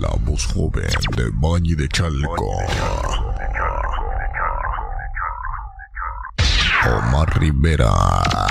La 0.00 0.10
voz 0.20 0.46
joven 0.54 0.86
de 1.16 1.28
Bañi 1.32 1.74
de 1.74 1.88
Chalco. 1.88 2.56
Omar 6.86 7.40
Rivera. 7.40 8.46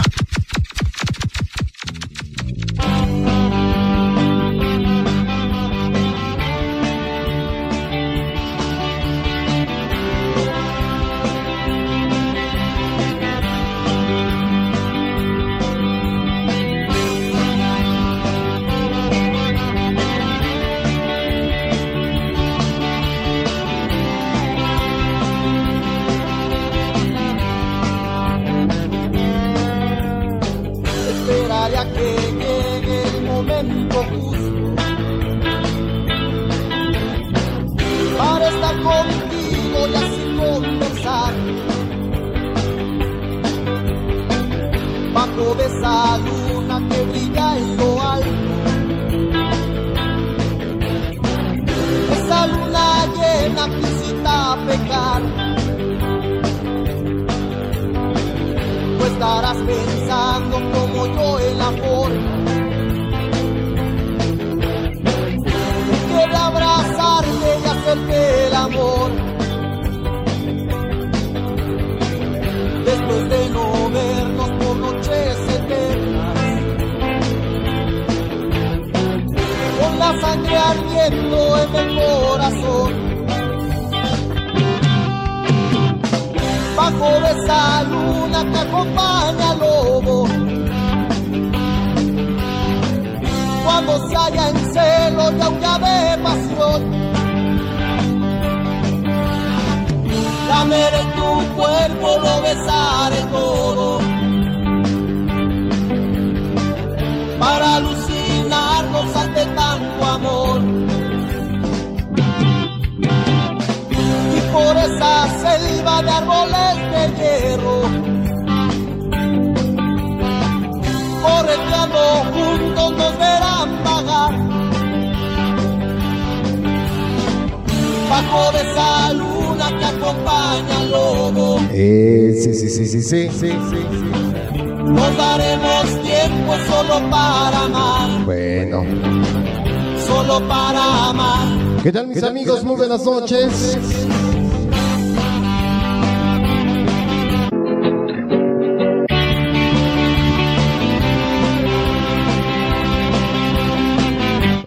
noches. 143.07 143.77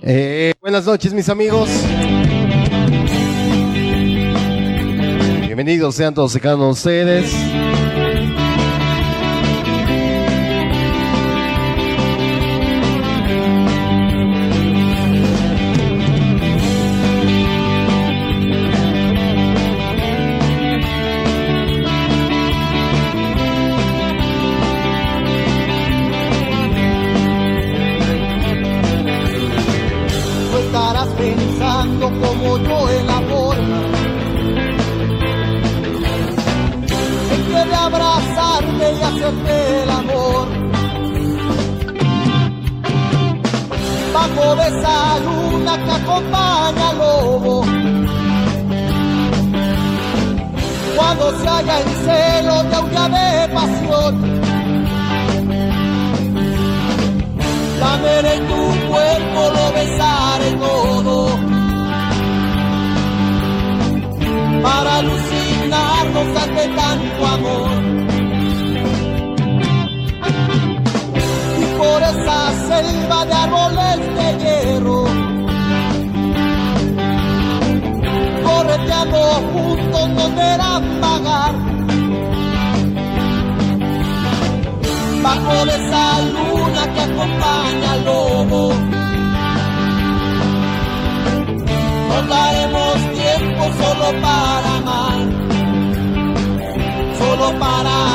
Eh, 0.03 0.55
buenas 0.61 0.87
noches, 0.87 1.13
mis 1.13 1.29
amigos. 1.29 1.69
Bienvenidos 5.43 5.95
sean 5.95 6.15
todos 6.15 6.33
secanos 6.33 6.79
ustedes. 6.79 7.31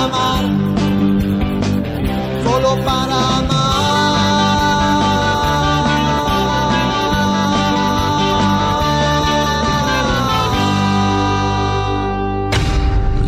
amar, 0.03 0.43
solo 2.43 2.75
para 2.83 3.15
amar. 3.37 3.65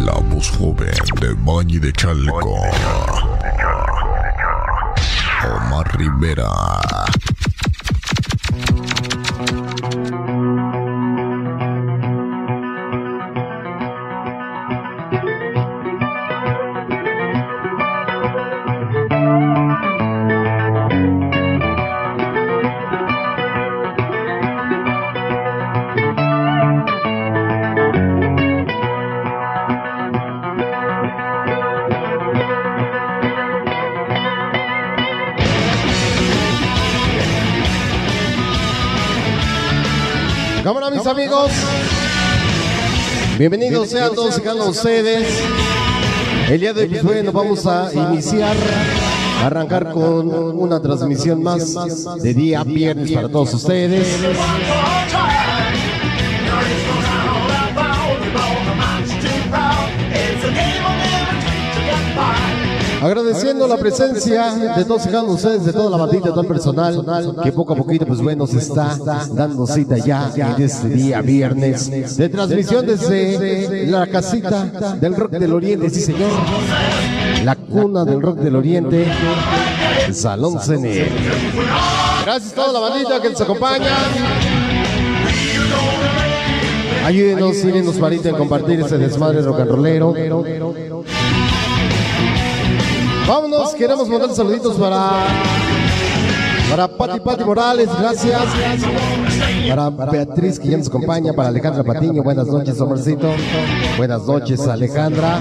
La 0.05 0.13
voz 0.29 0.49
joven 0.57 0.93
de 1.21 1.33
Bañi 1.45 1.79
de 1.79 1.91
Chalco. 1.93 2.55
Omar 5.55 5.97
Rivera. 5.97 6.96
Bienvenidos 43.37 43.89
sean 43.89 44.15
todos 44.15 44.35
y 44.39 44.41
cada 44.41 44.55
uno 44.55 44.63
de 44.65 44.69
ustedes. 44.71 45.43
El 46.49 46.59
día 46.59 46.73
de 46.73 46.81
hoy, 46.81 46.87
pues 46.87 47.03
bueno, 47.03 47.31
vamos 47.31 47.67
a 47.67 47.91
iniciar, 47.93 48.55
arrancar 49.43 49.91
con 49.91 50.27
una 50.57 50.81
transmisión 50.81 51.43
más 51.43 51.75
de 52.19 52.33
día 52.33 52.63
viernes 52.63 53.11
para 53.11 53.29
todos 53.29 53.53
ustedes. 53.53 54.07
Agradeciendo 63.01 63.67
la 63.67 63.77
presencia 63.77 64.53
de 64.53 64.85
todos 64.85 65.05
y 65.05 65.09
cada 65.09 65.23
uno 65.23 65.33
de 65.33 65.35
ustedes, 65.35 65.65
de 65.65 65.73
toda 65.73 65.89
la 65.89 65.97
bandita, 65.97 66.25
de 66.25 66.31
todo 66.31 66.41
el 66.41 66.47
personal, 66.47 67.35
que 67.43 67.51
poco 67.51 67.73
a 67.73 67.75
poquito, 67.75 68.05
pues 68.05 68.21
bueno, 68.21 68.47
se 68.47 68.57
está 68.57 68.97
dando 69.31 69.67
cita 69.67 69.97
ya 69.97 70.31
en 70.35 70.61
este 70.61 70.89
día 70.89 71.21
viernes 71.21 72.17
de 72.17 72.29
transmisión 72.29 72.85
desde 72.85 73.85
la 73.87 74.07
casita 74.07 74.95
del 74.99 75.15
rock 75.15 75.31
del 75.33 75.53
oriente, 75.53 75.89
sí 75.89 76.01
señor, 76.01 76.31
la 77.43 77.55
cuna 77.55 78.03
del 78.03 78.21
rock 78.21 78.39
del 78.39 78.55
oriente, 78.55 79.05
el 80.07 80.15
Salón 80.15 80.59
Cene. 80.59 81.07
Gracias 82.25 82.53
a 82.53 82.55
toda 82.55 82.73
la 82.73 82.79
bandita 82.79 83.21
que 83.21 83.29
nos 83.29 83.41
acompaña. 83.41 83.95
Ayúdenos, 87.05 87.55
síguenos, 87.55 87.97
Marita, 87.99 88.29
en 88.29 88.35
compartir 88.35 88.81
este 88.81 88.97
desmadre 88.97 89.41
rock 89.41 89.61
and 89.61 89.71
rollero. 89.71 90.13
Vámonos, 93.27 93.73
queremos 93.73 94.07
mandar 94.07 94.29
saluditos 94.29 94.77
para 94.77 95.27
para 96.69 96.87
Pati 96.87 97.19
Pati 97.19 97.43
Morales, 97.43 97.89
gracias. 97.99 98.41
Para 99.67 99.89
Beatriz 99.89 100.57
que 100.59 100.69
ya 100.69 100.77
nos 100.77 100.87
acompaña, 100.87 101.33
para 101.33 101.49
Alejandra 101.49 101.83
Patiño, 101.83 102.23
buenas 102.23 102.47
noches, 102.47 102.79
Omarcito. 102.79 103.29
Buenas 103.97 104.23
noches, 104.23 104.65
Alejandra. 104.67 105.39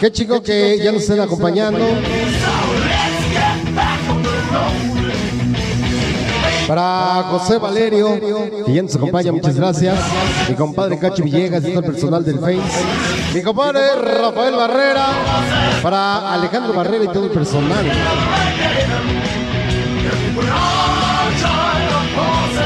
Qué 0.00 0.10
chico 0.10 0.42
que 0.42 0.78
ya 0.82 0.90
nos 0.90 1.02
estén 1.02 1.20
acompañando. 1.20 1.84
Para 6.66 7.24
José 7.30 7.58
Valerio, 7.58 8.18
que 8.64 8.72
ya 8.72 8.82
nos 8.82 8.94
acompaña, 8.94 9.32
muchas 9.32 9.56
gracias. 9.56 9.98
Mi 10.48 10.54
compadre 10.54 10.98
Cacho 10.98 11.22
Villegas, 11.22 11.64
y 11.64 11.70
todo 11.70 11.80
el 11.80 11.86
personal 11.86 12.24
del 12.24 12.38
Face. 12.38 12.60
Mi 13.34 13.42
compadre 13.42 13.80
Rafael 13.96 14.54
Barrera. 14.54 15.06
Para 15.82 16.32
Alejandro 16.34 16.72
Barrera 16.72 17.04
y 17.04 17.08
todo 17.08 17.24
el 17.24 17.30
personal. 17.30 17.84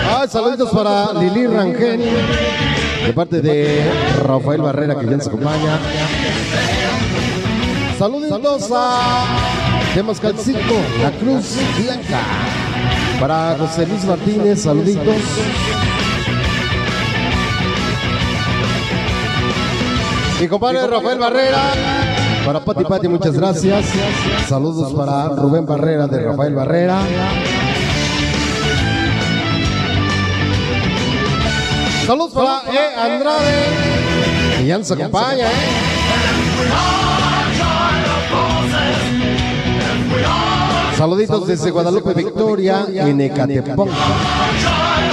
Ah, 0.08 0.26
saluditos 0.28 0.70
para 0.70 1.12
Lili 1.14 1.46
Rangel, 1.46 2.00
de 3.06 3.12
parte 3.12 3.40
de 3.40 3.90
Rafael 4.25 4.60
Barrera, 4.60 4.98
que 4.98 5.06
ya 5.06 5.16
nos 5.16 5.26
acompaña. 5.26 5.78
Saluditos 7.98 8.70
a 8.72 9.25
Temascalcito, 9.94 10.75
la 11.02 11.10
Cruz 11.12 11.56
Blanca. 11.82 12.65
Para 13.20 13.56
José 13.58 13.86
Luis 13.86 14.04
Martínez, 14.04 14.62
saluditos. 14.62 15.16
Mi 20.40 20.48
compadre 20.48 20.86
Rafael 20.86 21.18
Barrera. 21.18 21.72
Para 22.44 22.60
Pati 22.60 22.84
Pati, 22.84 23.08
muchas 23.08 23.34
gracias. 23.34 23.86
Saludos 24.48 24.92
para 24.92 25.28
Rubén 25.28 25.64
Barrera 25.64 26.06
de 26.06 26.22
Rafael 26.22 26.54
Barrera. 26.54 27.00
Saludos 32.06 32.32
para 32.32 32.62
E. 32.70 33.00
Andrade. 33.00 34.58
Que 34.58 34.66
ya 34.66 34.78
nos 34.78 34.90
acompaña, 34.92 35.46
¿eh? 35.46 35.95
Saluditos 40.96 41.46
desde 41.46 41.70
Guadalupe 41.70 42.14
Victoria 42.14 42.87
en 42.88 43.20
Ecatepec. 43.20 43.76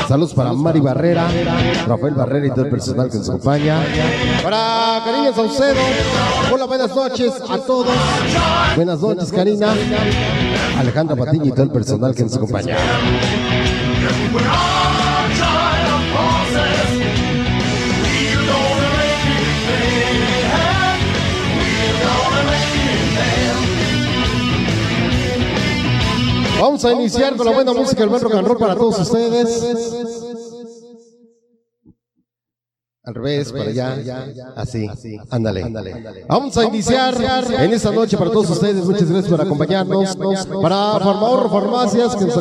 Saludos 0.07 0.33
para 0.33 0.53
Mari 0.53 0.79
Barrera, 0.79 1.27
Rafael 1.87 2.13
Barrera 2.13 2.47
y 2.47 2.49
todo 2.51 2.65
el 2.65 2.71
personal 2.71 3.09
que 3.09 3.17
nos 3.17 3.29
acompaña. 3.29 3.81
Para 4.41 5.01
Karina 5.03 5.33
Saucedo. 5.33 5.81
Hola, 6.53 6.65
buenas 6.65 6.95
noches 6.95 7.33
a 7.49 7.57
todos. 7.57 7.93
Buenas 8.75 8.99
noches, 8.99 9.31
Karina. 9.31 9.73
Alejandra 10.77 11.15
Patiño 11.15 11.45
y 11.45 11.51
todo 11.51 11.63
el 11.63 11.71
personal 11.71 12.15
que 12.15 12.23
nos 12.23 12.35
acompaña. 12.35 12.77
Vamos 26.63 26.85
a 26.85 26.93
iniciar 26.93 27.35
con 27.35 27.45
la 27.45 27.51
buena 27.51 27.73
música, 27.73 28.03
el 28.03 28.09
buen 28.09 28.21
rock 28.21 28.35
and 28.35 28.47
roll 28.47 28.57
para 28.57 28.73
todos 28.73 28.97
ustedes. 28.97 30.22
Al 33.05 33.15
revés, 33.15 33.51
para 33.51 33.65
allá, 33.65 33.97
así, 34.55 34.87
ándale. 35.29 35.61
Vamos 36.25 36.57
a 36.57 36.63
iniciar 36.63 37.13
en 37.59 37.73
esta 37.73 37.91
noche 37.91 38.17
para 38.17 38.31
todos 38.31 38.49
ustedes. 38.51 38.85
Muchas 38.85 39.09
gracias 39.09 39.29
por 39.29 39.41
acompañarnos. 39.41 40.15
Para 40.61 40.99
Farmahorro 41.01 41.49
Farmacias 41.49 42.15
que 42.15 42.23
nos 42.23 42.37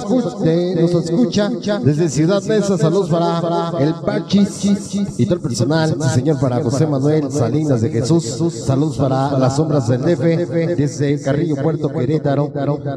escucha, 1.05 1.51
desde 1.81 2.09
Ciudad 2.09 2.41
Mesa. 2.45 2.79
Saludos 2.79 3.11
para 3.11 3.73
el 3.81 3.93
Pachis 3.95 4.95
y 5.19 5.27
todo 5.27 5.35
el 5.35 5.41
personal. 5.41 5.97
Sí, 6.01 6.09
señor, 6.11 6.39
para 6.39 6.63
José 6.63 6.87
Manuel 6.87 7.33
Salinas 7.33 7.81
de 7.81 7.91
Jesús. 7.91 8.39
Saludos 8.65 8.99
para 8.99 9.37
las 9.37 9.57
sombras 9.57 9.89
del 9.89 10.01
DF 10.03 10.77
desde 10.77 11.21
Carrillo 11.23 11.57
Puerto 11.57 11.89
Querétaro. 11.89 12.53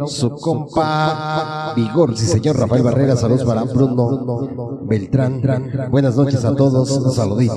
Su 0.06 0.30
compa 0.36 1.74
Vigor, 1.76 2.16
sí, 2.16 2.28
señor 2.28 2.60
Rafael 2.60 2.84
Barrera. 2.84 3.16
Saludos 3.16 3.44
para 3.44 3.64
Bruno 3.64 4.82
Beltrán. 4.84 5.42
Buenas 5.90 6.16
noches 6.16 6.46
a 6.46 6.56
todos. 6.56 7.16
Saluditos. 7.16 7.55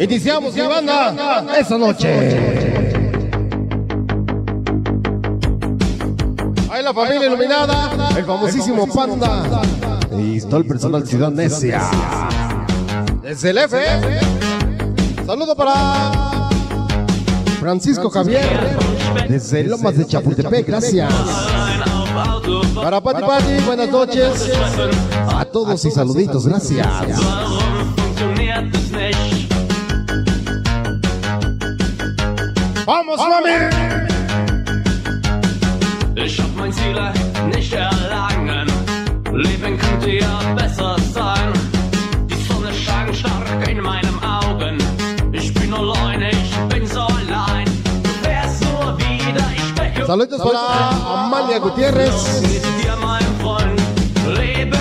Iniciamos 0.00 0.54
mi 0.54 0.60
banda. 0.60 1.46
Esta 1.58 1.78
noche. 1.78 2.08
Ahí 6.70 6.82
la 6.82 6.94
familia 6.94 7.26
iluminada, 7.26 7.90
el 8.16 8.24
famosísimo 8.24 8.86
Panda. 8.86 9.62
Y 10.18 10.40
todo 10.40 10.58
el 10.58 10.66
personal 10.66 11.06
Ciudad 11.06 11.30
Necia. 11.30 11.82
Desde 13.22 13.50
el 13.50 13.58
F. 13.58 13.78
Saludo 15.26 15.54
para 15.54 16.48
Francisco 17.60 18.10
Javier 18.10 18.42
desde 19.28 19.64
Lomas 19.64 19.96
de 19.96 20.06
Chapultepec, 20.06 20.66
gracias. 20.66 21.12
Para 22.74 23.00
Pati 23.00 23.22
Pati, 23.22 23.64
buenas 23.64 23.88
noches. 23.90 24.50
a 25.28 25.44
todos 25.44 25.84
y 25.84 25.90
saluditos, 25.90 26.46
gracias. 26.46 26.86
Vamos, 32.84 33.16
Mami! 33.16 33.70
Ich 36.16 36.40
hab 36.40 36.56
mein 36.56 36.72
Ziel 36.72 36.96
nicht 37.54 37.72
erlangen. 37.72 38.66
Leben 39.32 39.78
könnte 39.78 40.10
ja 40.10 40.40
besser 40.56 40.96
sein. 41.14 41.52
Die 42.28 42.42
Sonne 42.42 42.72
scheint 42.74 43.14
stark 43.16 43.68
in 43.68 43.80
meinen 43.80 44.18
Augen. 44.24 44.78
Ich 45.32 45.54
bin 45.54 45.72
allein, 45.72 46.22
ich 46.22 46.56
bin 46.70 46.86
so 46.86 47.02
allein. 47.02 47.66
Du 48.02 48.26
wärst 48.26 48.62
nur 48.64 48.98
wieder, 48.98 49.44
ich 49.54 49.62
spekuliere. 49.68 50.06
Saludos 50.06 50.40
para 50.40 51.24
Amalia 51.24 51.58
Gutiérrez. 51.58 52.40
Mit 52.42 52.64
dir, 52.82 52.96
mein 53.00 53.26
Freund. 53.40 53.80
Leben 54.38 54.72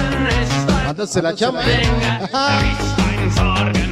ist 0.42 0.70
ein 0.70 0.98
la. 0.98 1.62
Ding. 1.66 1.92
Ist 2.72 2.98
ein 3.00 3.32
Sorgen, 3.32 3.91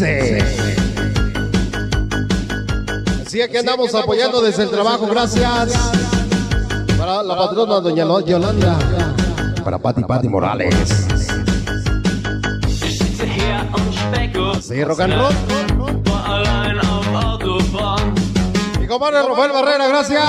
dice. 0.00 0.38
Así 3.26 3.38
que 3.50 3.58
andamos 3.58 3.94
apoyando 3.94 4.40
desde 4.40 4.64
el 4.64 4.70
trabajo, 4.70 5.06
gracias. 5.06 5.72
Para 6.98 7.22
la 7.22 7.36
patrona 7.36 7.80
doña 7.80 8.04
Yolanda. 8.26 8.78
Para 9.64 9.78
Pati 9.78 10.02
Pati 10.02 10.28
Morales. 10.28 11.06
Sí, 14.60 14.84
rock 14.84 15.00
and 15.00 15.14
roll. 15.14 15.34
Mi 18.80 18.86
compadre 18.86 19.22
Rafael 19.22 19.52
Barrera, 19.52 19.88
gracias. 19.88 20.24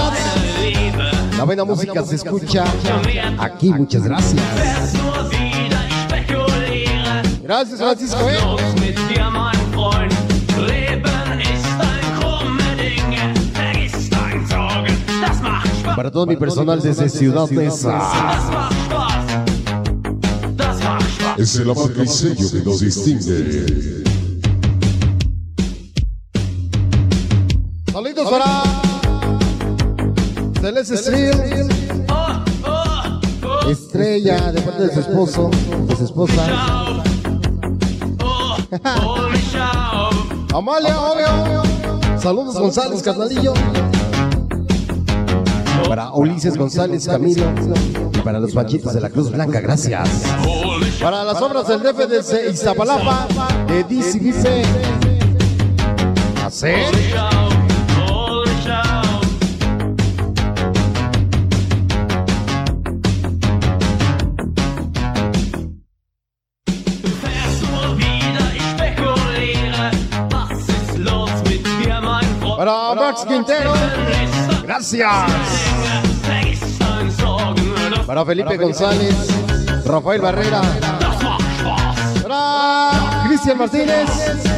La 1.37 1.43
buena 1.43 1.63
música 1.63 2.03
se 2.03 2.15
escucha 2.15 2.65
aquí, 3.39 3.71
muchas 3.71 4.03
gracias. 4.03 4.41
Gracias, 7.43 7.79
Francisco. 7.79 8.29
¿eh? 8.29 8.80
Para 15.95 16.11
todo 16.11 16.25
mi 16.25 16.35
personal 16.35 16.81
desde 16.81 17.09
Ciudad 17.09 17.49
Neza. 17.49 17.99
Es 21.37 21.55
el 21.55 21.67
marca 21.67 22.03
y 22.03 22.07
sello 22.07 22.51
que 22.51 22.59
nos 22.63 22.79
distingue. 22.79 24.03
Saludos 27.91 28.29
para 28.29 28.63
Celeste 30.61 31.31
oh. 32.07 33.69
estrella 33.69 34.51
de 34.51 34.61
parte 34.61 34.83
de 34.83 34.93
su 34.93 34.99
esposo, 34.99 35.49
de 35.87 35.95
su 35.95 36.05
esposa. 36.05 36.45
Amalia, 40.53 40.99
obvio. 40.99 41.63
Saludos 42.19 42.57
González, 42.57 43.01
carnalillo. 43.01 43.53
Para 45.91 46.09
Ulises 46.13 46.55
González 46.55 47.05
Camilo. 47.05 47.51
Y 48.13 48.19
para 48.19 48.39
los 48.39 48.53
Panchitos 48.53 48.93
de 48.93 49.01
la 49.01 49.09
Cruz 49.09 49.29
Blanca, 49.29 49.59
gracias. 49.59 50.23
Para 51.01 51.25
las 51.25 51.41
obras 51.41 51.67
del 51.67 51.81
DF 51.81 52.07
de 52.07 52.49
Iztapalapa, 52.49 53.27
de 53.67 53.83
DC 53.83 54.19
dice. 54.19 54.61
¿Hacer? 56.45 56.85
Para 72.55 72.95
Max 72.95 73.25
Quintero, 73.27 73.73
gracias. 74.71 75.11
Para 78.05 78.25
Felipe 78.25 78.57
González, 78.57 79.15
Rafael 79.85 80.21
Barrera, 80.21 80.61
para 82.23 83.23
Cristian 83.27 83.57
Martínez. 83.57 84.09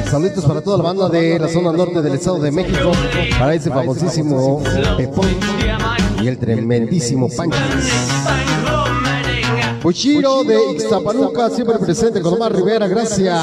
Saludos 0.09 0.45
para 0.45 0.61
toda 0.61 0.77
la 0.77 0.83
banda 0.83 1.09
de 1.09 1.39
la 1.39 1.47
zona 1.47 1.71
norte 1.71 2.01
del 2.03 2.13
Estado 2.13 2.39
de 2.39 2.51
México. 2.51 2.91
Para 3.39 3.55
ese 3.55 3.71
famosísimo 3.71 4.61
Pepón 4.97 5.29
y 6.21 6.27
el 6.27 6.37
tremendísimo 6.37 7.27
Pancho. 7.35 7.57
Puchiro 9.81 10.43
de 10.43 10.73
Ixtapaluca, 10.73 11.49
siempre 11.49 11.79
presente 11.79 12.21
con 12.21 12.35
Omar 12.35 12.53
Rivera, 12.53 12.87
gracias. 12.87 13.39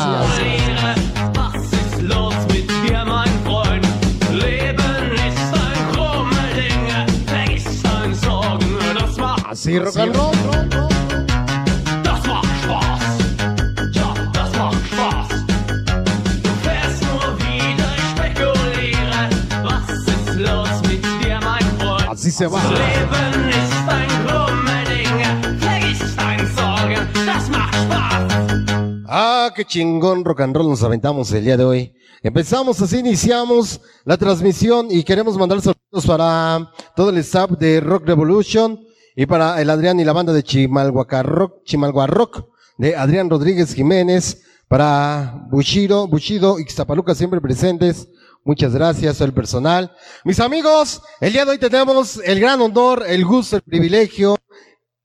Grummerding. 24.26 25.58
Vergiss 25.58 26.16
deine 26.16 26.48
Sorgen, 26.54 27.06
das 27.26 27.50
macht 27.50 27.74
Spaß. 27.74 28.32
Ah, 29.08 29.50
qué 29.54 29.66
chingón 29.66 30.24
rock 30.24 30.40
and 30.40 30.56
roll 30.56 30.70
nos 30.70 30.82
aventamos 30.82 31.30
el 31.32 31.44
día 31.44 31.58
de 31.58 31.64
hoy. 31.64 31.94
Empezamos 32.22 32.80
así, 32.80 33.00
iniciamos 33.00 33.82
la 34.06 34.16
transmisión 34.16 34.86
y 34.90 35.02
queremos 35.02 35.36
mandar 35.36 35.60
saludos 35.60 36.06
para 36.06 36.72
todo 36.96 37.10
el 37.10 37.18
staff 37.18 37.50
de 37.50 37.80
Rock 37.80 38.06
Revolution 38.06 38.86
y 39.16 39.26
para 39.26 39.60
el 39.60 39.70
Adrián 39.70 40.00
y 40.00 40.04
la 40.04 40.12
banda 40.12 40.32
de 40.32 40.42
Chimalhuaca 40.42 41.22
Rock, 41.22 41.64
Chimalhua 41.64 42.06
Rock, 42.06 42.46
de 42.78 42.96
Adrián 42.96 43.28
Rodríguez 43.28 43.74
Jiménez, 43.74 44.42
para 44.70 45.48
Bushiro, 45.50 46.06
Bushido, 46.06 46.60
Ixtapaluca 46.60 47.14
siempre 47.14 47.40
presentes. 47.40 48.08
Muchas 48.44 48.72
gracias 48.72 49.20
al 49.20 49.34
personal. 49.34 49.92
Mis 50.24 50.38
amigos, 50.38 51.02
el 51.20 51.32
día 51.32 51.44
de 51.44 51.50
hoy 51.50 51.58
tenemos 51.58 52.20
el 52.24 52.38
gran 52.40 52.60
honor, 52.60 53.04
el 53.06 53.24
gusto, 53.24 53.56
el 53.56 53.62
privilegio 53.62 54.36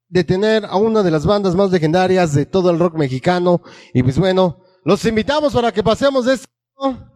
de 0.07 0.23
tener 0.23 0.65
a 0.65 0.75
una 0.77 1.01
de 1.01 1.11
las 1.11 1.25
bandas 1.25 1.55
más 1.55 1.71
legendarias 1.71 2.33
de 2.33 2.45
todo 2.45 2.69
el 2.69 2.79
rock 2.79 2.95
mexicano. 2.95 3.61
Y 3.93 4.03
pues 4.03 4.19
bueno, 4.19 4.63
los 4.83 5.03
invitamos 5.03 5.51
para 5.51 5.71
que 5.71 5.83
pasemos 5.83 6.25
de 6.25 6.35
este 6.35 6.47
lado. 6.77 7.11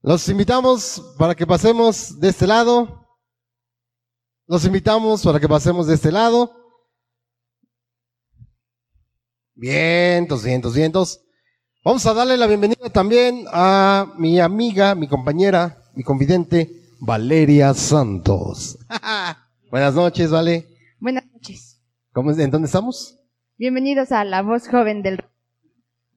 Los 0.00 0.28
invitamos 0.28 1.02
para 1.18 1.34
que 1.34 1.46
pasemos 1.46 2.20
de 2.20 2.28
este 2.28 2.46
lado. 2.46 3.03
Los 4.46 4.64
invitamos 4.66 5.22
para 5.24 5.40
que 5.40 5.48
pasemos 5.48 5.86
de 5.86 5.94
este 5.94 6.12
lado. 6.12 6.52
Vientos, 9.54 10.44
vientos, 10.44 10.74
vientos. 10.74 11.20
Vamos 11.84 12.04
a 12.06 12.14
darle 12.14 12.36
la 12.36 12.46
bienvenida 12.46 12.90
también 12.90 13.44
a 13.52 14.12
mi 14.18 14.40
amiga, 14.40 14.94
mi 14.94 15.06
compañera, 15.08 15.78
mi 15.94 16.02
confidente, 16.02 16.70
Valeria 17.00 17.72
Santos. 17.74 18.78
Buenas 19.70 19.94
noches, 19.94 20.30
Vale. 20.30 20.68
Buenas 21.00 21.24
noches. 21.32 21.80
¿Cómo 22.12 22.30
es? 22.30 22.38
¿En 22.38 22.50
dónde 22.50 22.66
estamos? 22.66 23.18
Bienvenidos 23.56 24.12
a 24.12 24.24
la 24.24 24.42
voz 24.42 24.68
joven 24.68 25.02
del, 25.02 25.24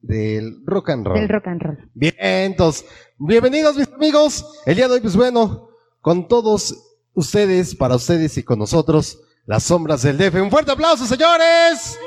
Del 0.00 0.62
rock 0.66 0.90
and 0.90 1.06
roll. 1.06 1.18
del 1.18 1.28
rock 1.28 1.46
and 1.48 1.62
roll. 1.62 1.90
Bien, 1.94 2.14
entonces, 2.18 2.86
bienvenidos 3.18 3.76
mis 3.76 3.88
amigos. 3.92 4.44
El 4.66 4.76
día 4.76 4.88
de 4.88 4.94
hoy, 4.94 5.00
pues 5.00 5.16
bueno, 5.16 5.68
con 6.00 6.28
todos 6.28 6.87
ustedes, 7.18 7.74
para 7.74 7.96
ustedes 7.96 8.38
y 8.38 8.44
con 8.44 8.58
nosotros, 8.60 9.20
las 9.44 9.64
sombras 9.64 10.02
del 10.02 10.16
DF. 10.16 10.34
Un 10.40 10.50
fuerte 10.50 10.70
aplauso, 10.70 11.04
señores. 11.04 11.98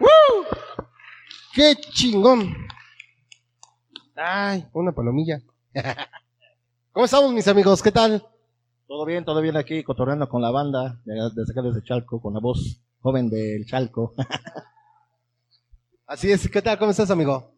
¡Woo! 0.00 0.44
¡Qué 1.54 1.74
chingón! 1.92 2.54
Ay, 4.14 4.66
una 4.72 4.92
palomilla. 4.92 5.40
¿Cómo 6.92 7.06
estamos, 7.06 7.32
mis 7.32 7.48
amigos? 7.48 7.82
¿Qué 7.82 7.90
tal? 7.92 8.26
Todo 8.86 9.04
bien, 9.06 9.24
todo 9.24 9.40
bien 9.40 9.56
aquí, 9.56 9.82
cotorreando 9.82 10.28
con 10.28 10.42
la 10.42 10.50
banda, 10.50 11.00
de- 11.04 11.14
desde 11.34 11.52
acá 11.52 11.62
desde 11.62 11.82
Chalco, 11.82 12.20
con 12.20 12.34
la 12.34 12.40
voz 12.40 12.82
joven 13.00 13.30
del 13.30 13.64
Chalco. 13.66 14.14
Así 16.06 16.30
es, 16.30 16.48
¿qué 16.50 16.60
tal? 16.62 16.78
¿Cómo 16.78 16.90
estás, 16.90 17.10
amigo? 17.10 17.54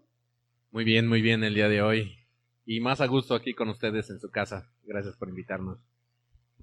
Muy 0.70 0.84
bien, 0.84 1.08
muy 1.08 1.20
bien 1.22 1.42
el 1.42 1.54
día 1.54 1.68
de 1.68 1.82
hoy. 1.82 2.16
Y 2.64 2.80
más 2.80 3.00
a 3.00 3.06
gusto 3.06 3.34
aquí 3.34 3.54
con 3.54 3.68
ustedes 3.70 4.10
en 4.10 4.20
su 4.20 4.30
casa. 4.30 4.70
Gracias 4.84 5.16
por 5.16 5.28
invitarnos. 5.28 5.78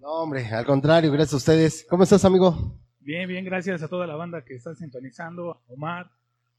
No, 0.02 0.08
hombre, 0.24 0.46
al 0.48 0.66
contrario, 0.66 1.12
gracias 1.12 1.34
a 1.34 1.38
ustedes. 1.38 1.86
¿Cómo 1.90 2.04
estás, 2.04 2.24
amigo? 2.26 2.56
Bien, 3.00 3.28
bien, 3.28 3.46
gracias 3.46 3.82
a 3.84 3.88
toda 3.88 4.06
la 4.08 4.16
banda 4.16 4.44
que 4.44 4.56
está 4.56 4.76
sintonizando, 4.76 5.52
a 5.52 5.60
Omar, 5.74 6.10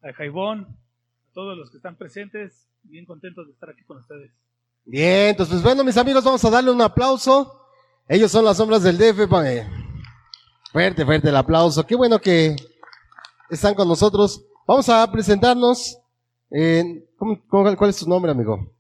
a 0.03 0.13
Jaibón, 0.13 0.63
a 0.65 1.33
todos 1.35 1.57
los 1.57 1.71
que 1.71 1.77
están 1.77 1.97
presentes, 1.97 2.69
bien 2.83 3.05
contentos 3.07 3.47
de 3.47 3.53
estar 3.53 3.71
aquí 3.71 3.85
con 3.85 3.99
ustedes. 3.99 4.31
Bien, 4.85 5.29
entonces, 5.31 5.55
pues 5.55 5.63
bueno, 5.65 5.85
mis 5.85 5.97
amigos, 5.97 6.25
vamos 6.25 6.45
a 6.45 6.51
darle 6.51 6.71
un 6.71 6.81
aplauso. 6.81 7.61
Ellos 8.09 8.31
son 8.31 8.45
las 8.45 8.57
sombras 8.57 8.83
del 8.83 8.97
DF. 8.97 9.29
eh, 9.45 9.67
Fuerte, 10.73 11.05
fuerte 11.05 11.29
el 11.29 11.37
aplauso. 11.37 11.85
Qué 11.87 11.95
bueno 11.95 12.19
que 12.19 12.57
están 13.51 13.75
con 13.75 13.89
nosotros. 13.89 14.45
Vamos 14.67 14.89
a 14.89 15.11
presentarnos. 15.11 15.99
Eh, 16.51 17.07
¿cómo- 17.19 17.39
cómo- 17.49 17.77
¿Cuál 17.77 17.91
es 17.91 17.99
tu 17.99 18.09
nombre, 18.09 18.31
amigo? 18.33 18.73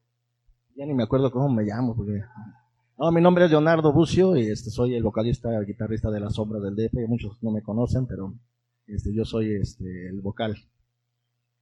Ya 0.74 0.86
ni 0.86 0.94
me 0.94 1.02
acuerdo 1.02 1.30
cómo 1.30 1.48
me 1.50 1.64
llamo, 1.64 1.94
porque... 1.94 2.12
No, 2.98 3.12
mi 3.12 3.20
nombre 3.20 3.44
es 3.44 3.50
Leonardo 3.52 3.92
Bucio 3.92 4.36
y 4.36 4.50
este, 4.50 4.70
soy 4.70 4.96
el 4.96 5.04
vocalista, 5.04 5.56
el 5.56 5.64
guitarrista 5.64 6.10
de 6.10 6.18
La 6.18 6.30
Sombra 6.30 6.58
del 6.58 6.74
DF. 6.74 6.94
Muchos 7.06 7.40
no 7.44 7.52
me 7.52 7.62
conocen, 7.62 8.08
pero 8.08 8.34
este, 8.88 9.14
yo 9.14 9.24
soy 9.24 9.54
este, 9.54 10.08
el 10.08 10.20
vocal. 10.20 10.56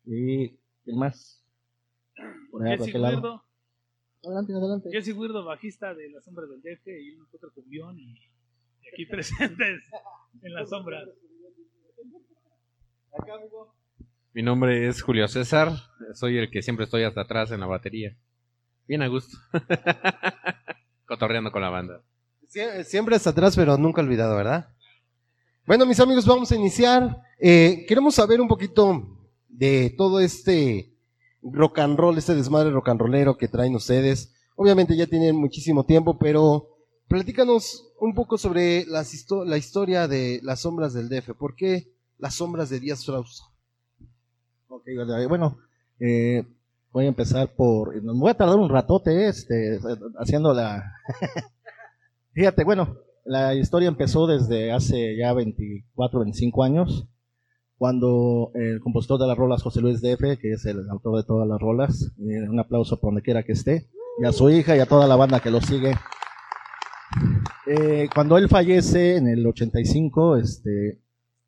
¿Y 0.06 0.48
quién 0.82 0.98
más? 0.98 1.44
Por 2.50 2.66
Jesse. 2.66 2.86
Guirdo, 2.86 3.44
Adelante, 4.24 4.54
adelante. 4.54 4.88
Jesse 4.90 5.14
Guirdo, 5.14 5.44
bajista 5.44 5.92
de 5.92 6.08
La 6.08 6.22
Sombra 6.22 6.46
del 6.46 6.62
DF 6.62 6.86
y 6.86 7.10
uno 7.10 7.26
que 7.30 7.36
otro 7.36 7.52
cumbión 7.52 7.98
y, 7.98 8.14
y 8.14 8.88
aquí 8.90 9.04
presentes 9.04 9.82
en 10.42 10.54
la 10.54 10.64
sombra. 10.64 11.04
Mi 14.32 14.42
nombre 14.42 14.88
es 14.88 15.02
Julio 15.02 15.28
César. 15.28 15.68
Soy 16.14 16.38
el 16.38 16.50
que 16.50 16.62
siempre 16.62 16.84
estoy 16.84 17.02
hasta 17.02 17.20
atrás 17.20 17.50
en 17.50 17.60
la 17.60 17.66
batería. 17.66 18.16
Bien 18.88 19.02
a 19.02 19.08
gusto. 19.08 19.36
Cotorreando 21.06 21.52
con 21.52 21.62
la 21.62 21.70
banda. 21.70 22.02
Sie- 22.48 22.84
Siempre 22.84 23.16
hasta 23.16 23.30
atrás, 23.30 23.56
pero 23.56 23.76
nunca 23.78 24.00
olvidado, 24.02 24.36
¿verdad? 24.36 24.68
Bueno, 25.66 25.86
mis 25.86 26.00
amigos, 26.00 26.26
vamos 26.26 26.50
a 26.52 26.56
iniciar. 26.56 27.22
Eh, 27.40 27.84
queremos 27.88 28.14
saber 28.14 28.40
un 28.40 28.48
poquito 28.48 29.18
de 29.48 29.94
todo 29.96 30.20
este 30.20 30.92
rock 31.42 31.78
and 31.80 31.98
roll, 31.98 32.18
este 32.18 32.34
desmadre 32.34 32.70
rock 32.70 32.88
and 32.88 33.00
rollero 33.00 33.36
que 33.36 33.48
traen 33.48 33.74
ustedes. 33.74 34.32
Obviamente 34.56 34.96
ya 34.96 35.06
tienen 35.06 35.36
muchísimo 35.36 35.84
tiempo, 35.84 36.18
pero 36.18 36.68
platícanos 37.08 37.92
un 38.00 38.14
poco 38.14 38.38
sobre 38.38 38.84
las 38.86 39.12
histo- 39.14 39.44
la 39.44 39.58
historia 39.58 40.08
de 40.08 40.40
las 40.42 40.60
sombras 40.60 40.92
del 40.94 41.08
DF. 41.08 41.34
¿Por 41.34 41.54
qué 41.56 41.92
las 42.18 42.34
sombras 42.34 42.70
de 42.70 42.80
Díaz 42.80 43.04
Frausto? 43.04 43.44
Ok, 44.68 44.84
bueno, 45.28 45.58
eh, 46.00 46.44
voy 46.96 47.04
a 47.04 47.08
empezar 47.08 47.48
por. 47.54 48.00
Voy 48.00 48.30
a 48.30 48.34
tardar 48.34 48.56
un 48.56 48.70
ratote 48.70 49.28
este, 49.28 49.78
haciendo 50.18 50.54
la. 50.54 50.94
Fíjate, 52.32 52.64
bueno, 52.64 52.96
la 53.26 53.54
historia 53.54 53.88
empezó 53.88 54.26
desde 54.26 54.72
hace 54.72 55.14
ya 55.14 55.34
24, 55.34 56.20
25 56.20 56.64
años, 56.64 57.06
cuando 57.76 58.50
el 58.54 58.80
compositor 58.80 59.20
de 59.20 59.26
las 59.26 59.36
rolas, 59.36 59.62
José 59.62 59.82
Luis 59.82 60.00
DF, 60.00 60.40
que 60.40 60.52
es 60.52 60.64
el 60.64 60.88
autor 60.88 61.18
de 61.18 61.24
todas 61.24 61.46
las 61.46 61.60
rolas, 61.60 62.12
un 62.16 62.58
aplauso 62.58 62.98
por 62.98 63.08
donde 63.08 63.20
quiera 63.20 63.42
que 63.42 63.52
esté, 63.52 63.90
y 64.18 64.24
a 64.24 64.32
su 64.32 64.48
hija 64.48 64.74
y 64.74 64.80
a 64.80 64.86
toda 64.86 65.06
la 65.06 65.16
banda 65.16 65.40
que 65.40 65.50
lo 65.50 65.60
sigue. 65.60 65.92
Eh, 67.66 68.08
cuando 68.14 68.38
él 68.38 68.48
fallece 68.48 69.16
en 69.16 69.28
el 69.28 69.46
85, 69.46 70.38
este, 70.38 71.02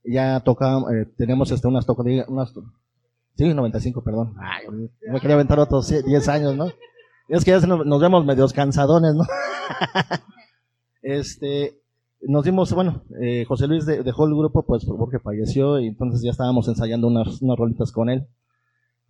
ya 0.05 0.41
toca, 0.41 0.77
eh, 0.93 1.07
tenemos 1.17 1.51
este, 1.53 1.69
unas 1.69 1.89
unas, 1.89 2.53
sí, 3.39 3.55
95, 3.55 4.03
perdón. 4.03 4.35
Ay, 4.39 4.67
me 5.11 5.21
quería 5.21 5.37
aventar 5.37 5.59
otros 5.61 5.89
10 5.89 6.29
años, 6.29 6.57
¿no? 6.57 6.67
Es 7.29 7.45
que 7.45 7.53
ya 7.53 7.61
nos, 7.61 8.01
vemos 8.01 8.25
medios 8.25 8.53
cansadones, 8.53 9.15
¿no? 9.15 9.25
este, 11.03 11.79
nos 12.23 12.45
dimos, 12.45 12.73
bueno, 12.73 13.05
eh, 13.21 13.45
José 13.47 13.69
Luis 13.69 13.87
de- 13.87 14.03
dejó 14.03 14.27
el 14.27 14.35
grupo 14.35 14.65
pues 14.67 14.85
porque 14.85 15.19
falleció 15.19 15.79
y 15.79 15.87
entonces 15.87 16.23
ya 16.23 16.31
estábamos 16.31 16.67
ensayando 16.69 17.07
unas, 17.07 17.41
unas 17.41 17.59
rolitas 17.59 17.93
con 17.93 18.11
él. 18.11 18.27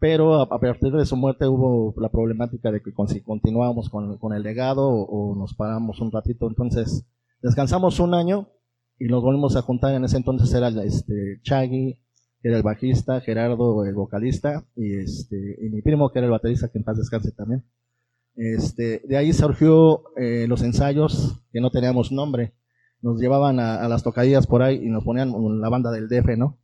Pero 0.01 0.41
a, 0.41 0.49
partir 0.49 0.93
de 0.93 1.07
su 1.07 1.17
muerte 1.17 1.49
hubo 1.49 1.93
la 2.01 2.09
problemática 2.09 2.71
de 2.71 2.81
que 2.81 2.93
si 3.09 3.21
continuábamos 3.21 3.89
con, 3.89 4.17
con 4.19 4.33
el 4.33 4.45
legado 4.45 4.89
o, 4.89 5.35
nos 5.35 5.55
paramos 5.55 6.01
un 6.01 6.13
ratito. 6.13 6.47
Entonces 6.47 7.05
descansamos 7.43 7.99
un 7.99 8.15
año 8.15 8.49
y 8.99 9.07
nos 9.07 9.23
volvimos 9.23 9.57
a 9.57 9.63
juntar. 9.63 9.95
En 9.95 10.05
ese 10.05 10.17
entonces 10.17 10.55
era 10.55 10.69
este, 10.85 11.41
Chagui, 11.43 11.99
era 12.43 12.57
el 12.57 12.63
bajista, 12.63 13.21
Gerardo, 13.21 13.85
el 13.85 13.95
vocalista, 13.95 14.65
y, 14.77 14.97
este, 14.97 15.57
y 15.61 15.71
mi 15.71 15.83
primo, 15.83 16.11
que 16.11 16.19
era 16.19 16.27
el 16.27 16.33
baterista, 16.33 16.69
que 16.69 16.79
en 16.79 16.85
paz 16.85 16.97
descanse 16.97 17.33
también. 17.33 17.65
Este, 18.37 19.03
de 19.05 19.17
ahí 19.17 19.33
surgió 19.33 20.05
eh, 20.17 20.47
los 20.49 20.63
ensayos 20.63 21.41
que 21.53 21.61
no 21.61 21.71
teníamos 21.71 22.13
nombre. 22.13 22.55
Nos 23.03 23.21
llevaban 23.21 23.61
a, 23.61 23.89
las 23.89 24.03
tocadillas 24.03 24.47
por 24.47 24.63
ahí 24.63 24.77
y 24.77 24.89
nos 24.89 25.05
ponían 25.05 25.33
la 25.61 25.69
banda 25.69 25.91
del 25.91 26.09
DF, 26.09 26.37
¿no? 26.37 26.59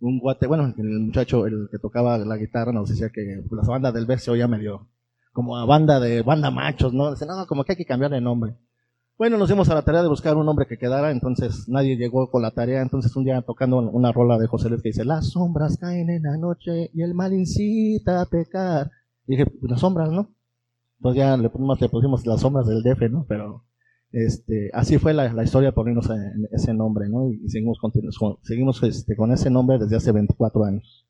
Un 0.00 0.18
guate, 0.18 0.46
bueno, 0.46 0.72
el 0.76 1.00
muchacho, 1.00 1.46
el 1.46 1.68
que 1.70 1.78
tocaba 1.78 2.16
la 2.18 2.36
guitarra, 2.36 2.72
nos 2.72 2.88
decía 2.88 3.10
que 3.10 3.42
pues, 3.48 3.62
la 3.62 3.68
banda 3.68 3.92
del 3.92 4.06
DF 4.06 4.20
se 4.20 4.30
oía 4.30 4.48
medio 4.48 4.88
como 5.32 5.56
a 5.56 5.64
banda 5.64 6.00
de 6.00 6.22
banda 6.22 6.50
machos, 6.50 6.92
¿no? 6.92 7.10
Dice, 7.10 7.26
no, 7.26 7.46
como 7.46 7.64
que 7.64 7.72
hay 7.72 7.76
que 7.76 7.84
cambiar 7.84 8.10
de 8.10 8.20
nombre. 8.20 8.56
Bueno, 9.20 9.36
nos 9.36 9.50
dimos 9.50 9.68
a 9.68 9.74
la 9.74 9.82
tarea 9.82 10.00
de 10.00 10.08
buscar 10.08 10.34
un 10.38 10.46
nombre 10.46 10.64
que 10.66 10.78
quedara, 10.78 11.10
entonces 11.10 11.68
nadie 11.68 11.98
llegó 11.98 12.30
con 12.30 12.40
la 12.40 12.52
tarea, 12.52 12.80
entonces 12.80 13.14
un 13.16 13.24
día 13.24 13.42
tocando 13.42 13.76
una 13.76 14.12
rola 14.12 14.38
de 14.38 14.46
José 14.46 14.70
Luis 14.70 14.80
que 14.80 14.88
dice, 14.88 15.04
las 15.04 15.28
sombras 15.32 15.76
caen 15.76 16.08
en 16.08 16.22
la 16.22 16.38
noche 16.38 16.88
y 16.94 17.02
el 17.02 17.12
mal 17.12 17.34
incita 17.34 18.22
a 18.22 18.24
pecar. 18.24 18.90
Y 19.26 19.32
dije, 19.32 19.44
pues 19.44 19.70
las 19.70 19.80
sombras, 19.80 20.10
¿no? 20.10 20.30
Entonces 21.00 21.18
ya 21.18 21.36
le 21.36 21.42
le 21.42 21.88
pusimos 21.90 22.24
las 22.26 22.40
sombras 22.40 22.66
del 22.66 22.82
DF, 22.82 23.10
¿no? 23.10 23.26
Pero 23.28 23.62
este, 24.10 24.70
así 24.72 24.96
fue 24.96 25.12
la, 25.12 25.30
la 25.34 25.44
historia 25.44 25.72
ponernos 25.72 26.08
en- 26.08 26.48
ese 26.50 26.72
nombre, 26.72 27.06
¿no? 27.10 27.28
Y 27.30 27.46
seguimos, 27.50 27.78
con- 27.78 27.92
seguimos 28.42 28.82
este, 28.82 29.14
con 29.16 29.32
ese 29.32 29.50
nombre 29.50 29.76
desde 29.78 29.96
hace 29.96 30.12
24 30.12 30.64
años. 30.64 31.06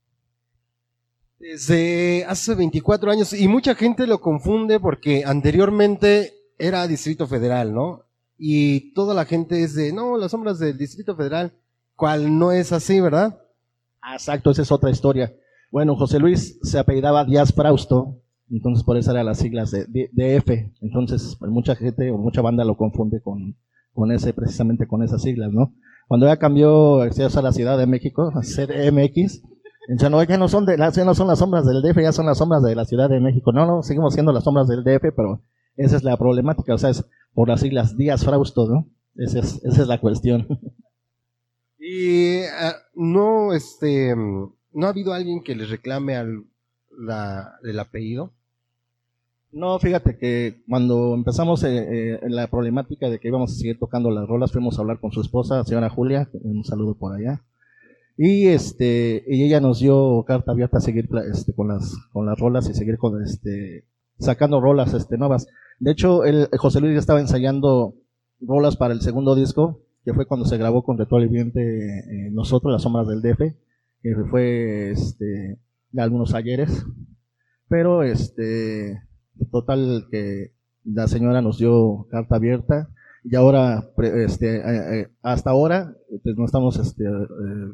Desde 1.39 2.25
hace 2.25 2.57
24 2.57 3.13
años 3.13 3.33
y 3.33 3.47
mucha 3.47 3.77
gente 3.77 4.09
lo 4.09 4.21
confunde 4.21 4.81
porque 4.81 5.23
anteriormente 5.25 6.40
era 6.61 6.87
Distrito 6.87 7.27
Federal, 7.27 7.75
¿no? 7.75 8.05
Y 8.39 8.93
toda 8.95 9.15
la 9.15 9.25
gente 9.25 9.63
es 9.63 9.75
de, 9.75 9.93
no, 9.93 10.17
las 10.17 10.31
sombras 10.31 10.59
del 10.59 10.79
Distrito 10.79 11.17
Federal, 11.17 11.53
cual 11.97 12.39
no 12.39 12.53
es 12.53 12.73
así, 12.73 13.01
¿verdad? 13.01 13.41
Ah, 14.01 14.15
Exacto, 14.15 14.51
esa 14.51 14.63
es 14.63 14.71
otra 14.71 14.91
historia. 14.91 15.35
Bueno, 15.71 15.97
José 15.97 16.19
Luis 16.19 16.59
se 16.63 16.79
apellidaba 16.79 17.25
Díaz 17.25 17.53
Frausto, 17.53 18.19
entonces 18.51 18.85
por 18.85 18.97
eso 18.97 19.11
eran 19.11 19.27
las 19.27 19.39
siglas 19.39 19.71
de, 19.71 20.11
DF. 20.13 20.73
Entonces, 20.81 21.37
pues, 21.39 21.51
mucha 21.51 21.75
gente 21.77 22.11
o 22.11 22.19
mucha 22.19 22.43
banda 22.43 22.65
lo 22.65 22.77
confunde 22.77 23.21
con, 23.21 23.57
con 23.93 24.13
ese, 24.13 24.33
precisamente 24.33 24.87
con 24.87 25.03
esas 25.03 25.23
siglas, 25.23 25.53
¿no? 25.53 25.75
Cuando 26.09 26.27
ya 26.27 26.39
cambió 26.39 27.03
acceso 27.03 27.39
a 27.39 27.43
la 27.43 27.53
Ciudad 27.53 27.79
de 27.79 27.87
México, 27.87 28.33
a 28.35 28.41
CDMX, 28.41 29.43
ya 29.99 30.11
no, 30.11 30.23
ya 30.23 30.39
no 30.39 30.49
son 30.49 30.67
de, 30.67 30.77
ya 30.77 31.05
no 31.05 31.15
son 31.15 31.29
las 31.29 31.39
sombras 31.39 31.67
del 31.67 31.83
DF, 31.83 32.01
ya 32.01 32.13
son 32.13 32.27
las 32.27 32.39
sombras 32.39 32.63
de 32.63 32.75
la 32.75 32.85
Ciudad 32.85 33.09
de 33.09 33.21
México. 33.21 33.53
No, 33.53 33.67
no, 33.67 33.83
seguimos 33.83 34.15
siendo 34.15 34.33
las 34.33 34.45
sombras 34.45 34.67
del 34.67 34.83
DF, 34.83 35.13
pero 35.17 35.43
esa 35.77 35.97
es 35.97 36.05
la 36.05 36.17
problemática, 36.17 36.75
o 36.75 36.79
sea, 36.79 36.91
es 36.91 37.05
por 37.35 37.49
las 37.49 37.61
siglas 37.61 37.97
Díaz 37.97 38.25
Frausto, 38.25 38.69
¿no? 38.69 38.89
Esa 39.17 39.41
es, 39.41 39.65
esa 39.65 39.83
es 39.83 39.89
la 39.89 40.01
cuestión. 40.01 40.47
Y 41.83 42.43
ah, 42.43 42.77
no, 42.95 43.55
este, 43.55 44.15
no 44.15 44.87
ha 44.87 44.91
habido 44.91 45.15
alguien 45.15 45.43
que 45.43 45.57
les 45.57 45.71
reclame 45.71 46.15
al, 46.15 46.45
la, 46.91 47.55
el 47.65 47.81
apellido. 47.81 48.33
No, 49.53 49.79
fíjate 49.79 50.17
que 50.17 50.63
cuando 50.69 51.15
empezamos 51.15 51.65
eh, 51.65 52.15
eh, 52.15 52.21
la 52.29 52.47
problemática 52.49 53.09
de 53.09 53.19
que 53.19 53.29
íbamos 53.29 53.53
a 53.53 53.55
seguir 53.57 53.79
tocando 53.79 54.11
las 54.11 54.29
rolas, 54.29 54.53
fuimos 54.53 54.79
a 54.79 54.83
hablar 54.83 55.01
con 55.01 55.11
su 55.11 55.21
esposa, 55.21 55.65
señora 55.65 55.89
Julia, 55.89 56.29
un 56.35 56.65
saludo 56.65 56.95
por 56.95 57.15
allá. 57.15 57.43
Y 58.17 58.49
este, 58.49 59.25
y 59.27 59.45
ella 59.45 59.61
nos 59.61 59.81
dio 59.81 60.23
carta 60.27 60.53
abierta 60.53 60.79
a 60.79 60.83
seguir 60.83 61.09
este, 61.33 61.55
con 61.55 61.69
las, 61.69 61.97
con 62.13 62.27
las 62.27 62.39
rolas 62.39 62.69
y 62.69 62.75
seguir 62.75 62.99
con 62.99 63.21
este, 63.23 63.87
sacando 64.21 64.61
rolas 64.61 64.95
este, 64.95 65.19
nuevas. 65.19 65.49
De 65.79 65.91
hecho, 65.91 66.25
el, 66.25 66.49
José 66.59 66.81
Luis 66.81 66.95
ya 66.95 67.01
estaba 67.01 67.21
ensayando 67.21 67.95
rolas 68.41 68.77
para 68.77 68.95
el 68.95 69.01
segundo 69.01 69.35
disco, 69.35 69.81
que 70.05 70.15
fue 70.15 70.27
cuando 70.27 70.47
se 70.47 70.59
grabó 70.59 70.83
con 70.83 70.99
Ritual 70.99 71.29
Viviente 71.29 71.61
eh, 71.61 72.31
nosotros, 72.31 72.73
Las 72.73 72.83
Sombras 72.83 73.09
del 73.09 73.23
DF, 73.23 73.55
que 74.03 74.15
fue 74.31 74.91
este, 74.93 75.59
de 75.91 76.03
algunos 76.03 76.35
ayeres. 76.35 76.85
Pero 77.69 78.03
este, 78.03 79.03
total 79.51 80.07
que 80.11 80.53
la 80.85 81.09
señora 81.09 81.43
nos 81.43 81.59
dio 81.59 82.07
carta 82.11 82.37
abierta 82.37 82.89
y 83.23 83.37
ahora 83.37 83.91
este 83.99 84.57
eh, 84.57 85.01
eh, 85.01 85.09
hasta 85.23 85.51
ahora 85.51 85.95
pues, 86.23 86.37
no 86.37 86.47
estamos 86.47 86.79
este 86.79 87.05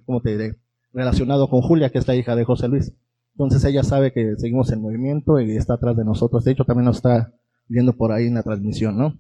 cómo 0.05 0.21
te 0.21 0.31
diré 0.31 0.57
relacionado 0.93 1.49
con 1.49 1.61
Julia 1.61 1.91
que 1.91 1.99
es 1.99 2.09
la 2.09 2.17
hija 2.17 2.35
de 2.35 2.45
José 2.45 2.67
Luis 2.67 2.93
entonces 3.37 3.65
ella 3.65 3.83
sabe 3.83 4.13
que 4.13 4.35
seguimos 4.39 4.73
en 4.73 4.81
movimiento 4.81 5.39
y 5.41 5.57
está 5.57 5.75
atrás 5.75 5.97
de 5.97 6.05
nosotros. 6.05 6.45
De 6.45 6.53
hecho 6.53 6.65
también 6.65 6.87
nos 6.87 6.97
está 6.97 7.33
viendo 7.69 7.93
por 7.93 8.13
ahí 8.13 8.27
en 8.27 8.35
la 8.35 8.43
transmisión 8.43 8.97
no 8.97 9.15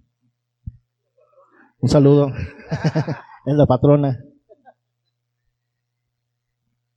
un 1.81 1.89
saludo. 1.89 2.33
Es 3.47 3.55
la 3.55 3.67
patrona. 3.67 4.19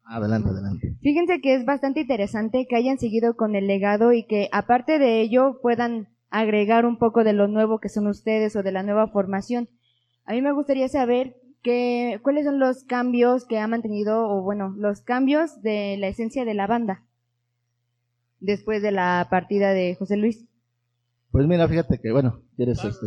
Adelante 0.04 0.50
adelante. 0.50 0.96
Fíjense 1.00 1.42
que 1.42 1.54
es 1.54 1.64
bastante 1.64 2.00
interesante 2.00 2.66
que 2.68 2.76
hayan 2.76 2.98
seguido 2.98 3.36
con 3.36 3.54
el 3.54 3.68
legado 3.68 4.14
y 4.14 4.24
que 4.24 4.50
aparte 4.52 4.98
de 4.98 5.22
ello 5.22 5.60
puedan 5.62 6.08
agregar 6.32 6.88
un 6.88 6.98
poco 6.98 7.24
de 7.24 7.34
lo 7.34 7.48
nuevo 7.48 7.80
que 7.80 7.90
son 7.90 8.08
ustedes 8.08 8.56
o 8.56 8.64
de 8.64 8.72
la 8.72 8.82
nueva 8.82 9.10
formación. 9.10 9.70
A 10.26 10.34
mí 10.34 10.42
me 10.42 10.54
gustaría 10.54 10.88
saber 10.88 11.36
que, 11.62 12.20
cuáles 12.24 12.46
son 12.46 12.58
los 12.58 12.84
cambios 12.84 13.46
que 13.46 13.60
ha 13.60 13.68
mantenido 13.68 14.28
o 14.28 14.42
bueno, 14.42 14.74
los 14.76 15.02
cambios 15.02 15.62
de 15.62 15.98
la 16.00 16.08
esencia 16.08 16.46
de 16.46 16.56
la 16.56 16.66
banda 16.66 17.04
después 18.40 18.82
de 18.82 18.92
la 18.92 19.28
partida 19.30 19.72
de 19.74 19.96
José 19.96 20.18
Luis. 20.18 20.46
Pues 21.32 21.48
mira, 21.48 21.68
fíjate 21.68 22.00
que, 22.00 22.12
bueno, 22.12 22.42
¿quieres 22.56 22.84
este? 22.84 23.06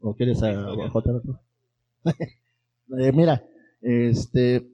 ¿O 0.00 0.14
quieres 0.14 0.42
a, 0.42 0.50
a 0.50 0.90
J? 0.90 1.10
Eh, 2.98 3.12
mira, 3.12 3.42
este, 3.80 4.68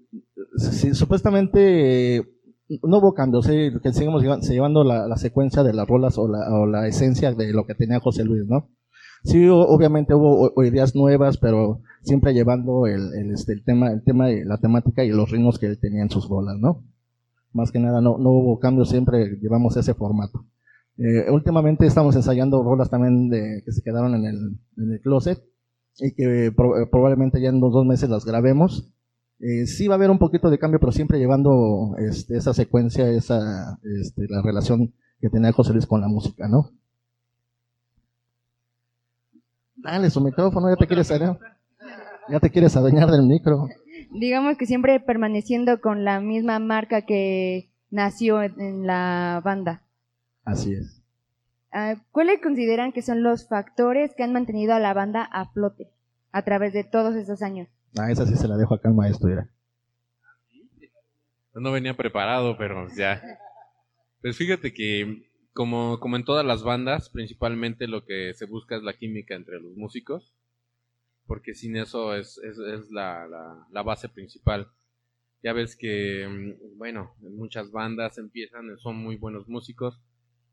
supuestamente 0.93 2.17
eh, 2.17 2.25
no 2.83 2.99
hubo 2.99 3.15
cambios, 3.15 3.49
eh, 3.49 3.73
que 3.83 3.93
seguimos 3.93 4.23
lleva- 4.23 4.43
se 4.43 4.53
llevando 4.53 4.85
la, 4.85 5.07
la 5.07 5.17
secuencia 5.17 5.63
de 5.63 5.73
las 5.73 5.87
rolas 5.89 6.19
o 6.19 6.29
la, 6.29 6.53
o 6.53 6.67
la 6.67 6.87
esencia 6.89 7.33
de 7.33 7.53
lo 7.53 7.67
que 7.67 7.75
tenía 7.75 8.01
José 8.01 8.25
Luis, 8.25 8.45
¿no? 8.47 8.69
Sí, 9.25 9.47
o- 9.49 9.61
obviamente 9.61 10.15
hubo 10.15 10.51
o- 10.55 10.65
ideas 10.65 10.95
nuevas, 10.95 11.37
pero 11.39 11.83
siempre 12.03 12.33
llevando 12.35 12.87
el, 12.87 13.15
el, 13.15 13.33
este, 13.33 13.53
el 13.53 13.63
tema, 13.65 13.93
el 13.93 14.03
tema, 14.03 14.29
la 14.29 14.59
temática 14.59 15.05
y 15.05 15.11
los 15.11 15.31
ritmos 15.31 15.59
que 15.59 15.67
él 15.67 15.79
tenía 15.79 16.03
en 16.03 16.11
sus 16.11 16.29
rolas, 16.29 16.57
¿no? 16.59 16.83
Más 17.53 17.73
que 17.73 17.79
nada 17.81 18.01
no, 18.01 18.19
no 18.19 18.31
hubo 18.31 18.59
cambios, 18.59 18.91
siempre 18.91 19.39
llevamos 19.41 19.77
ese 19.77 19.95
formato. 19.95 20.45
Eh, 20.99 21.31
últimamente 21.31 21.87
estamos 21.87 22.15
ensayando 22.15 22.63
rolas 22.63 22.91
también 22.91 23.29
de, 23.29 23.63
que 23.65 23.73
se 23.73 23.83
quedaron 23.83 24.15
en 24.15 24.25
el, 24.27 24.37
en 24.77 24.93
el 24.93 25.01
closet 25.01 25.43
y 25.99 26.13
que 26.15 26.53
pro- 26.55 26.89
probablemente 26.91 27.41
ya 27.41 27.49
en 27.49 27.57
unos 27.57 27.73
dos 27.73 27.87
meses 27.87 28.09
las 28.11 28.25
grabemos. 28.25 28.93
Eh, 29.41 29.67
sí 29.67 29.89
va 29.89 29.95
a 29.95 29.97
haber 29.97 30.11
un 30.11 30.19
poquito 30.19 30.51
de 30.51 30.59
cambio, 30.59 30.79
pero 30.79 30.93
siempre 30.93 31.19
llevando 31.19 31.95
este, 31.99 32.37
esa 32.37 32.53
secuencia, 32.53 33.09
esa, 33.11 33.79
este, 34.01 34.27
la 34.29 34.43
relación 34.43 34.93
que 35.21 35.31
tenía 35.31 35.53
José 35.53 35.73
Luis 35.73 35.87
con 35.87 36.01
la 36.03 36.09
música, 36.09 36.47
¿no? 36.47 36.71
Dale 39.77 40.11
su 40.11 40.21
micrófono, 40.21 40.69
ya 40.69 40.77
te 40.77 40.87
quieres 40.87 41.11
adueñar, 41.11 41.39
ya 42.29 42.39
te 42.41 42.51
quieres 42.51 42.77
adueñar 42.77 43.11
del 43.11 43.23
micro. 43.23 43.67
Digamos 44.11 44.57
que 44.57 44.67
siempre 44.67 44.99
permaneciendo 45.01 45.81
con 45.81 46.05
la 46.05 46.21
misma 46.21 46.59
marca 46.59 47.03
que 47.07 47.71
nació 47.91 48.43
en- 48.43 48.87
la 48.87 49.41
banda. 49.45 49.83
Así 50.45 50.75
es. 50.75 51.03
Ah, 51.73 51.95
¿Cuáles 52.11 52.41
consideran 52.43 52.93
que 52.93 53.03
son 53.03 53.23
los 53.23 53.49
factores 53.49 54.13
que 54.17 54.25
han 54.25 54.33
mantenido 54.33 54.75
a 54.75 54.81
la 54.81 54.93
banda 54.95 55.23
a 55.23 55.51
flote 55.53 55.91
a 56.33 56.43
través 56.43 56.73
de 56.73 56.83
todos 56.85 57.15
estos 57.15 57.43
años? 57.43 57.69
Ah, 57.97 58.11
esa 58.11 58.27
sí 58.27 58.35
se 58.37 58.49
la 58.49 58.57
dejo 58.57 58.75
acá 58.75 58.89
al 58.89 58.95
maestro, 58.95 59.29
mira. 59.29 59.49
No 61.55 61.73
venía 61.73 61.97
preparado, 61.97 62.57
pero 62.57 62.89
ya. 62.97 63.23
Pues 64.23 64.37
fíjate 64.37 64.73
que, 64.73 65.31
como, 65.53 65.99
como 66.01 66.17
en 66.17 66.25
todas 66.25 66.45
las 66.47 66.63
bandas, 66.63 67.11
principalmente 67.11 67.87
lo 67.89 68.05
que 68.05 68.35
se 68.35 68.47
busca 68.47 68.77
es 68.77 68.83
la 68.83 68.93
química 68.95 69.35
entre 69.35 69.61
los 69.61 69.77
músicos. 69.77 70.35
Porque 71.31 71.55
sin 71.55 71.77
eso 71.77 72.17
es, 72.17 72.39
es, 72.39 72.91
la, 72.91 73.69
base 73.85 74.09
principal. 74.09 74.69
Ya 75.45 75.53
ves 75.53 75.77
que, 75.77 76.27
mm, 76.29 76.77
bueno, 76.77 77.15
en 77.23 77.37
muchas 77.37 77.71
bandas 77.71 78.19
empiezan, 78.19 78.77
son 78.81 78.97
muy 78.97 79.15
buenos 79.15 79.47
músicos, 79.47 80.03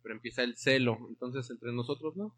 pero 0.03 0.13
empieza 0.13 0.43
el 0.43 0.55
celo, 0.55 0.99
entonces 1.09 1.49
entre 1.49 1.73
nosotros 1.73 2.15
no. 2.15 2.37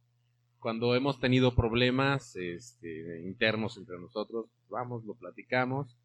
Cuando 0.57 0.95
hemos 0.95 1.19
tenido 1.19 1.53
problemas 1.53 2.37
este, 2.37 3.23
internos 3.25 3.75
entre 3.75 3.99
nosotros, 3.99 4.45
vamos, 4.69 5.03
lo 5.03 5.15
platicamos, 5.15 5.97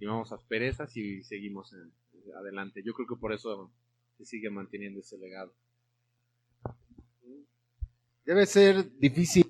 llevamos 0.00 0.32
asperezas 0.32 0.96
y 0.96 1.22
seguimos 1.22 1.72
en- 1.72 1.92
adelante. 2.36 2.82
Yo 2.84 2.94
creo 2.94 3.06
que 3.06 3.14
por 3.20 3.32
eso 3.32 3.72
se 4.18 4.24
sigue 4.24 4.50
manteniendo 4.50 4.98
ese 4.98 5.18
legado. 5.18 5.54
Debe 8.24 8.44
ser 8.46 8.90
difícil, 8.98 9.46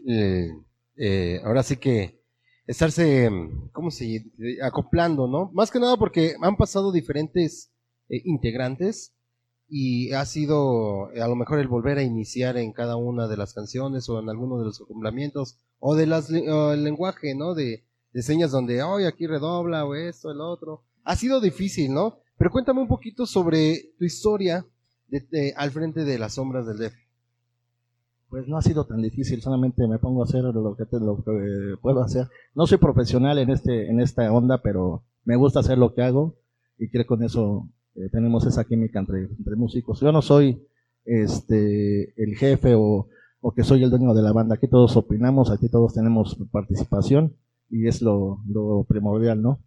eh, 1.00 1.36
eh, 1.36 1.40
ahora 1.44 1.62
sí 1.62 1.76
que 1.76 2.20
estarse, 2.66 3.28
mm, 3.30 3.70
¿cómo 3.72 3.90
se 3.90 4.24
acoplando, 4.62 5.26
¿no? 5.26 5.50
Más 5.52 5.70
que 5.70 5.80
nada 5.80 5.96
porque 5.96 6.34
han 6.40 6.56
pasado 6.56 6.92
diferentes 6.92 7.72
eh, 8.08 8.22
integrantes 8.24 9.12
y 9.68 10.12
ha 10.12 10.24
sido 10.26 11.10
eh, 11.12 11.20
a 11.22 11.28
lo 11.28 11.36
mejor 11.36 11.58
el 11.60 11.68
volver 11.68 11.98
a 11.98 12.02
iniciar 12.02 12.56
en 12.56 12.72
cada 12.72 12.96
una 12.96 13.28
de 13.28 13.36
las 13.36 13.54
canciones 13.54 14.08
o 14.08 14.20
en 14.20 14.28
alguno 14.28 14.58
de 14.58 14.64
los 14.66 14.80
acoplamientos 14.80 15.56
o 15.78 15.94
de 15.94 16.06
las 16.06 16.30
el 16.30 16.84
lenguaje, 16.84 17.34
¿no? 17.34 17.54
De, 17.54 17.84
de 18.12 18.22
señas 18.22 18.50
donde, 18.50 18.82
hoy 18.82 19.04
aquí 19.04 19.26
redobla 19.26 19.84
o 19.86 19.94
esto, 19.94 20.30
el 20.30 20.40
otro. 20.40 20.82
Ha 21.04 21.16
sido 21.16 21.40
difícil, 21.40 21.94
¿no? 21.94 22.18
Pero 22.36 22.50
cuéntame 22.50 22.80
un 22.80 22.88
poquito 22.88 23.26
sobre 23.26 23.92
tu 23.98 24.04
historia 24.04 24.66
de- 25.08 25.20
de- 25.30 25.54
al 25.56 25.70
frente 25.70 26.04
de 26.04 26.18
las 26.18 26.34
sombras 26.34 26.66
del 26.66 26.78
DF. 26.78 26.94
Pues 28.30 28.46
no 28.46 28.56
ha 28.56 28.62
sido 28.62 28.86
tan 28.86 29.02
difícil, 29.02 29.42
solamente 29.42 29.86
me 29.88 29.98
pongo 29.98 30.22
a 30.22 30.24
hacer 30.24 30.44
lo 30.44 30.76
que, 30.76 30.86
te- 30.86 31.00
lo 31.00 31.16
que 31.24 31.74
puedo 31.82 32.00
hacer. 32.02 32.28
No 32.54 32.66
soy 32.66 32.78
profesional 32.78 33.38
en 33.38 33.50
este 33.50 33.88
en 33.90 34.00
esta 34.00 34.32
onda, 34.32 34.62
pero 34.62 35.02
me 35.24 35.34
gusta 35.36 35.60
hacer 35.60 35.78
lo 35.78 35.92
que 35.94 36.02
hago 36.02 36.36
y 36.78 36.88
creo 36.88 37.02
que 37.04 37.08
con 37.08 37.22
eso 37.24 37.68
eh, 37.96 38.08
tenemos 38.12 38.46
esa 38.46 38.64
química 38.64 39.00
entre, 39.00 39.24
entre 39.24 39.56
músicos. 39.56 40.00
Yo 40.00 40.12
no 40.12 40.22
soy 40.22 40.64
este 41.04 42.14
el 42.22 42.36
jefe 42.36 42.74
o, 42.76 43.08
o 43.40 43.52
que 43.52 43.64
soy 43.64 43.82
el 43.82 43.90
dueño 43.90 44.14
de 44.14 44.22
la 44.22 44.32
banda. 44.32 44.54
Aquí 44.54 44.68
todos 44.68 44.96
opinamos, 44.96 45.50
aquí 45.50 45.68
todos 45.68 45.94
tenemos 45.94 46.36
participación 46.52 47.34
y 47.68 47.88
es 47.88 48.00
lo, 48.00 48.38
lo 48.48 48.84
primordial, 48.84 49.42
¿no? 49.42 49.58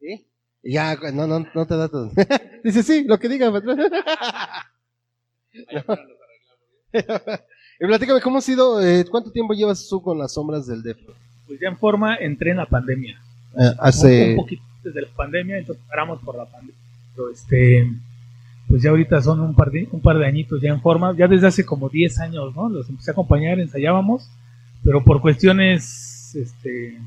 ¿Sí? 0.00 0.26
Ya, 0.64 0.96
no, 1.14 1.26
no, 1.28 1.46
no 1.54 1.66
te 1.66 1.76
da 1.76 1.88
todo. 1.88 2.10
Dice, 2.64 2.82
sí, 2.82 3.04
lo 3.04 3.18
que 3.18 3.28
diga. 3.28 3.52
patrón. 3.52 3.78
y 7.80 7.86
platícame, 7.86 8.20
¿cómo 8.20 8.38
ha 8.38 8.42
sido, 8.42 8.80
eh, 8.80 9.04
cuánto 9.10 9.30
tiempo 9.30 9.54
llevas 9.54 9.86
tú 9.88 10.00
con 10.00 10.18
las 10.18 10.32
sombras 10.32 10.66
del 10.66 10.82
DEF? 10.82 10.98
Pues 11.46 11.60
ya 11.60 11.68
en 11.68 11.76
forma 11.76 12.16
entré 12.16 12.52
en 12.52 12.58
la 12.58 12.66
pandemia. 12.66 13.20
Eh, 13.58 13.72
hace... 13.78 14.30
Un 14.30 14.36
poquito 14.36 14.62
antes 14.76 14.94
de 14.94 15.02
la 15.02 15.08
pandemia, 15.08 15.58
entonces 15.58 15.84
paramos 15.88 16.20
por 16.20 16.36
la 16.36 16.44
pandemia. 16.44 16.74
Pero 17.14 17.30
este, 17.30 17.90
pues 18.68 18.82
ya 18.82 18.90
ahorita 18.90 19.20
son 19.22 19.40
un 19.40 19.54
par 19.54 19.70
de, 19.70 19.88
un 19.90 20.00
par 20.00 20.18
de 20.18 20.26
añitos 20.26 20.60
ya 20.60 20.70
en 20.70 20.80
forma. 20.80 21.14
Ya 21.16 21.28
desde 21.28 21.46
hace 21.46 21.64
como 21.64 21.88
10 21.88 22.20
años, 22.20 22.54
¿no? 22.54 22.68
Los 22.68 22.88
empecé 22.88 23.10
a 23.10 23.12
acompañar, 23.12 23.58
ensayábamos, 23.58 24.28
pero 24.82 25.02
por 25.02 25.20
cuestiones, 25.20 26.34
este, 26.34 26.98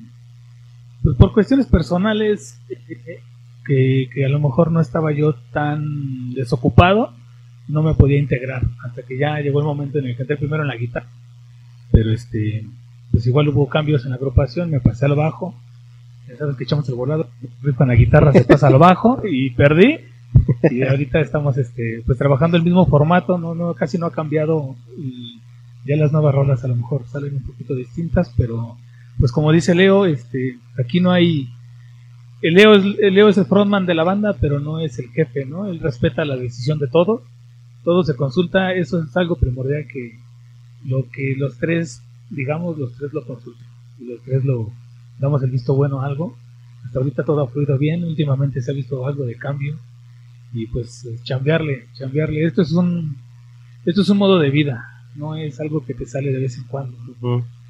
pues 1.03 1.15
por 1.17 1.33
cuestiones 1.33 1.67
personales, 1.67 2.59
que, 3.65 4.09
que 4.13 4.25
a 4.25 4.29
lo 4.29 4.39
mejor 4.39 4.71
no 4.71 4.79
estaba 4.79 5.11
yo 5.11 5.35
tan 5.51 6.33
desocupado, 6.33 7.13
no 7.67 7.83
me 7.83 7.93
podía 7.93 8.19
integrar 8.19 8.63
hasta 8.83 9.03
que 9.03 9.17
ya 9.17 9.39
llegó 9.39 9.59
el 9.59 9.65
momento 9.65 9.99
en 9.99 10.07
el 10.07 10.15
que 10.15 10.23
entré 10.23 10.37
primero 10.37 10.63
en 10.63 10.69
la 10.69 10.75
guitarra. 10.75 11.07
Pero 11.91 12.11
este, 12.11 12.65
pues 13.11 13.25
igual 13.27 13.49
hubo 13.49 13.67
cambios 13.67 14.03
en 14.03 14.11
la 14.11 14.15
agrupación, 14.17 14.69
me 14.69 14.79
pasé 14.79 15.05
al 15.05 15.15
bajo, 15.15 15.55
ya 16.27 16.37
sabes 16.37 16.55
que 16.57 16.63
echamos 16.63 16.87
el 16.89 16.95
volado, 16.95 17.29
con 17.75 17.87
la 17.87 17.95
guitarra 17.95 18.33
se 18.33 18.43
pasa 18.43 18.67
al 18.67 18.77
bajo 18.79 19.21
y 19.29 19.49
perdí. 19.51 19.99
Y 20.69 20.83
ahorita 20.83 21.19
estamos 21.19 21.57
este, 21.57 22.03
pues 22.05 22.17
trabajando 22.17 22.57
el 22.57 22.63
mismo 22.63 22.85
formato, 22.85 23.37
no, 23.37 23.55
no, 23.55 23.73
casi 23.73 23.97
no 23.97 24.07
ha 24.07 24.11
cambiado. 24.11 24.75
Y 24.97 25.39
ya 25.85 25.95
las 25.95 26.11
nuevas 26.11 26.35
rolas 26.35 26.63
a 26.63 26.67
lo 26.67 26.75
mejor 26.75 27.05
salen 27.07 27.35
un 27.35 27.43
poquito 27.43 27.75
distintas, 27.75 28.33
pero 28.35 28.77
pues 29.19 29.31
como 29.31 29.51
dice 29.51 29.73
Leo, 29.73 30.05
este, 30.05 30.57
aquí 30.77 30.99
no 30.99 31.11
hay 31.11 31.49
el 32.41 32.53
Leo, 32.53 32.75
es, 32.75 32.83
el 32.99 33.13
Leo 33.13 33.29
es 33.29 33.37
el 33.37 33.45
frontman 33.45 33.85
de 33.85 33.95
la 33.95 34.03
banda, 34.03 34.35
pero 34.39 34.59
no 34.59 34.79
es 34.79 34.99
el 34.99 35.09
jefe, 35.09 35.45
¿no? 35.45 35.65
Él 35.67 35.79
respeta 35.79 36.23
la 36.25 36.35
decisión 36.35 36.77
de 36.77 36.87
todos, 36.87 37.21
todo 37.87 38.03
se 38.03 38.17
consulta, 38.17 38.73
eso 38.73 39.01
es 39.01 39.15
algo 39.15 39.37
primordial 39.37 39.87
que 39.87 40.19
lo 40.83 41.09
que 41.09 41.35
los 41.37 41.57
tres, 41.57 42.03
digamos, 42.29 42.77
los 42.77 42.91
tres 42.97 43.13
lo 43.13 43.25
consultan 43.25 43.65
y 43.97 44.07
los 44.07 44.21
tres 44.23 44.43
lo 44.43 44.73
damos 45.19 45.41
el 45.41 45.51
visto 45.51 45.73
bueno 45.73 46.01
a 46.01 46.05
algo. 46.05 46.35
Hasta 46.85 46.99
ahorita 46.99 47.23
todo 47.23 47.43
ha 47.43 47.47
fluido 47.47 47.77
bien, 47.77 48.03
últimamente 48.03 48.61
se 48.61 48.71
ha 48.71 48.73
visto 48.73 49.07
algo 49.07 49.23
de 49.25 49.37
cambio 49.37 49.77
y 50.51 50.67
pues 50.67 51.07
chambearle, 51.23 51.87
chambearle. 51.93 52.43
Esto 52.43 52.61
es 52.61 52.73
un 52.73 53.15
esto 53.85 54.01
es 54.01 54.09
un 54.09 54.17
modo 54.17 54.37
de 54.37 54.49
vida, 54.49 54.83
no 55.15 55.37
es 55.37 55.57
algo 55.61 55.85
que 55.85 55.93
te 55.93 56.05
sale 56.05 56.33
de 56.33 56.41
vez 56.41 56.57
en 56.57 56.65
cuando. 56.65 56.97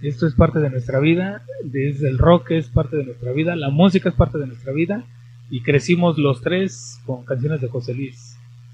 Esto 0.01 0.25
es 0.25 0.33
parte 0.33 0.57
de 0.57 0.71
nuestra 0.71 0.99
vida, 0.99 1.43
desde 1.63 2.09
el 2.09 2.17
rock 2.17 2.49
es 2.53 2.69
parte 2.69 2.97
de 2.97 3.03
nuestra 3.03 3.33
vida, 3.33 3.55
la 3.55 3.69
música 3.69 4.09
es 4.09 4.15
parte 4.15 4.39
de 4.39 4.47
nuestra 4.47 4.73
vida 4.73 5.03
y 5.51 5.61
crecimos 5.61 6.17
los 6.17 6.41
tres 6.41 6.99
con 7.05 7.23
canciones 7.23 7.61
de 7.61 7.67
José 7.67 7.93
Luis 7.93 8.26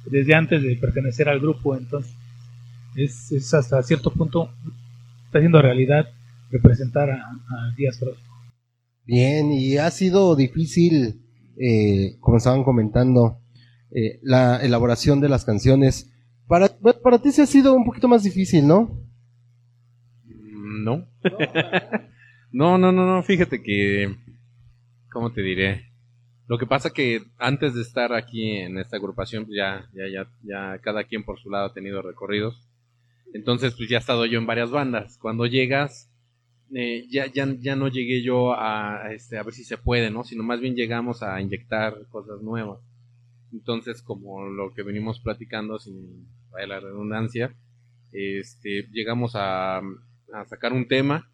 desde 0.06 0.36
antes 0.36 0.62
de 0.62 0.76
pertenecer 0.76 1.30
al 1.30 1.39
grupo, 1.39 1.76
entonces 1.76 2.13
es, 2.96 3.32
es 3.32 3.54
hasta 3.54 3.82
cierto 3.84 4.12
punto 4.12 4.50
está 5.26 5.39
haciendo 5.39 5.62
realidad 5.62 6.10
representar 6.52 7.10
a, 7.10 7.16
a 7.16 7.74
Díaz 7.76 8.00
Frost. 8.00 8.20
Bien, 9.06 9.52
y 9.52 9.78
ha 9.78 9.89
sido 9.92 10.36
difícil, 10.36 11.22
eh, 11.58 12.18
como 12.20 12.38
estaban 12.38 12.63
comentando, 12.63 13.39
eh, 13.92 14.20
la 14.22 14.58
elaboración 14.58 15.20
de 15.20 15.30
las 15.30 15.44
canciones. 15.44 16.12
Para, 16.48 16.70
para 17.04 17.22
ti 17.22 17.32
se 17.32 17.42
ha 17.42 17.46
sido 17.46 17.74
un 17.74 17.86
poquito 17.86 18.08
más 18.08 18.24
difícil, 18.24 18.68
¿no? 18.68 19.02
No. 20.26 21.08
no, 22.52 22.78
no, 22.78 22.92
no, 22.92 23.06
no, 23.06 23.24
fíjate 23.24 23.62
que, 23.62 24.16
¿cómo 25.12 25.32
te 25.32 25.42
diré? 25.42 25.92
Lo 26.47 26.58
que 26.58 26.65
pasa 26.65 26.91
que 26.91 27.23
antes 27.38 27.73
de 27.73 27.82
estar 27.82 28.13
aquí 28.13 28.58
en 28.58 28.77
esta 28.77 28.97
agrupación, 28.97 29.45
pues 29.45 29.56
ya, 29.58 29.89
ya, 29.93 30.08
ya, 30.08 30.29
ya 30.43 30.77
cada 30.79 31.06
quien 31.06 31.23
por 31.23 31.39
su 31.39 31.49
lado 31.49 31.67
ha 31.67 31.73
tenido 31.73 32.01
recorridos. 32.01 32.67
Entonces, 33.34 33.73
pues 33.75 33.89
ya 33.89 33.97
he 33.97 33.99
estado 33.99 34.25
yo 34.25 34.39
en 34.39 34.45
varias 34.45 34.69
bandas. 34.69 35.17
Cuando 35.17 35.45
llegas, 35.45 36.12
eh, 36.75 37.08
ya, 37.10 37.27
ya, 37.27 37.47
ya 37.60 37.75
no 37.75 37.88
llegué 37.88 38.21
yo 38.21 38.53
a, 38.53 39.13
este, 39.13 39.38
a 39.38 39.43
ver 39.43 39.53
si 39.53 39.63
se 39.63 39.77
puede, 39.77 40.12
¿no? 40.12 40.23
Sino 40.23 40.43
más 40.43 40.60
bien 40.60 40.75
llegamos 40.75 41.23
a 41.23 41.39
inyectar 41.39 42.08
cosas 42.10 42.41
nuevas. 42.41 42.79
Entonces, 43.53 44.01
como 44.01 44.45
lo 44.45 44.73
que 44.73 44.84
venimos 44.84 45.19
platicando, 45.21 45.79
sin 45.79 46.27
la 46.67 46.79
redundancia, 46.79 47.56
este, 48.12 48.88
llegamos 48.91 49.36
a, 49.36 49.77
a 49.77 50.45
sacar 50.47 50.73
un 50.73 50.88
tema, 50.88 51.32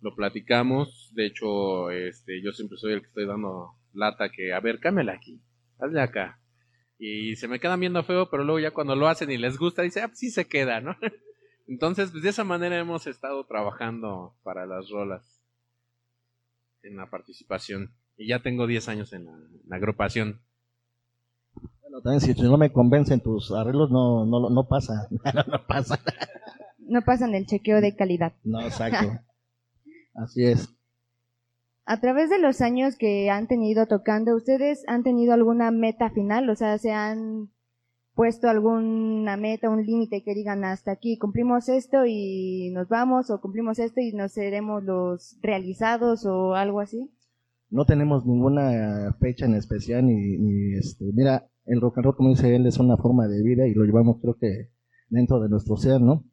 lo 0.00 0.14
platicamos, 0.14 1.10
de 1.14 1.26
hecho, 1.26 1.90
este, 1.90 2.42
yo 2.42 2.52
siempre 2.52 2.76
soy 2.76 2.94
el 2.94 3.00
que 3.00 3.06
estoy 3.06 3.26
dando 3.26 3.74
lata 3.92 4.30
que, 4.30 4.52
a 4.52 4.60
ver, 4.60 4.80
cámbiala 4.80 5.12
aquí, 5.12 5.42
hazle 5.78 6.00
acá. 6.00 6.38
Y 6.98 7.36
se 7.36 7.48
me 7.48 7.58
quedan 7.58 7.80
viendo 7.80 8.02
feo, 8.04 8.30
pero 8.30 8.44
luego 8.44 8.60
ya 8.60 8.70
cuando 8.70 8.94
lo 8.94 9.08
hacen 9.08 9.30
y 9.30 9.36
les 9.36 9.58
gusta, 9.58 9.82
dice, 9.82 10.02
ah, 10.02 10.08
pues 10.08 10.18
sí 10.18 10.30
se 10.30 10.46
queda, 10.46 10.80
¿no? 10.80 10.96
Entonces, 11.66 12.10
pues 12.10 12.22
de 12.22 12.30
esa 12.30 12.44
manera 12.44 12.78
hemos 12.78 13.06
estado 13.06 13.44
trabajando 13.44 14.36
para 14.42 14.66
las 14.66 14.88
rolas 14.90 15.42
en 16.82 16.96
la 16.96 17.08
participación. 17.10 17.94
Y 18.16 18.28
ya 18.28 18.40
tengo 18.42 18.66
10 18.66 18.88
años 18.88 19.12
en 19.12 19.24
la, 19.24 19.32
en 19.32 19.62
la 19.66 19.76
agrupación. 19.76 20.42
Bueno, 21.80 22.00
también 22.02 22.20
si 22.20 22.40
no 22.42 22.56
me 22.56 22.72
convencen 22.72 23.20
tus 23.20 23.52
arreglos, 23.52 23.90
no, 23.90 24.26
no, 24.26 24.50
no 24.50 24.68
pasa. 24.68 25.08
no, 25.10 25.42
no 25.46 25.66
pasa. 25.66 25.98
No 26.78 27.02
pasan 27.02 27.34
el 27.34 27.46
chequeo 27.46 27.80
de 27.80 27.96
calidad. 27.96 28.34
No, 28.44 28.60
exacto. 28.60 29.18
Así 30.14 30.44
es. 30.44 30.68
A 31.84 32.00
través 32.00 32.30
de 32.30 32.38
los 32.38 32.60
años 32.60 32.96
que 32.96 33.28
han 33.30 33.48
tenido 33.48 33.86
tocando, 33.86 34.36
¿ustedes 34.36 34.84
han 34.86 35.02
tenido 35.02 35.32
alguna 35.32 35.70
meta 35.70 36.10
final? 36.10 36.48
O 36.48 36.54
sea, 36.54 36.78
¿se 36.78 36.92
han 36.92 37.50
puesto 38.14 38.48
alguna 38.48 39.36
meta, 39.36 39.70
un 39.70 39.84
límite 39.84 40.22
que 40.22 40.34
digan 40.34 40.64
hasta 40.64 40.92
aquí 40.92 41.16
cumplimos 41.18 41.68
esto 41.68 42.04
y 42.06 42.70
nos 42.72 42.88
vamos 42.88 43.30
o 43.30 43.40
cumplimos 43.40 43.78
esto 43.78 44.00
y 44.00 44.12
nos 44.12 44.32
seremos 44.32 44.84
los 44.84 45.38
realizados 45.42 46.26
o 46.26 46.54
algo 46.54 46.80
así? 46.80 47.10
No 47.70 47.86
tenemos 47.86 48.26
ninguna 48.26 49.16
fecha 49.18 49.46
en 49.46 49.54
especial 49.54 50.06
ni, 50.06 50.36
ni 50.36 50.74
este, 50.76 51.06
mira, 51.14 51.48
el 51.64 51.80
rock 51.80 51.98
and 51.98 52.04
roll, 52.04 52.16
como 52.16 52.28
dice 52.28 52.54
él, 52.54 52.66
es 52.66 52.78
una 52.78 52.96
forma 52.96 53.26
de 53.28 53.42
vida 53.42 53.66
y 53.66 53.74
lo 53.74 53.84
llevamos 53.84 54.18
creo 54.20 54.36
que 54.38 54.70
dentro 55.08 55.40
de 55.40 55.48
nuestro 55.48 55.76
ser, 55.76 56.00
¿no? 56.00 56.24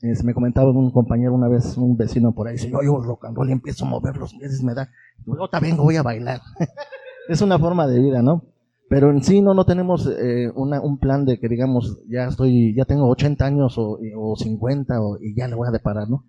Me 0.00 0.32
comentaba 0.32 0.70
un 0.70 0.92
compañero 0.92 1.34
una 1.34 1.48
vez, 1.48 1.76
un 1.76 1.96
vecino 1.96 2.32
por 2.32 2.46
ahí, 2.46 2.54
dice, 2.54 2.70
yo 2.70 2.78
oigo 2.78 3.00
rock 3.00 3.24
and 3.24 3.36
roll 3.36 3.48
y 3.48 3.52
empiezo 3.52 3.84
a 3.84 3.88
mover 3.88 4.16
los 4.16 4.32
pies, 4.32 4.62
me 4.62 4.72
da, 4.72 4.88
yo 5.26 5.48
también 5.48 5.76
voy 5.76 5.96
a 5.96 6.04
bailar. 6.04 6.40
es 7.28 7.42
una 7.42 7.58
forma 7.58 7.86
de 7.88 7.98
vida, 7.98 8.22
¿no? 8.22 8.44
Pero 8.88 9.10
en 9.10 9.22
sí 9.22 9.42
no, 9.42 9.54
no 9.54 9.66
tenemos 9.66 10.06
eh, 10.06 10.50
una, 10.54 10.80
un 10.80 10.98
plan 10.98 11.24
de 11.24 11.38
que 11.38 11.48
digamos, 11.48 12.00
ya 12.08 12.26
estoy, 12.26 12.74
ya 12.74 12.84
tengo 12.84 13.08
80 13.08 13.44
años 13.44 13.76
o, 13.76 13.98
o 14.16 14.36
50 14.36 15.02
o, 15.02 15.18
y 15.20 15.34
ya 15.34 15.48
le 15.48 15.56
voy 15.56 15.68
a 15.68 15.72
deparar, 15.72 16.08
¿no? 16.08 16.24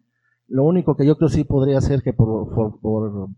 Lo 0.48 0.66
único 0.66 0.98
que 0.98 1.06
yo 1.06 1.16
creo 1.16 1.30
sí 1.30 1.44
podría 1.44 1.80
ser 1.80 2.02
que 2.02 2.12
por, 2.12 2.54
por, 2.54 2.82
por, 2.82 3.30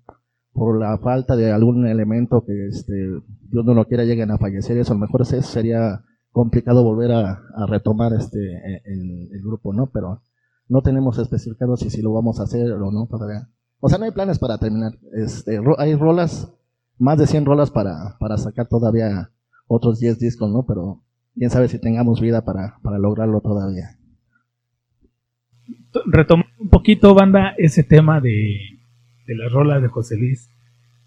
por 0.53 0.79
la 0.79 0.97
falta 0.97 1.35
de 1.35 1.51
algún 1.51 1.85
elemento 1.87 2.45
que 2.45 2.67
este, 2.67 2.93
Dios 2.93 3.65
no 3.65 3.73
lo 3.73 3.85
quiera 3.85 4.05
lleguen 4.05 4.31
a 4.31 4.37
fallecer, 4.37 4.77
eso 4.77 4.93
a 4.93 4.95
lo 4.95 5.01
mejor 5.01 5.25
sería 5.25 6.03
complicado 6.31 6.83
volver 6.83 7.11
a, 7.11 7.41
retomar 7.67 8.13
este 8.13 8.39
el, 8.85 9.29
el 9.31 9.41
grupo, 9.41 9.73
¿no? 9.73 9.87
Pero 9.87 10.21
no 10.69 10.81
tenemos 10.81 11.17
especificado 11.17 11.75
si, 11.77 11.89
si 11.89 12.01
lo 12.01 12.13
vamos 12.13 12.39
a 12.39 12.43
hacer 12.43 12.71
o 12.71 12.91
no 12.91 13.05
todavía. 13.07 13.49
O 13.79 13.89
sea, 13.89 13.97
no 13.97 14.05
hay 14.05 14.11
planes 14.11 14.39
para 14.39 14.57
terminar. 14.57 14.93
Este, 15.13 15.59
hay 15.77 15.95
rolas, 15.95 16.53
más 16.97 17.17
de 17.17 17.27
100 17.27 17.45
rolas 17.45 17.71
para, 17.71 18.15
para 18.19 18.37
sacar 18.37 18.67
todavía 18.67 19.31
otros 19.67 19.99
10 19.99 20.19
discos, 20.19 20.49
¿no? 20.51 20.63
Pero 20.65 21.01
quién 21.35 21.49
sabe 21.49 21.67
si 21.67 21.79
tengamos 21.79 22.21
vida 22.21 22.45
para, 22.45 22.77
para 22.83 22.97
lograrlo 22.99 23.41
todavía. 23.41 23.97
To- 25.91 26.03
Retomando 26.05 26.49
un 26.59 26.69
poquito, 26.69 27.13
banda, 27.13 27.53
ese 27.57 27.83
tema 27.83 28.21
de, 28.21 28.57
de 29.27 29.35
las 29.35 29.51
rolas 29.51 29.81
de 29.81 29.87
José 29.89 30.15
Luis. 30.17 30.49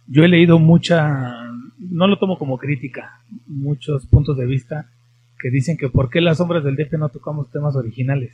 Yo 0.06 0.24
he 0.24 0.28
leído 0.28 0.58
mucha, 0.58 1.32
no 1.78 2.06
lo 2.06 2.18
tomo 2.18 2.38
como 2.38 2.58
crítica, 2.58 3.22
muchos 3.46 4.06
puntos 4.06 4.36
de 4.36 4.44
vista 4.46 4.90
que 5.44 5.50
dicen 5.50 5.76
que 5.76 5.90
por 5.90 6.08
qué 6.08 6.22
las 6.22 6.38
sombras 6.38 6.64
del 6.64 6.74
DF 6.74 6.94
no 6.94 7.10
tocamos 7.10 7.50
temas 7.50 7.76
originales. 7.76 8.32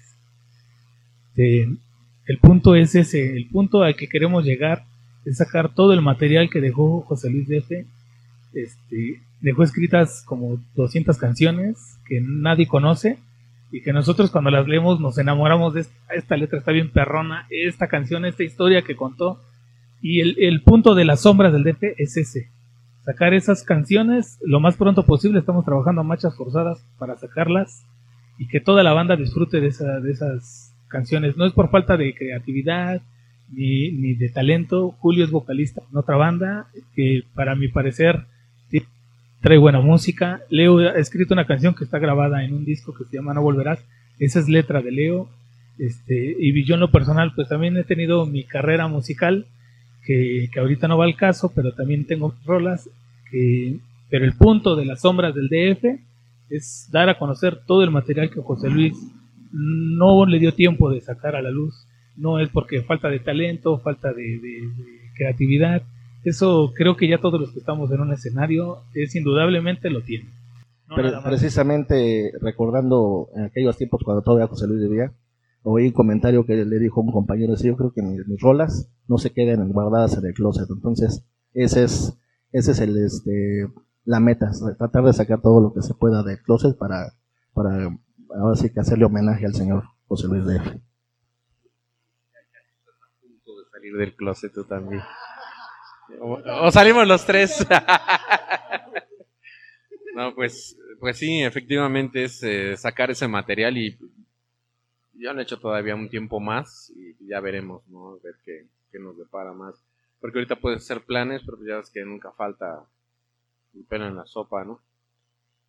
El 1.35 2.39
punto 2.41 2.77
es 2.77 2.95
ese, 2.95 3.37
el 3.37 3.49
punto 3.49 3.83
al 3.83 3.97
que 3.97 4.07
queremos 4.07 4.45
llegar 4.45 4.85
es 5.25 5.39
sacar 5.39 5.75
todo 5.75 5.93
el 5.93 6.03
material 6.03 6.49
que 6.51 6.61
dejó 6.61 7.01
José 7.01 7.29
Luis 7.29 7.49
DF. 7.49 7.85
Este, 8.53 9.23
dejó 9.41 9.65
escritas 9.65 10.23
como 10.25 10.61
200 10.77 11.19
canciones 11.19 11.99
que 12.07 12.21
nadie 12.21 12.69
conoce 12.69 13.19
y 13.73 13.83
que 13.83 13.93
nosotros 13.93 14.31
cuando 14.31 14.53
las 14.53 14.69
leemos 14.69 15.01
nos 15.01 15.19
enamoramos 15.19 15.75
de 15.75 15.81
esta, 15.81 16.15
esta 16.15 16.37
letra, 16.37 16.61
está 16.61 16.71
bien 16.71 16.93
perrona, 16.93 17.49
esta 17.51 17.89
canción, 17.89 18.25
esta 18.25 18.45
historia 18.45 18.83
que 18.83 18.95
contó. 18.95 19.41
Y 20.01 20.21
el, 20.21 20.37
el 20.39 20.63
punto 20.63 20.95
de 20.95 21.07
las 21.07 21.23
sombras 21.23 21.53
del 21.53 21.65
DF 21.65 21.83
es 21.99 22.17
ese, 22.17 22.51
sacar 23.05 23.35
esas 23.35 23.63
canciones 23.65 24.39
lo 24.45 24.61
más 24.61 24.77
pronto 24.77 25.05
posible, 25.05 25.39
estamos 25.41 25.65
trabajando 25.65 26.01
a 26.03 26.05
marchas 26.05 26.37
forzadas 26.37 26.85
para 26.99 27.17
sacarlas 27.17 27.85
y 28.39 28.47
que 28.49 28.61
toda 28.61 28.83
la 28.83 28.93
banda 28.93 29.17
disfrute 29.17 29.61
de, 29.61 29.69
esa- 29.69 30.01
de 30.01 30.13
esas 30.13 30.75
canciones. 30.89 31.37
No 31.37 31.47
es 31.47 31.53
por 31.53 31.71
falta 31.71 31.97
de 31.97 32.15
creatividad 32.15 33.01
ni, 33.53 33.91
ni 33.93 34.15
de 34.15 34.29
talento, 34.29 34.93
Julio 34.99 35.25
es 35.25 35.31
vocalista 35.31 35.83
en 35.91 35.97
otra 35.99 36.17
banda 36.17 36.67
que 36.95 37.23
para 37.35 37.55
mi 37.57 37.69
parecer 37.69 38.27
trae 39.41 39.57
buena 39.59 39.81
música. 39.81 40.43
Leo 40.51 40.79
ha 40.79 40.99
escrito 40.99 41.33
una 41.35 41.47
canción 41.47 41.75
que 41.75 41.85
está 41.85 41.99
grabada 41.99 42.45
en 42.45 42.53
un 42.53 42.65
disco 42.67 42.93
que 42.95 43.05
se 43.05 43.17
llama 43.17 43.33
No 43.33 43.41
Volverás. 43.43 43.83
Esa 44.19 44.39
es 44.39 44.49
letra 44.51 44.83
de 44.83 44.91
Leo. 44.93 45.31
Este, 45.79 46.37
y 46.39 46.63
yo 46.65 46.75
en 46.75 46.81
lo 46.81 46.91
personal, 46.91 47.33
pues 47.35 47.49
también 47.49 47.75
he 47.79 47.85
tenido 47.85 48.27
mi 48.27 48.45
carrera 48.45 48.87
musical, 48.87 49.47
que, 50.11 50.49
que 50.53 50.59
ahorita 50.61 50.89
no 50.89 50.99
va 50.99 51.05
al 51.05 51.15
caso, 51.17 51.53
pero 51.55 51.73
también 51.73 52.05
tengo 52.05 52.35
rolas. 52.45 52.89
Que, 53.31 53.77
pero 54.09 54.25
el 54.25 54.33
punto 54.35 54.75
de 54.75 54.85
las 54.85 55.03
sombras 55.03 55.35
del 55.35 55.49
DF 55.49 55.85
es 56.51 56.89
dar 56.91 57.09
a 57.09 57.17
conocer 57.19 57.61
todo 57.65 57.85
el 57.85 57.91
material 57.93 58.29
que 58.31 58.41
José 58.41 58.69
Luis 58.71 58.95
no 59.53 60.27
le 60.27 60.39
dio 60.41 60.53
tiempo 60.53 60.91
de 60.91 61.01
sacar 61.01 61.37
a 61.37 61.43
la 61.43 61.51
luz. 61.51 61.87
No 62.17 62.41
es 62.41 62.49
porque 62.49 62.83
falta 62.83 63.09
de 63.09 63.21
talento, 63.21 63.79
falta 63.79 64.13
de, 64.13 64.23
de- 64.23 64.67
de 64.77 65.01
creatividad. 65.17 65.83
Eso 66.25 66.73
creo 66.75 66.97
que 66.97 67.09
ya 67.09 67.19
todos 67.19 67.41
los 67.41 67.53
que 67.53 67.61
estamos 67.61 67.91
en 67.93 68.01
un 68.01 68.13
escenario 68.13 68.79
es 68.95 69.15
indudablemente 69.15 69.91
lo 69.91 70.03
tienen. 70.03 70.29
No 70.89 70.97
Pero 70.97 71.23
precisamente 71.23 72.33
recordando 72.41 73.29
en 73.37 73.45
aquellos 73.45 73.77
tiempos 73.77 74.03
cuando 74.05 74.23
todavía 74.23 74.49
José 74.49 74.67
Luis 74.67 74.83
vivía, 74.83 75.13
oí 75.63 75.89
un 75.89 75.93
comentario 75.93 76.47
que 76.47 76.65
le 76.65 76.79
dijo 76.79 77.01
un 77.01 77.13
compañero, 77.13 77.57
"Sí, 77.57 77.69
yo 77.69 77.77
creo 77.77 77.93
que 77.93 78.03
mis, 78.03 78.21
rolas 78.41 78.91
no 79.09 79.19
se 79.19 79.33
queden 79.33 79.69
guardadas 79.73 80.17
en 80.17 80.27
el 80.27 80.35
closet. 80.35 80.69
Entonces, 80.71 81.25
ese 81.53 81.85
es, 81.85 82.17
ese 82.53 82.73
es 82.73 82.81
el, 82.81 82.97
este, 83.05 83.69
la 84.05 84.21
meta, 84.21 84.51
tratar 84.79 85.05
de 85.05 85.13
sacar 85.13 85.43
todo 85.43 85.61
lo 85.61 85.75
que 85.75 85.83
se 85.83 85.95
pueda 85.95 86.23
del 86.23 86.41
closet 86.43 86.77
para, 86.79 87.15
para 87.53 87.91
ahora 88.35 88.57
sí 88.57 88.73
que 88.73 88.81
hacerle 88.81 89.05
homenaje 89.05 89.47
al 89.47 89.55
señor 89.55 89.85
José 90.07 90.29
Luis 90.29 90.47
de 90.47 90.59
punto 93.21 93.59
de 93.59 93.65
salir 93.71 93.97
del 93.97 94.17
closet 94.17 94.53
tú 94.53 94.65
también. 94.65 95.03
O, 96.21 96.39
o 96.67 96.71
salimos 96.71 97.07
los 97.07 97.25
tres. 97.25 97.67
no, 100.15 100.35
pues, 100.35 100.77
pues 100.99 101.19
sí, 101.19 101.43
efectivamente 101.43 102.25
es 102.25 102.43
eh, 102.43 102.77
sacar 102.77 103.11
ese 103.11 103.29
material 103.29 103.79
y 103.79 103.99
ya 105.21 105.31
han 105.31 105.41
hecho 105.41 105.59
todavía 105.59 105.95
un 105.95 106.09
tiempo 106.09 106.41
más 106.41 106.91
y 106.97 107.15
ya 107.27 107.41
veremos, 107.41 107.87
¿no? 107.89 108.19
Ver 108.21 108.37
qué, 108.45 108.67
qué 108.91 108.99
nos 108.99 109.17
depara 109.19 109.53
más. 109.53 109.75
Porque 110.21 110.39
ahorita 110.39 110.57
pueden 110.57 110.81
ser 110.81 111.03
planes, 111.05 111.43
pero 111.45 111.59
ya 111.67 111.77
ves 111.77 111.91
que 111.91 112.05
nunca 112.05 112.33
falta 112.33 112.85
el 113.75 113.85
pelo 113.85 114.07
en 114.07 114.17
la 114.17 114.27
sopa, 114.27 114.65
¿no? 114.65 114.81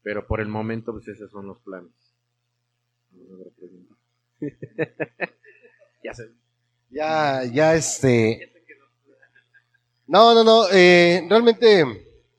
Pero 0.03 0.25
por 0.27 0.41
el 0.41 0.47
momento, 0.47 0.91
pues 0.93 1.07
esos 1.07 1.31
son 1.31 1.47
los 1.47 1.59
planes. 1.59 1.91
Ya 6.03 6.13
sé. 6.15 6.31
Ya, 6.89 7.43
ya 7.45 7.75
este. 7.75 8.51
No, 10.07 10.33
no, 10.33 10.43
no. 10.43 10.65
eh, 10.71 11.25
realmente 11.29 11.83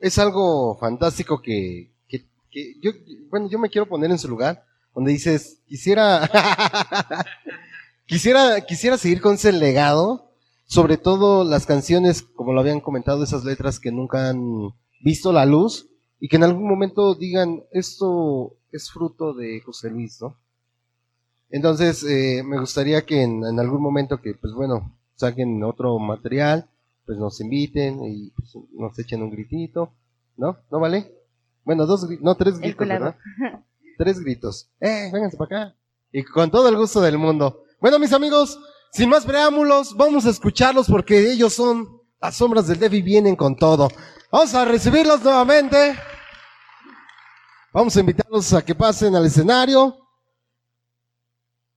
es 0.01 0.18
algo 0.18 0.77
fantástico 0.79 1.40
que, 1.40 1.90
que, 2.09 2.25
que 2.51 2.75
yo, 2.81 2.90
bueno, 3.31 3.48
yo 3.48 3.59
me 3.59 3.70
quiero 3.70 3.87
poner 3.87 4.11
en 4.11 4.18
su 4.18 4.29
lugar, 4.29 4.64
donde 4.94 5.12
dices, 5.12 5.61
quisiera, 5.66 6.28
quisiera, 8.07 8.61
quisiera 8.61 8.98
seguir 8.98 9.20
con 9.20 9.35
ese 9.35 9.52
legado, 9.52 10.31
sobre 10.66 10.96
todo 10.96 11.44
las 11.44 11.66
canciones, 11.66 12.22
como 12.22 12.52
lo 12.52 12.61
habían 12.61 12.81
comentado, 12.81 13.24
esas 13.24 13.44
letras 13.44 13.78
que 13.78 13.92
nunca 13.92 14.28
han 14.31 14.72
visto 15.02 15.33
la 15.33 15.46
luz 15.46 15.88
y 16.20 16.28
que 16.28 16.37
en 16.37 16.44
algún 16.44 16.68
momento 16.68 17.14
digan, 17.14 17.62
esto 17.72 18.57
es 18.70 18.90
fruto 18.90 19.35
de 19.35 19.61
José 19.61 19.90
Luis, 19.90 20.20
¿no? 20.20 20.37
Entonces, 21.50 22.02
eh, 22.05 22.42
me 22.42 22.59
gustaría 22.59 23.05
que 23.05 23.22
en, 23.22 23.44
en 23.44 23.61
algún 23.61 23.83
momento 23.83 24.20
que, 24.20 24.35
pues 24.35 24.55
bueno, 24.55 24.96
saquen 25.14 25.62
otro 25.62 25.98
material, 25.98 26.70
pues 27.05 27.18
nos 27.18 27.40
inviten 27.40 28.02
y 28.05 28.31
pues, 28.31 28.57
nos 28.72 28.98
echen 28.98 29.22
un 29.22 29.31
gritito, 29.31 29.92
¿no? 30.37 30.59
¿No 30.70 30.81
vale? 30.81 31.12
Bueno, 31.64 31.87
dos, 31.87 32.09
no, 32.20 32.35
tres 32.37 32.59
gritos. 32.59 32.88
¿verdad? 32.88 33.16
Tres 34.02 34.18
gritos. 34.18 34.68
¡Eh, 34.80 35.10
vénganse 35.12 35.36
para 35.36 35.64
acá! 35.64 35.76
Y 36.10 36.24
con 36.24 36.50
todo 36.50 36.68
el 36.68 36.76
gusto 36.76 37.00
del 37.00 37.18
mundo. 37.18 37.62
Bueno, 37.80 38.00
mis 38.00 38.12
amigos, 38.12 38.58
sin 38.90 39.08
más 39.08 39.24
preámbulos, 39.24 39.96
vamos 39.96 40.26
a 40.26 40.30
escucharlos 40.30 40.88
porque 40.88 41.30
ellos 41.30 41.52
son 41.52 42.00
las 42.20 42.34
sombras 42.34 42.66
del 42.66 42.80
Devi 42.80 43.00
vienen 43.00 43.36
con 43.36 43.54
todo. 43.54 43.88
Vamos 44.32 44.52
a 44.54 44.64
recibirlos 44.64 45.22
nuevamente. 45.22 45.96
Vamos 47.72 47.96
a 47.96 48.00
invitarlos 48.00 48.52
a 48.52 48.64
que 48.64 48.74
pasen 48.74 49.14
al 49.14 49.24
escenario. 49.24 49.96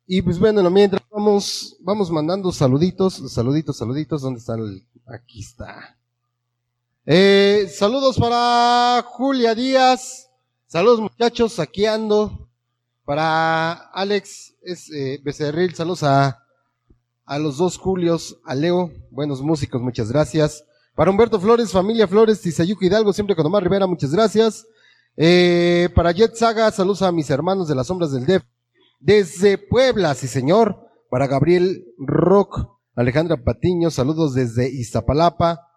Y 0.08 0.24
pues 0.24 0.40
bueno, 0.40 0.68
mientras 0.72 1.04
vamos, 1.12 1.78
vamos 1.82 2.10
mandando 2.10 2.52
saluditos, 2.52 3.22
saluditos, 3.32 3.78
saluditos. 3.78 4.24
¿Dónde 4.24 4.40
está 4.40 4.56
el? 4.56 4.84
Aquí 5.06 5.42
está. 5.42 5.96
Eh, 7.06 7.72
saludos 7.72 8.18
para 8.18 9.06
Julia 9.10 9.54
Díaz. 9.54 10.26
Saludos 10.68 11.00
muchachos, 11.00 11.60
aquí 11.60 11.86
ando. 11.86 12.50
Para 13.06 13.72
Alex 13.74 14.56
es, 14.64 14.92
eh, 14.92 15.20
Becerril, 15.24 15.76
saludos 15.76 16.02
a, 16.02 16.44
a 17.24 17.38
los 17.38 17.58
dos 17.58 17.78
Julios, 17.78 18.40
a 18.44 18.56
Leo, 18.56 18.92
buenos 19.12 19.42
músicos, 19.42 19.80
muchas 19.80 20.12
gracias. 20.12 20.64
Para 20.96 21.12
Humberto 21.12 21.40
Flores, 21.40 21.72
familia 21.72 22.08
Flores, 22.08 22.42
Tizayuca 22.42 22.84
Hidalgo, 22.84 23.14
siempre 23.14 23.36
con 23.36 23.46
Omar 23.46 23.62
Rivera, 23.62 23.86
muchas 23.86 24.12
gracias. 24.12 24.66
Eh, 25.18 25.90
para 25.94 26.12
Jet 26.12 26.36
Saga, 26.36 26.72
saludos 26.72 27.04
a 27.04 27.12
mis 27.12 27.30
hermanos 27.30 27.68
de 27.68 27.76
las 27.76 27.88
sombras 27.88 28.12
del 28.12 28.26
DEF. 28.26 28.44
Desde 29.00 29.60
Puebla, 29.60 30.16
sí 30.16 30.28
señor. 30.28 30.82
Para 31.12 31.28
Gabriel 31.28 31.86
Rock, 32.00 32.68
Alejandra 32.96 33.38
Patiño, 33.38 33.92
saludos 33.92 34.34
desde 34.34 34.68
Iztapalapa. 34.68 35.68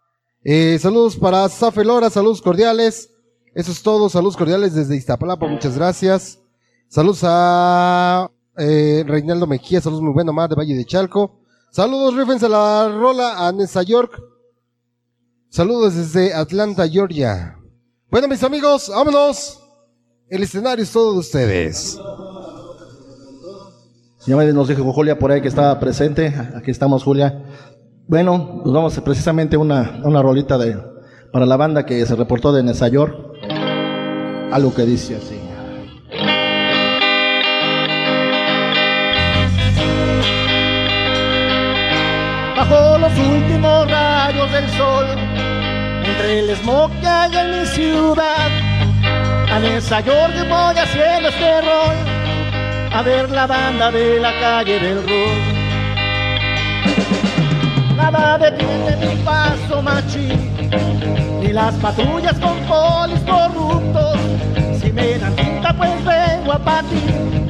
Eh, 0.44 0.78
saludos 0.80 1.16
para 1.16 1.46
Zafe 1.50 1.84
Lora, 1.84 2.08
saludos 2.08 2.40
cordiales. 2.40 3.10
Eso 3.54 3.72
es 3.72 3.82
todo, 3.82 4.08
saludos 4.08 4.36
cordiales 4.36 4.74
desde 4.74 4.96
Iztapalapa, 4.96 5.46
muchas 5.46 5.76
gracias. 5.76 6.38
Saludos 6.88 7.20
a 7.24 8.30
eh, 8.56 9.04
Reinaldo 9.06 9.46
Mejía, 9.46 9.80
saludos 9.80 10.02
muy 10.02 10.12
buenos, 10.12 10.34
Mar 10.34 10.48
de 10.48 10.54
Valle 10.54 10.74
de 10.74 10.84
Chalco. 10.84 11.40
Saludos, 11.70 12.14
rífense 12.16 12.48
la 12.48 12.88
rola 12.88 13.46
a 13.46 13.52
Nessa 13.52 13.82
York. 13.82 14.20
Saludos 15.50 15.94
desde 15.94 16.32
Atlanta, 16.34 16.88
Georgia. 16.88 17.58
Bueno, 18.10 18.28
mis 18.28 18.42
amigos, 18.42 18.88
vámonos. 18.94 19.60
El 20.28 20.42
escenario 20.42 20.82
es 20.82 20.90
todo 20.92 21.14
de 21.14 21.18
ustedes. 21.20 21.98
Me- 24.26 24.52
nos 24.52 24.68
dijo 24.68 24.92
Julia 24.92 25.18
por 25.18 25.30
ahí 25.32 25.40
que 25.40 25.48
estaba 25.48 25.78
presente. 25.80 26.34
Aquí 26.54 26.70
estamos, 26.70 27.02
Julia. 27.02 27.44
Bueno, 28.06 28.62
nos 28.64 28.72
vamos 28.74 29.00
precisamente 29.00 29.56
a 29.56 29.58
una, 29.58 30.00
a 30.02 30.06
una 30.06 30.22
rolita 30.22 30.58
de, 30.58 30.76
para 31.32 31.46
la 31.46 31.56
banda 31.56 31.84
que 31.86 32.04
se 32.04 32.14
reportó 32.14 32.52
de 32.52 32.62
Nueva 32.62 32.88
York. 32.88 33.27
Algo 34.50 34.74
que 34.74 34.82
dice 34.82 35.16
así. 35.16 35.38
los 42.98 43.18
últimos 43.18 43.90
rayos 43.90 44.52
del 44.52 44.68
sol, 44.70 45.06
entre 46.04 46.40
el 46.40 46.56
smog 46.56 46.90
que 47.00 47.06
hay 47.06 47.36
en 47.36 47.60
mi 47.60 47.66
ciudad, 47.66 48.50
al 49.52 49.64
ensayor 49.64 50.32
que 50.32 50.42
voy 50.42 50.76
haciendo 50.76 51.28
este 51.28 51.60
rol, 51.62 51.96
a 52.92 53.02
ver 53.02 53.30
la 53.30 53.46
banda 53.46 53.90
de 53.90 54.20
la 54.20 54.32
calle 54.40 54.80
del 54.80 55.02
rock. 55.02 55.58
Nada 57.96 58.38
detiene 58.38 58.96
mi 58.96 59.22
paso 59.22 59.82
machín, 59.82 61.40
ni 61.40 61.52
las 61.52 61.74
patrullas 61.76 62.38
con 62.38 62.58
polis 62.66 63.17
pues 65.78 66.04
vengo 66.04 66.52
a 66.52 66.58
partir 66.58 67.46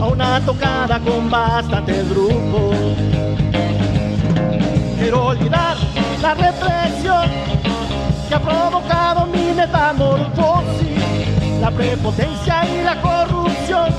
a 0.00 0.06
una 0.06 0.40
tocada 0.40 1.00
con 1.00 1.28
bastantes 1.28 2.08
grupos. 2.08 2.76
Quiero 4.98 5.26
olvidar 5.26 5.76
la 6.22 6.34
represión 6.34 7.30
que 8.28 8.34
ha 8.34 8.40
provocado 8.40 9.26
mi 9.26 9.52
metamorfosis, 9.52 11.60
la 11.60 11.70
prepotencia 11.70 12.64
y 12.66 12.82
la 12.82 13.00
corrupción 13.02 13.90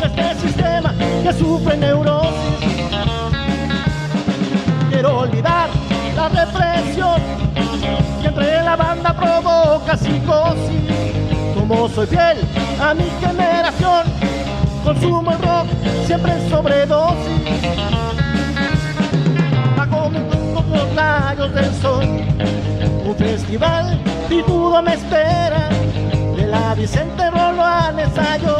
de 0.00 0.06
este 0.06 0.46
sistema 0.46 0.94
que 1.22 1.32
sufre 1.32 1.76
neurosis. 1.76 2.32
Quiero 4.90 5.20
olvidar 5.20 5.68
la 6.16 6.28
represión 6.28 7.20
que 8.20 8.28
entre 8.28 8.62
la 8.62 8.76
banda 8.76 9.14
provoca 9.14 9.96
psicosis. 9.96 10.93
Soy 11.94 12.06
fiel 12.06 12.38
a 12.80 12.94
mi 12.94 13.04
generación, 13.20 14.06
consumo 14.82 15.30
el 15.30 15.38
rock 15.38 15.66
siempre 16.06 16.32
en 16.32 16.48
sobredosis. 16.48 17.62
Bajo 19.76 20.10
mi 20.10 20.18
con 20.54 20.70
los 20.70 20.94
rayos 20.96 21.54
del 21.54 21.74
sol, 21.82 22.04
un 23.06 23.14
festival 23.16 24.00
picudo 24.28 24.82
me 24.82 24.94
espera. 24.94 25.68
De 26.36 26.46
la 26.46 26.74
Vicente 26.74 27.30
Rolo 27.30 27.62
al 27.62 27.98
ensayo, 27.98 28.56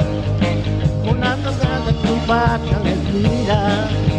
unas 1.11 1.38
ganas 1.42 1.87
de 1.87 1.92
triunfar 1.94 2.61
que 2.61 2.77
mentira. 2.77 3.88
bajo 3.88 4.13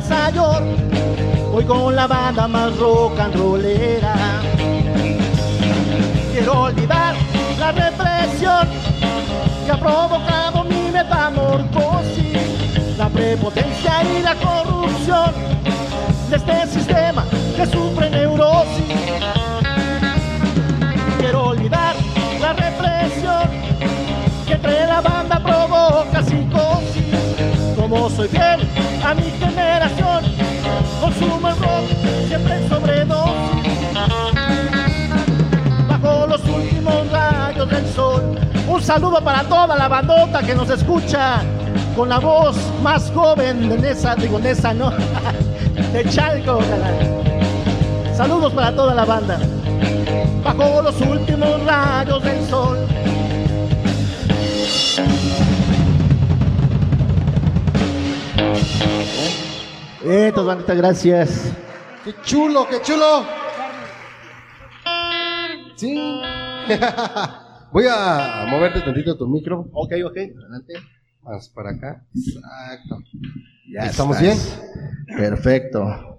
Mesayor. 0.00 0.62
Voy 1.52 1.64
con 1.64 1.94
la 1.94 2.06
banda 2.06 2.48
más 2.48 2.76
rock 2.78 3.18
and 3.18 3.34
rollera. 3.34 4.14
Quiero 6.32 6.62
olvidar 6.62 7.14
la 7.58 7.72
represión 7.72 8.68
que 9.64 9.72
ha 9.72 9.78
provocado 9.78 10.64
mi 10.64 10.90
metamorfosis, 10.90 12.96
la 12.96 13.08
prepotencia 13.08 14.02
y 14.04 14.22
la 14.22 14.34
corrupción 14.36 15.32
de 16.30 16.36
este 16.36 16.66
sistema 16.66 16.99
generación, 29.52 30.24
consumo 31.00 31.48
el 31.48 31.56
rock 31.56 32.26
siempre 32.28 32.56
en 32.56 32.68
sobredosis. 32.68 33.94
Bajo 35.88 36.26
los 36.26 36.44
últimos 36.44 37.10
rayos 37.10 37.68
del 37.68 37.86
sol, 37.88 38.38
un 38.68 38.82
saludo 38.82 39.22
para 39.22 39.44
toda 39.44 39.76
la 39.76 39.88
bandota 39.88 40.42
que 40.42 40.54
nos 40.54 40.70
escucha 40.70 41.42
con 41.96 42.08
la 42.08 42.18
voz 42.18 42.56
más 42.82 43.10
joven 43.14 43.68
de 43.68 43.78
Nesa, 43.78 44.14
digo 44.16 44.38
Nesa, 44.38 44.72
no, 44.72 44.90
de 45.92 46.04
Chalco. 46.10 46.58
ojalá. 46.58 48.16
Saludos 48.16 48.52
para 48.52 48.74
toda 48.74 48.94
la 48.94 49.04
banda 49.04 49.38
bajo 50.42 50.82
los 50.82 51.00
últimos 51.00 51.64
rayos 51.64 52.22
del 52.22 52.46
sol. 52.48 52.78
Estos 60.04 60.46
banditas, 60.46 60.76
gracias. 60.76 61.52
¡Qué 62.04 62.14
chulo, 62.24 62.66
qué 62.68 62.80
chulo! 62.82 63.24
Sí. 65.76 65.94
Voy 67.72 67.84
a 67.90 68.46
moverte 68.48 68.80
tantito 68.80 69.16
tu 69.16 69.28
micro. 69.28 69.68
Ok, 69.72 69.92
ok, 70.04 70.16
adelante. 70.16 70.74
Más 71.22 71.48
para 71.50 71.70
acá. 71.70 72.04
Exacto. 72.14 72.98
Ya 73.72 73.86
¿Estamos 73.86 74.20
estás. 74.20 74.62
Perfecto. 75.16 76.18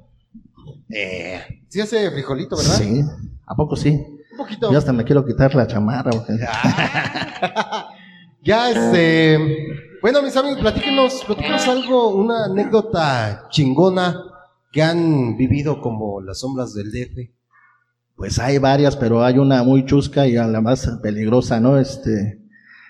Eh, 0.90 1.42
sí 1.68 1.82
hace 1.82 2.10
frijolito, 2.12 2.56
¿verdad? 2.56 2.74
Sí, 2.76 3.02
¿a 3.46 3.56
poco 3.56 3.76
sí? 3.76 3.90
Un 4.32 4.38
poquito. 4.38 4.72
Yo 4.72 4.78
hasta 4.78 4.94
me 4.94 5.04
quiero 5.04 5.26
quitar 5.26 5.54
la 5.56 5.68
chamarra. 5.68 6.12
porque- 6.12 6.34
Ya, 8.44 8.72
este. 8.72 9.38
Bueno, 10.02 10.24
mis 10.24 10.36
amigos, 10.36 10.62
platíquenos, 10.62 11.24
platíquenos 11.28 11.68
algo, 11.68 12.16
una 12.16 12.46
anécdota 12.46 13.46
chingona 13.52 14.20
que 14.72 14.82
han 14.82 15.38
vivido 15.38 15.80
como 15.80 16.22
las 16.22 16.40
sombras 16.40 16.74
del 16.74 16.92
DF. 16.92 17.30
Pues 18.16 18.40
hay 18.40 18.58
varias, 18.58 18.96
pero 18.96 19.24
hay 19.24 19.38
una 19.38 19.62
muy 19.62 19.86
chusca 19.86 20.26
y 20.26 20.38
a 20.38 20.48
la 20.48 20.60
más 20.60 20.90
peligrosa, 21.04 21.60
¿no? 21.60 21.78
Este, 21.78 22.42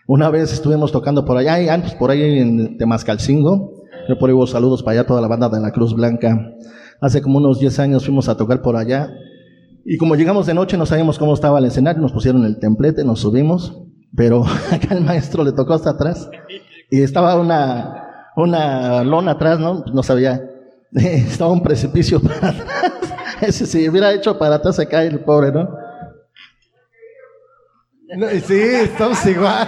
una 0.07 0.29
vez 0.29 0.53
estuvimos 0.53 0.93
tocando 0.93 1.25
por 1.25 1.35
allá, 1.35 1.73
antes 1.73 1.95
por 1.95 2.11
ahí 2.11 2.39
en 2.39 2.77
Temascalcingo, 2.77 3.73
yo 4.07 4.17
por 4.17 4.29
ahí 4.29 4.33
hubo 4.33 4.47
saludos 4.47 4.81
para 4.81 5.01
allá 5.01 5.07
toda 5.07 5.19
la 5.19 5.27
banda 5.27 5.49
de 5.49 5.59
la 5.59 5.73
Cruz 5.73 5.93
Blanca. 5.93 6.53
Hace 7.01 7.21
como 7.21 7.39
unos 7.39 7.59
10 7.59 7.77
años 7.79 8.05
fuimos 8.05 8.29
a 8.29 8.37
tocar 8.37 8.61
por 8.61 8.77
allá 8.77 9.11
y 9.83 9.97
como 9.97 10.15
llegamos 10.15 10.45
de 10.45 10.53
noche 10.53 10.77
no 10.77 10.85
sabíamos 10.85 11.19
cómo 11.19 11.33
estaba 11.33 11.59
el 11.59 11.65
escenario, 11.65 12.01
nos 12.01 12.13
pusieron 12.13 12.45
el 12.45 12.57
templete, 12.57 13.03
nos 13.03 13.19
subimos, 13.19 13.83
pero 14.15 14.45
acá 14.71 14.95
el 14.95 15.03
maestro 15.03 15.43
le 15.43 15.51
tocó 15.51 15.73
hasta 15.73 15.89
atrás 15.89 16.29
y 16.91 17.01
estaba 17.01 17.39
una, 17.39 18.27
una 18.35 19.03
lona 19.03 19.31
atrás, 19.31 19.57
¿no? 19.59 19.83
No 19.91 20.03
sabía, 20.03 20.41
estaba 20.93 21.51
un 21.51 21.63
precipicio 21.63 22.21
para 22.21 22.49
atrás. 22.49 22.93
Ese 23.41 23.65
si 23.65 23.89
hubiera 23.89 24.13
hecho 24.13 24.37
para 24.37 24.55
atrás 24.55 24.75
se 24.75 24.87
cae 24.87 25.07
el 25.07 25.21
pobre, 25.21 25.51
¿no? 25.51 25.69
No, 28.17 28.27
sí, 28.29 28.59
estamos 28.59 29.25
igual, 29.25 29.67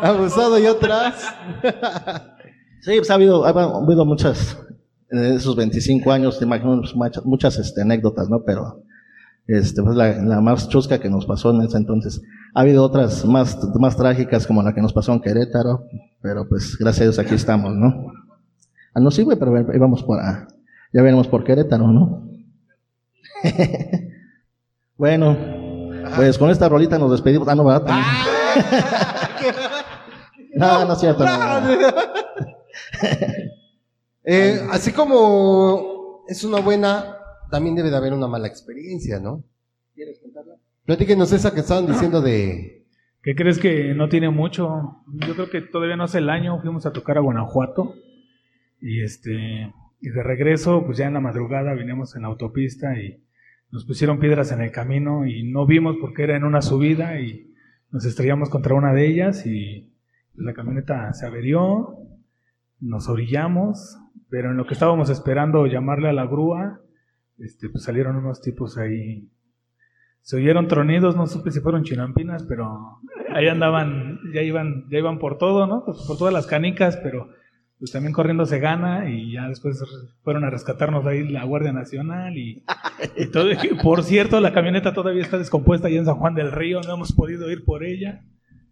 abusado 0.00 0.58
y 0.58 0.66
atrás. 0.66 1.34
Sí, 2.82 2.92
pues 2.98 3.10
ha 3.10 3.14
habido, 3.14 3.44
ha 3.44 3.48
habido 3.48 4.04
muchas, 4.04 4.56
en 5.10 5.18
esos 5.24 5.56
25 5.56 6.12
años, 6.12 6.38
te 6.38 6.44
imagino, 6.44 6.80
muchas, 6.94 7.24
muchas 7.24 7.58
este, 7.58 7.82
anécdotas, 7.82 8.28
¿no? 8.28 8.44
Pero, 8.44 8.84
este, 9.46 9.82
pues 9.82 9.96
la, 9.96 10.12
la 10.22 10.40
más 10.40 10.68
chusca 10.68 10.98
que 10.98 11.10
nos 11.10 11.26
pasó 11.26 11.50
en 11.50 11.62
ese 11.62 11.76
entonces. 11.76 12.22
Ha 12.54 12.60
habido 12.62 12.82
otras 12.84 13.24
más, 13.24 13.58
más 13.78 13.96
trágicas 13.96 14.46
como 14.46 14.62
la 14.62 14.74
que 14.74 14.80
nos 14.80 14.92
pasó 14.92 15.12
en 15.12 15.20
Querétaro, 15.20 15.84
pero 16.20 16.48
pues 16.48 16.76
gracias 16.78 17.00
a 17.00 17.04
Dios 17.04 17.18
aquí 17.18 17.34
estamos, 17.34 17.74
¿no? 17.74 18.12
Ah, 18.94 19.00
no, 19.00 19.10
sí, 19.10 19.22
güey, 19.22 19.38
pero 19.38 19.54
ahí 19.56 19.78
vamos 19.78 20.02
por, 20.02 20.18
ah, 20.20 20.48
ya 20.92 21.02
veremos 21.02 21.28
por 21.28 21.44
Querétaro, 21.44 21.88
¿no? 21.88 22.30
bueno, 24.96 25.36
pues 26.16 26.38
con 26.38 26.50
esta 26.50 26.68
rolita 26.68 26.98
nos 26.98 27.10
despedimos. 27.10 27.46
Ah, 27.48 27.54
no, 27.54 27.64
¿verdad? 27.64 27.86
no, 30.54 30.84
no 30.86 30.92
es 30.94 31.00
cierto. 31.00 31.24
no, 31.24 31.60
no. 31.60 31.76
Eh, 34.28 34.60
así 34.72 34.90
como 34.90 36.24
es 36.26 36.42
una 36.42 36.58
buena, 36.58 37.15
también 37.50 37.76
debe 37.76 37.90
de 37.90 37.96
haber 37.96 38.12
una 38.12 38.28
mala 38.28 38.48
experiencia, 38.48 39.20
¿no? 39.20 39.44
¿Quieres 39.94 40.18
contarla? 40.20 40.56
Platíquenos 40.84 41.32
esa 41.32 41.52
que 41.52 41.60
estaban 41.60 41.86
diciendo 41.86 42.20
de... 42.20 42.86
¿Qué 43.22 43.34
crees 43.34 43.58
que 43.58 43.94
no 43.94 44.08
tiene 44.08 44.30
mucho? 44.30 45.02
Yo 45.26 45.34
creo 45.34 45.50
que 45.50 45.60
todavía 45.60 45.96
no 45.96 46.04
hace 46.04 46.18
el 46.18 46.30
año 46.30 46.60
fuimos 46.60 46.86
a 46.86 46.92
tocar 46.92 47.18
a 47.18 47.22
Guanajuato 47.22 47.94
y 48.80 49.02
este 49.02 49.72
y 50.00 50.10
de 50.10 50.22
regreso 50.22 50.84
pues 50.84 50.98
ya 50.98 51.06
en 51.06 51.14
la 51.14 51.20
madrugada 51.20 51.74
vinimos 51.74 52.14
en 52.14 52.22
la 52.22 52.28
autopista 52.28 52.96
y 53.00 53.24
nos 53.72 53.84
pusieron 53.84 54.20
piedras 54.20 54.52
en 54.52 54.60
el 54.60 54.70
camino 54.70 55.26
y 55.26 55.42
no 55.42 55.66
vimos 55.66 55.96
porque 56.00 56.22
era 56.22 56.36
en 56.36 56.44
una 56.44 56.62
subida 56.62 57.20
y 57.20 57.52
nos 57.90 58.04
estrellamos 58.04 58.48
contra 58.48 58.74
una 58.74 58.92
de 58.92 59.06
ellas 59.06 59.46
y 59.46 59.92
la 60.34 60.52
camioneta 60.52 61.12
se 61.14 61.26
averió, 61.26 61.96
nos 62.78 63.08
orillamos, 63.08 63.98
pero 64.28 64.50
en 64.50 64.56
lo 64.56 64.66
que 64.66 64.74
estábamos 64.74 65.10
esperando 65.10 65.66
llamarle 65.66 66.10
a 66.10 66.12
la 66.12 66.26
grúa, 66.26 66.80
este, 67.38 67.68
pues 67.68 67.84
salieron 67.84 68.16
unos 68.16 68.40
tipos 68.40 68.76
ahí. 68.78 69.28
Se 70.22 70.36
oyeron 70.36 70.66
tronidos, 70.66 71.14
no 71.16 71.26
supe 71.26 71.52
si 71.52 71.60
fueron 71.60 71.84
chinampinas, 71.84 72.42
pero 72.44 72.98
ahí 73.32 73.46
andaban, 73.46 74.18
ya 74.34 74.42
iban, 74.42 74.86
ya 74.90 74.98
iban 74.98 75.18
por 75.18 75.38
todo, 75.38 75.66
¿no? 75.66 75.84
Pues 75.84 75.98
por 76.06 76.18
todas 76.18 76.34
las 76.34 76.46
canicas, 76.48 76.96
pero 76.96 77.28
pues 77.78 77.92
también 77.92 78.12
corriendo 78.12 78.46
se 78.46 78.58
gana 78.58 79.08
y 79.10 79.32
ya 79.32 79.48
después 79.48 79.80
fueron 80.22 80.44
a 80.44 80.50
rescatarnos 80.50 81.06
ahí 81.06 81.28
la 81.28 81.44
Guardia 81.44 81.72
Nacional 81.72 82.36
y, 82.38 82.64
y 83.16 83.26
todo. 83.30 83.52
Y 83.52 83.56
por 83.82 84.02
cierto, 84.02 84.40
la 84.40 84.52
camioneta 84.52 84.92
todavía 84.94 85.22
está 85.22 85.38
descompuesta 85.38 85.86
allá 85.88 85.98
en 85.98 86.06
San 86.06 86.16
Juan 86.16 86.34
del 86.34 86.50
Río, 86.52 86.80
no 86.80 86.94
hemos 86.94 87.12
podido 87.12 87.50
ir 87.50 87.64
por 87.64 87.84
ella. 87.84 88.24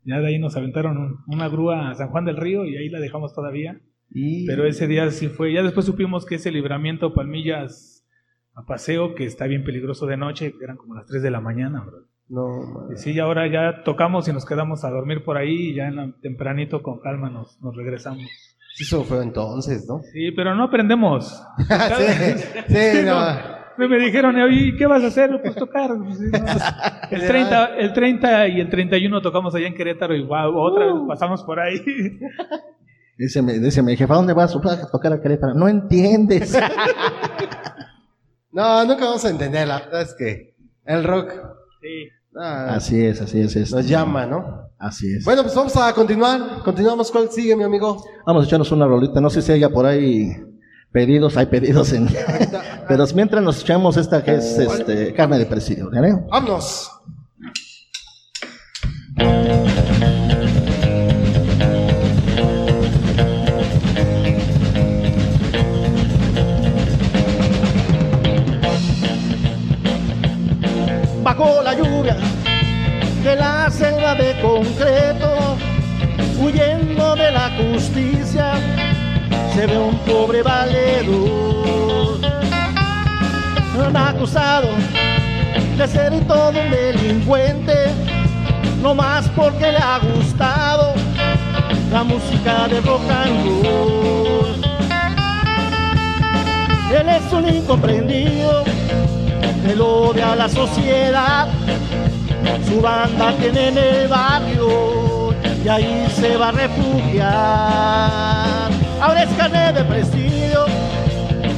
Ya 0.06 0.20
de 0.20 0.26
ahí 0.26 0.38
nos 0.38 0.56
aventaron 0.56 0.96
un- 0.98 1.18
una 1.28 1.48
grúa 1.48 1.90
a 1.90 1.94
San 1.94 2.08
Juan 2.08 2.24
del 2.24 2.36
Río 2.36 2.64
y 2.64 2.76
ahí 2.76 2.88
la 2.88 2.98
dejamos 2.98 3.32
todavía. 3.34 3.80
Pero 4.46 4.66
ese 4.66 4.86
día 4.86 5.10
sí 5.10 5.28
fue. 5.28 5.52
Ya 5.52 5.62
después 5.62 5.86
supimos 5.86 6.26
que 6.26 6.34
ese 6.36 6.50
libramiento 6.50 7.14
Palmillas 7.14 7.93
a 8.54 8.62
paseo, 8.66 9.14
que 9.14 9.24
está 9.24 9.46
bien 9.46 9.64
peligroso 9.64 10.06
de 10.06 10.16
noche, 10.16 10.54
eran 10.62 10.76
como 10.76 10.94
las 10.94 11.06
3 11.06 11.22
de 11.22 11.30
la 11.30 11.40
mañana, 11.40 11.82
bro. 11.84 11.98
No, 12.28 12.88
Y 12.92 12.96
sí, 12.96 13.12
y 13.12 13.18
ahora 13.20 13.46
ya 13.48 13.82
tocamos 13.84 14.26
y 14.28 14.32
nos 14.32 14.46
quedamos 14.46 14.82
a 14.84 14.90
dormir 14.90 15.22
por 15.24 15.36
ahí 15.36 15.70
y 15.70 15.74
ya 15.74 15.88
en 15.88 15.96
la- 15.96 16.12
tempranito 16.22 16.82
con 16.82 17.00
calma 17.00 17.28
nos, 17.28 17.60
nos 17.60 17.76
regresamos. 17.76 18.24
Sí, 18.76 18.84
eso 18.84 19.04
fue 19.04 19.22
entonces, 19.22 19.86
¿no? 19.86 20.00
Sí, 20.12 20.30
pero 20.32 20.54
no 20.54 20.64
aprendemos. 20.64 21.42
sí, 21.58 22.44
sí, 22.68 22.98
no. 23.04 23.54
Me, 23.76 23.88
me 23.88 23.98
dijeron, 23.98 24.36
oye, 24.36 24.74
¿qué 24.78 24.86
vas 24.86 25.02
a 25.02 25.08
hacer? 25.08 25.38
Pues 25.42 25.54
tocar. 25.56 25.90
El, 27.10 27.26
30, 27.26 27.76
el 27.76 27.92
30 27.92 28.48
y 28.48 28.60
el 28.60 28.70
31 28.70 29.20
tocamos 29.20 29.54
allá 29.54 29.66
en 29.66 29.74
Querétaro 29.74 30.14
y 30.16 30.22
wow, 30.24 30.56
otra 30.56 30.86
vez 30.86 30.94
pasamos 31.06 31.42
por 31.44 31.60
ahí. 31.60 31.78
Dice, 33.18 33.42
mi- 33.42 33.58
dice 33.58 33.82
mi 33.82 33.96
jefa, 33.96 34.14
¿a 34.14 34.16
dónde 34.16 34.32
vas? 34.32 34.54
Vas 34.62 34.82
a 34.82 34.90
tocar 34.90 35.12
a 35.12 35.20
Querétaro. 35.20 35.54
No 35.54 35.68
entiendes. 35.68 36.56
No, 38.54 38.84
nunca 38.84 39.04
vamos 39.04 39.24
a 39.24 39.30
entender, 39.30 39.66
la 39.66 39.80
verdad 39.80 40.02
es 40.02 40.14
que 40.14 40.54
el 40.86 41.02
rock 41.02 41.32
Sí. 41.82 42.08
ah, 42.40 42.76
así 42.76 43.04
es, 43.04 43.20
así 43.20 43.40
es. 43.40 43.56
este. 43.56 43.74
nos 43.74 43.88
llama, 43.88 44.26
¿no? 44.26 44.70
Así 44.78 45.12
es. 45.12 45.24
Bueno, 45.24 45.42
pues 45.42 45.54
vamos 45.56 45.76
a 45.76 45.92
continuar. 45.92 46.62
Continuamos. 46.64 47.10
¿Cuál 47.10 47.30
sigue, 47.30 47.56
mi 47.56 47.64
amigo? 47.64 48.04
Vamos 48.24 48.44
a 48.44 48.46
echarnos 48.46 48.70
una 48.70 48.86
rolita. 48.86 49.20
No 49.20 49.28
sé 49.28 49.42
si 49.42 49.50
haya 49.50 49.70
por 49.70 49.86
ahí 49.86 50.32
pedidos, 50.92 51.36
hay 51.36 51.46
pedidos 51.46 51.92
en. 51.92 52.08
Pero 52.88 53.04
mientras 53.14 53.42
nos 53.42 53.60
echamos 53.60 53.96
esta 53.96 54.22
que 54.22 54.34
es 54.36 54.58
este, 54.58 55.12
carne 55.14 55.38
de 55.38 55.46
presidio, 55.46 55.90
¿vale? 55.90 56.14
¡Vámonos! 56.30 56.90
Huyendo 76.38 77.16
de 77.16 77.30
la 77.30 77.50
justicia, 77.56 78.54
se 79.54 79.66
ve 79.66 79.78
un 79.78 79.96
pobre 79.98 80.42
valedor, 80.42 82.18
un 83.88 83.96
acusado 83.96 84.68
de 85.76 85.88
ser 85.88 86.12
todo 86.26 86.50
un 86.50 86.70
delincuente, 86.70 87.92
no 88.82 88.94
más 88.94 89.28
porque 89.30 89.72
le 89.72 89.78
ha 89.78 89.98
gustado 89.98 90.94
la 91.92 92.02
música 92.04 92.68
de 92.68 92.80
rock 92.80 93.10
and 93.10 93.64
roll. 93.64 94.64
Él 96.92 97.08
es 97.08 97.32
un 97.32 97.48
incomprendido 97.48 98.64
él 99.66 99.80
odia 99.80 100.32
a 100.32 100.36
la 100.36 100.48
sociedad. 100.48 101.48
Su 102.68 102.80
banda 102.80 103.32
tiene 103.40 103.68
en 103.68 103.78
el 103.78 104.08
barrio 104.08 105.34
y 105.64 105.68
ahí 105.68 106.06
se 106.14 106.36
va 106.36 106.48
a 106.48 106.52
refugiar. 106.52 107.24
Ahora 109.00 109.22
es 109.22 109.30
carne 109.36 109.72
de 109.72 109.84
presidio, 109.84 110.66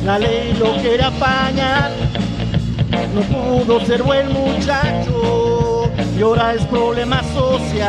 la 0.05 0.19
ley 0.19 0.55
lo 0.59 0.77
quiere 0.77 1.03
apañar. 1.03 1.91
No 3.15 3.21
pudo 3.23 3.81
ser 3.85 4.03
buen 4.03 4.33
muchacho 4.33 5.91
y 6.19 6.23
ahora 6.23 6.55
es 6.55 6.63
problema 6.67 7.23
social. 7.35 7.87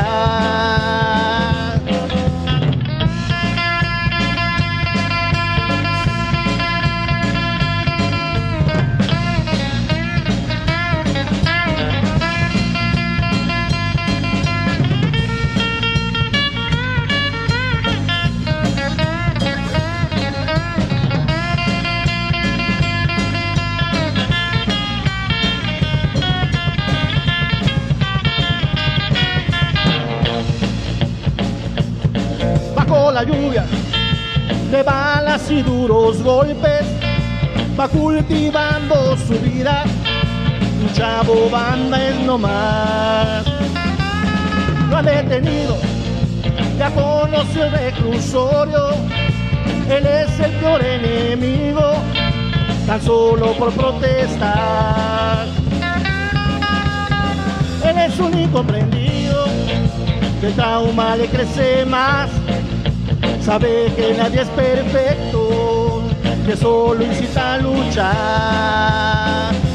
La 33.17 33.23
lluvia 33.23 33.65
de 34.69 34.83
balas 34.83 35.49
y 35.49 35.63
duros 35.63 36.21
golpes, 36.21 36.83
va 37.79 37.87
cultivando 37.87 39.17
su 39.17 39.33
vida. 39.39 39.85
Un 40.83 40.93
chavo 40.93 41.49
banda 41.49 42.09
es 42.09 42.19
nomás. 42.19 43.43
Lo 44.91 44.97
ha 44.97 45.01
detenido, 45.01 45.77
ya 46.77 46.91
conoció 46.91 47.65
el 47.65 47.71
reclusorio. 47.71 48.89
Él 49.89 50.05
es 50.05 50.39
el 50.39 50.51
peor 50.51 50.85
enemigo, 50.85 51.93
tan 52.85 53.01
solo 53.01 53.53
por 53.53 53.71
protestar. 53.71 55.47
Él 57.83 57.97
es 57.97 58.19
un 58.19 58.37
incomprendido, 58.37 59.45
que 60.39 60.47
el 60.47 60.53
trauma 60.53 61.15
le 61.15 61.25
crece 61.27 61.83
más. 61.83 62.29
Sabe 63.47 63.87
que 63.95 64.13
nadie 64.13 64.41
es 64.41 64.49
perfecto, 64.49 66.03
que 66.45 66.57
solo 66.57 67.01
incita 67.01 67.53
a 67.53 67.57
luchar. 67.59 68.13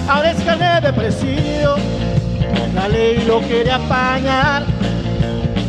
Ahora 0.06 0.30
es 0.30 0.42
carne 0.44 0.78
de 0.82 0.92
presidio, 0.92 1.76
la 2.74 2.86
ley 2.88 3.24
lo 3.26 3.40
quiere 3.40 3.72
apañar. 3.72 4.66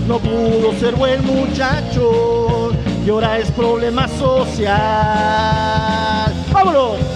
No 0.06 0.20
pudo 0.20 0.74
ser 0.82 0.95
buen 0.95 1.26
muchacho 1.26 2.74
y 3.06 3.10
ahora 3.10 3.39
es 3.39 3.49
problema 3.51 4.10
social. 4.10 4.76
¡Vámonos! 6.51 7.12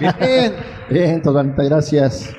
Bien. 0.00 0.54
Bien, 0.90 1.22
Todanita, 1.22 1.62
gracias. 1.64 2.30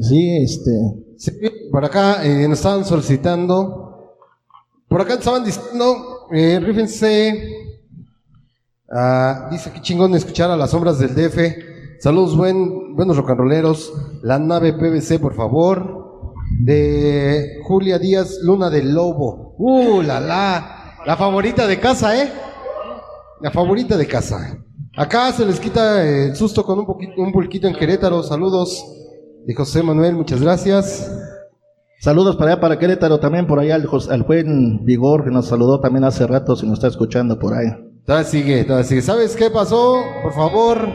Sí, 0.00 0.36
este. 0.42 0.70
Sí, 1.16 1.32
por 1.70 1.84
acá 1.84 2.24
eh, 2.24 2.48
nos 2.48 2.58
estaban 2.58 2.84
solicitando. 2.84 4.16
Por 4.88 5.00
acá 5.00 5.14
estaban 5.14 5.44
diciendo, 5.44 6.28
eh, 6.32 6.60
rífense. 6.60 7.48
Ah, 8.90 9.48
dice 9.50 9.70
que 9.70 9.80
chingón 9.80 10.14
escuchar 10.14 10.50
a 10.50 10.56
las 10.56 10.70
sombras 10.70 10.98
del 10.98 11.14
DF. 11.14 12.00
Saludos, 12.00 12.36
buen, 12.36 12.94
buenos 12.96 13.16
rocanroleros. 13.16 13.92
La 14.22 14.38
nave 14.38 14.72
PVC, 14.72 15.18
por 15.18 15.34
favor. 15.34 16.34
De 16.60 17.60
Julia 17.64 17.98
Díaz, 17.98 18.38
Luna 18.42 18.68
del 18.68 18.92
Lobo. 18.92 19.54
Uh, 19.58 20.02
la 20.02 20.20
la. 20.20 20.96
La 21.06 21.16
favorita 21.16 21.66
de 21.66 21.80
casa, 21.80 22.22
¿eh? 22.22 22.32
La 23.40 23.50
favorita 23.50 23.96
de 23.96 24.06
casa. 24.06 24.61
Acá 24.96 25.32
se 25.32 25.46
les 25.46 25.58
quita 25.58 26.04
el 26.04 26.36
susto 26.36 26.64
con 26.64 26.78
un 26.78 26.84
poquito, 26.84 27.14
un 27.16 27.32
pulquito 27.32 27.66
en 27.66 27.74
Querétaro. 27.74 28.22
Saludos. 28.22 28.84
De 29.46 29.54
José 29.54 29.82
Manuel, 29.82 30.14
muchas 30.14 30.40
gracias. 30.40 31.10
Saludos 32.00 32.36
para 32.36 32.52
allá, 32.52 32.60
para 32.60 32.78
Querétaro, 32.78 33.18
también 33.18 33.46
por 33.46 33.58
allá 33.58 33.76
al, 33.76 33.88
al 34.10 34.22
buen 34.24 34.84
Vigor, 34.84 35.24
que 35.24 35.30
nos 35.30 35.46
saludó 35.46 35.80
también 35.80 36.04
hace 36.04 36.26
rato, 36.26 36.56
si 36.56 36.66
nos 36.66 36.74
está 36.74 36.88
escuchando 36.88 37.38
por 37.38 37.54
ahí. 37.54 37.68
Todavía 38.04 38.28
sigue, 38.28 38.64
todavía 38.64 38.84
sigue. 38.86 39.02
¿Sabes 39.02 39.34
qué 39.34 39.50
pasó? 39.50 40.02
Por 40.22 40.34
favor. 40.34 40.88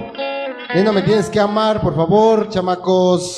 Ya 0.76 0.84
no 0.84 0.94
me 0.94 1.02
tienes 1.02 1.30
que 1.30 1.40
amar, 1.40 1.82
por 1.82 1.96
favor, 1.96 2.50
chamacos. 2.50 3.38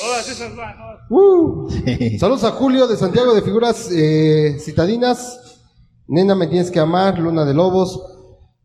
¿no? 1.08 1.16
Uh. 1.16 1.70
Sí. 1.70 2.18
Saludos 2.18 2.44
a 2.44 2.50
Julio 2.50 2.86
de 2.86 2.96
Santiago 2.96 3.34
de 3.34 3.42
Figuras 3.42 3.90
eh, 3.90 4.58
Citadinas. 4.60 5.58
Nena, 6.06 6.34
me 6.34 6.48
tienes 6.48 6.70
que 6.70 6.80
amar, 6.80 7.18
Luna 7.18 7.44
de 7.44 7.54
Lobos. 7.54 8.19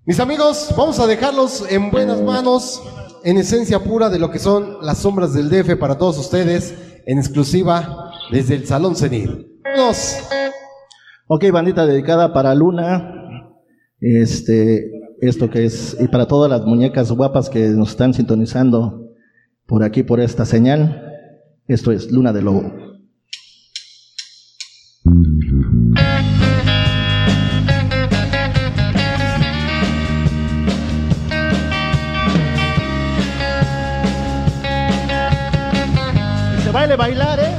Mis 0.08 0.20
amigos, 0.20 0.72
vamos 0.78 1.00
a 1.00 1.08
dejarlos 1.08 1.66
en 1.68 1.90
buenas 1.90 2.22
manos, 2.22 2.80
en 3.24 3.38
esencia 3.38 3.84
pura 3.84 4.08
de 4.08 4.20
lo 4.20 4.30
que 4.30 4.38
son 4.38 4.78
las 4.84 5.00
sombras 5.00 5.34
del 5.34 5.50
DF 5.50 5.80
para 5.80 5.98
todos 5.98 6.20
ustedes, 6.20 6.76
en 7.08 7.18
exclusiva 7.18 8.12
desde 8.32 8.54
el 8.54 8.68
Salón 8.68 8.96
Cenir. 8.96 9.48
Vámonos. 9.64 10.18
Ok, 11.26 11.46
bandita 11.52 11.88
dedicada 11.88 12.34
para 12.34 12.54
Luna. 12.54 13.50
Este, 14.00 14.92
esto 15.22 15.50
que 15.50 15.66
es, 15.66 15.98
y 16.00 16.08
para 16.08 16.28
todas 16.28 16.52
las 16.52 16.68
muñecas 16.68 17.12
guapas 17.12 17.50
que 17.50 17.70
nos 17.70 17.90
están 17.90 18.14
sintonizando 18.14 19.10
por 19.66 19.84
aquí, 19.84 20.04
por 20.04 20.20
esta 20.20 20.46
señal. 20.46 21.02
Esto 21.68 21.92
es 21.92 22.12
Luna 22.12 22.32
de 22.32 22.44
Lobo. 22.44 22.72
Baile 36.76 36.98
bailar, 36.98 37.40
¿eh? 37.40 37.54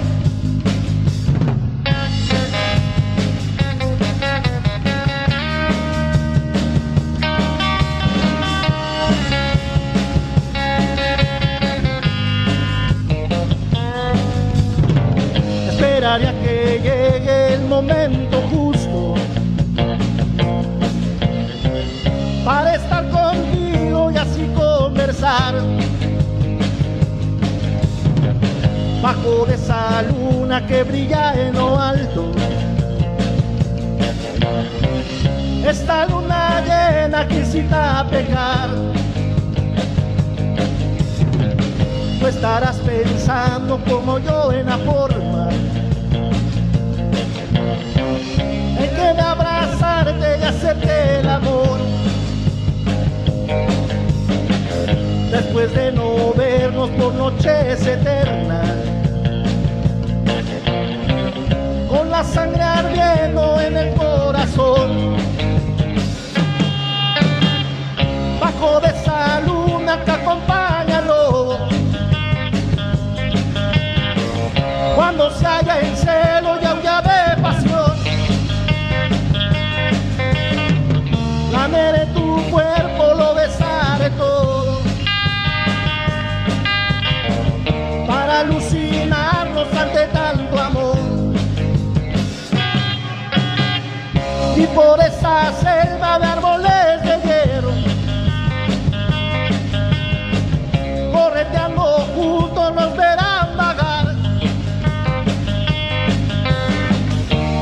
Esperaré 15.70 16.28
a 16.28 16.32
que 16.42 16.80
llegue 16.84 17.54
el 17.54 17.62
momento 17.62 18.42
justo 18.50 19.14
para 22.44 22.74
estar 22.74 23.08
contigo 23.08 24.10
y 24.10 24.16
así 24.18 24.46
conversar. 24.54 25.54
Bajo 29.07 29.46
de 29.46 29.54
esa 29.54 30.02
luna 30.02 30.66
que 30.66 30.82
brilla 30.82 31.32
en 31.40 31.54
lo 31.54 31.78
alto. 31.78 32.32
Esta 35.64 36.07
luna 36.07 36.61
llena 36.68 37.28
que 37.28 37.36
incita 37.36 38.04
pecar. 38.11 38.68
Tú 42.18 42.26
estarás 42.26 42.78
pensando 42.78 43.78
como 43.88 44.18
yo 44.18 44.50
en 44.50 44.66
la 44.66 44.78
forma 44.78 45.50
en 48.82 48.90
que 48.96 49.09
de 49.18 49.20
abrazarte 49.20 50.28
y 50.40 50.42
hacerte 50.42 51.20
el 51.20 51.28
amor. 51.28 51.78
Después 55.30 55.72
de 55.76 55.92
no 55.92 56.32
vernos 56.34 56.90
por 56.90 57.14
noches 57.14 57.86
eternas. 57.86 58.95
La 62.16 62.24
sangre 62.24 62.62
ardiendo 62.62 63.60
en 63.60 63.76
el 63.76 63.94
corazón. 63.94 65.16
Bajo 68.40 68.80
de 68.80 68.88
esa 68.88 69.40
luna 69.40 70.02
que 70.02 70.12
acompaña. 70.12 70.66
Cuando 74.94 75.30
se 75.30 75.44
halla 75.44 75.80
en 75.80 75.94
por 94.77 95.01
esa 95.01 95.55
selva 95.55 96.18
de 96.18 96.27
árboles 96.27 97.03
de 97.03 97.14
hierro, 97.27 97.72
correteando 101.14 101.83
juntos 102.14 102.74
nos 102.74 102.95
verán 102.95 103.57
vagar. 103.57 104.14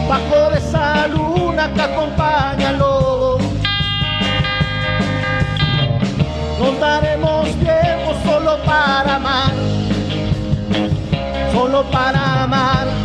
Bajo 0.08 0.50
de 0.50 0.58
esa 0.58 1.06
luna 1.06 1.72
que 1.72 1.82
acompaña 1.82 2.70
al 2.70 2.78
lobo, 2.80 3.38
nos 6.58 6.80
daremos 6.80 7.44
tiempo 7.60 8.12
solo 8.24 8.58
para 8.64 9.14
amar, 9.14 9.52
solo 11.52 11.84
para 11.92 12.42
amar. 12.42 13.03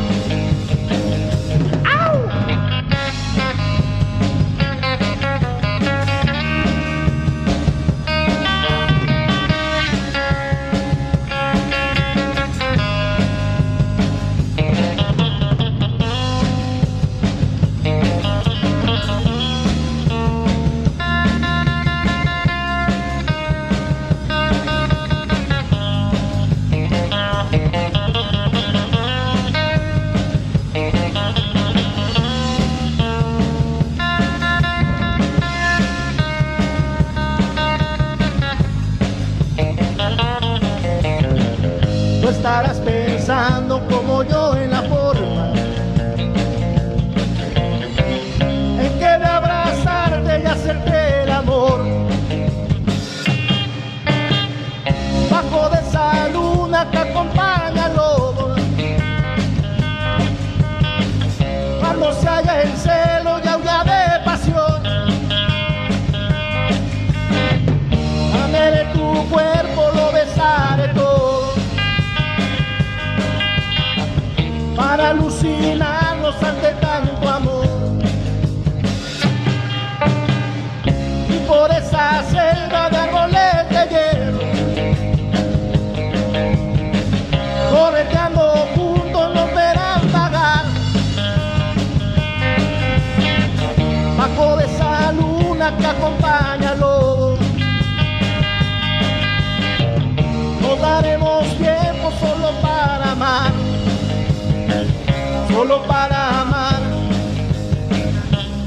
Para 105.90 106.42
amar, 106.42 106.82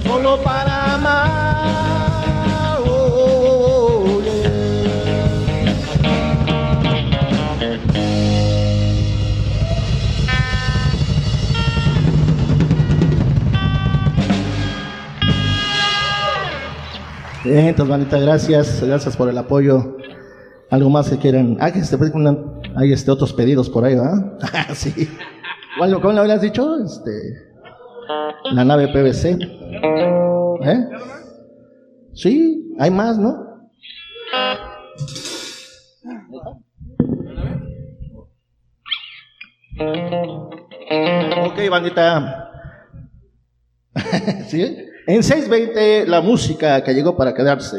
solo 0.02 0.42
para 0.42 0.94
amar. 0.94 1.30
oh. 2.84 4.20
Bien, 17.44 17.66
entonces, 17.66 17.90
bandita, 17.90 18.18
gracias. 18.18 18.82
Gracias 18.82 19.16
por 19.16 19.28
el 19.28 19.38
apoyo. 19.38 19.96
¿Algo 20.70 20.90
más 20.90 21.08
que 21.08 21.18
quieran? 21.18 21.56
Ah, 21.60 21.70
que 21.70 21.78
este, 21.78 21.96
hay 22.76 22.92
este, 22.92 23.10
otros 23.10 23.32
pedidos 23.32 23.68
por 23.68 23.84
ahí, 23.84 23.94
¿verdad? 23.94 24.34
sí. 24.74 25.08
¿Cuál, 25.78 25.94
¿Cómo 26.00 26.12
le 26.12 26.20
habías 26.20 26.42
dicho? 26.42 26.76
Este, 26.84 27.10
la 28.52 28.64
nave 28.64 28.88
PVC. 28.88 29.38
¿Eh? 30.64 30.88
Sí, 32.14 32.74
hay 32.78 32.90
más, 32.90 33.18
¿no? 33.18 33.52
Ok, 41.44 41.70
bandita. 41.70 42.50
¿Sí? 44.48 44.86
En 45.06 45.22
620, 45.22 46.06
la 46.06 46.20
música 46.20 46.82
que 46.84 46.94
llegó 46.94 47.16
para 47.16 47.34
quedarse. 47.34 47.78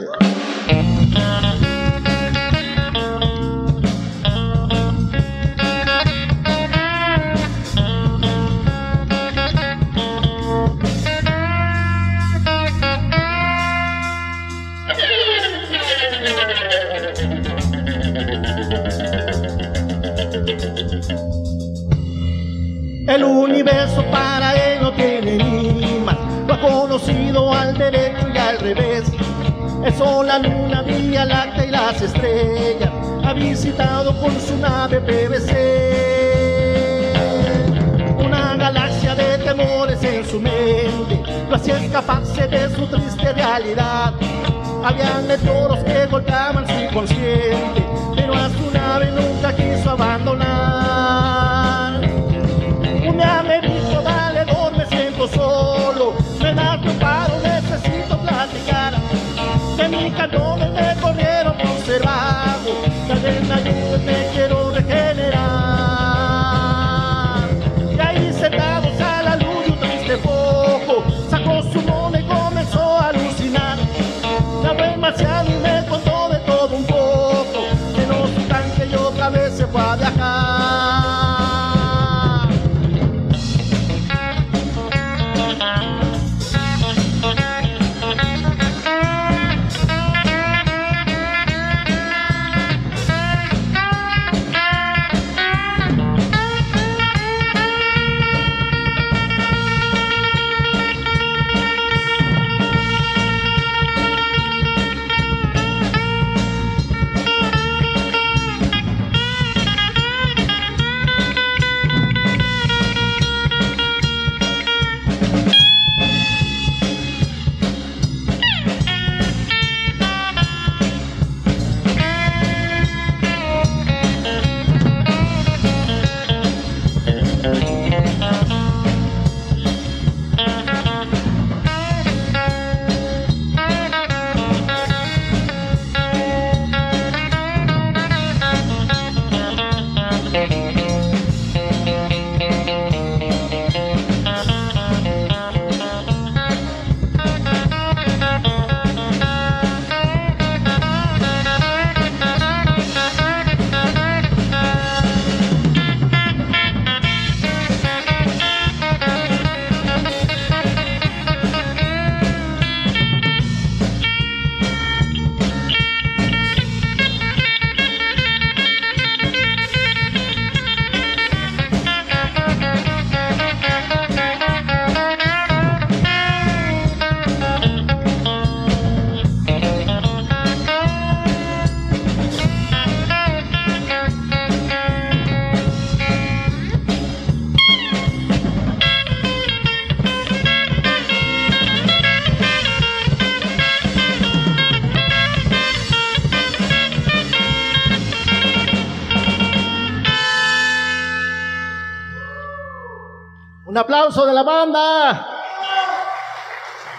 Al 27.73 27.79
derecho 27.79 28.29
y 28.33 28.37
al 28.37 28.59
revés. 28.59 29.03
El 29.83 29.93
sol, 29.93 30.27
la 30.27 30.39
luna, 30.39 30.81
Vía 30.83 31.25
Láctea 31.25 31.65
y 31.65 31.71
las 31.71 32.01
estrellas, 32.01 32.89
ha 33.23 33.33
visitado 33.33 34.17
con 34.19 34.31
su 34.39 34.57
nave 34.57 35.01
PVC. 35.01 35.53
Una 38.17 38.55
galaxia 38.55 39.15
de 39.15 39.37
temores 39.39 40.03
en 40.03 40.25
su 40.25 40.39
mente, 40.39 41.23
lo 41.49 41.55
hacía 41.55 41.83
escaparse 41.83 42.47
de 42.47 42.69
su 42.75 42.85
triste 42.87 43.33
realidad. 43.33 44.13
Habían 44.83 45.27
meteoros 45.27 45.79
que 45.83 46.05
golpeaban 46.05 46.67
su 46.67 46.73
inconsciente, 46.73 47.83
pero 48.15 48.33
a 48.33 48.49
su 48.49 48.71
nave 48.71 49.11
nunca 49.11 49.55
quiso 49.55 49.91
abandonar. 49.91 50.43
Un 53.07 53.21
Cantones 60.17 60.71
me 60.71 61.01
corrieron 61.01 61.57
por 61.57 61.85
ser 61.85 62.01
me 62.05 63.53
ayudes, 63.53 64.01
me 64.03 64.27
quiero 64.33 64.62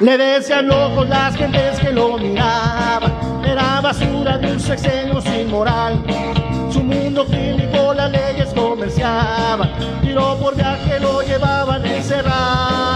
Le 0.05 0.19
decían 0.19 0.71
ojos 0.71 1.09
las 1.09 1.35
gentes 1.35 1.81
que 1.81 1.91
lo 1.91 2.19
miraban. 2.19 3.11
Era 3.43 3.81
basura 3.81 4.37
de 4.37 4.53
un 4.53 4.61
sexenio 4.61 5.19
sin 5.23 5.51
moral. 5.51 6.05
Su 6.71 6.83
mundo 6.83 7.25
clínico 7.25 7.95
las 7.95 8.11
leyes 8.11 8.53
comerciaban. 8.55 9.73
Tiro 10.03 10.37
por 10.39 10.57
viaje 10.57 11.01
lo 11.01 11.23
llevaban 11.23 11.87
a 11.87 12.94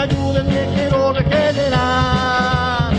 me 0.00 0.04
ayuden 0.04 0.46
que 0.46 0.66
quiero 0.74 1.12
regenerar. 1.12 2.92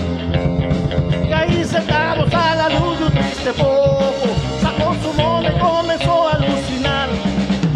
Y 1.28 1.34
ahí 1.34 1.64
sentados 1.64 2.32
a 2.34 2.56
la 2.56 2.70
luz 2.70 3.00
de 3.00 3.06
un 3.06 3.12
triste 3.12 3.54
poco, 3.54 4.28
sacó 4.62 4.96
su 5.02 5.14
mono 5.14 5.50
comenzó 5.60 6.28
a 6.28 6.34
alucinar. 6.34 7.10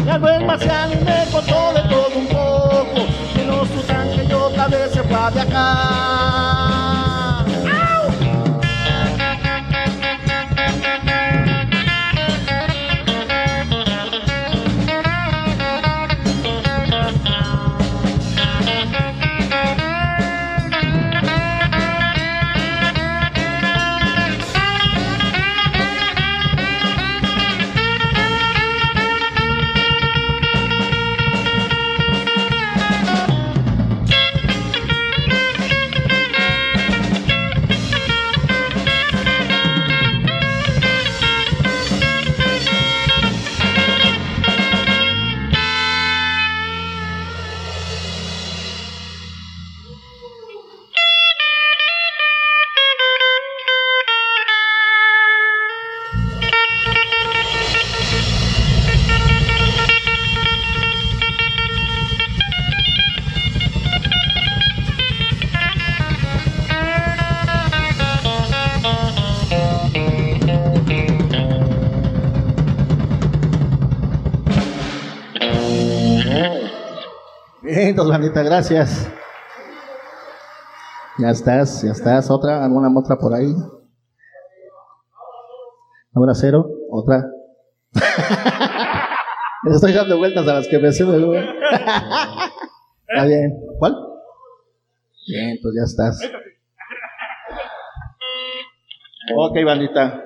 Y 0.05 0.09
al 0.09 0.19
ver 0.21 0.45
marciano 0.45 0.93
me 1.03 1.26
contó 1.32 1.73
de 1.73 1.82
todo 1.89 2.15
un 2.15 2.28
poco, 2.28 3.07
llenó 3.36 3.65
su 3.65 3.82
tanque 3.88 4.26
y 4.30 4.34
otra 4.34 4.67
vez 4.67 4.91
se 4.91 5.03
fue 5.03 5.17
a 5.17 5.30
viajar. 5.32 5.84
Gracias. 78.43 79.09
Ya 81.17 81.29
estás, 81.29 81.81
ya 81.83 81.91
estás. 81.91 82.29
Otra, 82.29 82.65
alguna 82.65 82.89
otra 82.97 83.17
por 83.17 83.33
ahí. 83.33 83.55
Ahora 86.13 86.33
cero, 86.36 86.67
otra. 86.91 87.25
Estoy 89.71 89.93
dando 89.93 90.17
vueltas 90.17 90.47
a 90.47 90.53
las 90.55 90.67
que 90.67 90.79
me 90.79 90.91
suben. 90.91 91.23
Está 93.07 93.25
bien. 93.25 93.53
¿Cuál? 93.79 93.95
Bien, 95.27 95.57
pues 95.61 95.73
ya 95.75 95.83
estás. 95.83 96.19
Ok, 99.36 99.57
bandita. 99.65 100.21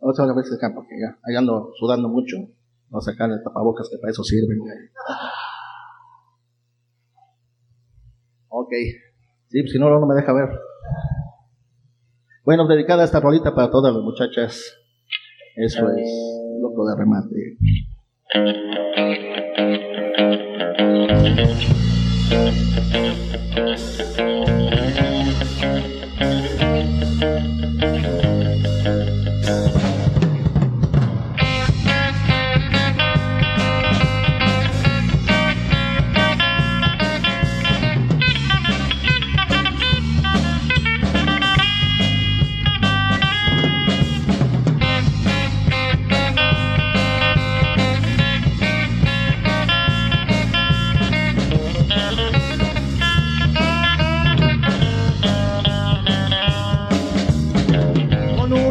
Vamos 0.00 0.18
a 0.18 0.34
ver 0.34 0.44
si 0.44 0.54
acá, 0.54 0.72
porque 0.74 0.98
ya 0.98 1.18
ahí 1.24 1.36
ando 1.36 1.72
sudando 1.78 2.08
mucho. 2.08 2.36
Vamos 2.88 3.06
a 3.06 3.12
sacar 3.12 3.30
el 3.30 3.42
tapabocas 3.42 3.88
que 3.90 3.98
para 3.98 4.12
eso 4.12 4.24
sirven. 4.24 4.58
güey. 4.58 4.74
Ok. 8.60 8.72
Sí, 9.48 9.62
pues 9.62 9.72
si 9.72 9.78
no, 9.78 9.88
no 9.88 10.06
me 10.06 10.14
deja 10.14 10.32
ver. 10.32 10.48
Bueno, 12.44 12.68
dedicada 12.68 13.04
esta 13.04 13.20
rolita 13.20 13.54
para 13.54 13.70
todas 13.70 13.94
las 13.94 14.02
muchachas. 14.02 14.76
Eso 15.56 15.88
es 15.96 16.10
loco 16.60 16.86
de 16.86 16.96
remate. 16.96 17.56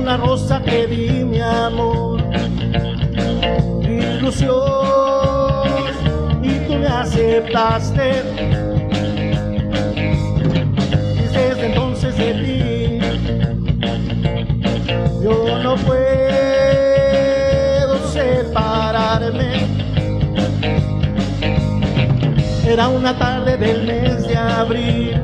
Una 0.10 0.18
rosa 0.18 0.60
que 0.64 0.88
di 0.88 1.24
mi 1.24 1.40
amor, 1.40 2.20
mi 3.80 3.98
ilusión, 4.00 4.56
y 6.42 6.50
tú 6.66 6.74
me 6.74 6.88
aceptaste. 6.88 8.24
Y 11.16 11.22
desde 11.32 11.66
entonces 11.68 12.18
de 12.18 12.34
ti, 12.42 13.00
yo 15.22 15.60
no 15.62 15.76
puedo 15.76 16.00
separarme. 18.12 19.68
Era 22.66 22.88
una 22.88 23.16
tarde 23.16 23.58
del 23.58 23.86
mes 23.86 24.28
de 24.28 24.36
abril, 24.36 25.22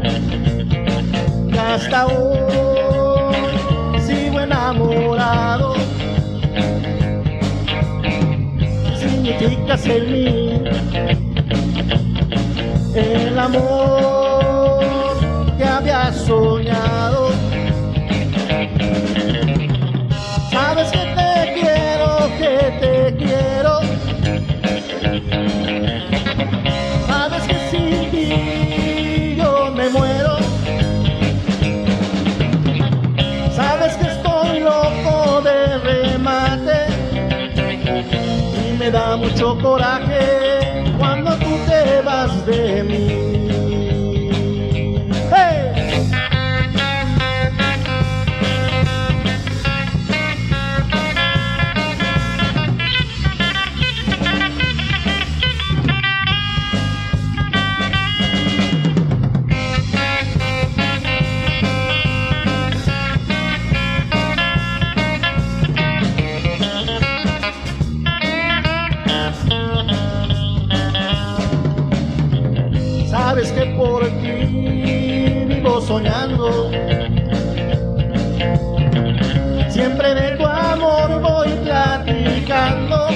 y 1.51 1.57
hasta 1.57 2.05
hoy 2.05 2.74
Significas 9.37 9.85
en 9.87 10.11
mí 10.11 10.61
el 12.95 13.37
amor 13.37 14.85
que 15.57 15.63
había 15.65 16.13
soñado. 16.13 17.24
Mucho 39.35 39.57
coraje 39.61 40.85
cuando 40.97 41.35
tú 41.37 41.57
te 41.67 42.01
vas 42.01 42.45
de 42.45 42.83
mí. 42.83 43.34
Soñando. 75.81 76.71
Siempre 79.69 80.13
de 80.13 80.37
tu 80.37 80.45
amor 80.45 81.21
voy 81.21 81.49
platicando. 81.63 83.07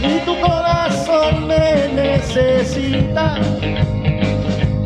Y 0.00 0.18
tu 0.26 0.40
corazón 0.40 1.46
me 1.46 1.88
necesita. 1.94 3.38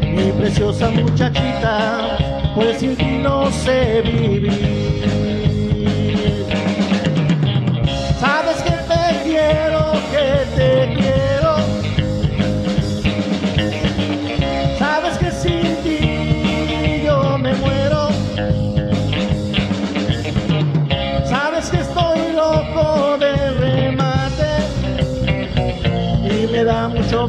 Mi 0.02 0.32
preciosa 0.32 0.90
muchachita, 0.90 2.16
pues 2.54 2.78
sin 2.78 2.96
ti 2.96 3.18
no 3.22 3.50
sé 3.50 4.02
vivir. 4.02 4.75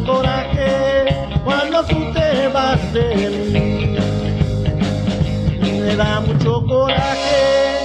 Coraje 0.06 1.06
cuando 1.44 1.84
tú 1.84 1.96
te 2.14 2.48
vas 2.50 2.94
de 2.94 3.30
mí. 3.52 3.98
Me 5.80 5.96
da 5.96 6.22
mucho 6.22 6.66
coraje 6.66 7.78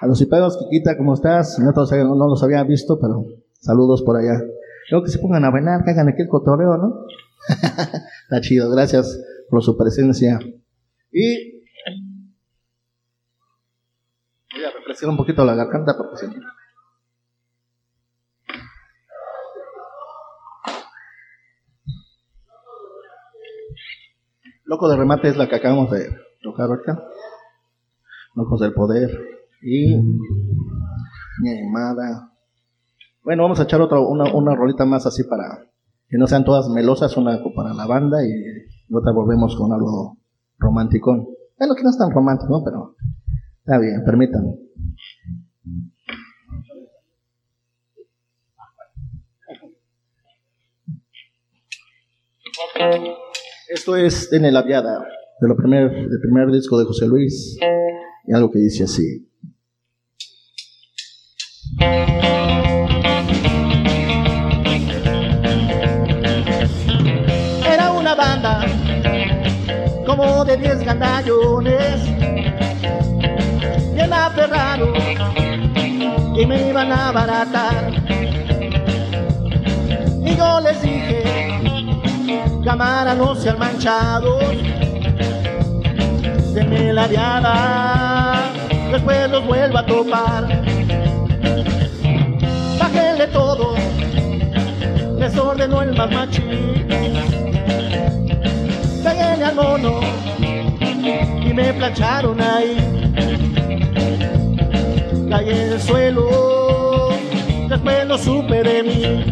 a 0.00 0.06
los 0.06 0.20
hiperos, 0.20 0.56
Kikita, 0.56 0.96
¿cómo 0.96 1.14
estás? 1.14 1.58
No 1.58 2.28
los 2.28 2.42
había 2.42 2.62
visto, 2.64 2.98
pero 2.98 3.26
saludos 3.60 4.02
por 4.02 4.16
allá. 4.16 4.40
Luego 4.90 5.04
que 5.04 5.10
se 5.10 5.18
pongan 5.18 5.44
a 5.44 5.50
bailar, 5.50 5.84
que 5.84 5.90
hagan 5.90 6.08
aquí 6.08 6.22
el 6.22 6.28
cotorreo, 6.28 6.76
¿no? 6.76 7.06
Está 7.48 8.40
chido, 8.40 8.70
gracias 8.70 9.18
por 9.50 9.62
su 9.62 9.76
presencia. 9.76 10.38
Y 11.10 11.62
voy 14.52 14.64
a 14.64 14.70
refrescar 14.72 15.10
un 15.10 15.16
poquito 15.16 15.44
la 15.44 15.54
garganta 15.54 15.96
porque 15.96 16.26
no- 16.26 16.42
Loco 24.64 24.88
de 24.88 24.96
remate 24.96 25.28
es 25.28 25.36
la 25.36 25.48
que 25.48 25.56
acabamos 25.56 25.90
de 25.90 26.08
tocar 26.42 26.66
ahorita. 26.68 27.02
Locos 28.34 28.60
del 28.60 28.72
poder 28.72 29.10
y 29.62 29.96
mi 31.40 31.50
animada. 31.50 32.33
Bueno, 33.24 33.44
vamos 33.44 33.58
a 33.58 33.62
echar 33.62 33.80
otra, 33.80 33.98
una, 34.00 34.34
una 34.34 34.54
rolita 34.54 34.84
más 34.84 35.06
así 35.06 35.24
para 35.24 35.66
que 36.08 36.18
no 36.18 36.26
sean 36.26 36.44
todas 36.44 36.68
melosas, 36.68 37.16
una 37.16 37.40
para 37.56 37.72
la 37.72 37.86
banda 37.86 38.18
y 38.22 38.30
otra 38.94 39.12
volvemos 39.12 39.56
con 39.56 39.72
algo 39.72 40.18
romántico. 40.58 41.34
Bueno, 41.58 41.74
que 41.74 41.82
no 41.82 41.88
es 41.88 41.96
tan 41.96 42.10
romántico, 42.10 42.52
¿no? 42.52 42.62
pero 42.62 42.96
está 43.60 43.78
bien, 43.78 44.04
permítanme. 44.04 44.58
Esto 53.70 53.96
es 53.96 54.30
En 54.34 54.52
la 54.52 54.62
Viada, 54.62 55.02
de 55.40 55.48
lo 55.48 55.56
primer, 55.56 55.90
del 55.90 56.20
primer 56.20 56.52
disco 56.52 56.78
de 56.78 56.84
José 56.84 57.06
Luis, 57.06 57.58
y 58.26 58.32
algo 58.34 58.50
que 58.50 58.58
dice 58.58 58.84
así. 58.84 59.26
De 70.56 70.68
10 70.68 70.84
gandallones, 70.84 72.04
bien 73.94 74.12
aferrados 74.12 74.96
y 76.36 76.46
me 76.46 76.68
iban 76.68 76.92
a 76.92 77.10
baratar. 77.12 77.92
Y 80.24 80.36
yo 80.36 80.60
les 80.60 80.80
dije, 80.82 81.22
cámara 82.64 83.14
no 83.14 83.34
sean 83.34 83.58
manchados, 83.58 84.44
denme 86.54 86.92
la 86.92 87.08
diada, 87.08 88.34
después 88.92 89.30
los 89.30 89.46
vuelvo 89.46 89.78
a 89.78 89.86
topar. 89.86 90.62
Bájenle 92.78 93.26
todo, 93.28 93.74
les 95.18 95.36
ordenó 95.36 95.82
el 95.82 95.96
más 95.96 96.10
machín. 96.10 96.74
Al 99.44 99.54
mono 99.56 100.13
me 101.54 101.72
plancharon 101.72 102.40
ahí. 102.40 102.76
Caí 105.30 105.48
en 105.50 105.72
el 105.72 105.80
suelo, 105.80 107.10
después 107.68 108.06
lo 108.06 108.18
supe 108.18 108.62
de 108.62 108.82
mí. 108.82 109.24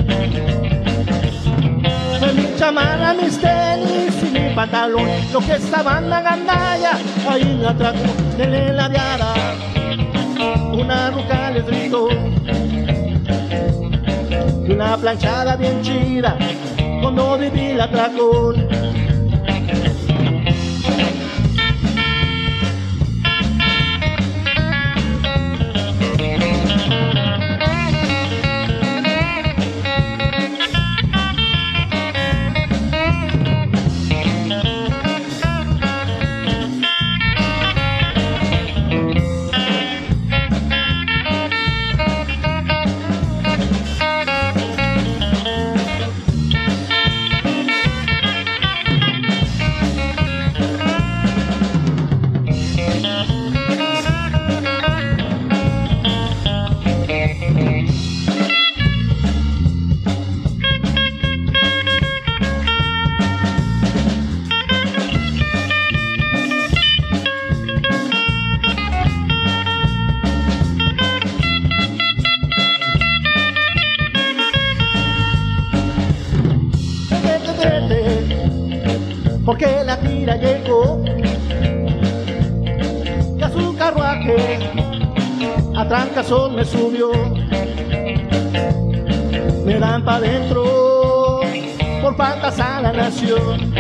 Fue 2.19 2.33
mi 2.33 2.57
chamana, 2.57 3.15
mis 3.15 3.39
tenis 3.41 4.15
y 4.23 4.39
mi 4.39 4.55
pantalón, 4.55 5.09
lo 5.33 5.41
que 5.41 5.53
estaban 5.55 6.09
la 6.09 6.23
gandalla, 6.23 6.93
ahí 7.29 7.59
me 7.61 7.67
atracó, 7.67 7.99
denle 8.39 8.73
la 8.73 8.89
diada, 8.89 9.35
una 10.73 11.11
ruca 11.11 11.51
les 11.51 11.67
gritó, 11.67 12.09
y 14.67 14.73
una 14.73 14.97
planchada 14.97 15.57
bien 15.57 15.83
chida, 15.83 16.37
cuando 17.01 17.37
viví 17.39 17.67
el 17.67 17.81
atracón. 17.81 19.02
Me 86.33 86.65
subió 86.65 87.13
me 89.67 89.79
dan 89.79 90.03
pa' 90.03 90.19
dentro 90.19 91.41
por 92.01 92.17
faltas 92.17 92.59
a 92.59 92.81
la 92.81 92.93
nación 92.93 93.71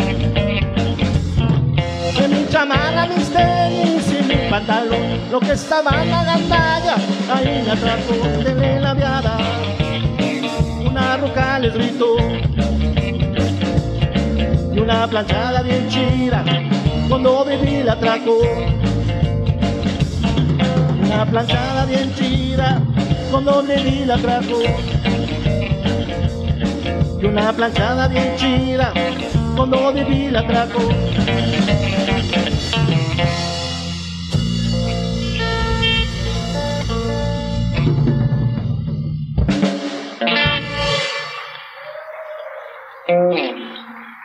de 2.18 2.28
mi 2.28 2.46
chamana, 2.50 3.06
mis 3.06 3.30
tenis 3.30 4.06
y 4.18 4.22
mi 4.28 4.50
pantalón 4.50 5.30
lo 5.30 5.40
que 5.40 5.52
estaba 5.52 6.02
en 6.02 6.10
la 6.10 6.24
gandalla 6.24 6.96
ahí 7.34 7.62
me 7.64 7.70
atracó 7.70 8.12
de 8.44 8.80
la 8.80 8.92
viada 8.92 9.38
una 10.84 11.16
ruca 11.16 11.58
les 11.58 11.72
gritó 11.72 12.16
y 14.74 14.78
una 14.78 15.06
planchada 15.08 15.62
bien 15.62 15.88
chida 15.88 16.44
cuando 17.08 17.44
viví 17.44 17.82
la 17.82 17.92
atracó. 17.92 18.81
Una 21.14 21.26
planchada 21.30 21.84
bien 21.84 22.14
chida 22.14 22.82
cuando 23.30 23.62
viví 23.62 24.04
la 24.04 24.14
atracó. 24.14 24.60
Y 27.20 27.24
una 27.26 27.52
planchada 27.52 28.08
bien 28.08 28.34
chida 28.36 28.92
cuando 29.54 29.92
viví 29.92 30.30
la 30.30 30.40
atracó. 30.40 30.80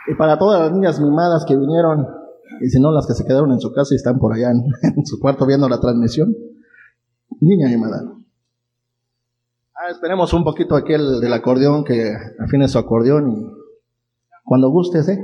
Y 0.06 0.14
para 0.14 0.38
todas 0.38 0.60
las 0.62 0.72
niñas 0.72 0.98
mimadas 1.00 1.44
que 1.46 1.54
vinieron, 1.54 2.06
y 2.60 2.70
si 2.70 2.80
no 2.80 2.90
las 2.90 3.06
que 3.06 3.12
se 3.12 3.24
quedaron 3.24 3.52
en 3.52 3.60
su 3.60 3.72
casa 3.72 3.94
y 3.94 3.96
están 3.96 4.18
por 4.18 4.32
allá 4.32 4.50
en 4.50 4.64
su 5.04 5.20
cuarto 5.20 5.46
viendo 5.46 5.68
la 5.68 5.80
transmisión, 5.80 6.34
niña 7.40 7.68
mimada. 7.68 8.02
Ah, 9.74 9.90
esperemos 9.90 10.32
un 10.32 10.44
poquito 10.44 10.74
aquel 10.74 11.20
del 11.20 11.32
acordeón 11.32 11.84
que 11.84 12.12
afine 12.40 12.68
su 12.68 12.78
acordeón 12.78 13.30
y 13.30 13.58
cuando 14.44 14.70
gustes, 14.70 15.08
¿eh? 15.08 15.18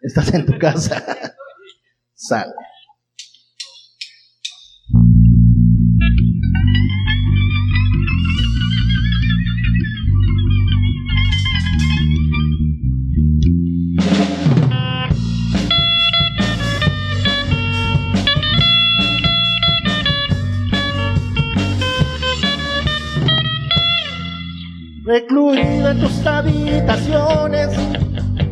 Estás 0.00 0.32
en 0.32 0.46
tu 0.46 0.58
casa. 0.58 1.04
Sal. 2.14 2.52
Recluido 25.08 25.90
en 25.90 26.00
tus 26.00 26.26
habitaciones, 26.26 27.70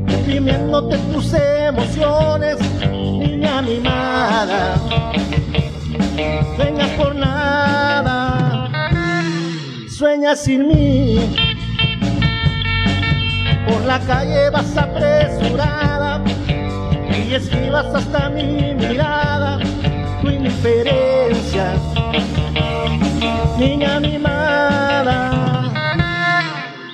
reprimiéndote 0.07 0.97
tus 1.13 1.35
emociones, 1.35 2.57
niña 2.91 3.61
mimada. 3.61 4.77
Sueñas 6.57 6.91
por 6.97 7.15
nada, 7.15 8.71
sueñas 9.91 10.41
sin 10.41 10.67
mí. 10.67 11.37
Por 13.69 13.85
la 13.85 14.01
calle 14.01 14.49
vas 14.49 14.75
apresurada 14.79 16.25
y 17.29 17.35
esquivas 17.35 17.85
hasta 17.95 18.31
mi 18.31 18.75
mirada, 18.75 19.59
tu 20.23 20.31
indiferencia, 20.31 21.75
niña 23.59 24.01
mimada 24.01 25.46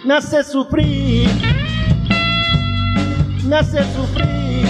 me 0.05 0.15
hace 0.15 0.43
sufrir, 0.43 1.29
me 3.45 3.57
hace 3.57 3.85
sufrir. 3.95 4.67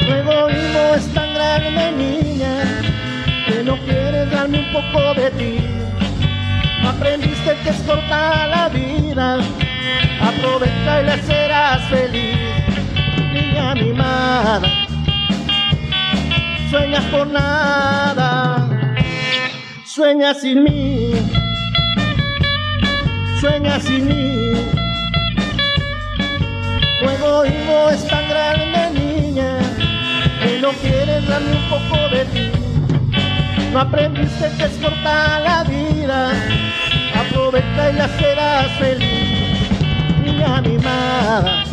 Tu 0.00 0.12
egoísmo 0.12 0.94
es 0.96 1.06
tan 1.14 1.34
grande, 1.34 1.92
niña, 1.92 2.64
que 3.46 3.62
no 3.62 3.76
quieres 3.84 4.30
darme 4.30 4.58
un 4.60 4.72
poco 4.72 5.14
de 5.14 5.30
ti. 5.32 5.58
Aprendiste 6.84 7.56
que 7.62 7.70
es 7.70 7.80
corta 7.82 8.46
la 8.48 8.68
vida, 8.68 9.38
aprovecha 10.20 11.02
y 11.02 11.06
la 11.06 11.18
serás 11.22 11.88
feliz, 11.88 12.38
niña 13.32 13.74
mimada. 13.74 14.86
Sueñas 16.70 17.04
por 17.04 17.26
nada, 17.28 18.68
sueñas 19.84 20.40
sin 20.40 20.64
mí 20.64 21.37
sueñas 23.40 23.82
sin 23.84 24.06
mí. 24.06 24.52
Tu 27.00 27.08
egoísmo 27.08 27.90
es 27.90 28.06
tan 28.08 28.28
grande, 28.28 29.00
niña, 29.00 29.58
que 30.42 30.58
no 30.60 30.70
quieres 30.72 31.26
darme 31.26 31.52
un 31.52 31.68
poco 31.68 32.08
de 32.08 32.24
ti. 32.26 32.50
No 33.72 33.80
aprendiste 33.80 34.50
que 34.56 34.64
es 34.64 34.78
corta 34.82 35.40
la 35.40 35.64
vida, 35.64 36.32
aprovecha 37.14 37.90
y 37.90 37.92
la 37.94 38.08
serás 38.08 38.66
feliz. 38.78 39.70
Niña 40.24 40.60
mimada, 40.62 41.64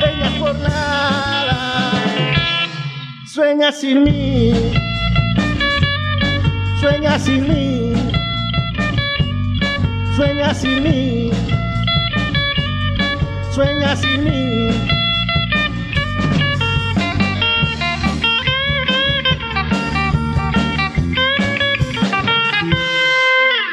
bella 0.00 0.30
jornada, 0.38 1.92
sueña 3.26 3.70
sin 3.70 4.02
mí, 4.02 4.52
sueña 6.80 7.18
sin 7.18 7.48
mí, 7.48 7.93
sueña 10.16 10.54
sin 10.54 10.82
mí, 10.82 11.30
sueña 13.50 13.96
sin 13.96 14.24
mí. 14.24 14.68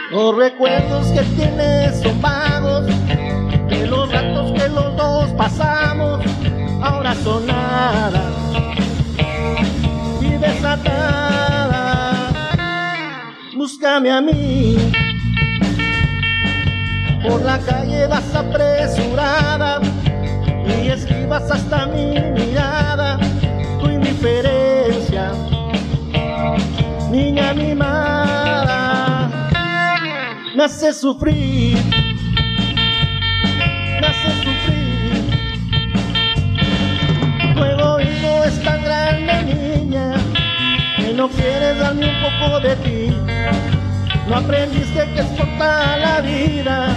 Los 0.10 0.36
recuerdos 0.36 1.08
que 1.08 1.22
tienes 1.36 2.02
son 2.02 2.20
vagos, 2.22 2.88
de 3.70 3.88
los 3.88 4.12
ratos 4.12 4.52
que 4.54 4.68
los 4.68 4.96
dos 4.98 5.30
pasamos, 5.34 6.22
ahora 6.82 7.14
son 7.16 7.46
nada. 7.46 8.24
Y 10.20 10.30
desatada, 10.38 12.14
búscame 13.56 14.12
a 14.12 14.22
mí. 14.22 15.01
Por 17.28 17.42
la 17.44 17.60
calle 17.60 18.08
vas 18.08 18.36
apresurada 18.36 19.80
y 20.66 20.88
esquivas 20.90 21.50
hasta 21.52 21.86
mi 21.88 22.20
mirada, 22.20 23.20
tu 23.80 23.90
indiferencia, 23.90 25.32
niña 27.12 27.54
mimada 27.54 28.62
me 30.62 30.66
hace 30.66 30.94
sufrir, 30.94 31.78
me 34.00 34.06
hace 34.06 34.32
sufrir. 34.44 35.30
Tu 37.56 37.64
egoísmo 37.64 38.44
es 38.44 38.62
tan 38.64 38.84
grande, 38.84 39.56
niña, 39.56 40.14
que 40.98 41.14
no 41.14 41.30
quieres 41.30 41.80
darme 41.80 42.10
un 42.10 42.22
poco 42.22 42.60
de 42.60 42.76
ti. 42.76 43.18
No 44.28 44.36
aprendiste 44.36 45.04
que 45.14 45.22
es 45.22 45.28
corta 45.38 45.98
la 45.98 46.22
vida, 46.22 46.96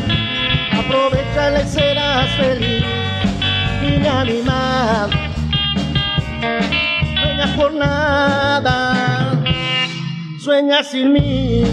aprovechala 0.85 1.63
y 1.63 1.67
serás 1.67 2.31
feliz. 2.37 2.85
Niña 3.83 4.25
mimada, 4.25 5.11
sueña 7.21 7.57
por 7.57 7.73
nada, 7.75 9.41
sueña 10.39 10.83
sin 10.83 11.13
mí 11.13 11.65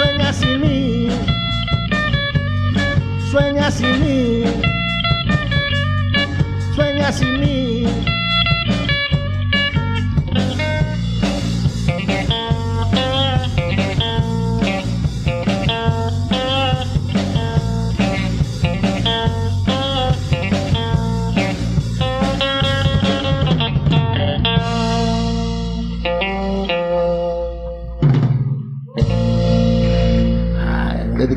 sueña 0.00 0.32
sin 0.32 0.60
mí, 0.60 1.08
sueña 3.30 3.70
sin 3.70 4.00
mí, 4.00 4.44
sueña 6.74 7.12
sin 7.12 7.40
mí. 7.40 8.19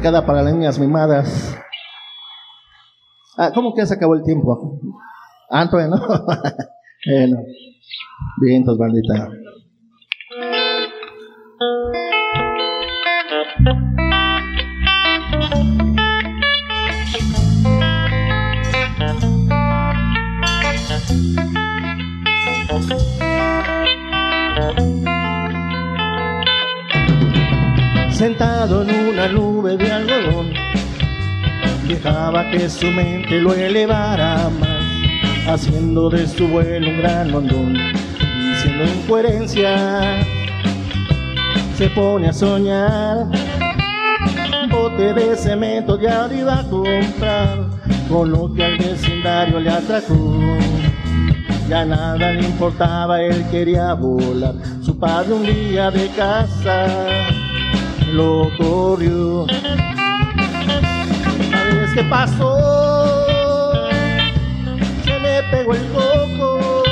Para 0.03 0.41
las 0.41 0.53
niñas 0.53 0.77
mimadas. 0.77 1.57
Ah, 3.37 3.51
¿Cómo 3.53 3.73
que 3.73 3.85
se 3.85 3.93
acabó 3.93 4.15
el 4.15 4.23
tiempo? 4.23 4.79
Ah, 5.49 5.69
todavía 5.69 5.95
no. 5.95 6.25
bien, 8.41 8.57
entonces, 8.57 8.79
bandita. 8.79 9.29
Sentado 28.11 28.83
en 28.83 29.02
una 29.23 29.31
nube 29.31 29.77
de 29.77 29.91
algodón, 29.91 30.53
dejaba 31.87 32.49
que 32.49 32.69
su 32.69 32.87
mente 32.87 33.39
lo 33.39 33.53
elevara 33.53 34.49
más, 34.59 35.47
haciendo 35.47 36.09
de 36.09 36.27
su 36.27 36.47
vuelo 36.47 36.89
un 36.89 36.97
gran 36.97 37.31
mondón, 37.31 37.73
diciendo 37.73 38.83
incoherencia, 38.83 40.25
se 41.77 41.89
pone 41.91 42.29
a 42.29 42.33
soñar, 42.33 43.27
bote 44.69 45.13
de 45.13 45.35
cemento 45.37 45.99
ya 45.99 46.29
iba 46.33 46.59
a 46.59 46.69
comprar, 46.69 47.69
con 48.09 48.31
lo 48.31 48.53
que 48.53 48.65
al 48.65 48.77
vecindario 48.77 49.59
le 49.59 49.69
atracó. 49.69 50.37
Ya 51.69 51.85
nada 51.85 52.33
le 52.33 52.43
importaba, 52.43 53.21
él 53.21 53.45
quería 53.49 53.93
volar. 53.93 54.55
Su 54.81 54.99
padre 54.99 55.33
un 55.33 55.43
día 55.43 55.89
de 55.89 56.09
casa 56.09 56.87
lo 58.13 58.51
corrió. 58.57 59.47
¿Sabes 61.49 61.93
qué 61.95 62.03
pasó? 62.03 63.87
Se 65.03 65.19
le 65.19 65.43
pegó 65.49 65.73
el 65.73 65.87
coco 65.87 66.83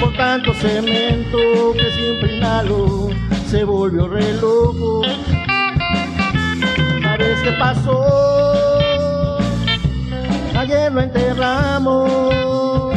por 0.00 0.16
tanto 0.16 0.54
cemento 0.54 1.38
que 1.74 1.90
siempre 1.92 2.36
inhaló, 2.36 3.10
se 3.46 3.64
volvió 3.64 4.08
re 4.08 4.32
loco. 4.40 5.02
¿Sabes 7.02 7.38
qué 7.42 7.52
pasó? 7.58 9.38
Ayer 10.56 10.92
lo 10.92 11.02
enterramos 11.02 12.94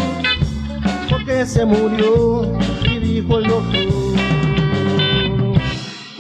porque 1.10 1.46
se 1.46 1.66
murió 1.66 2.50
y 2.84 3.00
dijo 3.00 3.40
el 3.40 3.48
doctor 3.48 4.15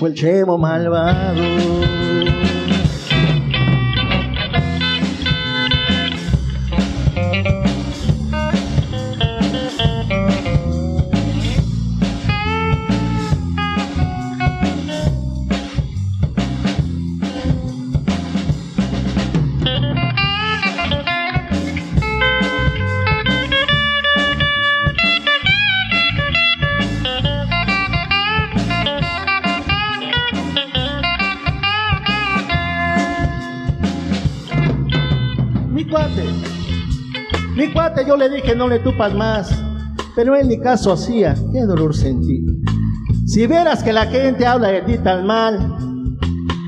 el 0.07 0.13
chemo 0.13 0.57
malvado. 0.57 2.04
Le 38.17 38.29
dije 38.29 38.55
no 38.55 38.67
le 38.67 38.79
tupas 38.79 39.13
más, 39.13 39.63
pero 40.15 40.35
él 40.35 40.47
ni 40.47 40.59
caso 40.59 40.91
hacía, 40.93 41.35
qué 41.51 41.61
dolor 41.61 41.95
sentí. 41.95 42.43
Si 43.25 43.47
vieras 43.47 43.83
que 43.83 43.91
la 43.93 44.05
gente 44.07 44.45
habla 44.45 44.69
de 44.69 44.81
ti 44.81 44.97
tan 44.97 45.25
mal, 45.25 45.75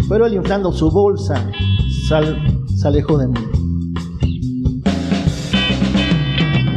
pero 0.10 0.26
él 0.26 0.34
inflando 0.34 0.72
su 0.72 0.90
bolsa, 0.92 1.44
sal- 2.08 2.42
se 2.76 2.88
alejó 2.88 3.18
de 3.18 3.28
mí. 3.28 3.40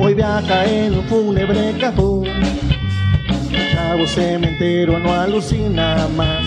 Hoy 0.03 0.15
viaja 0.15 0.65
en 0.65 0.95
un 0.95 1.05
fúnebre 1.05 1.77
cajón, 1.79 2.25
chavo 3.73 4.07
cementero 4.07 4.99
no 4.99 5.13
alucina 5.13 6.09
más, 6.17 6.43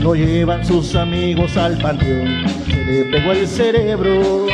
lo 0.00 0.14
llevan 0.14 0.64
sus 0.64 0.94
amigos 0.94 1.56
al 1.56 1.76
panteón, 1.78 2.44
se 2.66 2.84
le 2.84 3.04
pegó 3.06 3.32
el 3.32 3.48
cerebro 3.48 4.46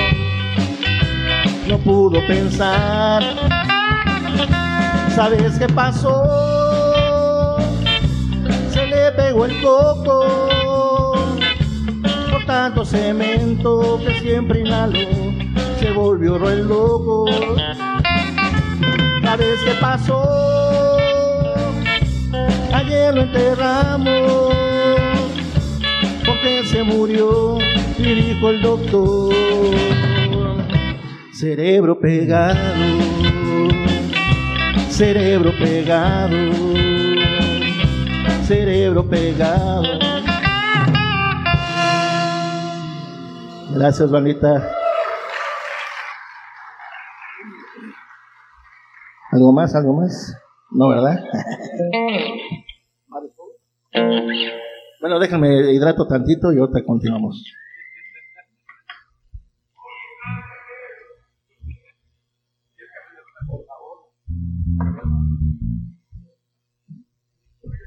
no 1.70 1.78
pudo 1.78 2.26
pensar. 2.26 3.22
¿Sabes 5.14 5.56
qué 5.56 5.68
pasó? 5.68 7.56
Se 8.72 8.86
le 8.86 9.12
pegó 9.12 9.44
el 9.44 9.60
coco 9.62 11.28
por 12.30 12.44
tanto 12.46 12.84
cemento 12.84 14.00
que 14.04 14.20
siempre 14.20 14.60
inhaló, 14.60 14.98
se 15.78 15.92
volvió 15.92 16.38
re 16.38 16.56
loco. 16.56 17.26
La 19.22 19.36
vez 19.36 19.60
que 19.64 19.74
pasó, 19.80 20.96
ayer 22.74 23.14
lo 23.14 23.22
enterramos, 23.22 24.54
porque 26.26 26.64
se 26.64 26.82
murió, 26.82 27.58
y 27.98 28.14
dijo 28.14 28.50
el 28.50 28.60
doctor, 28.60 29.34
cerebro 31.40 31.98
pegado, 31.98 32.54
cerebro 34.90 35.52
pegado, 35.58 36.36
cerebro 38.42 39.08
pegado. 39.08 39.98
Gracias, 43.74 44.10
bandita. 44.10 44.70
¿Algo 49.32 49.54
más? 49.54 49.74
¿Algo 49.74 49.94
más? 49.94 50.36
No, 50.70 50.88
¿verdad? 50.90 51.24
bueno, 55.00 55.18
déjame 55.18 55.72
hidrato 55.72 56.06
tantito 56.06 56.52
y 56.52 56.58
ahorita 56.58 56.84
continuamos. 56.84 57.42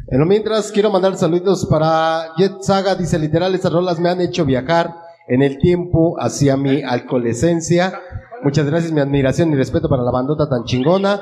En 0.08 0.20
lo 0.20 0.26
mientras, 0.26 0.72
quiero 0.72 0.92
mandar 0.92 1.16
saludos 1.16 1.66
para 1.66 2.36
Jet 2.38 2.62
Saga. 2.62 2.94
Dice, 2.94 3.18
literal, 3.18 3.56
estas 3.56 3.74
rolas 3.74 4.00
me 4.00 4.10
han 4.10 4.22
hecho 4.22 4.46
viajar 4.46 4.94
en 5.28 5.42
el 5.42 5.58
tiempo 5.58 6.16
hacia 6.20 6.56
mi 6.56 6.84
alcoholescencia. 6.84 8.00
Muchas 8.44 8.66
gracias, 8.66 8.92
mi 8.92 9.00
admiración 9.00 9.52
y 9.52 9.56
respeto 9.56 9.90
para 9.90 10.04
la 10.04 10.12
bandota 10.12 10.48
tan 10.48 10.66
chingona. 10.66 11.22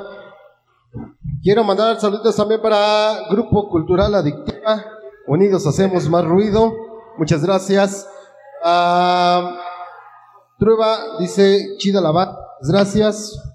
Quiero 1.41 1.63
mandar 1.63 1.99
saludos 1.99 2.36
también 2.36 2.61
para 2.61 3.30
Grupo 3.30 3.69
Cultural 3.69 4.13
Adictiva. 4.13 4.84
Unidos 5.28 5.65
hacemos 5.65 6.09
más 6.09 6.26
ruido. 6.26 6.74
Muchas 7.17 7.45
gracias. 7.45 8.07
Ah, 8.63 9.57
Trueba 10.59 11.17
dice, 11.19 11.76
chida 11.78 12.01
la 12.01 12.38
Gracias. 12.61 13.50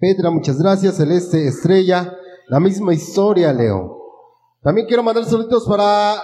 Petra, 0.00 0.30
muchas 0.30 0.58
gracias. 0.58 0.96
Celeste, 0.96 1.46
Estrella. 1.46 2.16
La 2.48 2.58
misma 2.58 2.94
historia, 2.94 3.52
Leo. 3.52 3.98
También 4.62 4.86
quiero 4.86 5.02
mandar 5.02 5.24
saludos 5.24 5.66
para 5.68 6.14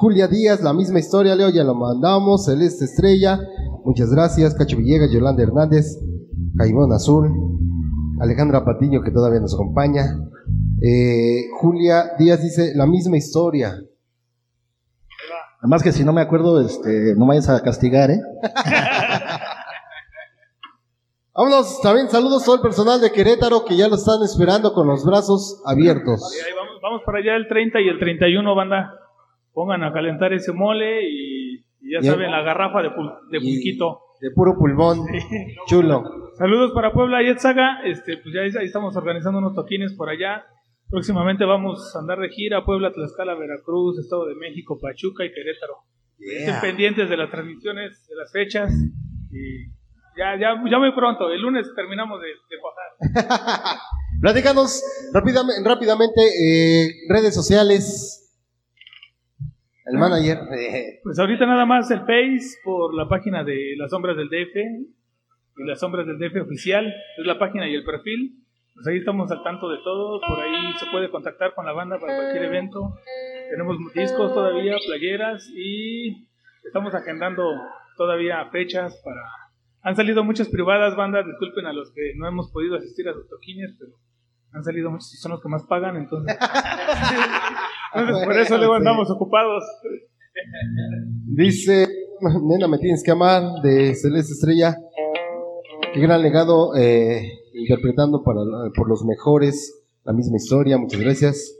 Julia 0.00 0.26
Díaz, 0.26 0.62
la 0.62 0.72
misma 0.72 0.98
historia, 0.98 1.34
Leo, 1.34 1.50
ya 1.50 1.62
lo 1.62 1.74
mandamos. 1.74 2.46
Celeste 2.46 2.86
Estrella, 2.86 3.38
muchas 3.84 4.10
gracias. 4.10 4.54
Cacho 4.54 4.78
Villegas, 4.78 5.10
Yolanda 5.10 5.42
Hernández, 5.42 5.98
Jaimón 6.56 6.92
Azul, 6.92 7.30
Alejandra 8.20 8.64
Patiño, 8.64 9.02
que 9.02 9.10
todavía 9.10 9.40
nos 9.40 9.54
acompaña. 9.54 10.18
Eh, 10.82 11.44
Julia 11.60 12.12
Díaz 12.18 12.42
dice, 12.42 12.72
la 12.74 12.86
misma 12.86 13.16
historia. 13.18 13.78
Además 15.60 15.82
que 15.82 15.92
si 15.92 16.04
no 16.04 16.12
me 16.12 16.22
acuerdo, 16.22 16.60
este, 16.60 17.14
no 17.14 17.26
me 17.26 17.28
vayas 17.28 17.48
a 17.48 17.62
castigar, 17.62 18.10
¿eh? 18.10 18.20
Vámonos, 21.36 21.80
también 21.82 22.08
saludos 22.08 22.42
a 22.42 22.46
todo 22.46 22.56
el 22.56 22.62
personal 22.62 23.00
de 23.00 23.12
Querétaro 23.12 23.64
que 23.64 23.76
ya 23.76 23.88
lo 23.88 23.96
están 23.96 24.22
esperando 24.24 24.72
con 24.72 24.86
los 24.86 25.04
brazos 25.04 25.62
abiertos. 25.66 26.22
Ahí 26.46 26.52
vamos, 26.56 26.80
vamos 26.82 27.02
para 27.04 27.18
allá 27.18 27.36
el 27.36 27.46
30 27.46 27.80
y 27.82 27.88
el 27.88 27.98
31, 27.98 28.54
banda. 28.54 28.94
Pongan 29.52 29.82
a 29.84 29.92
calentar 29.92 30.32
ese 30.32 30.52
mole 30.52 31.02
y, 31.08 31.56
y 31.80 31.92
ya 31.92 32.02
saben, 32.02 32.30
la 32.30 32.42
garrafa 32.42 32.82
de, 32.82 32.88
pul- 32.90 33.18
de 33.30 33.38
pulquito. 33.40 34.00
De 34.20 34.30
puro 34.30 34.56
pulmón, 34.58 35.00
chulo. 35.66 36.02
Saludos 36.38 36.72
para 36.72 36.92
Puebla 36.92 37.22
y 37.22 37.26
Etzaga. 37.28 37.80
Este, 37.84 38.16
pues 38.16 38.34
ya 38.34 38.40
ahí 38.40 38.50
ahí 38.58 38.66
estamos 38.66 38.96
organizando 38.96 39.38
unos 39.38 39.54
toquines 39.54 39.92
por 39.94 40.08
allá. 40.08 40.44
Próximamente 40.88 41.44
vamos 41.44 41.94
a 41.94 41.98
andar 41.98 42.18
de 42.20 42.28
gira 42.30 42.64
Puebla, 42.64 42.92
Tlaxcala, 42.92 43.34
Veracruz, 43.34 43.98
Estado 43.98 44.24
de 44.26 44.36
México, 44.36 44.78
Pachuca 44.80 45.24
y 45.24 45.32
Querétaro. 45.32 45.74
Estén 46.18 46.60
pendientes 46.62 47.10
de 47.10 47.16
las 47.18 47.30
transmisiones, 47.30 48.06
de 48.08 48.14
las 48.16 48.32
fechas. 48.32 48.72
Y 49.30 49.75
ya, 50.16 50.36
ya, 50.38 50.54
ya 50.70 50.78
muy 50.78 50.92
pronto, 50.92 51.30
el 51.30 51.40
lunes 51.40 51.66
terminamos 51.74 52.20
de, 52.20 52.28
de 52.28 52.56
cuajar. 52.60 53.78
Platícanos 54.20 54.82
rápidamente, 55.12 55.68
rápidamente 55.68 56.20
eh, 56.22 56.88
redes 57.08 57.34
sociales. 57.34 58.22
El 59.84 59.98
manager. 59.98 60.38
eh, 60.58 61.00
Pues 61.04 61.18
ahorita 61.18 61.46
nada 61.46 61.64
más 61.64 61.90
el 61.90 62.00
Face 62.00 62.58
por 62.64 62.94
la 62.94 63.08
página 63.08 63.44
de 63.44 63.74
Las 63.76 63.90
Sombras 63.90 64.16
del 64.16 64.28
DF 64.28 64.56
y 65.58 65.64
Las 65.64 65.78
Sombras 65.80 66.06
del 66.06 66.18
DF 66.18 66.42
oficial, 66.42 66.86
es 66.86 67.26
la 67.26 67.38
página 67.38 67.68
y 67.68 67.74
el 67.74 67.84
perfil. 67.84 68.42
Pues 68.74 68.86
ahí 68.88 68.98
estamos 68.98 69.30
al 69.30 69.42
tanto 69.42 69.68
de 69.70 69.78
todo, 69.84 70.20
por 70.20 70.40
ahí 70.40 70.72
se 70.78 70.86
puede 70.90 71.08
contactar 71.10 71.54
con 71.54 71.64
la 71.64 71.72
banda 71.72 71.98
para 71.98 72.14
cualquier 72.16 72.44
evento. 72.44 72.94
Tenemos 73.50 73.76
discos 73.94 74.34
todavía, 74.34 74.76
playeras 74.86 75.48
y 75.54 76.26
estamos 76.64 76.94
agendando 76.94 77.44
todavía 77.96 78.44
fechas 78.50 79.00
para... 79.04 79.22
Han 79.86 79.94
salido 79.94 80.24
muchas 80.24 80.48
privadas 80.48 80.96
bandas, 80.96 81.24
disculpen 81.24 81.64
a 81.64 81.72
los 81.72 81.92
que 81.92 82.12
no 82.16 82.26
hemos 82.26 82.50
podido 82.50 82.74
asistir 82.74 83.08
a 83.08 83.12
sus 83.12 83.28
toquines, 83.28 83.72
pero 83.78 83.92
han 84.50 84.64
salido 84.64 84.90
muchos 84.90 85.14
y 85.14 85.16
son 85.16 85.30
los 85.30 85.40
que 85.40 85.48
más 85.48 85.62
pagan, 85.62 85.96
entonces... 85.96 86.36
entonces 87.94 88.26
por 88.26 88.36
eso 88.36 88.58
luego 88.58 88.74
andamos 88.74 89.08
ocupados. 89.12 89.62
Dice, 91.26 91.86
nena, 92.20 92.66
me 92.66 92.78
tienes 92.78 93.04
que 93.04 93.12
amar, 93.12 93.44
de 93.62 93.94
Celeste 93.94 94.32
Estrella. 94.32 94.76
Qué 95.94 96.00
gran 96.00 96.20
legado, 96.20 96.74
eh, 96.74 97.22
interpretando 97.54 98.24
para, 98.24 98.40
por 98.74 98.88
los 98.88 99.04
mejores, 99.04 99.84
la 100.02 100.12
misma 100.12 100.38
historia, 100.38 100.78
muchas 100.78 101.00
gracias. 101.00 101.56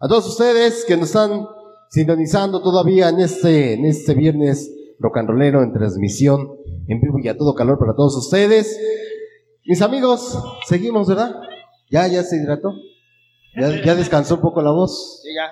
A 0.00 0.08
todos 0.08 0.26
ustedes 0.26 0.84
que 0.84 0.96
nos 0.96 1.10
están 1.10 1.46
sintonizando 1.90 2.60
todavía 2.60 3.10
en 3.10 3.20
este, 3.20 3.74
en 3.74 3.84
este 3.84 4.14
viernes 4.14 4.68
rock 4.98 5.18
and 5.18 5.28
rollero 5.28 5.62
en 5.62 5.72
transmisión, 5.72 6.48
en 6.88 7.00
vivo 7.00 7.18
y 7.22 7.28
a 7.28 7.36
todo 7.36 7.54
calor 7.54 7.78
para 7.78 7.94
todos 7.94 8.16
ustedes. 8.16 8.78
Mis 9.64 9.82
amigos, 9.82 10.38
seguimos, 10.66 11.08
¿verdad? 11.08 11.34
Ya, 11.90 12.06
ya 12.06 12.22
se 12.22 12.36
hidrató. 12.36 12.72
Ya, 13.58 13.82
ya 13.84 13.94
descansó 13.94 14.36
un 14.36 14.40
poco 14.40 14.62
la 14.62 14.70
voz. 14.70 15.20
Sí, 15.22 15.28
ya. 15.34 15.50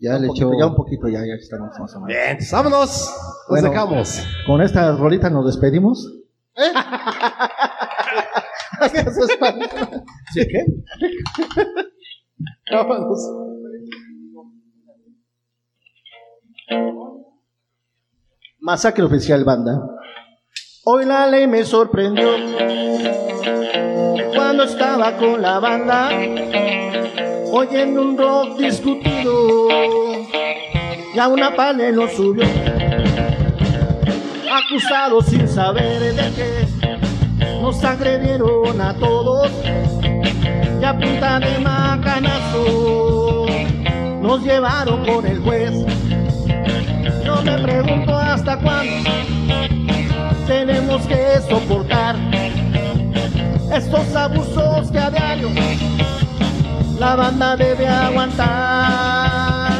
Ya 0.00 0.16
un 0.16 0.22
le 0.22 0.28
poquito, 0.28 0.48
echó. 0.52 0.58
ya 0.58 0.66
un 0.66 0.74
poquito, 0.76 1.08
ya, 1.08 1.18
ya 1.20 1.34
estamos 1.34 1.70
más 1.78 1.94
o 1.96 2.00
menos. 2.00 2.08
Bien, 2.08 2.36
pues, 2.36 2.52
vámonos. 2.52 2.80
Nos 2.88 3.46
Bueno. 3.48 3.70
dejamos. 3.70 4.22
Con 4.46 4.62
esta 4.62 4.96
rolita 4.96 5.28
nos 5.28 5.46
despedimos. 5.46 6.14
¿Eh? 6.56 6.72
Vámonos. 12.70 13.18
Masacre 18.68 19.02
oficial 19.02 19.44
banda. 19.44 19.80
Hoy 20.84 21.06
la 21.06 21.26
ley 21.26 21.46
me 21.46 21.64
sorprendió 21.64 22.28
cuando 24.34 24.64
estaba 24.64 25.16
con 25.16 25.40
la 25.40 25.58
banda 25.58 26.10
oyendo 27.50 28.02
un 28.02 28.18
rock 28.18 28.58
discutido. 28.58 29.68
Ya 31.14 31.28
una 31.28 31.56
pale 31.56 31.92
lo 31.92 32.10
subió, 32.10 32.44
acusado 34.52 35.22
sin 35.22 35.48
saber 35.48 36.14
de 36.14 36.30
qué. 36.36 36.68
Nos 37.62 37.82
agredieron 37.82 38.78
a 38.82 38.92
todos 38.98 39.50
y 40.78 40.84
a 40.84 40.92
punta 40.92 41.40
de 41.40 41.58
macanazo 41.60 43.46
nos 44.20 44.42
llevaron 44.42 45.06
con 45.06 45.26
el 45.26 45.38
juez. 45.40 45.72
Yo 47.24 47.42
me 47.42 47.58
pregunto 47.62 48.17
hasta 48.48 48.82
tenemos 50.46 51.06
que 51.06 51.38
soportar 51.48 52.16
estos 53.74 54.16
abusos 54.16 54.90
que 54.90 54.98
a 54.98 55.10
diario 55.10 55.50
la 56.98 57.14
banda 57.14 57.56
debe 57.56 57.86
aguantar. 57.86 59.72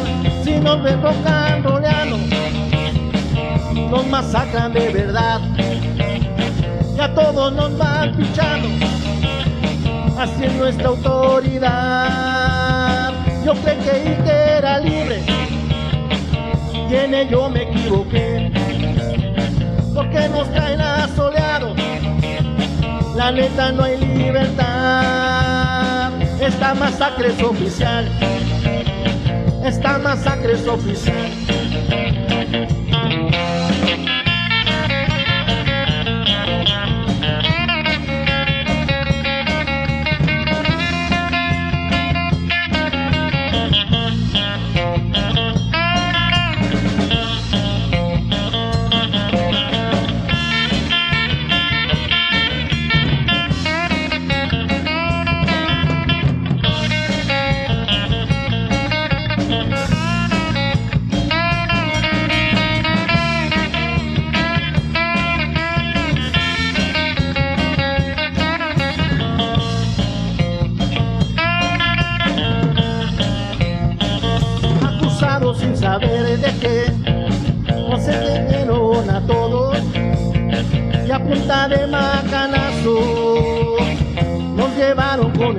Si 0.44 0.60
nos 0.60 0.82
ven 0.82 1.00
rollando, 1.02 2.18
nos 3.90 4.06
masacran 4.06 4.72
de 4.74 4.90
verdad. 4.90 5.40
Ya 6.96 7.14
todos 7.14 7.52
nos 7.54 7.76
van 7.78 8.14
pichando, 8.16 8.68
así 10.18 10.44
es 10.44 10.52
nuestra 10.54 10.88
autoridad. 10.88 11.94
Yo 13.44 13.54
creí 13.54 14.16
que 14.24 14.58
era 14.58 14.78
libre 14.78 15.22
y 16.90 16.94
en 16.94 17.14
ello 17.14 17.48
me 17.50 17.62
equivoqué. 17.62 18.37
Porque 20.18 20.30
nos 20.30 20.50
traen 20.50 20.80
asoleados, 20.80 21.76
la 23.14 23.30
neta 23.30 23.70
no 23.70 23.84
hay 23.84 23.98
libertad. 23.98 26.10
Esta 26.40 26.74
masacre 26.74 27.28
es 27.28 27.40
oficial, 27.40 28.10
esta 29.64 29.98
masacre 29.98 30.54
es 30.54 30.66
oficial. 30.66 31.57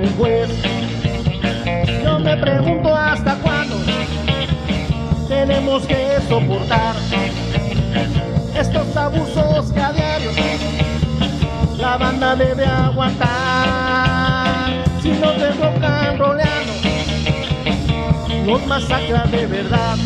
con 0.00 0.02
el 0.02 0.10
juez. 0.14 0.50
Yo 2.02 2.18
me 2.18 2.36
pregunto 2.36 2.94
hasta 2.94 3.34
cuándo 3.36 3.76
tenemos 5.28 5.86
que 5.86 6.18
soportar 6.28 6.94
estos 8.54 8.96
abusos 8.96 9.72
que 9.72 9.80
la 11.78 11.96
banda 11.96 12.36
debe 12.36 12.66
aguantar. 12.66 13.28
Si 15.02 15.10
nos 15.10 15.36
derrocan 15.40 16.18
roleando, 16.18 16.72
nos 18.46 18.66
masacran 18.66 19.30
de 19.30 19.46
verdad. 19.46 19.96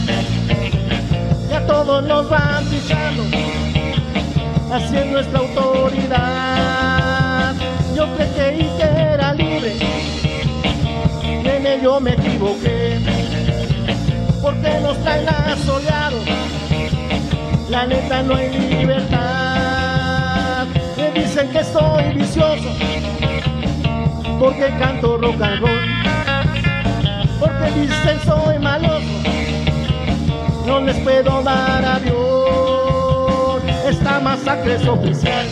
Y 1.51 1.53
a 1.53 1.67
todos 1.67 2.05
nos 2.05 2.29
van 2.31 2.65
fichando, 2.67 3.25
así 4.73 4.97
es 4.97 5.07
nuestra 5.07 5.39
autoridad. 5.41 7.14
Y 11.85 11.87
en 11.87 11.91
ello 11.91 12.01
me 12.01 12.13
equivoqué. 12.13 12.99
Porque 14.41 14.81
nos 14.81 14.97
traen 15.03 15.29
asoleados, 15.29 16.25
la 17.69 17.87
neta 17.87 18.23
no 18.23 18.37
hay 18.37 18.51
libertad. 18.59 19.17
Me 20.97 21.11
dicen 21.21 21.49
que 21.51 21.63
soy 21.65 22.15
vicioso, 22.15 22.71
porque 24.39 24.75
canto 24.79 25.19
rock 25.19 25.43
and 25.43 25.61
roll. 25.61 25.89
Porque 27.39 27.71
dicen 27.81 28.19
soy 28.25 28.59
maloso, 28.59 29.05
no 30.67 30.81
les 30.81 30.97
puedo 31.01 31.43
dar 31.43 31.85
avión. 31.85 33.63
Esta 33.89 34.21
masacre 34.21 34.77
es 34.77 34.87
oficial, 34.87 35.47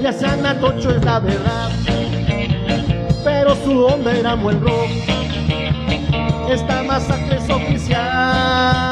le 0.00 0.08
hacían 0.08 0.46
a 0.46 0.58
Tocho 0.58 0.90
es 0.90 1.04
la 1.04 1.20
verdad, 1.20 1.70
su 3.70 4.50
rock. 4.60 4.90
Esta 6.50 6.82
masacre 6.82 7.36
es 7.36 7.48
oficial. 7.48 8.90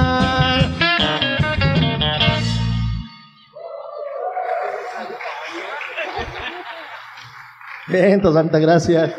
Bien, 7.88 8.20
tanta 8.32 8.58
gracias. 8.58 9.14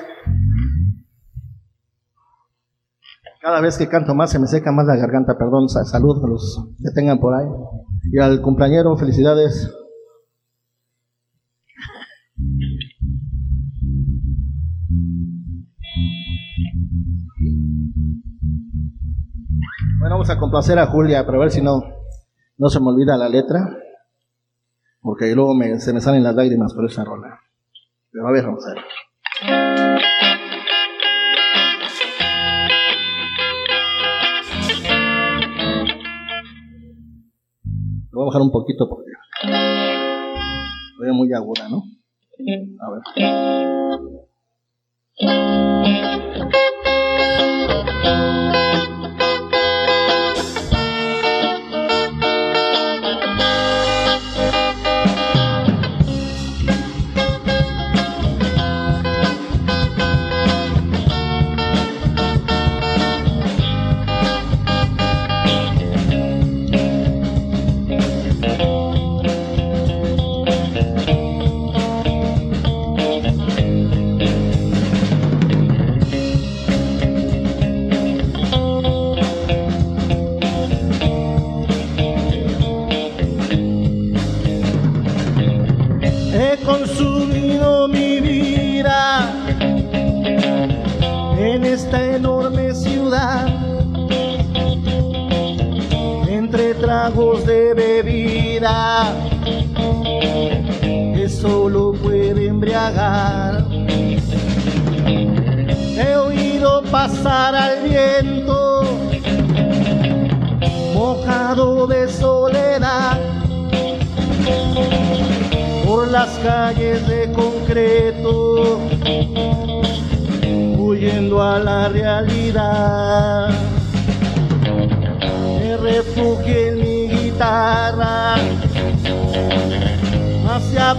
Cada 3.41 3.61
vez 3.61 3.77
que 3.77 3.87
canto 3.89 4.13
más 4.13 4.31
se 4.31 4.39
me 4.39 4.47
seca 4.47 4.71
más 4.71 4.85
la 4.85 4.95
garganta, 4.95 5.37
perdón, 5.37 5.69
sa- 5.69 5.83
salud 5.85 6.23
a 6.23 6.27
los 6.27 6.67
que 6.77 6.91
tengan 6.93 7.19
por 7.19 7.33
ahí. 7.35 7.47
Y 8.11 8.19
al 8.19 8.41
cumpleañero, 8.41 8.95
felicidades. 8.97 9.73
Vamos 20.09 20.29
a 20.29 20.37
complacer 20.39 20.79
a 20.79 20.87
Julia 20.87 21.25
para 21.25 21.37
ver 21.37 21.51
si 21.51 21.61
no, 21.61 21.83
no 22.57 22.69
se 22.69 22.79
me 22.79 22.87
olvida 22.87 23.15
la 23.15 23.29
letra, 23.29 23.77
porque 25.01 25.33
luego 25.35 25.53
me- 25.55 25.79
se 25.79 25.93
me 25.93 26.01
salen 26.01 26.23
las 26.23 26.35
lágrimas 26.35 26.73
por 26.73 26.85
esa 26.85 27.03
rola. 27.03 27.39
Pero 28.11 28.27
a 28.27 28.31
ver, 28.31 28.45
vamos 28.45 28.65
a 28.65 28.73
ver. 28.73 29.89
Lo 38.11 38.19
voy 38.19 38.23
a 38.23 38.25
bajar 38.27 38.41
un 38.41 38.51
poquito 38.51 38.89
porque 38.89 39.11
estoy 40.91 41.11
muy 41.15 41.31
aguda, 41.33 41.69
¿no? 41.69 41.83
A 42.81 42.91
ver. 42.91 44.09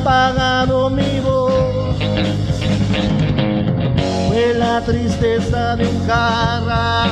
Apagado 0.01 0.89
mi 0.91 1.21
voz. 1.21 1.97
Fue 4.29 4.55
la 4.55 4.81
tristeza 4.81 5.77
de 5.77 5.87
un 5.87 6.07
carra 6.07 7.05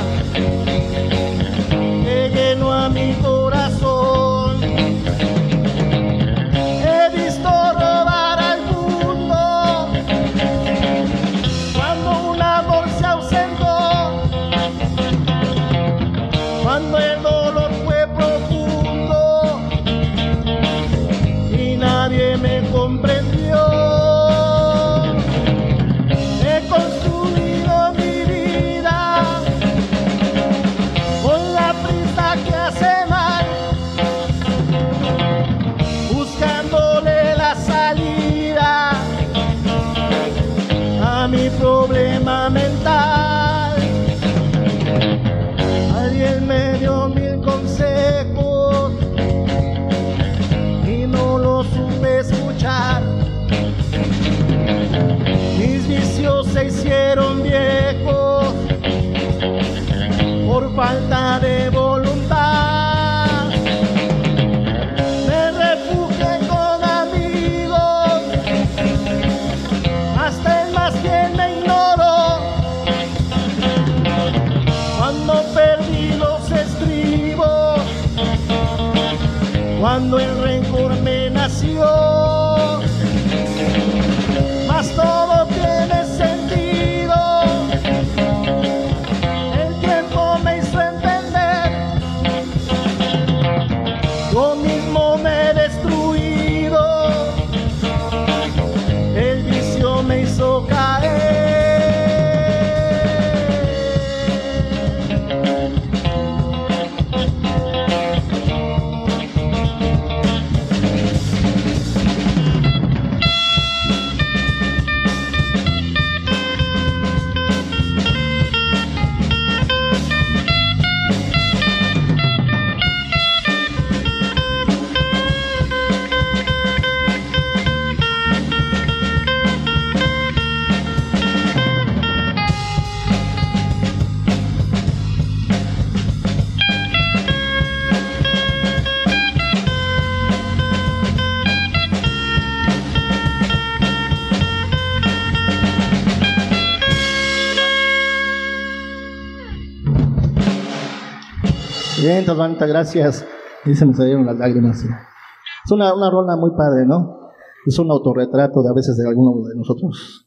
Bien, 152.09 152.25
Tabanita, 152.25 152.65
gracias. 152.65 153.23
Y 153.67 153.75
se 153.75 153.85
me 153.85 153.93
salieron 153.93 154.25
las 154.25 154.39
lágrimas. 154.39 154.83
Es 154.83 155.71
una, 155.71 155.95
una 155.95 156.11
rola 156.11 156.37
muy 156.37 156.53
padre, 156.57 156.87
¿no? 156.87 157.33
Es 157.67 157.79
un 157.79 157.91
autorretrato 157.91 158.63
de 158.63 158.71
a 158.71 158.73
veces 158.73 158.97
de 158.97 159.07
alguno 159.07 159.47
de 159.47 159.55
nosotros. 159.55 160.27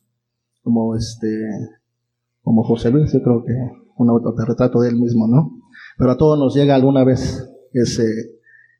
Como 0.61 0.95
este, 0.95 1.27
como 2.43 2.63
José 2.63 2.91
Luis, 2.91 3.11
yo 3.11 3.23
creo 3.23 3.43
que 3.43 3.53
un 3.97 4.09
autorretrato 4.11 4.81
de 4.81 4.89
él 4.89 4.97
mismo, 4.97 5.27
¿no? 5.27 5.57
Pero 5.97 6.11
a 6.11 6.17
todos 6.17 6.37
nos 6.37 6.53
llega 6.53 6.75
alguna 6.75 7.03
vez 7.03 7.51
ese, 7.73 8.05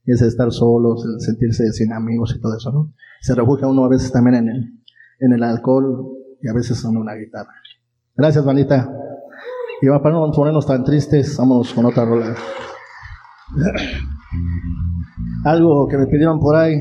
ese 0.06 0.28
estar 0.28 0.52
solos, 0.52 1.04
el 1.04 1.20
sentirse 1.22 1.72
sin 1.74 1.94
amigos 1.94 2.36
y 2.38 2.40
todo 2.40 2.56
eso, 2.56 2.72
¿no? 2.72 2.94
Se 3.22 3.34
refugia 3.34 3.68
uno 3.68 3.84
a 3.84 3.90
veces 3.90 4.12
también 4.12 4.36
en 4.36 4.50
el, 4.50 4.80
en 5.22 5.34
el 5.34 5.42
alcohol 5.42 6.06
y 6.40 6.48
a 6.48 6.54
veces 6.54 6.86
en 6.86 6.98
una 6.98 7.16
guitarra. 7.16 7.50
Gracias, 8.16 8.46
Vanita. 8.46 8.96
Y 9.82 9.88
para 9.88 10.12
no 10.12 10.32
ponernos 10.32 10.68
tan 10.68 10.84
tristes, 10.84 11.36
vámonos 11.36 11.74
con 11.74 11.88
otra 11.88 12.06
rola. 12.06 12.36
Algo 15.46 15.88
que 15.88 15.98
me 15.98 16.08
pidieron 16.08 16.40
por 16.40 16.56
ahí, 16.56 16.76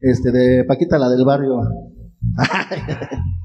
este, 0.00 0.32
de 0.32 0.64
Paquita, 0.64 0.98
la 0.98 1.08
del 1.08 1.24
barrio. 1.24 1.60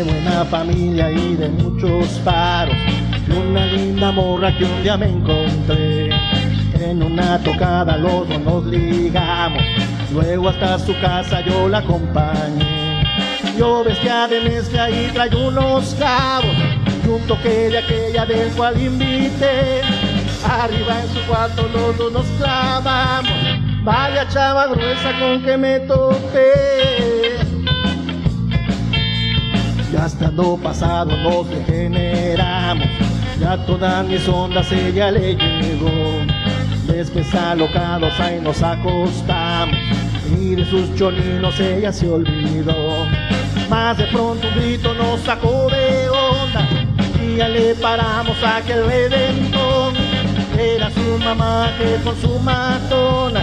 de 0.00 0.02
buena 0.04 0.44
familia 0.46 1.10
y 1.10 1.36
de 1.36 1.48
muchos 1.50 2.08
paros. 2.24 2.74
Y 3.28 3.32
una 3.32 3.66
linda 3.66 4.12
morra 4.12 4.56
que 4.56 4.64
un 4.64 4.82
día 4.82 4.96
me 4.96 5.06
encontré. 5.06 6.10
En 6.80 7.02
una 7.02 7.38
tocada 7.38 7.96
los 7.96 8.28
dos 8.28 8.40
nos 8.40 8.64
ligamos. 8.66 9.62
Luego 10.12 10.48
hasta 10.48 10.78
su 10.78 10.98
casa 11.00 11.40
yo 11.42 11.68
la 11.68 11.78
acompañé. 11.78 12.69
Yo 13.60 13.84
vestía 13.84 14.26
de 14.26 14.40
mezcla 14.40 14.90
y 14.90 15.10
traía 15.12 15.36
unos 15.36 15.94
cabos. 15.96 16.46
Y 17.04 17.08
un 17.08 17.20
toque 17.26 17.68
de 17.68 17.76
aquella 17.76 18.24
del 18.24 18.48
cual 18.52 18.80
invité. 18.80 19.82
Arriba 20.48 21.02
en 21.02 21.08
su 21.12 21.20
cuarto 21.28 21.68
los 21.68 22.10
nos 22.10 22.24
clavamos. 22.38 23.30
Vaya 23.84 24.26
chava 24.28 24.66
gruesa 24.68 25.12
con 25.20 25.42
que 25.42 25.58
me 25.58 25.80
topé. 25.80 27.36
Ya 29.92 30.06
estando 30.06 30.56
pasado 30.56 31.14
nos 31.18 31.50
degeneramos, 31.50 32.88
ya 33.38 33.58
todas 33.66 34.06
mis 34.06 34.26
ondas 34.26 34.72
ella 34.72 35.10
le 35.10 35.34
llegó. 35.34 36.24
Después 36.86 37.34
alocados 37.34 38.18
ahí 38.20 38.40
nos 38.40 38.62
acostamos, 38.62 39.76
y 40.40 40.54
de 40.54 40.64
sus 40.64 40.94
cholinos 40.94 41.60
ella 41.60 41.92
se 41.92 42.08
olvidó. 42.08 43.06
Más 43.70 43.96
de 43.96 44.04
pronto 44.06 44.48
un 44.48 44.54
grito 44.56 44.92
nos 44.94 45.20
sacó 45.20 45.68
de 45.70 46.08
onda, 46.10 46.68
y 47.22 47.36
ya 47.36 47.48
le 47.48 47.76
paramos 47.76 48.36
aquel 48.42 48.84
redentón. 48.84 49.94
Era 50.58 50.90
su 50.90 51.18
mamá 51.24 51.70
que 51.78 52.02
con 52.02 52.20
su 52.20 52.36
matona, 52.40 53.40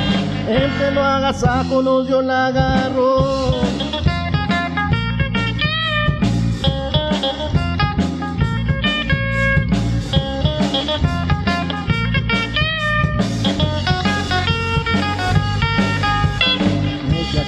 entre 0.50 0.92
lo 0.92 1.02
agasajo 1.02 1.82
nos 1.82 2.08
dio 2.08 2.22
la 2.22 2.48
agarró. 2.48 3.56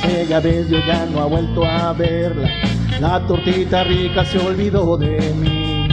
Aquella 0.01 0.39
vez 0.39 0.69
yo 0.69 0.79
ya 0.87 1.05
no 1.07 1.25
he 1.25 1.29
vuelto 1.29 1.65
a 1.65 1.91
verla. 1.91 2.68
La 2.99 3.25
tortita 3.25 3.85
rica 3.85 4.25
se 4.25 4.37
olvidó 4.37 4.97
de 4.97 5.33
mí. 5.33 5.87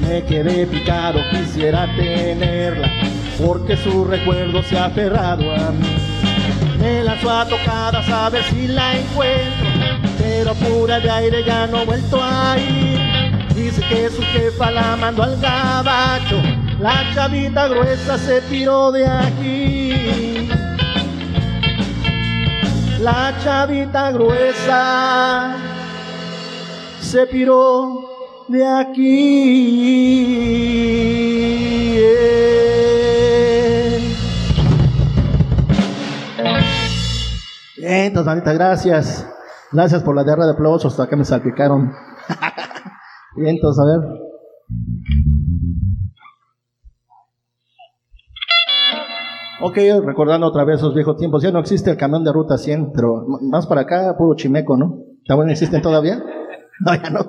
Me 0.00 0.22
quedé 0.22 0.66
picado, 0.66 1.18
quisiera 1.30 1.88
tenerla, 1.96 2.88
porque 3.44 3.76
su 3.76 4.04
recuerdo 4.04 4.62
se 4.62 4.78
ha 4.78 4.84
aferrado 4.84 5.52
a 5.52 5.72
mí. 5.72 5.96
Me 6.78 7.02
lanzó 7.02 7.30
a 7.30 7.44
tocadas 7.46 8.08
a 8.08 8.30
si 8.50 8.68
la 8.68 8.96
encuentro, 8.96 9.66
pero 10.16 10.54
pura 10.54 11.00
de 11.00 11.10
aire 11.10 11.44
ya 11.44 11.66
no 11.66 11.84
vuelto 11.84 12.20
a 12.22 12.56
ir. 12.56 13.00
Dice 13.56 13.82
que 13.88 14.08
su 14.10 14.22
jefa 14.22 14.70
la 14.70 14.94
mandó 14.94 15.24
al 15.24 15.40
gabacho, 15.40 16.40
la 16.78 17.02
chavita 17.14 17.66
gruesa 17.66 18.16
se 18.16 18.40
tiró 18.42 18.92
de 18.92 19.08
aquí. 19.08 20.48
La 23.00 23.34
chavita 23.42 24.12
gruesa 24.12 25.73
se 27.14 27.26
piró 27.26 28.10
de 28.48 28.66
aquí. 28.66 30.34
Bien, 37.76 38.06
entonces, 38.06 38.32
Anita, 38.32 38.52
gracias. 38.52 39.28
Gracias 39.70 40.02
por 40.02 40.16
la 40.16 40.24
guerra 40.24 40.44
de 40.46 40.54
aplausos, 40.54 40.92
hasta 40.92 41.08
que 41.08 41.14
me 41.14 41.24
salpicaron. 41.24 41.92
Bien, 43.36 43.54
entonces, 43.54 43.80
a 43.80 43.86
ver. 43.86 44.00
Ok, 49.62 49.76
recordando 50.04 50.48
otra 50.48 50.64
vez 50.64 50.78
esos 50.78 50.96
viejos 50.96 51.16
tiempos, 51.16 51.44
ya 51.44 51.52
no 51.52 51.60
existe 51.60 51.92
el 51.92 51.96
camión 51.96 52.24
de 52.24 52.32
ruta 52.32 52.58
100, 52.58 52.90
pero 52.92 53.24
más 53.40 53.68
para 53.68 53.82
acá, 53.82 54.16
puro 54.18 54.34
chimeco, 54.34 54.76
¿no? 54.76 54.98
¿También 55.28 55.50
existen 55.50 55.80
todavía? 55.80 56.20
No, 56.80 56.94
ya 56.94 57.10
no. 57.10 57.20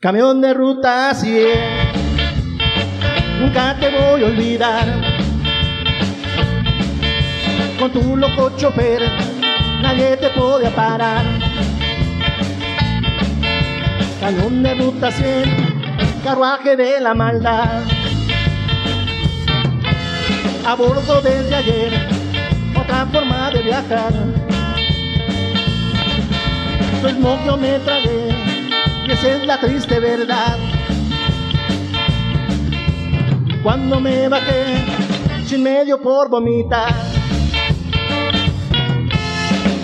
Camión 0.00 0.40
de 0.40 0.54
ruta 0.54 1.14
100, 1.14 1.48
nunca 3.40 3.76
te 3.78 3.90
voy 3.90 4.22
a 4.22 4.26
olvidar. 4.26 4.86
Con 7.78 7.92
tu 7.92 8.16
loco 8.16 8.56
chofer, 8.56 9.02
nadie 9.82 10.16
te 10.16 10.30
podía 10.30 10.70
parar. 10.70 11.45
Camión 14.20 14.62
de 14.62 14.74
ruta 14.74 15.10
100, 15.10 16.22
carruaje 16.24 16.76
de 16.76 17.00
la 17.00 17.14
maldad. 17.14 17.82
A 20.66 20.74
bordo 20.74 21.20
desde 21.20 21.54
ayer, 21.54 21.92
otra 22.74 23.06
forma 23.06 23.50
de 23.50 23.62
viajar. 23.62 24.12
Smog 27.02 27.44
yo 27.46 27.56
me 27.56 27.78
tragué, 27.80 28.34
y 29.06 29.10
esa 29.12 29.28
es 29.36 29.46
la 29.46 29.60
triste 29.60 30.00
verdad. 30.00 30.56
Cuando 33.62 34.00
me 34.00 34.28
bajé, 34.28 34.84
sin 35.46 35.62
medio 35.62 36.00
por 36.00 36.28
vomitar. 36.28 36.94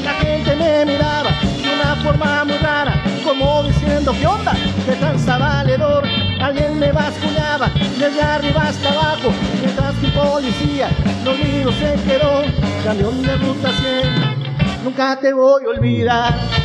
La 0.04 0.14
gente 0.14 0.56
me 0.56 0.84
miraba 0.86 1.30
de 1.62 1.74
una 1.74 1.96
forma 1.96 2.44
muy 2.44 2.56
rara, 2.58 2.91
como 3.38 3.62
diciendo, 3.62 4.14
¿qué 4.18 4.26
onda? 4.26 4.52
¿Qué 4.84 4.92
tan 4.96 5.16
valedor? 5.26 6.04
Alguien 6.38 6.78
me 6.78 6.92
bascuñaba 6.92 7.70
desde 7.98 8.20
arriba 8.20 8.62
hasta 8.68 8.90
abajo, 8.90 9.32
mientras 9.58 9.94
un 10.02 10.10
policía 10.10 10.90
lo 11.24 11.32
mío 11.32 11.72
se 11.72 11.94
quedó. 12.04 12.42
Camión 12.84 13.22
de 13.22 13.34
ruta 13.36 13.70
100, 13.70 14.84
nunca 14.84 15.18
te 15.18 15.32
voy 15.32 15.64
a 15.64 15.68
olvidar. 15.70 16.61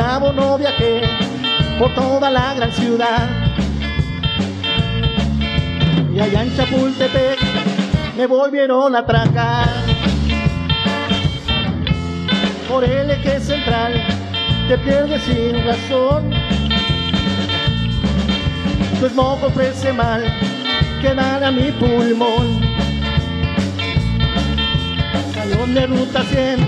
Abono 0.00 0.58
viajé 0.58 1.02
por 1.78 1.94
toda 1.94 2.30
la 2.30 2.54
gran 2.54 2.72
ciudad. 2.72 3.28
Y 6.14 6.20
allá 6.20 6.42
en 6.42 6.56
Chapultepec 6.56 7.38
me 8.16 8.26
volvieron 8.26 8.94
a 8.94 9.00
atracar. 9.00 9.68
Por 12.68 12.84
el 12.84 13.10
eje 13.10 13.40
central 13.40 13.94
te 14.68 14.78
pierdes 14.78 15.22
sin 15.22 15.64
razón. 15.64 16.30
Tu 19.00 19.08
smog 19.08 19.44
ofrece 19.44 19.92
mal 19.92 20.22
que 21.00 21.14
dan 21.14 21.44
a 21.44 21.50
mi 21.50 21.70
pulmón. 21.72 22.60
Camión 25.34 25.74
de 25.74 25.86
ruta 25.86 26.22
100 26.22 26.58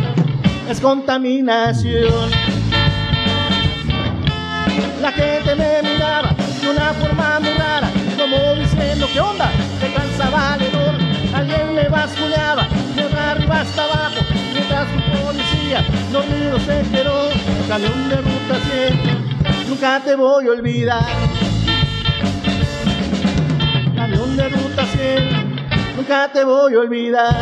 es 0.70 0.80
contaminación. 0.80 2.38
Una 6.89 7.06
forma 7.06 7.40
muy 7.40 7.52
rara, 7.52 7.90
como 8.16 8.55
diciendo, 8.55 9.06
¿qué 9.12 9.20
onda? 9.20 9.51
¿Qué 9.78 9.93
cansa 9.93 10.31
valedor? 10.31 10.94
Alguien 11.35 11.74
me 11.74 11.86
basculeaba 11.86 12.66
de 12.97 13.20
arriba 13.20 13.60
hasta 13.60 13.85
abajo, 13.85 14.24
mientras 14.55 14.86
un 14.94 15.23
policía 15.23 15.85
dormido 16.10 16.59
se 16.60 16.82
quedó. 16.90 17.28
Camión 17.69 18.09
de 18.09 18.16
ruta 18.16 18.59
100, 18.70 19.69
nunca 19.69 20.01
te 20.02 20.16
voy 20.16 20.47
a 20.47 20.51
olvidar. 20.51 21.05
Camión 23.94 24.36
de 24.36 24.48
ruta 24.48 24.86
100, 24.86 25.94
nunca 25.97 26.28
te 26.32 26.44
voy 26.44 26.74
a 26.74 26.78
olvidar. 26.78 27.36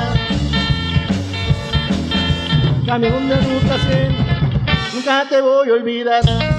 Camión 2.84 3.28
de 3.28 3.36
ruta 3.36 3.78
100, 3.90 4.16
nunca 4.94 5.24
te 5.28 5.40
voy 5.40 5.68
a 5.68 5.72
olvidar. 5.72 6.55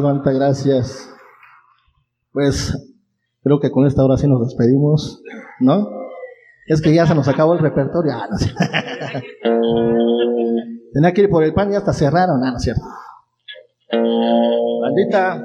Tonalita, 0.00 0.30
gracias. 0.30 1.12
Pues 2.32 2.72
creo 3.42 3.58
que 3.58 3.72
con 3.72 3.84
esta 3.84 4.04
hora 4.04 4.16
sí 4.16 4.28
nos 4.28 4.40
despedimos, 4.40 5.20
¿no? 5.58 5.88
Es 6.66 6.80
que 6.80 6.94
ya 6.94 7.04
se 7.04 7.16
nos 7.16 7.26
acabó 7.26 7.54
el 7.54 7.58
repertorio. 7.58 8.12
Ah, 8.14 8.28
no 8.30 8.36
cierto. 8.36 8.60
Tenía 10.92 11.12
que 11.12 11.22
ir 11.22 11.30
por 11.30 11.42
el 11.42 11.52
pan 11.52 11.72
y 11.72 11.74
hasta 11.74 11.92
cerraron. 11.92 12.44
Ah, 12.44 12.52
no 12.52 12.58
es 12.58 12.62
cierto. 12.62 12.82
Bandita. 14.82 15.44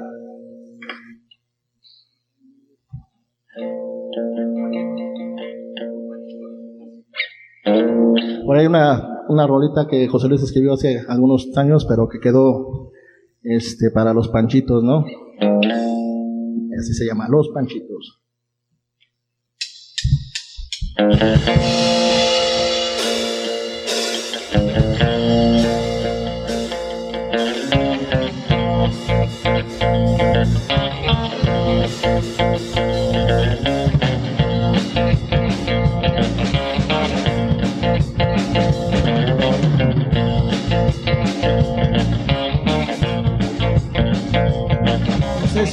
Por 8.46 8.56
ahí 8.56 8.66
una, 8.66 9.24
una 9.28 9.46
rolita 9.46 9.86
que 9.88 10.06
José 10.06 10.28
Luis 10.28 10.42
escribió 10.42 10.74
hace 10.74 11.02
algunos 11.08 11.48
años, 11.56 11.86
pero 11.88 12.08
que 12.08 12.20
quedó 12.20 12.83
este, 13.44 13.90
para 13.90 14.12
los 14.12 14.28
panchitos, 14.28 14.82
¿no? 14.82 15.04
Así 16.78 16.94
se 16.94 17.06
llama, 17.06 17.28
los 17.28 17.50
panchitos. 17.50 18.20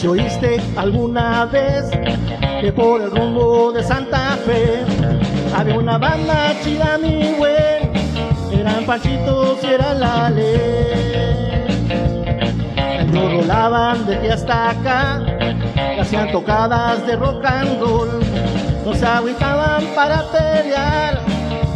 Si 0.01 0.07
oíste 0.07 0.59
alguna 0.77 1.45
vez 1.45 1.85
que 2.59 2.73
por 2.73 3.01
el 3.01 3.11
rumbo 3.11 3.71
de 3.71 3.83
Santa 3.83 4.35
Fe 4.47 4.83
había 5.55 5.77
una 5.77 5.99
banda 5.99 6.55
chida, 6.63 6.97
mi 6.97 7.33
güey. 7.37 7.91
Eran 8.51 8.83
panchitos 8.87 9.63
y 9.63 9.67
era 9.67 9.93
la 9.93 10.31
ley. 10.31 11.67
Ellos 12.99 13.31
rolaban 13.31 14.07
de 14.07 14.15
aquí 14.15 14.29
hasta 14.29 14.71
acá, 14.71 15.21
hacían 15.99 16.31
tocadas 16.31 17.05
de 17.05 17.15
rock 17.15 17.45
and 17.45 17.79
roll. 17.79 18.09
No 18.83 18.95
se 18.95 19.05
agüitaban 19.05 19.85
para 19.93 20.23
pelear, 20.31 21.21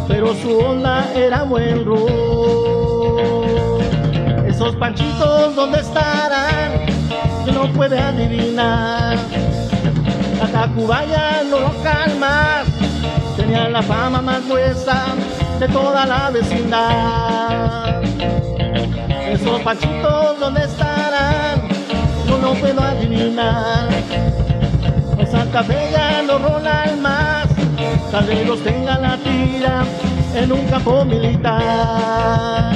pero 0.08 0.34
su 0.34 0.58
onda 0.58 1.08
era 1.14 1.44
buen 1.44 1.84
roll. 1.84 2.10
Esos 4.48 4.74
panchitos, 4.74 5.54
¿dónde 5.54 5.78
estarán? 5.78 6.85
No 7.52 7.72
puede 7.72 7.98
adivinar. 7.98 9.16
La 10.38 10.46
Tacubaya 10.48 11.42
no 11.48 11.60
lo 11.60 11.82
calma, 11.82 12.64
tenía 13.36 13.68
la 13.68 13.82
fama 13.82 14.20
más 14.20 14.46
gruesa 14.46 15.04
de 15.58 15.68
toda 15.68 16.04
la 16.06 16.30
vecindad. 16.30 18.02
Esos 19.30 19.60
panchitos, 19.62 20.38
¿dónde 20.40 20.64
estarán? 20.64 21.62
No 22.28 22.38
lo 22.38 22.54
puedo 22.54 22.80
adivinar. 22.80 23.88
En 25.18 25.26
Santa 25.26 25.62
Fe 25.64 25.90
ya 25.92 26.22
no 26.22 26.38
rolan 26.38 27.00
más, 27.00 27.46
tal 28.10 28.46
los 28.46 28.62
tenga 28.62 28.98
la 28.98 29.16
tira 29.18 29.84
en 30.34 30.52
un 30.52 30.66
campo 30.66 31.04
militar. 31.04 32.72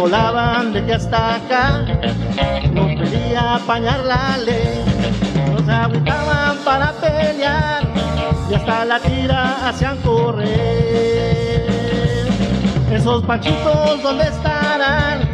Ellos 0.00 0.12
rolaban 0.12 0.72
de 0.72 0.82
que 0.86 0.94
hasta 0.94 1.34
acá 1.34 1.84
no 2.72 2.86
quería 2.86 3.56
apañar 3.56 4.00
la 4.00 4.38
ley. 4.38 4.82
No 5.52 5.58
se 5.62 5.70
agüitaban 5.70 6.56
para 6.64 6.92
pelear 6.92 7.82
y 8.50 8.54
hasta 8.54 8.86
la 8.86 8.98
tira 8.98 9.68
hacían 9.68 9.98
correr. 9.98 11.66
Esos 12.90 13.22
panchitos, 13.24 14.02
¿dónde 14.02 14.24
estarán? 14.24 15.28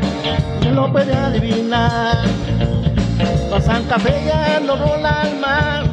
No 0.64 0.70
lo 0.72 0.90
puede 0.92 1.14
adivinar. 1.14 2.24
La 3.50 3.60
Santa 3.60 4.00
Fe 4.00 4.24
ya 4.26 4.58
no 4.58 4.74
rola 4.74 5.22
al 5.22 5.38
mar, 5.38 5.84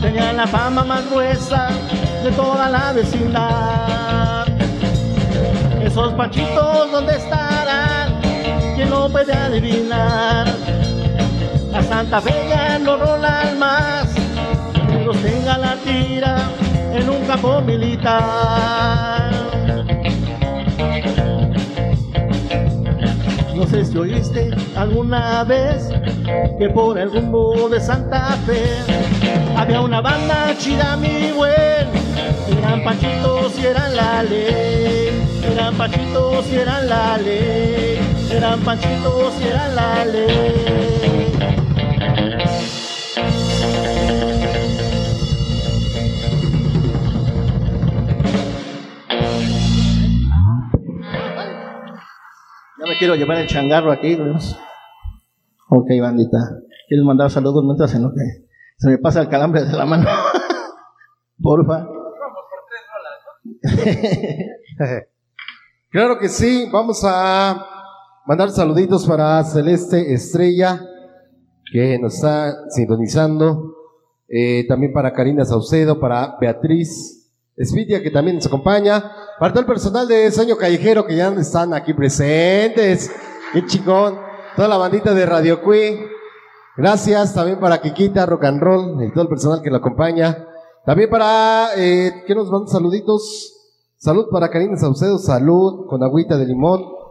tenía 0.00 0.32
la 0.32 0.46
fama 0.46 0.84
más 0.84 1.10
gruesa 1.10 1.68
de 2.22 2.30
toda 2.30 2.70
la 2.70 2.92
vecindad. 2.92 4.46
Esos 5.82 6.12
panchitos, 6.14 6.92
¿dónde 6.92 7.16
estarán? 7.16 7.43
¿Quién 8.74 8.90
lo 8.90 9.08
puede 9.08 9.32
adivinar? 9.32 10.46
La 11.70 11.82
Santa 11.82 12.20
Fe 12.20 12.34
ya 12.48 12.78
no 12.78 12.96
rolan 12.96 13.58
más, 13.58 14.14
los 15.04 15.16
tenga 15.18 15.58
la 15.58 15.76
tira 15.76 16.50
en 16.92 17.08
un 17.08 17.24
campo 17.24 17.60
militar. 17.60 19.30
No 23.54 23.66
sé 23.66 23.84
si 23.84 23.96
oíste 23.96 24.50
alguna 24.76 25.44
vez 25.44 25.88
que 26.58 26.68
por 26.68 26.98
el 26.98 27.12
rumbo 27.12 27.68
de 27.68 27.80
Santa 27.80 28.36
Fe 28.46 28.64
había 29.56 29.80
una 29.80 30.00
banda 30.00 30.54
chida, 30.58 30.96
mi 30.96 31.30
buen. 31.32 31.54
Eran 32.58 32.82
panchitos 32.82 33.58
y 33.58 33.66
eran 33.66 33.94
la 33.96 34.22
ley. 34.22 35.26
Eran 35.52 35.74
panchitos 35.76 36.46
y 36.50 36.56
eran 36.56 36.88
la 36.88 37.18
ley. 37.18 38.13
Eran 38.36 38.60
panchitos 38.62 39.40
y 39.40 39.46
eran 39.46 39.76
la 39.76 40.04
ley. 40.06 41.32
Ya 52.76 52.86
me 52.88 52.98
quiero 52.98 53.14
llevar 53.14 53.38
el 53.38 53.46
changarro 53.46 53.92
aquí. 53.92 54.16
¿no? 54.16 54.36
Ok, 55.68 55.86
bandita. 56.00 56.38
¿Quieres 56.88 57.06
mandar 57.06 57.30
saludos 57.30 57.62
mientras 57.64 57.94
en 57.94 58.02
lo 58.02 58.10
que 58.10 58.48
se 58.78 58.90
me 58.90 58.98
pasa 58.98 59.20
el 59.20 59.28
calambre 59.28 59.64
de 59.64 59.76
la 59.76 59.86
mano? 59.86 60.08
Porfa. 61.40 61.86
Claro 65.90 66.18
que 66.18 66.28
sí, 66.28 66.68
vamos 66.72 67.04
a 67.04 67.73
mandar 68.26 68.50
saluditos 68.50 69.06
para 69.06 69.42
Celeste 69.44 70.12
Estrella, 70.12 70.80
que 71.72 71.98
nos 71.98 72.14
está 72.14 72.54
sintonizando. 72.70 73.72
Eh, 74.26 74.66
también 74.66 74.92
para 74.92 75.12
Karina 75.12 75.44
Saucedo, 75.44 76.00
para 76.00 76.36
Beatriz 76.40 77.30
Espitia, 77.56 78.02
que 78.02 78.10
también 78.10 78.36
nos 78.36 78.46
acompaña. 78.46 79.12
Para 79.38 79.52
todo 79.52 79.60
el 79.60 79.66
personal 79.66 80.08
de 80.08 80.30
Sueño 80.32 80.56
Callejero, 80.56 81.06
que 81.06 81.16
ya 81.16 81.28
están 81.28 81.74
aquí 81.74 81.92
presentes. 81.92 83.10
Qué 83.52 83.66
chingón. 83.66 84.18
Toda 84.56 84.68
la 84.68 84.78
bandita 84.78 85.12
de 85.12 85.26
Radio 85.26 85.62
Cui. 85.62 86.00
Gracias 86.76 87.34
también 87.34 87.60
para 87.60 87.80
Kikita, 87.80 88.26
Rock 88.26 88.44
and 88.44 88.60
Roll, 88.60 89.04
y 89.04 89.12
todo 89.12 89.22
el 89.22 89.28
personal 89.28 89.62
que 89.62 89.70
lo 89.70 89.76
acompaña. 89.76 90.48
También 90.84 91.08
para, 91.08 91.68
eh, 91.76 92.24
¿qué 92.26 92.34
nos 92.34 92.50
mandan 92.50 92.68
saluditos? 92.68 93.52
Salud 93.96 94.26
para 94.30 94.50
Karina 94.50 94.76
Saucedo, 94.76 95.18
salud 95.18 95.86
con 95.88 96.02
agüita 96.02 96.36
de 96.36 96.46
limón. 96.46 97.03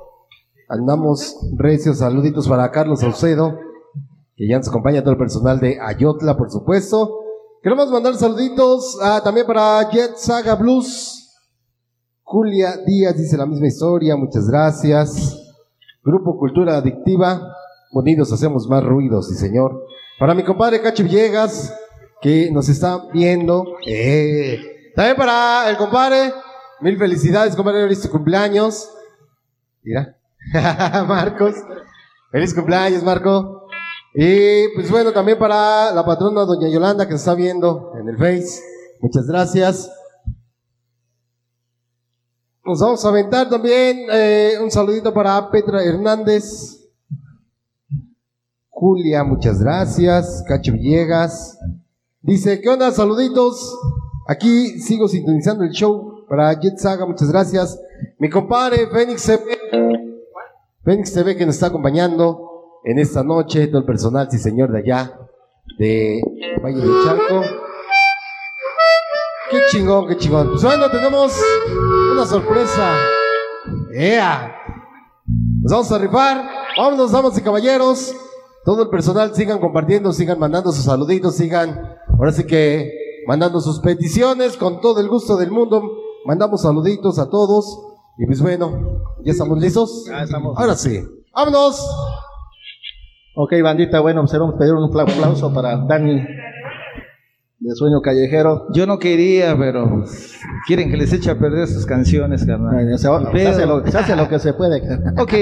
Andamos 0.70 1.38
recios, 1.58 2.00
saluditos 2.00 2.48
para 2.48 2.72
Carlos 2.72 3.02
Saucedo, 3.02 3.58
que 4.36 4.48
ya 4.48 4.58
nos 4.58 4.70
acompaña 4.70 5.02
todo 5.02 5.12
el 5.12 5.18
personal 5.18 5.60
de 5.60 5.80
Ayotla, 5.80 6.38
por 6.38 6.50
supuesto. 6.50 7.20
Queremos 7.62 7.92
mandar 7.92 8.16
saluditos 8.16 8.98
ah, 9.02 9.22
también 9.24 9.46
para 9.46 9.90
Jet 9.92 10.16
Saga 10.16 10.56
Blues. 10.56 11.32
Julia 12.24 12.78
Díaz 12.86 13.18
dice 13.18 13.38
la 13.38 13.46
misma 13.46 13.68
historia, 13.68 14.16
muchas 14.16 14.50
gracias. 14.50 15.40
Grupo 16.04 16.38
Cultura 16.38 16.78
Adictiva, 16.78 17.56
unidos 17.92 18.32
hacemos 18.34 18.68
más 18.68 18.84
ruidos, 18.84 19.30
sí 19.30 19.36
señor. 19.36 19.86
Para 20.20 20.34
mi 20.34 20.44
compadre 20.44 20.82
Cacho 20.82 21.04
Villegas, 21.04 21.74
que 22.22 22.50
nos 22.52 22.70
está 22.70 23.10
viendo. 23.14 23.66
Eh. 23.86 24.60
También 24.96 25.18
para 25.18 25.70
el 25.70 25.78
compadre, 25.78 26.34
mil 26.82 26.98
felicidades, 26.98 27.56
compadre, 27.56 27.84
feliz 27.84 28.08
cumpleaños. 28.08 28.90
Mira, 29.84 30.18
Marcos, 31.08 31.56
feliz 32.32 32.54
cumpleaños, 32.54 33.04
Marco. 33.04 33.68
Y 34.14 34.68
pues 34.76 34.92
bueno, 34.92 35.12
también 35.12 35.40
para 35.40 35.92
la 35.92 36.06
patrona 36.06 36.46
doña 36.46 36.70
Yolanda 36.70 37.06
que 37.06 37.14
nos 37.14 37.22
está 37.22 37.34
viendo 37.34 37.94
en 38.00 38.10
el 38.10 38.18
Face. 38.18 38.62
Muchas 39.00 39.26
gracias. 39.26 39.92
Nos 42.66 42.80
vamos 42.80 43.04
a 43.04 43.10
aventar 43.10 43.50
también 43.50 44.06
eh, 44.12 44.54
un 44.62 44.72
saludito 44.72 45.14
para 45.14 45.50
Petra 45.50 45.84
Hernández. 45.84 46.80
Julia, 48.70 49.24
muchas 49.24 49.60
gracias. 49.62 50.44
Cacho 50.48 50.74
Villegas. 50.74 51.58
Dice, 52.22 52.62
¿qué 52.62 52.70
onda? 52.70 52.92
Saluditos. 52.92 53.78
Aquí 54.28 54.80
sigo 54.80 55.08
sintonizando 55.08 55.64
el 55.64 55.72
show 55.72 56.26
para 56.30 56.54
Jet 56.60 56.78
Saga, 56.78 57.06
muchas 57.06 57.30
gracias. 57.30 57.80
Mi 58.18 58.30
compadre 58.30 58.88
Fénix 58.88 59.30
Fénix 60.84 61.14
TV 61.14 61.38
que 61.38 61.46
nos 61.46 61.56
está 61.56 61.68
acompañando 61.68 62.82
en 62.84 63.00
esta 63.00 63.24
noche, 63.24 63.68
todo 63.68 63.80
el 63.80 63.86
personal, 63.86 64.28
sí 64.30 64.38
señor, 64.38 64.70
de 64.70 64.80
allá, 64.80 65.18
de 65.80 66.22
Valle 66.62 66.82
de 66.82 67.06
Charco. 67.06 67.42
Qué 69.50 69.60
chingón, 69.72 70.08
qué 70.08 70.18
chingón. 70.18 70.50
Pues 70.50 70.64
bueno, 70.64 70.92
tenemos 70.92 71.40
una 72.12 72.26
sorpresa. 72.26 72.98
¡Ea! 73.94 74.54
Nos 75.62 75.72
vamos 75.72 75.92
a 75.94 75.98
rifar. 76.00 76.50
Vámonos, 76.78 77.12
damas 77.14 77.38
y 77.38 77.42
caballeros. 77.42 78.14
Todo 78.66 78.84
el 78.84 78.90
personal 78.90 79.34
sigan 79.34 79.60
compartiendo, 79.60 80.12
sigan 80.12 80.38
mandando 80.38 80.74
sus 80.74 80.84
saluditos, 80.84 81.36
sigan, 81.36 81.98
ahora 82.10 82.34
sí 82.34 82.46
que 82.46 82.92
mandando 83.26 83.62
sus 83.62 83.80
peticiones 83.80 84.58
con 84.58 84.82
todo 84.82 85.00
el 85.00 85.08
gusto 85.08 85.38
del 85.38 85.52
mundo. 85.52 85.82
Mandamos 86.26 86.64
saluditos 86.64 87.20
a 87.20 87.30
todos. 87.30 87.93
Y 88.18 88.26
pues 88.26 88.42
bueno, 88.42 89.02
¿ya 89.26 89.32
estamos 89.32 89.60
listos? 89.60 90.06
Ya 90.08 90.24
estamos. 90.24 90.58
Ahora 90.58 90.76
sí. 90.76 91.00
¡Vámonos! 91.34 91.80
Ok, 93.36 93.54
bandita, 93.64 94.00
bueno, 94.02 94.22
pues 94.22 94.38
vamos 94.38 94.56
a 94.56 94.58
pedir 94.60 94.74
un 94.74 94.84
apla- 94.92 95.02
aplauso 95.12 95.52
para 95.52 95.78
Dani 95.88 96.22
de 97.60 97.76
Sueño 97.76 98.02
Callejero. 98.02 98.68
Yo 98.74 98.86
no 98.86 99.00
quería, 99.00 99.58
pero 99.58 100.04
quieren 100.68 100.92
que 100.92 100.98
les 100.98 101.12
eche 101.12 101.32
a 101.32 101.40
perder 101.40 101.68
sus 101.68 101.88
canciones, 101.88 102.46
carnal. 102.46 102.86
Se, 103.00 103.08
se 103.08 103.48
hace 103.48 103.66
lo, 103.66 103.84
se 103.88 103.98
hace 103.98 104.16
lo 104.16 104.30
que 104.30 104.38
se 104.38 104.54
puede. 104.54 104.82
Ok. 105.20 105.34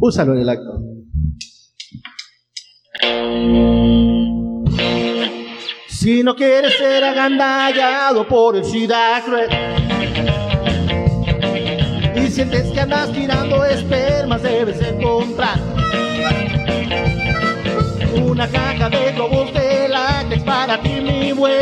Úsalo 0.00 0.32
en 0.34 0.40
el 0.40 0.48
acto. 0.48 0.80
Si 5.88 6.22
no 6.22 6.34
quieres 6.36 6.76
ser 6.76 7.02
agandallado 7.04 8.26
por 8.28 8.56
el 8.56 8.64
SIDA 8.64 9.22
cruel 9.24 9.48
sientes 12.36 12.70
que 12.70 12.80
andas 12.80 13.10
tirando 13.12 13.64
espermas, 13.64 14.42
debes 14.42 14.78
encontrar 14.82 15.58
una 18.14 18.46
caja 18.46 18.90
de 18.90 19.12
globos 19.12 19.54
de 19.54 19.88
látex 19.88 20.42
para 20.42 20.78
ti, 20.82 21.00
mi 21.00 21.32
buen. 21.32 21.56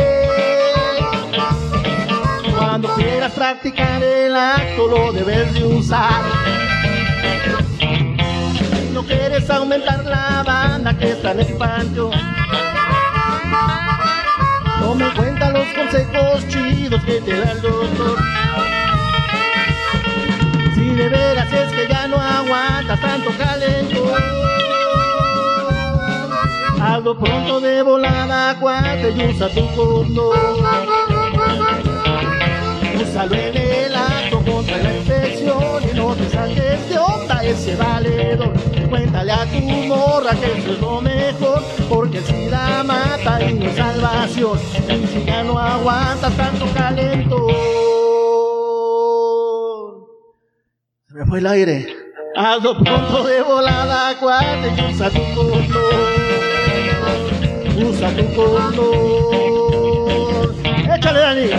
Cuando 2.57 2.93
quieras 2.95 3.31
practicar 3.31 4.03
el 4.03 4.35
acto, 4.35 4.87
lo 4.89 5.13
debes 5.13 5.53
de 5.53 5.63
usar. 5.63 6.23
Si 7.79 8.89
no 8.91 9.01
quieres 9.05 9.49
aumentar 9.49 10.03
la 10.03 10.43
banda 10.45 10.97
que 10.97 11.11
está 11.11 11.31
en 11.31 11.39
el 11.39 11.53
panteón. 11.53 12.11
Toma 14.81 15.05
en 15.05 15.15
cuenta 15.15 15.51
los 15.51 15.67
consejos 15.69 16.45
chidos 16.49 17.01
que 17.05 17.21
te 17.21 17.39
da 17.39 17.51
el 17.53 17.61
doctor. 17.61 18.24
Si 20.95 21.01
de 21.01 21.09
veras 21.09 21.51
es 21.51 21.73
que 21.73 21.87
ya 21.89 22.07
no 22.07 22.15
aguantas 22.15 23.01
tanto 23.01 23.29
calentón, 23.37 24.13
hazlo 26.81 27.19
pronto 27.19 27.59
de 27.59 27.81
volada, 27.81 28.57
cuate 28.61 29.11
y 29.11 29.25
usa 29.25 29.49
tu 29.49 29.67
condón. 29.75 30.37
Úsalo 33.01 33.35
en 33.35 33.57
el 33.57 33.93
acto 33.93 34.41
contra 34.49 34.77
la 34.77 34.95
infección 34.95 35.83
y 35.83 35.97
no 35.97 36.15
te 36.15 36.29
saques 36.29 36.89
de 36.89 36.97
onda 36.97 37.43
ese 37.43 37.75
valedor. 37.75 38.53
Cuéntale 38.89 39.31
a 39.33 39.45
tu 39.47 39.59
morra 39.59 40.31
que 40.31 40.59
eso 40.59 40.71
es 40.71 40.79
lo 40.79 41.01
mejor, 41.01 41.61
porque 41.89 42.19
el 42.19 42.23
SIDA 42.23 42.83
mata 42.85 43.43
y 43.43 43.53
no 43.53 43.75
salvación. 43.75 44.57
Y 44.87 45.07
si 45.07 45.25
ya 45.25 45.43
no 45.43 45.59
aguantas 45.59 46.37
tanto 46.37 46.65
calentón, 46.73 47.74
me 51.15 51.25
fue 51.25 51.39
el 51.39 51.47
aire. 51.47 51.87
hazlo 52.35 52.77
pronto 52.77 53.23
de 53.23 53.41
volada, 53.41 54.19
cuate 54.19 54.69
usa 54.91 55.09
tu 55.09 55.21
condón. 55.33 55.63
usa 57.87 58.09
tu 58.09 58.35
condón. 58.35 59.75
Échale, 60.93 61.19
Dani. 61.19 61.49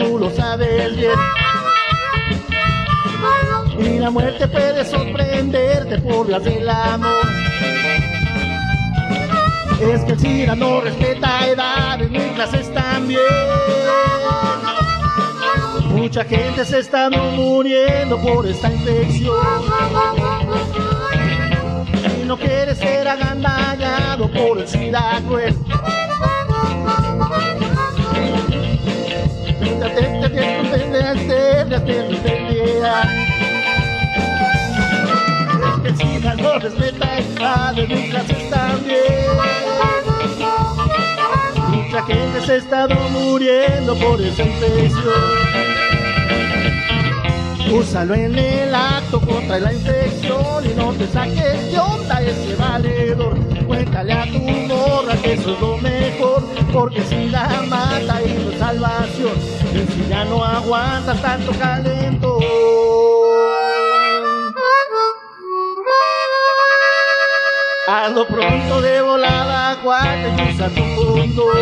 Tú 0.00 0.18
lo 0.18 0.30
sabes 0.30 0.96
bien. 0.96 1.18
Y 3.78 3.98
la 3.98 4.10
muerte 4.10 4.48
puede 4.48 4.84
sorprenderte 4.84 5.98
por 5.98 6.28
las 6.28 6.44
del 6.44 6.68
amor. 6.68 7.26
Es 9.80 10.02
que 10.02 10.12
el 10.12 10.18
SIDA 10.18 10.54
no 10.54 10.80
respeta 10.80 11.46
edades 11.46 12.10
ni 12.10 12.18
clases 12.30 12.72
también. 12.72 13.20
Mucha 15.90 16.24
gente 16.24 16.64
se 16.64 16.80
está 16.80 17.10
muriendo 17.10 18.18
por 18.20 18.46
esta 18.46 18.72
infección. 18.72 19.36
Y 22.20 22.24
no 22.24 22.36
quiere 22.36 22.74
ser 22.74 23.08
agandallado 23.08 24.30
por 24.30 24.58
el 24.58 24.68
SIDA 24.68 25.20
cruel. 25.26 25.56
El 35.84 35.96
SIDA 35.96 36.34
no 36.34 36.58
respeta 36.58 37.18
edades 37.18 37.88
ni 37.88 38.10
clases 38.10 38.50
también. 38.50 39.00
Mucha 41.68 42.02
gente 42.04 42.40
se 42.46 42.52
ha 42.52 42.56
estado 42.56 42.94
muriendo 43.10 43.96
por 43.96 44.20
esa 44.20 44.42
infección. 44.44 45.60
Úsalo 47.72 48.14
en 48.14 48.38
el 48.38 48.74
acto 48.74 49.20
contra 49.20 49.58
la 49.58 49.72
infección 49.72 50.64
y 50.64 50.74
no 50.74 50.92
te 50.92 51.06
saques 51.08 51.72
de 51.72 51.78
onda 51.78 52.20
ese 52.22 52.56
valedor. 52.56 53.59
Cuéntale 54.00 54.12
a 54.14 54.32
tu 54.32 54.38
morra 54.38 55.14
que 55.16 55.34
eso 55.34 55.52
es 55.52 55.60
lo 55.60 55.76
mejor, 55.76 56.42
porque 56.72 57.02
si 57.02 57.28
la 57.28 57.62
mata 57.68 58.22
y 58.22 58.50
es 58.50 58.58
salvación, 58.58 59.32
y 59.74 59.92
si 59.92 60.08
ya 60.08 60.24
no 60.24 60.42
aguantas 60.42 61.20
tanto 61.20 61.52
calentón. 61.52 62.42
Hazlo 67.88 68.26
pronto 68.26 68.80
de 68.80 69.02
volada, 69.02 69.72
aguanta 69.72 70.28
y 70.28 70.50
usa 70.50 70.68
tu 70.70 70.82
condón. 70.96 71.58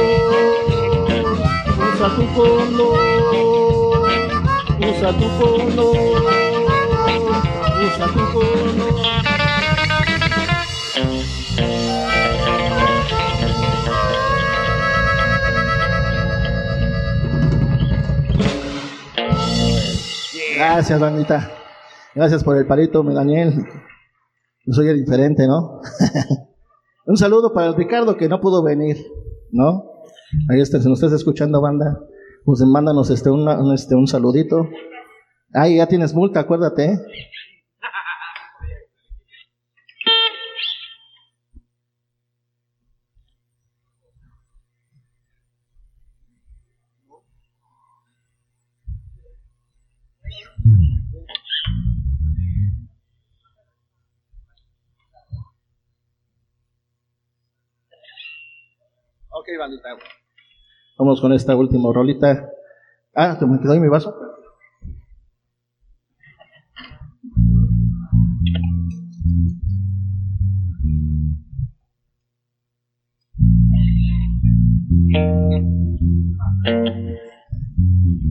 Usa 1.92 2.08
tu 2.14 2.34
condón. 2.34 2.98
Usa 4.78 5.12
tu 5.12 5.28
condón. 5.38 5.96
Usa 7.82 8.06
tu 8.06 8.32
condón. 8.32 9.07
Gracias, 20.78 21.00
bandita. 21.00 21.50
Gracias 22.14 22.44
por 22.44 22.56
el 22.56 22.64
palito, 22.64 23.02
mi 23.02 23.12
Daniel. 23.12 23.52
Soy 24.70 24.86
el 24.86 24.98
diferente, 25.04 25.44
¿no? 25.48 25.80
Un 27.06 27.16
saludo 27.16 27.52
para 27.52 27.66
el 27.66 27.74
Ricardo 27.74 28.16
que 28.16 28.28
no 28.28 28.40
pudo 28.40 28.62
venir, 28.62 28.96
¿no? 29.50 29.82
Ahí 30.48 30.60
está, 30.60 30.78
si 30.80 30.88
nos 30.88 31.02
estás 31.02 31.14
escuchando, 31.18 31.60
banda, 31.60 31.98
pues 32.44 32.60
mándanos 32.60 33.10
este, 33.10 33.28
una- 33.28 33.58
un, 33.60 33.74
este, 33.74 33.96
un 33.96 34.06
saludito. 34.06 34.68
Ay, 35.52 35.78
ya 35.78 35.88
tienes 35.88 36.14
multa, 36.14 36.38
acuérdate. 36.38 36.84
¿eh? 36.92 36.98
Bandita. 59.56 59.88
Vamos 60.98 61.20
con 61.20 61.32
esta 61.32 61.56
última 61.56 61.92
rolita. 61.92 62.50
Ah, 63.14 63.36
¿te 63.38 63.46
me 63.46 63.60
quedó 63.60 63.74
mi 63.80 63.88
vaso? 63.88 64.14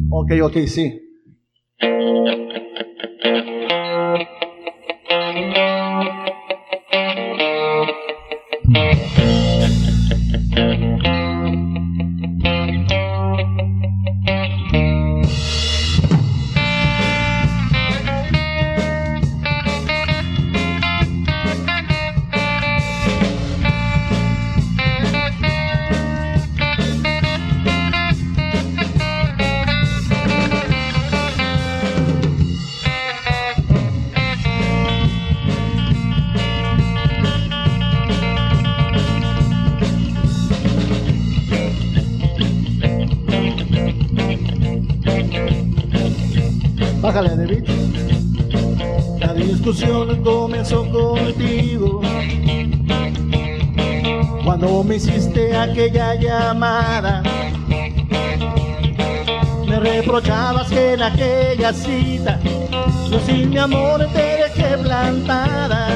Ok, 0.10 0.32
ok, 0.42 0.58
sí. 0.68 1.02
Discusión 49.68 50.24
comenzó 50.24 50.90
contigo 50.90 52.00
cuando 54.46 54.82
me 54.82 54.96
hiciste 54.96 55.58
aquella 55.58 56.16
llamada. 56.16 57.22
Me 59.68 59.78
reprochabas 59.78 60.70
que 60.70 60.94
en 60.94 61.02
aquella 61.02 61.74
cita 61.74 62.40
yo 63.12 63.20
sin 63.20 63.50
mi 63.50 63.58
amor 63.58 64.08
te 64.14 64.46
dejé 64.46 64.78
plantada. 64.78 65.90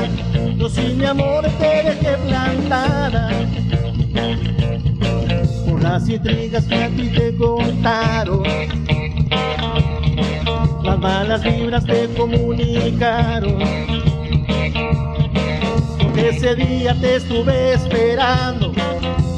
Yo 0.57 0.67
sin 0.67 0.97
mi 0.97 1.05
amor 1.05 1.45
te 1.57 1.83
dejé 1.83 2.17
plantada. 2.27 3.29
Por 5.65 5.81
las 5.81 6.09
intrigas 6.09 6.65
que 6.65 6.75
a 6.75 6.89
ti 6.89 7.07
te 7.07 7.33
contaron, 7.37 8.43
las 10.83 10.99
malas 10.99 11.43
vibras 11.43 11.85
te 11.85 12.07
comunicaron. 12.15 13.61
Ese 16.15 16.55
día 16.55 16.95
te 16.99 17.15
estuve 17.15 17.73
esperando, 17.73 18.71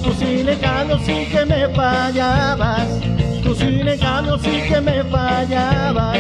tú 0.04 0.14
sin 0.20 0.50
engaño 0.50 1.00
sí 1.00 1.28
que 1.32 1.46
me 1.46 1.70
fallabas, 1.70 2.88
tú 3.42 3.56
sin 3.56 3.88
engaño 3.88 4.38
sí 4.38 4.62
que 4.68 4.82
me 4.82 5.04
fallabas. 5.06 6.18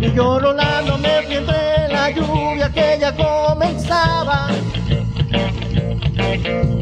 Y 0.00 0.12
yo 0.12 0.38
rolando 0.38 0.98
me 0.98 1.22
fui 1.22 1.36
entre 1.36 1.88
la 1.88 2.10
lluvia 2.10 2.70
que 2.72 2.98
ya 3.00 3.14
comenzaba. 3.14 4.48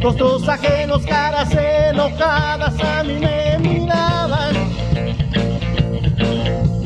Rostros 0.00 0.48
ajenos, 0.48 1.04
caras 1.04 1.52
enojadas 1.52 2.74
a 2.80 3.02
mí 3.02 3.14
me 3.14 3.58
miraban. 3.58 4.07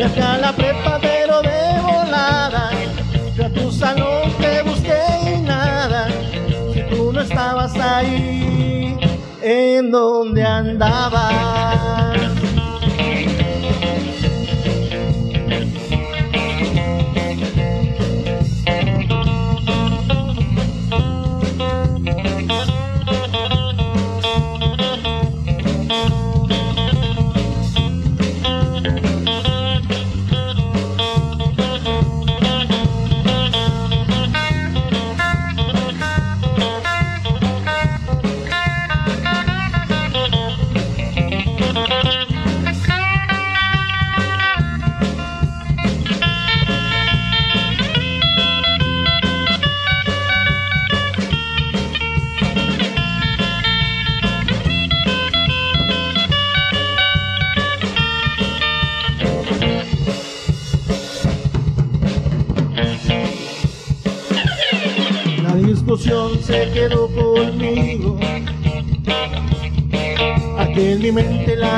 Fui 0.08 0.20
a 0.20 0.36
la 0.36 0.52
prepa 0.52 0.98
pero 1.00 1.40
de 1.42 1.80
volada. 1.80 2.70
Fui 3.34 3.44
a 3.44 3.48
tu 3.52 3.70
salón, 3.70 4.32
te 4.40 4.62
busqué 4.62 5.00
y 5.36 5.40
nada. 5.40 6.08
Si 6.72 6.82
tú 6.90 7.12
no 7.12 7.20
estabas 7.20 7.76
ahí, 7.76 8.98
¿en 9.40 9.92
dónde 9.92 10.42
andabas? 10.42 11.71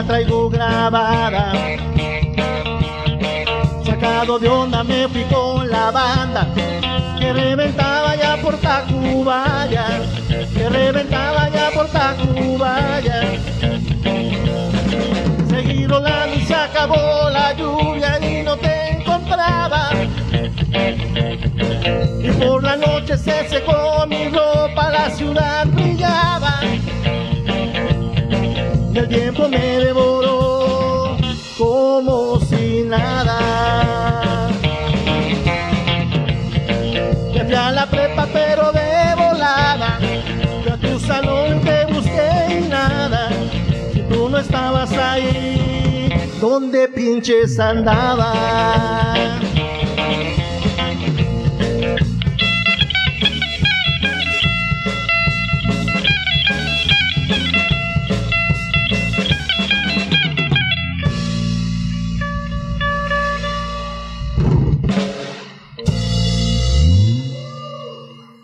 Traigo 0.06 0.50
grabada. 0.50 1.52
Sacado 3.84 4.38
de 4.38 4.48
onda 4.48 4.82
me 4.84 5.08
fui 5.08 5.24
con 5.24 5.68
la 5.68 5.90
banda. 5.90 6.46
Que 7.18 7.32
reventaba 7.32 8.14
ya 8.16 8.36
por 8.42 8.56
Tacubaya. 8.58 9.86
Que 10.28 10.68
reventaba 10.68 11.48
ya 11.48 11.70
por 11.74 11.88
Tacubaya. 11.88 13.22
Seguí 15.48 15.86
rolando 15.86 16.36
y 16.36 16.40
se 16.42 16.54
acabó 16.54 17.30
la 17.30 17.52
lluvia 17.54 18.18
y 18.20 18.42
no 18.42 18.56
te 18.56 18.92
encontraba. 18.92 19.90
Y 22.22 22.30
por 22.44 22.62
la 22.62 22.76
noche 22.76 23.16
se 23.16 23.48
secó 23.48 24.06
mi 24.08 24.28
ropa, 24.28 24.90
la 24.90 25.10
ciudad 25.10 25.63
¿dónde 47.04 47.20
pinches 47.20 47.58
andaba? 47.58 48.32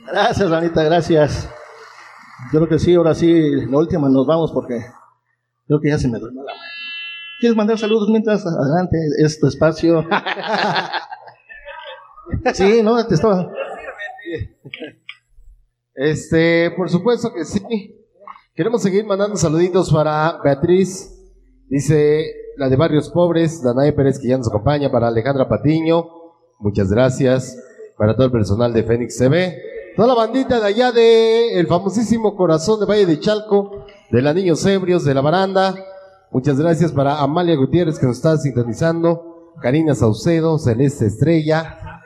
Gracias, 0.06 0.52
Anita, 0.52 0.82
gracias. 0.84 1.48
Yo 2.52 2.58
creo 2.58 2.68
que 2.68 2.78
sí, 2.78 2.94
ahora 2.94 3.14
sí, 3.14 3.66
la 3.66 3.78
última 3.78 4.08
nos 4.08 4.26
vamos 4.26 4.52
porque 4.52 4.84
creo 5.66 5.80
que 5.80 5.88
ya 5.88 5.98
se 5.98 6.08
me 6.08 6.18
mano. 6.18 6.49
¿Quieres 7.40 7.56
mandar 7.56 7.78
saludos 7.78 8.10
mientras 8.10 8.46
adelante 8.46 8.98
es 9.16 9.40
tu 9.40 9.46
espacio? 9.46 10.04
sí, 12.52 12.82
no, 12.82 13.06
te 13.06 13.14
estaba. 13.14 13.50
Este, 15.94 16.70
por 16.72 16.90
supuesto 16.90 17.32
que 17.32 17.46
sí. 17.46 17.96
Queremos 18.54 18.82
seguir 18.82 19.06
mandando 19.06 19.36
saluditos 19.36 19.90
para 19.90 20.38
Beatriz, 20.44 21.18
dice 21.70 22.26
la 22.58 22.68
de 22.68 22.76
Barrios 22.76 23.08
Pobres, 23.08 23.62
Danae 23.62 23.94
Pérez 23.94 24.18
que 24.18 24.28
ya 24.28 24.36
nos 24.36 24.48
acompaña, 24.48 24.92
para 24.92 25.08
Alejandra 25.08 25.48
Patiño, 25.48 26.10
muchas 26.58 26.90
gracias, 26.90 27.56
para 27.96 28.14
todo 28.14 28.26
el 28.26 28.32
personal 28.32 28.74
de 28.74 28.82
Fénix 28.82 29.16
TV, 29.16 29.56
toda 29.96 30.08
la 30.08 30.14
bandita 30.14 30.60
de 30.60 30.66
allá 30.66 30.92
de 30.92 31.58
el 31.58 31.66
famosísimo 31.66 32.36
corazón 32.36 32.80
de 32.80 32.86
Valle 32.86 33.06
de 33.06 33.18
Chalco, 33.18 33.86
de 34.10 34.20
la 34.20 34.34
Niños 34.34 34.66
Ebrios, 34.66 35.06
de 35.06 35.14
la 35.14 35.22
Baranda, 35.22 35.74
muchas 36.32 36.58
gracias 36.58 36.92
para 36.92 37.20
Amalia 37.20 37.56
Gutiérrez 37.56 37.98
que 37.98 38.06
nos 38.06 38.16
está 38.16 38.36
sintonizando, 38.36 39.54
Karina 39.60 39.94
Saucedo, 39.94 40.58
Celeste 40.58 41.06
Estrella, 41.06 42.02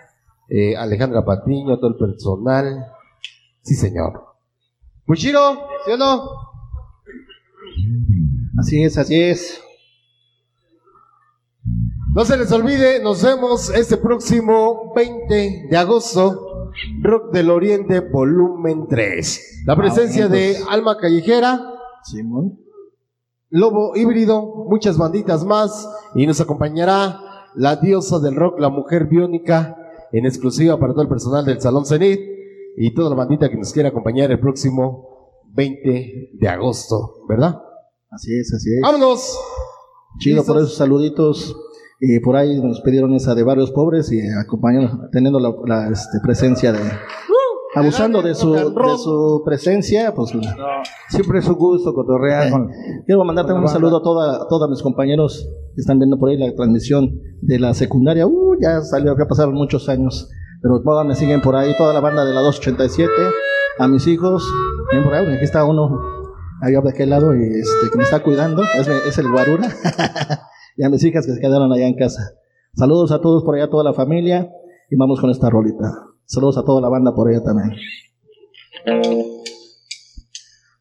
eh, 0.49 0.77
Alejandra 0.77 1.25
Patiño, 1.25 1.79
todo 1.79 1.91
el 1.91 1.97
personal, 1.97 2.87
sí 3.63 3.75
señor. 3.75 4.25
Mushiro, 5.07 5.67
¿sí 5.85 5.93
o 5.93 5.97
no? 5.97 6.29
Así 8.59 8.83
es, 8.83 8.97
así 8.99 9.21
es. 9.21 9.61
No 12.15 12.25
se 12.25 12.37
les 12.37 12.53
olvide, 12.53 13.03
nos 13.03 13.23
vemos 13.23 13.71
este 13.71 13.97
próximo 13.97 14.93
20 14.95 15.67
de 15.69 15.77
agosto, 15.77 16.71
Rock 17.03 17.33
del 17.33 17.51
Oriente, 17.51 18.01
volumen 18.01 18.87
3. 18.89 19.65
La 19.67 19.77
presencia 19.77 20.29
de 20.29 20.57
Alma 20.69 20.97
Callejera, 20.97 21.61
Simón. 22.05 22.64
Lobo 23.55 23.95
Híbrido, 23.95 24.67
muchas 24.69 24.99
banditas 24.99 25.45
más, 25.45 25.89
y 26.17 26.27
nos 26.27 26.41
acompañará 26.41 27.21
la 27.55 27.77
diosa 27.77 28.19
del 28.19 28.35
rock, 28.35 28.59
la 28.59 28.69
mujer 28.69 29.07
biónica, 29.07 29.77
en 30.11 30.27
exclusiva 30.27 30.77
para 30.77 30.93
todo 30.93 31.03
el 31.03 31.09
personal 31.09 31.45
del 31.45 31.61
Salón 31.61 31.87
Cenit, 31.87 32.19
y 32.77 32.93
toda 32.95 33.11
la 33.11 33.15
bandita 33.15 33.49
que 33.49 33.57
nos 33.57 33.73
quiera 33.73 33.91
acompañar 33.91 34.33
el 34.33 34.41
próximo 34.41 35.41
20 35.53 36.31
de 36.33 36.49
agosto, 36.49 37.25
¿verdad? 37.29 37.61
Así 38.11 38.37
es, 38.37 38.53
así 38.53 38.75
es. 38.75 38.81
¡Vámonos! 38.83 39.39
Chido 40.19 40.39
¿Listos? 40.39 40.53
por 40.53 40.63
esos 40.65 40.77
saluditos. 40.77 41.57
Y 42.01 42.19
por 42.19 42.35
ahí 42.35 42.61
nos 42.61 42.81
pidieron 42.81 43.15
esa 43.15 43.37
de 43.37 43.45
Barrios 43.45 43.71
Pobres 43.71 44.11
y 44.11 44.21
acompañando, 44.37 45.09
teniendo 45.13 45.39
la, 45.39 45.55
la, 45.65 45.93
este, 45.93 46.19
presencia 46.25 46.73
de. 46.73 46.81
Abusando 47.75 48.23
de 48.23 48.35
su, 48.35 48.53
de 48.55 48.99
su 48.99 49.43
presencia, 49.45 50.15
pues 50.15 50.33
siempre 51.09 51.39
es 51.41 51.49
un 51.49 51.55
gusto 51.57 51.93
cotorrear. 51.95 52.51
con- 52.51 52.69
Quiero 53.07 53.25
mandar 53.25 53.47
también 53.47 53.63
un 53.63 53.69
saludo 53.69 53.99
a, 53.99 54.03
toda, 54.03 54.43
a 54.43 54.49
todos 54.49 54.69
mis 54.71 54.83
compañeros 54.83 55.49
que 55.75 55.81
están 55.81 55.99
viendo 55.99 56.19
por 56.19 56.31
ahí 56.31 56.37
la 56.37 56.55
transmisión 56.55 57.21
de 57.41 57.59
la 57.59 57.75
secundaria. 57.75 58.27
Uh, 58.27 58.55
ya 58.61 58.81
salió, 58.83 59.17
que 59.17 59.25
pasaron 59.27 59.55
muchos 59.55 59.89
años, 59.89 60.31
pero 60.63 60.81
todas 60.83 61.07
me 61.07 61.15
siguen 61.15 61.41
por 61.41 61.57
ahí, 61.57 61.73
toda 61.77 61.93
la 61.93 62.01
banda 62.01 62.25
de 62.25 62.33
la 62.33 62.41
287, 62.43 63.11
a 63.79 63.89
mis 63.89 64.07
hijos, 64.07 64.45
ven 64.93 65.03
por 65.05 65.15
ahí, 65.15 65.27
aquí 65.35 65.45
está 65.45 65.65
uno 65.65 65.91
allá 66.63 66.81
de 66.81 66.91
aquel 66.91 67.11
lado 67.11 67.35
y 67.35 67.43
este, 67.43 67.91
que 67.91 67.99
me 67.99 68.05
está 68.05 68.23
cuidando, 68.23 68.63
es, 68.79 68.87
es 68.89 69.19
el 69.19 69.29
guarura, 69.31 69.69
y 70.77 70.85
a 70.85 70.89
mis 70.89 71.05
hijas 71.05 71.27
que 71.27 71.33
se 71.33 71.41
quedaron 71.41 71.73
allá 71.73 71.87
en 71.87 71.97
casa. 71.97 72.23
Saludos 72.75 73.13
a 73.13 73.21
todos 73.21 73.45
por 73.45 73.57
allá, 73.57 73.65
a 73.65 73.71
toda 73.71 73.85
la 73.85 73.93
familia, 73.95 74.49
y 74.91 74.97
vamos 74.97 75.21
con 75.21 75.31
esta 75.31 75.51
rolita. 75.51 75.93
Saludos 76.27 76.59
a 76.59 76.65
toda 76.65 76.81
la 76.81 76.89
banda 76.89 77.15
por 77.15 77.29
allá 77.29 77.43
también. 77.43 77.77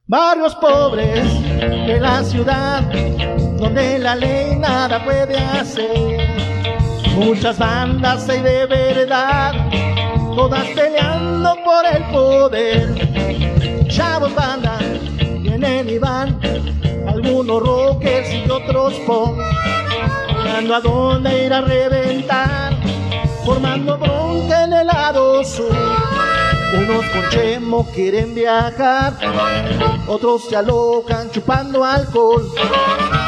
Barrios 0.07 0.55
pobres 0.55 1.41
de 1.59 1.99
la 1.99 2.23
ciudad, 2.23 2.81
donde 3.57 3.99
la 3.99 4.15
ley 4.15 4.55
nada 4.57 5.03
puede 5.03 5.37
hacer. 5.37 6.19
Muchas 7.15 7.57
bandas 7.57 8.27
hay 8.29 8.41
de 8.41 8.65
verdad, 8.65 9.53
todas 10.35 10.65
peleando 10.69 11.55
por 11.63 11.85
el 11.85 12.03
poder. 12.11 13.87
Chavos 13.87 14.33
bandas, 14.33 14.81
vienen 15.41 15.89
y 15.89 15.97
van, 15.99 16.39
algunos 17.07 17.61
rockers 17.61 18.33
y 18.33 18.49
otros 18.49 18.93
pop, 19.05 19.37
mirando 20.43 20.75
a 20.75 20.81
dónde 20.81 21.45
ir 21.45 21.53
a 21.53 21.61
reventar, 21.61 22.72
formando 23.45 23.97
bronca 23.97 24.63
en 24.63 24.73
el 24.73 24.87
lado 24.87 25.43
sur. 25.43 25.75
Unos 26.75 27.05
con 27.07 27.29
chemo 27.29 27.85
quieren 27.93 28.33
viajar, 28.33 29.13
otros 30.07 30.45
se 30.49 30.55
alocan 30.55 31.29
chupando 31.29 31.83
alcohol, 31.83 32.51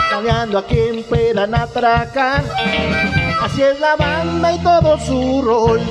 planeando 0.09 0.57
a 0.57 0.65
quien 0.65 1.03
puedan 1.03 1.53
atracar. 1.53 2.43
Así 3.41 3.61
es 3.61 3.79
la 3.79 3.95
banda 3.95 4.53
y 4.53 4.59
todo 4.59 4.97
su 4.99 5.41
rol. 5.43 5.81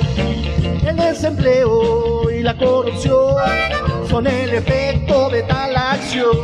El 0.85 0.97
desempleo 0.97 2.29
y 2.29 2.43
la 2.43 2.57
corrupción 2.57 3.35
son 4.09 4.27
el 4.27 4.53
efecto 4.53 5.29
de 5.29 5.43
tal 5.43 5.75
acción. 5.75 6.35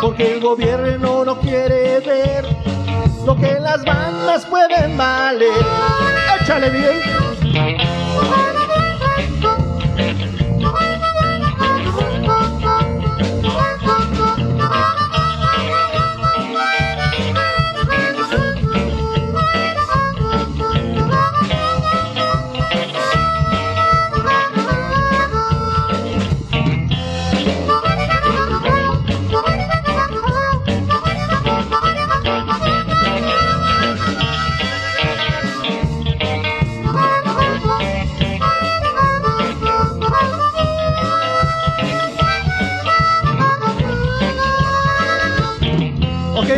Porque 0.00 0.34
el 0.34 0.40
gobierno 0.40 1.24
no 1.24 1.38
quiere 1.40 2.00
ver 2.00 2.44
lo 3.24 3.36
que 3.36 3.58
las 3.60 3.84
bandas 3.84 4.44
pueden 4.46 4.96
valer. 4.96 5.52
Échale 6.42 6.70
bien. 6.72 7.21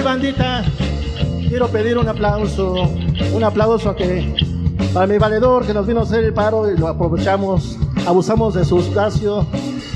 Bandita, 0.04 0.62
quiero 1.48 1.68
pedir 1.68 1.96
un 1.96 2.06
aplauso, 2.06 2.74
un 3.32 3.42
aplauso 3.42 3.88
a 3.88 3.96
que, 3.96 4.34
para 4.92 5.06
mi 5.06 5.16
valedor 5.16 5.66
que 5.66 5.72
nos 5.72 5.86
vino 5.86 6.00
a 6.00 6.02
hacer 6.02 6.24
el 6.24 6.34
paro 6.34 6.70
y 6.70 6.76
lo 6.76 6.88
aprovechamos, 6.88 7.78
abusamos 8.06 8.54
de 8.54 8.66
su 8.66 8.78
espacio. 8.80 9.46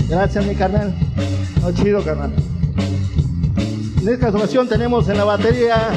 Gracias, 0.09 0.47
mi 0.47 0.55
carnal. 0.55 0.95
Chido, 1.75 2.03
carnal. 2.03 2.33
En 4.01 4.09
esta 4.09 4.31
ocasión 4.31 4.67
tenemos 4.67 5.07
en 5.11 5.19
la 5.19 5.25
batería 5.25 5.91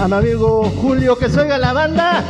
a 0.00 0.08
mi 0.08 0.14
amigo 0.14 0.64
Julio, 0.82 1.16
que 1.16 1.28
se 1.28 1.40
oiga 1.40 1.58
la 1.58 1.72
banda. 1.72 2.24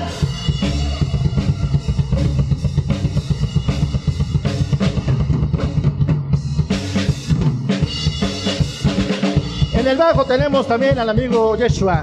El 9.92 9.98
bajo 9.98 10.24
tenemos 10.24 10.66
también 10.66 10.98
al 10.98 11.10
amigo 11.10 11.54
Yeshua. 11.54 12.02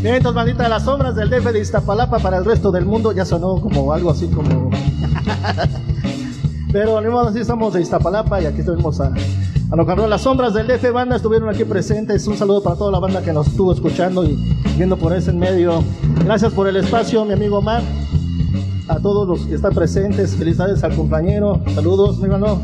Bien, 0.00 0.14
entonces, 0.14 0.34
bandita, 0.36 0.68
las 0.68 0.84
sombras 0.84 1.16
del 1.16 1.28
DF 1.30 1.52
de 1.52 1.58
Iztapalapa 1.60 2.20
para 2.20 2.36
el 2.36 2.44
resto 2.44 2.70
del 2.70 2.84
mundo 2.84 3.10
ya 3.10 3.24
sonó 3.24 3.60
como 3.60 3.92
algo 3.92 4.12
así 4.12 4.28
como. 4.28 4.70
Pero 6.72 7.00
ni 7.00 7.08
modo, 7.08 7.28
así 7.28 7.44
somos 7.44 7.72
de 7.72 7.80
Iztapalapa 7.80 8.40
y 8.40 8.46
aquí 8.46 8.60
estuvimos 8.60 9.00
a, 9.00 9.12
a 9.70 9.76
lo 9.76 9.90
habló. 9.90 10.06
Las 10.06 10.20
sombras 10.22 10.54
del 10.54 10.68
DF 10.68 10.92
Banda 10.92 11.16
estuvieron 11.16 11.48
aquí 11.48 11.64
presentes. 11.64 12.24
Un 12.28 12.36
saludo 12.36 12.62
para 12.62 12.76
toda 12.76 12.92
la 12.92 13.00
banda 13.00 13.20
que 13.20 13.32
nos 13.32 13.48
estuvo 13.48 13.72
escuchando 13.72 14.22
y 14.22 14.36
viendo 14.76 14.96
por 14.96 15.12
ese 15.12 15.32
en 15.32 15.40
medio. 15.40 15.82
Gracias 16.24 16.52
por 16.52 16.68
el 16.68 16.76
espacio, 16.76 17.24
mi 17.24 17.32
amigo 17.32 17.58
Omar 17.58 17.82
a 18.88 18.96
todos 18.96 19.28
los 19.28 19.46
que 19.46 19.54
están 19.54 19.74
presentes. 19.74 20.34
Felicidades 20.36 20.82
al 20.84 20.94
compañero. 20.94 21.60
Saludos, 21.74 22.18
mi 22.18 22.24
hermano. 22.24 22.60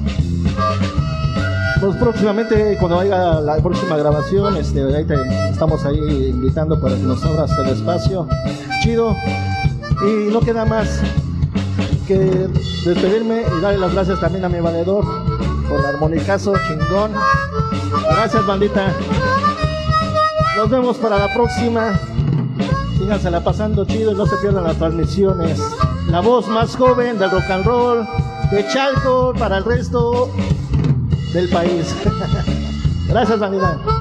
Pues 1.80 1.96
próximamente, 1.96 2.76
cuando 2.78 2.98
haya 3.00 3.40
la 3.40 3.56
próxima 3.56 3.96
grabación, 3.96 4.56
este, 4.56 4.82
ahí 4.96 5.04
te- 5.04 5.50
estamos 5.50 5.84
ahí 5.84 5.98
invitando 6.30 6.80
para 6.80 6.94
que 6.96 7.02
nos 7.02 7.22
abras 7.24 7.50
el 7.58 7.68
espacio. 7.68 8.26
Chido. 8.82 9.14
Y 10.06 10.32
no 10.32 10.40
queda 10.40 10.64
más 10.64 11.00
que 12.06 12.48
despedirme 12.84 13.42
y 13.42 13.60
darle 13.62 13.78
las 13.78 13.92
gracias 13.94 14.20
también 14.20 14.44
a 14.44 14.48
mi 14.48 14.60
valedor 14.60 15.04
por 15.68 15.80
el 15.80 15.86
armonicazo 15.86 16.54
chingón. 16.66 17.12
Gracias, 18.10 18.46
bandita. 18.46 18.92
Nos 20.56 20.70
vemos 20.70 20.96
para 20.98 21.18
la 21.18 21.32
próxima. 21.34 21.98
Sígansela 22.98 23.42
pasando 23.42 23.84
chido 23.84 24.12
y 24.12 24.14
no 24.14 24.24
se 24.26 24.36
pierdan 24.36 24.64
las 24.64 24.76
transmisiones. 24.76 25.60
La 26.14 26.20
voz 26.20 26.46
más 26.46 26.76
joven 26.76 27.18
del 27.18 27.28
rock 27.28 27.50
and 27.50 27.66
roll 27.66 28.06
de 28.52 28.64
Chalco 28.68 29.34
para 29.36 29.56
el 29.56 29.64
resto 29.64 30.30
del 31.32 31.48
país. 31.48 31.92
Gracias, 33.08 33.40
bandita. 33.40 33.93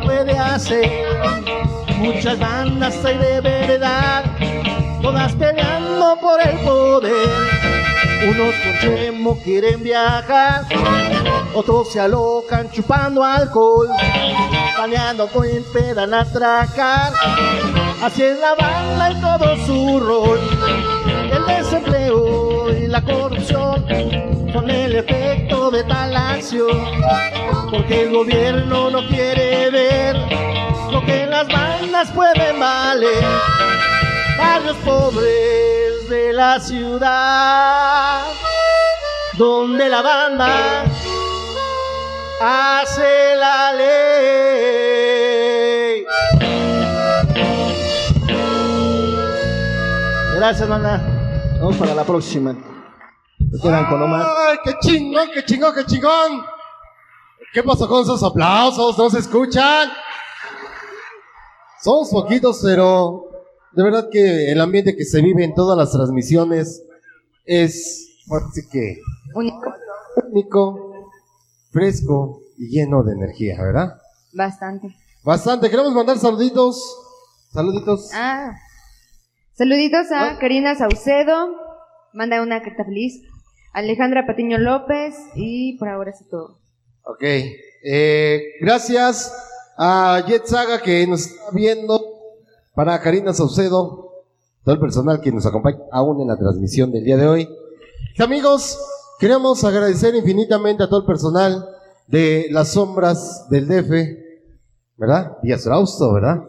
Puede 0.00 0.38
hacer. 0.38 0.90
Muchas 1.98 2.38
bandas 2.38 3.04
hay 3.04 3.18
de 3.18 3.40
verdad, 3.40 4.24
todas 5.00 5.32
peleando 5.34 6.18
por 6.20 6.40
el 6.40 6.58
poder. 6.58 7.28
Unos 8.28 8.54
con 8.54 8.78
chemo 8.80 9.38
quieren 9.42 9.82
viajar, 9.82 10.64
otros 11.54 11.92
se 11.92 12.00
alocan 12.00 12.70
chupando 12.70 13.22
alcohol, 13.22 13.88
planeando 14.76 15.28
con 15.28 15.48
impedan 15.48 16.14
atracar. 16.14 17.12
Así 18.02 18.22
es 18.22 18.38
la 18.38 18.54
banda 18.54 19.10
y 19.10 19.20
todo 19.20 19.56
su 19.66 20.00
rol. 20.00 20.40
El 21.32 21.46
desempleo 21.46 22.70
y 22.70 22.86
la 22.86 23.02
corrupción 23.02 23.84
son 24.54 24.70
el 24.70 24.94
efecto 24.94 25.70
de 25.72 25.84
tal 25.84 26.16
acción. 26.16 26.78
Porque 27.70 28.04
el 28.04 28.12
gobierno 28.12 28.88
no 28.90 29.06
quiere 29.08 29.68
ver 29.70 30.16
lo 30.92 31.04
que 31.04 31.26
las 31.26 31.48
bandas 31.48 32.10
pueden 32.12 32.60
valer. 32.60 33.24
Barrios 34.38 34.76
pobres 34.84 36.08
de 36.08 36.32
la 36.32 36.60
ciudad, 36.60 38.22
donde 39.36 39.88
la 39.88 40.02
banda 40.02 40.84
hace 42.40 43.34
la 43.36 43.72
ley. 43.72 43.94
Gracias, 50.36 50.68
banda. 50.68 51.02
Vamos 51.58 51.76
para 51.76 51.94
la 51.94 52.04
próxima. 52.04 52.73
Se 53.54 53.60
quedan 53.62 53.86
con 53.88 54.02
Omar. 54.02 54.26
¡Ay, 54.48 54.58
qué 54.64 54.72
chingón, 54.80 55.28
qué 55.32 55.44
chingón, 55.44 55.72
qué 55.76 55.84
chingón! 55.84 56.44
¿Qué 57.52 57.62
pasó 57.62 57.88
con 57.88 58.02
esos 58.02 58.20
aplausos? 58.24 58.98
¿No 58.98 59.08
se 59.08 59.20
escuchan? 59.20 59.90
Somos 61.80 62.10
poquitos, 62.10 62.60
pero 62.64 63.26
de 63.70 63.84
verdad 63.84 64.08
que 64.10 64.50
el 64.50 64.60
ambiente 64.60 64.96
que 64.96 65.04
se 65.04 65.22
vive 65.22 65.44
en 65.44 65.54
todas 65.54 65.78
las 65.78 65.92
transmisiones 65.92 66.82
es, 67.44 68.08
así 68.28 68.68
que, 68.72 68.98
Único. 69.34 69.72
único. 70.32 71.10
fresco 71.70 72.40
y 72.58 72.70
lleno 72.70 73.04
de 73.04 73.12
energía, 73.12 73.62
¿verdad? 73.62 74.00
Bastante. 74.32 74.96
Bastante. 75.22 75.70
Queremos 75.70 75.92
mandar 75.92 76.18
saluditos. 76.18 76.82
Saluditos. 77.52 78.10
Ah. 78.14 78.52
Saluditos 79.52 80.10
a 80.10 80.40
Karina 80.40 80.74
Saucedo. 80.74 81.50
Manda 82.12 82.42
una 82.42 82.60
carta 82.60 82.84
feliz. 82.84 83.22
Alejandra 83.74 84.26
Patiño 84.26 84.56
López. 84.56 85.14
Y 85.34 85.76
por 85.76 85.88
ahora 85.88 86.12
es 86.12 86.26
todo. 86.30 86.58
Ok. 87.02 87.22
Eh, 87.22 88.42
gracias 88.60 89.30
a 89.76 90.24
Jet 90.26 90.46
Saga 90.46 90.80
que 90.80 91.06
nos 91.06 91.26
está 91.26 91.50
viendo. 91.52 92.00
Para 92.74 93.00
Karina 93.00 93.34
Saucedo. 93.34 94.12
Todo 94.64 94.74
el 94.74 94.80
personal 94.80 95.20
que 95.20 95.30
nos 95.30 95.44
acompaña 95.44 95.78
aún 95.92 96.22
en 96.22 96.28
la 96.28 96.36
transmisión 96.36 96.90
del 96.90 97.04
día 97.04 97.18
de 97.18 97.28
hoy. 97.28 97.48
Amigos, 98.18 98.78
queremos 99.18 99.62
agradecer 99.64 100.14
infinitamente 100.14 100.82
a 100.82 100.88
todo 100.88 101.00
el 101.00 101.06
personal 101.06 101.68
de 102.06 102.48
las 102.50 102.72
sombras 102.72 103.48
del 103.50 103.66
DF, 103.66 103.90
¿verdad? 104.96 105.36
Díaz 105.42 105.66
Rausto, 105.66 106.14
¿verdad? 106.14 106.44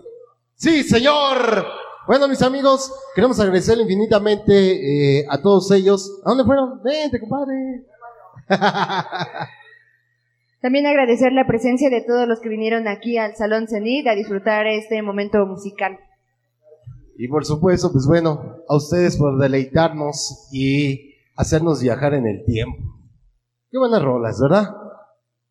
Sí, 0.56 0.84
señor. 0.84 1.65
Bueno, 2.07 2.27
mis 2.27 2.41
amigos, 2.44 2.91
queremos 3.15 3.40
agradecer 3.40 3.77
infinitamente 3.80 5.19
eh, 5.19 5.26
a 5.30 5.41
todos 5.41 5.72
ellos. 5.72 6.22
¿A 6.23 6.30
dónde 6.30 6.44
fueron? 6.44 6.82
Vente, 6.84 7.19
compadre. 7.19 7.86
También 10.61 10.86
agradecer 10.86 11.32
la 11.32 11.45
presencia 11.48 11.90
de 11.90 12.02
todos 12.02 12.27
los 12.27 12.40
que 12.41 12.49
vinieron 12.49 12.88
aquí 12.88 13.18
al 13.18 13.36
Salón 13.36 13.68
Cenit 13.68 14.07
a 14.07 14.15
disfrutar 14.15 14.65
este 14.68 15.02
momento 15.02 15.45
musical. 15.45 15.98
Y 17.18 17.27
por 17.27 17.45
supuesto, 17.45 17.91
pues 17.91 18.06
bueno, 18.07 18.57
a 18.68 18.76
ustedes 18.76 19.18
por 19.18 19.38
deleitarnos 19.40 20.49
y 20.52 21.14
hacernos 21.36 21.82
viajar 21.82 22.14
en 22.14 22.27
el 22.27 22.44
tiempo. 22.45 22.77
Qué 23.72 23.77
buenas 23.77 24.02
rolas, 24.03 24.40
¿verdad? 24.40 24.76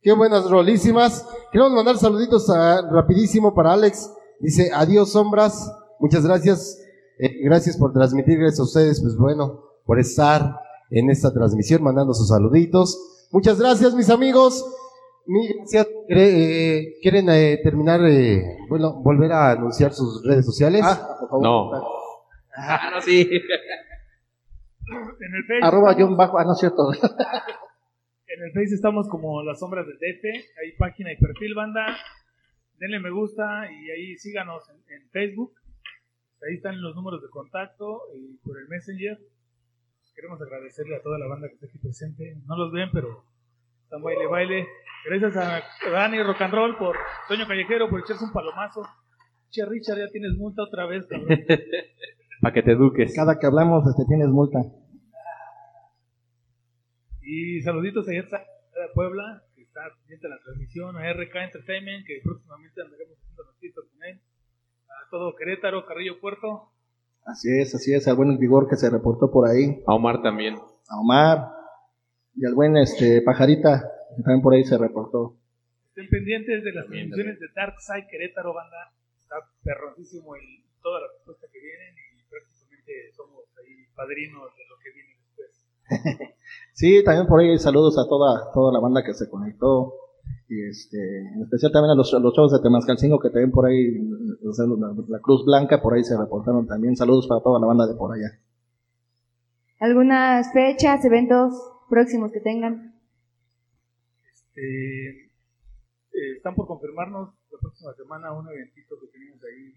Qué 0.02 0.12
buenas 0.12 0.48
rolísimas. 0.50 1.26
Queremos 1.50 1.72
mandar 1.72 1.96
saluditos 1.96 2.48
a- 2.50 2.82
rapidísimo 2.90 3.54
para 3.54 3.72
Alex. 3.72 4.12
Dice, 4.40 4.70
adiós 4.74 5.12
sombras. 5.12 5.70
Muchas 6.04 6.26
gracias. 6.26 6.84
Eh, 7.18 7.38
gracias 7.44 7.78
por 7.78 7.94
transmitir, 7.94 8.38
gracias 8.38 8.60
a 8.60 8.64
ustedes, 8.64 9.00
pues 9.00 9.16
bueno, 9.16 9.64
por 9.86 9.98
estar 9.98 10.54
en 10.90 11.08
esta 11.08 11.32
transmisión, 11.32 11.82
mandando 11.82 12.12
sus 12.12 12.28
saluditos. 12.28 13.28
Muchas 13.32 13.58
gracias, 13.58 13.94
mis 13.94 14.10
amigos. 14.10 14.62
Gracias. 15.56 15.88
Eh, 16.10 16.96
¿Quieren 17.00 17.30
eh, 17.30 17.58
terminar, 17.64 18.02
eh, 18.04 18.44
bueno, 18.68 19.00
volver 19.02 19.32
a 19.32 19.52
anunciar 19.52 19.94
sus 19.94 20.22
redes 20.26 20.44
sociales? 20.44 20.82
Ah, 20.84 21.16
por 21.20 21.28
favor. 21.30 21.42
No. 21.42 21.72
Ah, 22.54 22.90
no, 22.94 23.00
sí. 23.00 23.22
En 24.86 25.34
el 25.34 25.44
Face, 25.46 25.60
Arroba 25.62 25.92
estamos- 25.92 26.08
John 26.10 26.16
Bajo. 26.18 26.38
Ah, 26.38 26.44
no 26.44 26.52
es 26.52 26.58
cierto. 26.58 26.92
En 28.26 28.42
el 28.44 28.52
Face 28.52 28.74
estamos 28.74 29.08
como 29.08 29.42
Las 29.42 29.58
Sombras 29.58 29.86
del 29.86 29.96
DF. 29.96 30.24
Hay 30.60 30.72
página 30.78 31.10
y 31.12 31.16
perfil, 31.16 31.54
banda. 31.54 31.86
Denle 32.78 33.00
me 33.00 33.10
gusta 33.10 33.62
y 33.72 33.90
ahí 33.90 34.18
síganos 34.18 34.68
en, 34.68 34.76
en 34.94 35.08
Facebook. 35.08 35.54
Ahí 36.46 36.56
están 36.56 36.80
los 36.82 36.94
números 36.94 37.22
de 37.22 37.28
contacto 37.28 38.02
y 38.14 38.36
por 38.38 38.58
el 38.58 38.68
Messenger. 38.68 39.18
Queremos 40.14 40.40
agradecerle 40.40 40.96
a 40.96 41.02
toda 41.02 41.18
la 41.18 41.26
banda 41.26 41.48
que 41.48 41.54
está 41.54 41.66
aquí 41.66 41.78
presente. 41.78 42.36
No 42.46 42.56
los 42.56 42.70
ven, 42.70 42.90
pero 42.92 43.24
están 43.84 44.02
baile, 44.02 44.26
baile. 44.26 44.68
Gracias 45.06 45.36
a 45.36 45.62
Dani 45.90 46.22
Rock 46.22 46.42
and 46.42 46.54
Roll 46.54 46.76
por 46.76 46.96
Toño 47.28 47.46
Callejero 47.46 47.88
por 47.88 48.00
echarse 48.00 48.24
un 48.24 48.32
palomazo. 48.32 48.82
Che, 49.50 49.64
Richard, 49.64 49.98
ya 49.98 50.08
tienes 50.08 50.36
multa 50.36 50.62
otra 50.62 50.86
vez, 50.86 51.06
cabrón. 51.06 51.28
Para 52.40 52.52
que 52.52 52.62
te 52.62 52.72
eduques. 52.72 53.14
Cada 53.14 53.38
que 53.38 53.46
hablamos, 53.46 53.86
este, 53.88 54.04
tienes 54.06 54.28
multa. 54.28 54.60
Y 57.22 57.62
saluditos 57.62 58.06
a 58.08 58.12
Yetza 58.12 58.38
de 58.38 58.88
Puebla, 58.94 59.42
que 59.54 59.62
está 59.62 59.80
pendiente 59.98 60.28
de 60.28 60.34
la 60.34 60.40
transmisión, 60.40 60.96
a 60.96 61.12
RK 61.12 61.34
Entertainment, 61.36 62.06
que 62.06 62.20
próximamente 62.22 62.82
andaremos 62.82 63.18
haciendo 63.18 63.44
noticias 63.44 63.84
con 63.90 64.04
él, 64.04 64.20
todo 65.14 65.36
Querétaro, 65.36 65.86
Carrillo 65.86 66.18
Puerto, 66.18 66.72
Así 67.24 67.48
es, 67.48 67.72
así 67.72 67.94
es. 67.94 68.08
Al 68.08 68.16
buen 68.16 68.36
Vigor 68.36 68.68
que 68.68 68.74
se 68.74 68.90
reportó 68.90 69.30
por 69.30 69.48
ahí. 69.48 69.80
A 69.86 69.94
Omar 69.94 70.20
también. 70.22 70.56
A 70.56 71.00
Omar. 71.00 71.52
Y 72.34 72.44
al 72.44 72.54
buen 72.54 72.76
este, 72.76 73.22
Pajarita, 73.22 73.80
que 74.16 74.22
también 74.24 74.42
por 74.42 74.52
ahí 74.52 74.64
se 74.64 74.76
reportó. 74.76 75.36
estén 75.88 76.08
pendientes 76.10 76.64
de 76.64 76.72
las 76.72 76.84
También, 76.84 77.08
transmisiones 77.08 77.38
de 77.38 77.46
Darkside 77.54 78.08
Querétaro, 78.10 78.52
banda, 78.52 78.92
está 79.20 79.36
perrosísimo 79.62 80.34
el, 80.34 80.42
toda 80.82 81.00
la 81.00 81.06
respuesta 81.16 81.46
que 81.50 81.60
vienen 81.60 81.94
y 81.96 82.22
prácticamente 82.28 82.92
somos 83.16 83.44
ahí 83.56 83.86
padrinos 83.94 84.50
de 84.56 84.64
lo 84.68 84.76
que 84.82 84.90
viene 84.90 85.14
después. 85.22 86.34
Sí, 86.74 87.04
también 87.04 87.28
por 87.28 87.40
ahí 87.40 87.56
saludos 87.56 87.96
a 87.98 88.08
toda, 88.08 88.52
toda 88.52 88.72
la 88.72 88.80
banda 88.80 89.04
que 89.04 89.14
se 89.14 89.30
conectó. 89.30 89.94
Y 90.48 90.62
este, 90.68 90.98
en 91.20 91.42
especial 91.42 91.72
también 91.72 91.92
a 91.92 91.94
los, 91.94 92.12
a 92.12 92.18
los 92.18 92.34
chavos 92.34 92.52
de 92.52 92.60
Temascalcingo 92.60 93.18
que 93.18 93.30
también 93.30 93.50
por 93.50 93.66
ahí, 93.66 93.96
o 94.46 94.52
sea, 94.52 94.66
la, 94.66 94.94
la 95.08 95.18
Cruz 95.20 95.44
Blanca, 95.44 95.80
por 95.80 95.94
ahí 95.94 96.04
se 96.04 96.18
reportaron 96.18 96.66
también. 96.66 96.96
Saludos 96.96 97.26
para 97.26 97.42
toda 97.42 97.60
la 97.60 97.66
banda 97.66 97.86
de 97.86 97.94
por 97.94 98.12
allá. 98.12 98.38
¿Algunas 99.80 100.52
fechas, 100.52 101.04
eventos 101.04 101.54
próximos 101.88 102.30
que 102.32 102.40
tengan? 102.40 102.94
Este, 104.32 105.24
eh, 106.14 106.36
están 106.36 106.54
por 106.54 106.66
confirmarnos 106.66 107.34
la 107.50 107.58
próxima 107.58 107.92
semana 107.94 108.32
un 108.32 108.48
eventito 108.48 108.96
que 109.00 109.08
tenemos 109.08 109.42
ahí 109.44 109.74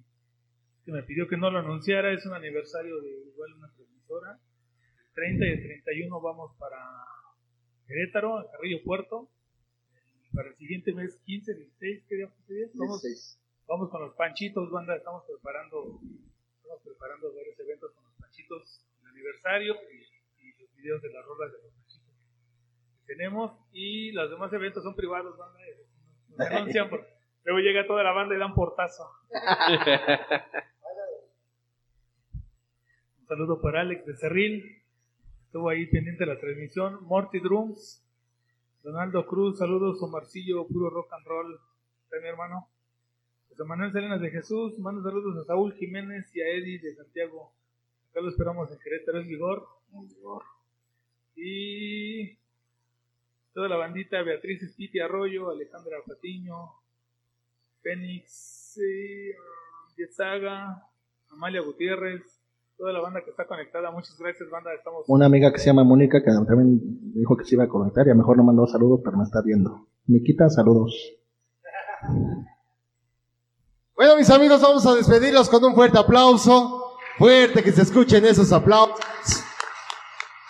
que 0.85 0.94
me 0.94 1.03
pidió 1.03 1.27
que 1.27 1.35
no 1.35 1.52
lo 1.52 1.60
anunciara, 1.60 2.14
es 2.14 2.26
un 2.26 2.34
aniversario 2.34 3.02
de 3.02 3.10
igual 3.27 3.53
una 3.57 3.68
transmisora. 3.73 4.39
El 5.07 5.14
30 5.14 5.45
y 5.45 5.49
el 5.49 5.64
31 5.84 6.22
vamos 6.22 6.56
para 6.57 6.77
Querétaro, 7.88 8.38
a 8.39 8.49
Carrillo 8.52 8.77
Puerto. 8.85 9.30
Para 10.38 10.49
el 10.49 10.55
siguiente 10.55 10.93
mes, 10.93 11.19
15, 11.26 11.51
16, 11.55 12.05
¿qué 12.07 12.15
día 12.15 12.30
ese 12.43 12.53
día? 12.53 12.68
Vamos, 12.76 13.01
vamos 13.68 13.89
con 13.89 14.01
los 14.03 14.14
panchitos, 14.14 14.69
banda, 14.69 14.95
estamos 14.95 15.23
preparando, 15.26 15.99
estamos 16.57 16.80
preparando 16.84 17.34
varios 17.34 17.59
eventos 17.59 17.91
con 17.95 18.03
los 18.03 18.14
panchitos, 18.22 18.85
el 19.01 19.07
aniversario 19.07 19.76
y, 19.91 19.95
y 20.47 20.53
los 20.61 20.72
videos 20.76 21.01
de 21.01 21.09
las 21.11 21.26
rolas 21.26 21.53
de 21.53 21.57
los 21.57 21.73
panchitos 21.73 22.14
que 22.99 23.15
tenemos. 23.15 23.51
Y 23.72 24.11
los 24.11 24.30
demás 24.30 24.53
eventos 24.53 24.84
son 24.84 24.95
privados, 24.95 25.35
banda, 25.39 25.57
nos 26.30 26.39
anuncian, 26.51 26.88
porque 26.91 27.07
luego 27.43 27.59
llega 27.59 27.88
toda 27.88 28.03
la 28.03 28.11
banda 28.11 28.35
y 28.35 28.38
dan 28.38 28.53
portazo. 28.53 29.09
Un 33.22 33.26
saludo 33.26 33.59
para 33.59 33.81
Alex 33.81 34.05
de 34.05 34.15
Cerril. 34.15 34.84
Estuvo 35.45 35.68
ahí 35.69 35.88
pendiente 35.88 36.26
de 36.26 36.31
la 36.31 36.39
transmisión. 36.39 37.03
Morty 37.05 37.39
Drums. 37.39 38.06
Donaldo 38.83 39.25
Cruz. 39.25 39.57
Saludos. 39.57 40.01
Omarcillo. 40.01 40.67
Puro 40.67 40.89
rock 40.89 41.13
and 41.13 41.25
roll. 41.25 41.59
Está 42.03 42.19
mi 42.21 42.27
hermano. 42.27 42.67
José 43.49 43.63
Manuel 43.63 43.91
Salinas 43.91 44.21
de 44.21 44.29
Jesús. 44.29 44.77
Mando 44.79 45.01
saludos 45.01 45.37
a 45.37 45.45
Saúl 45.45 45.73
Jiménez 45.73 46.33
y 46.35 46.41
a 46.41 46.47
Eddie 46.49 46.79
de 46.79 46.95
Santiago. 46.95 47.53
Acá 48.11 48.21
lo 48.21 48.29
esperamos 48.29 48.71
en 48.71 48.79
Querétaro. 48.79 49.19
Es 49.19 49.27
Vigor. 49.27 49.67
Y 51.35 52.37
toda 53.53 53.69
la 53.69 53.77
bandita. 53.77 54.21
Beatriz 54.21 54.63
Espiti 54.63 54.99
Arroyo. 54.99 55.49
Alejandra 55.49 55.97
Patiño. 56.05 56.71
Fénix. 57.81 58.77
Eh, 58.77 59.35
Yetzaga. 59.97 60.83
Amalia 61.29 61.61
Gutiérrez. 61.61 62.36
Toda 62.77 62.93
la 62.93 63.01
banda 63.01 63.21
que 63.23 63.31
está 63.31 63.45
conectada. 63.47 63.89
Muchas 63.91 64.15
gracias, 64.19 64.47
banda. 64.51 64.71
Estamos 64.73 65.03
Una 65.07 65.25
amiga 65.25 65.51
que 65.51 65.57
se 65.59 65.65
llama 65.65 65.83
Mónica 65.83 66.21
que 66.23 66.31
también 66.47 66.79
dijo 67.13 67.35
que 67.35 67.43
se 67.43 67.55
iba 67.55 67.63
a 67.63 67.67
conectar 67.67 68.05
y 68.05 68.11
a 68.11 68.13
lo 68.13 68.19
mejor 68.19 68.37
no 68.37 68.43
mandó 68.43 68.67
saludos, 68.67 69.01
pero 69.03 69.17
me 69.17 69.23
está 69.23 69.41
viendo. 69.43 69.87
Nikita, 70.05 70.49
saludos. 70.49 70.93
Bueno, 73.95 74.15
mis 74.15 74.29
amigos, 74.29 74.61
vamos 74.61 74.85
a 74.85 74.93
despedirlos 74.95 75.49
con 75.49 75.63
un 75.65 75.73
fuerte 75.73 75.97
aplauso. 75.97 76.83
Fuerte, 77.17 77.63
que 77.63 77.71
se 77.71 77.81
escuchen 77.81 78.23
esos 78.25 78.51
aplausos. 78.53 78.99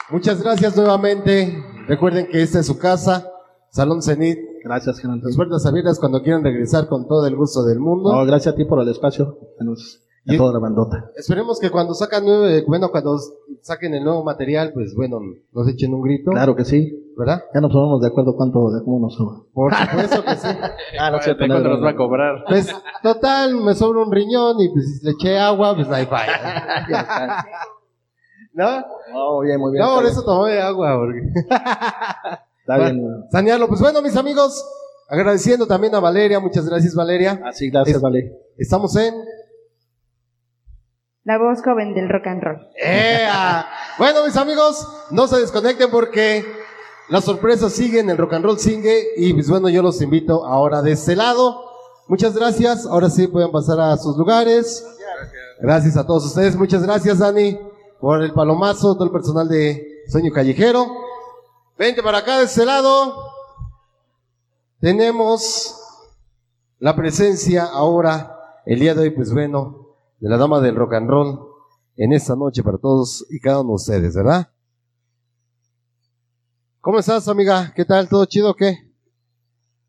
Muchas 0.09 0.43
gracias 0.43 0.75
nuevamente. 0.75 1.63
Recuerden 1.87 2.27
que 2.27 2.41
esta 2.41 2.59
es 2.59 2.65
su 2.67 2.77
casa, 2.77 3.25
Salón 3.71 4.01
Cenit. 4.01 4.37
Gracias, 4.65 4.99
Gerardo. 4.99 5.21
Las 5.23 5.35
puertas 5.37 5.65
abiertas 5.65 5.97
cuando 5.97 6.21
quieran 6.21 6.43
regresar 6.43 6.89
con 6.89 7.07
todo 7.07 7.25
el 7.25 7.37
gusto 7.37 7.63
del 7.63 7.79
mundo. 7.79 8.11
No, 8.13 8.25
gracias 8.25 8.53
a 8.53 8.57
ti 8.57 8.65
por 8.65 8.81
el 8.81 8.89
espacio. 8.89 9.37
Nos- 9.61 10.03
a 10.27 10.33
Y- 10.33 10.37
toda 10.37 10.53
la 10.53 10.59
bandota. 10.59 11.09
Esperemos 11.15 11.59
que 11.59 11.69
cuando 11.69 11.93
sacan 11.93 12.23
nueve, 12.25 12.63
bueno, 12.67 12.89
cuando 12.91 13.17
saquen 13.61 13.93
el 13.93 14.03
nuevo 14.03 14.23
material, 14.23 14.71
pues 14.73 14.93
bueno, 14.95 15.19
nos 15.53 15.67
echen 15.69 15.93
un 15.93 16.01
grito. 16.01 16.31
Claro 16.31 16.55
que 16.55 16.65
sí. 16.65 17.03
¿Verdad? 17.17 17.43
Ya 17.51 17.61
nos 17.61 17.71
ponemos 17.73 17.99
de 17.99 18.07
acuerdo 18.09 18.35
cuánto, 18.35 18.69
de 18.69 18.83
cómo 18.83 18.99
nos 18.99 19.15
suba. 19.15 19.41
Por 19.51 19.73
supuesto 19.73 20.23
que 20.23 20.35
sí. 20.35 20.47
Ah, 20.99 21.09
no 21.09 21.17
¿De 21.17 21.35
cuánto 21.35 21.47
no, 21.47 21.69
nos 21.69 21.79
no, 21.79 21.85
va 21.85 21.89
a 21.89 21.95
cobrar? 21.95 22.43
Pues, 22.47 22.71
total, 23.01 23.55
me 23.55 23.73
sobra 23.73 24.01
un 24.03 24.11
riñón 24.11 24.59
y 24.61 24.69
pues 24.69 25.01
le 25.01 25.11
eché 25.11 25.39
agua, 25.39 25.73
pues 25.75 25.89
ahí 25.89 26.05
falla. 26.05 26.85
¿No? 28.53 28.85
No, 29.13 29.39
bien, 29.41 29.59
muy 29.59 29.71
bien. 29.71 29.83
No, 29.83 29.95
por 29.95 30.05
eso 30.05 30.23
tomé 30.23 30.59
agua, 30.59 30.95
porque... 30.97 31.21
Está 32.59 32.77
bien. 32.77 33.01
Sanearlo. 33.31 33.67
Pues 33.67 33.79
bueno, 33.81 34.01
mis 34.03 34.15
amigos, 34.15 34.63
agradeciendo 35.09 35.65
también 35.65 35.95
a 35.95 35.99
Valeria, 35.99 36.39
muchas 36.39 36.67
gracias 36.69 36.93
Valeria. 36.93 37.41
Así, 37.45 37.69
gracias, 37.71 37.95
Es- 37.97 38.01
vale. 38.01 38.31
Estamos 38.57 38.95
en... 38.95 39.13
La 41.27 41.37
voz 41.37 41.61
joven 41.61 41.93
del 41.93 42.07
rock 42.07 42.25
and 42.27 42.41
roll. 42.41 42.67
¡Ea! 42.81 43.67
Bueno, 43.97 44.23
mis 44.23 44.37
amigos, 44.37 44.87
no 45.11 45.27
se 45.27 45.41
desconecten 45.41 45.91
porque 45.91 46.45
Las 47.09 47.25
sorpresas 47.25 47.73
siguen, 47.73 48.09
el 48.09 48.17
rock 48.17 48.35
and 48.35 48.45
roll 48.45 48.57
sigue 48.57 49.09
y 49.17 49.33
pues 49.33 49.49
bueno, 49.49 49.67
yo 49.67 49.83
los 49.83 50.01
invito 50.01 50.45
ahora 50.45 50.81
de 50.81 50.93
este 50.93 51.17
lado. 51.17 51.69
Muchas 52.07 52.33
gracias. 52.33 52.85
Ahora 52.85 53.09
sí 53.09 53.27
pueden 53.27 53.51
pasar 53.51 53.77
a 53.77 53.97
sus 53.97 54.15
lugares. 54.15 54.87
Gracias 55.59 55.97
a 55.97 56.07
todos 56.07 56.25
ustedes. 56.27 56.55
Muchas 56.55 56.83
gracias, 56.83 57.19
Dani, 57.19 57.59
por 57.99 58.23
el 58.23 58.31
palomazo, 58.31 58.93
todo 58.93 59.03
el 59.03 59.11
personal 59.11 59.49
de 59.49 59.85
Sueño 60.07 60.31
Callejero. 60.31 60.87
Vente 61.77 62.01
para 62.01 62.19
acá 62.19 62.37
de 62.37 62.45
este 62.45 62.65
lado. 62.65 63.33
Tenemos 64.79 65.77
la 66.79 66.95
presencia 66.95 67.65
ahora, 67.65 68.61
el 68.65 68.79
día 68.79 68.95
de 68.95 69.01
hoy, 69.01 69.09
pues 69.09 69.33
bueno, 69.33 69.86
de 70.19 70.29
la 70.29 70.37
dama 70.37 70.59
del 70.61 70.75
rock 70.75 70.93
and 70.93 71.09
roll 71.09 71.39
en 71.95 72.13
esta 72.13 72.35
noche 72.35 72.63
para 72.63 72.77
todos 72.77 73.25
y 73.29 73.39
cada 73.39 73.61
uno 73.61 73.69
de 73.69 73.75
ustedes, 73.75 74.15
¿verdad? 74.15 74.49
¿Cómo 76.81 76.99
estás, 76.99 77.27
amiga? 77.27 77.73
¿Qué 77.75 77.85
tal? 77.85 78.07
¿Todo 78.07 78.25
chido 78.25 78.51
o 78.51 78.55
qué? 78.55 78.75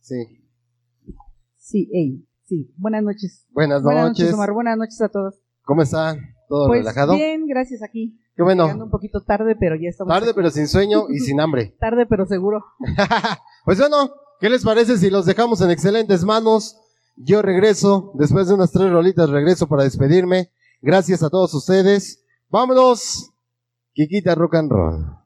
Sí. 0.01 0.45
Sí, 1.57 1.89
ey, 1.93 2.27
sí. 2.47 2.73
Buenas 2.77 3.03
noches. 3.03 3.47
Buenas 3.51 3.83
Buenas 3.83 4.09
noches. 4.09 4.21
noches, 4.25 4.35
Omar. 4.35 4.53
Buenas 4.53 4.79
noches 4.79 5.01
a 5.03 5.09
todos. 5.09 5.35
¿Cómo 5.65 5.83
están? 5.83 6.19
¿Todo 6.49 6.67
Pues 6.69 6.81
relajado? 6.81 7.15
bien, 7.15 7.47
gracias 7.47 7.83
aquí. 7.83 8.19
Qué 8.35 8.43
bueno. 8.43 8.65
Llegando 8.65 8.87
un 8.87 8.91
poquito 8.91 9.23
tarde, 9.23 9.55
pero 9.59 9.77
ya 9.77 9.89
estamos. 9.91 10.13
Tarde 10.13 10.29
aquí. 10.31 10.37
pero 10.37 10.51
sin 10.51 10.67
sueño 10.67 11.05
y 11.11 11.19
sin 11.21 11.41
hambre. 11.41 11.77
Tarde, 11.81 12.07
pero 12.07 12.27
seguro. 12.27 12.65
Pues 13.65 13.79
bueno, 13.79 14.11
¿qué 14.41 14.49
les 14.49 14.65
parece 14.65 14.97
si 14.97 15.11
los 15.11 15.27
dejamos 15.27 15.61
en 15.61 15.71
excelentes 15.71 16.25
manos? 16.25 16.75
Yo 17.21 17.43
regreso, 17.43 18.13
después 18.15 18.47
de 18.47 18.55
unas 18.55 18.71
tres 18.71 18.91
rolitas 18.91 19.29
regreso 19.29 19.67
para 19.67 19.83
despedirme. 19.83 20.53
Gracias 20.81 21.25
a 21.25 21.31
todos 21.31 21.53
ustedes. 21.53 22.25
Vámonos. 22.49 23.33
Kikita 23.93 24.37
Rock 24.37 24.55
and 24.55 24.71
Roll. 24.71 25.19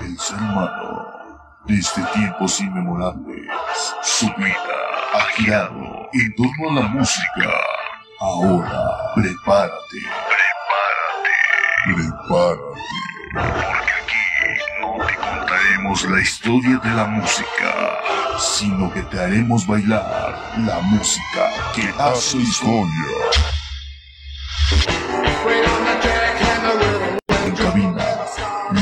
El 0.00 0.18
ser 0.18 0.38
humano, 0.38 1.06
desde 1.66 2.02
tiempos 2.14 2.58
inmemorables, 2.62 3.46
su 4.02 4.26
vida 4.38 4.56
ha 5.12 5.20
girado 5.36 6.08
en 6.14 6.34
torno 6.36 6.70
a 6.70 6.74
la 6.80 6.88
música. 6.88 7.52
Ahora, 8.18 9.12
prepárate. 9.14 10.00
Prepárate. 11.84 12.18
Prepárate. 13.34 13.87
Contaremos 15.78 16.04
la 16.10 16.20
historia 16.20 16.80
de 16.82 16.90
la 16.90 17.04
música, 17.06 17.98
sino 18.38 18.92
que 18.92 19.02
te 19.02 19.20
haremos 19.20 19.66
bailar 19.66 20.54
la 20.58 20.80
música 20.80 21.50
que 21.74 21.92
hace 21.98 22.38
historia. 22.38 23.04
En 27.46 27.56
cabina, 27.56 28.04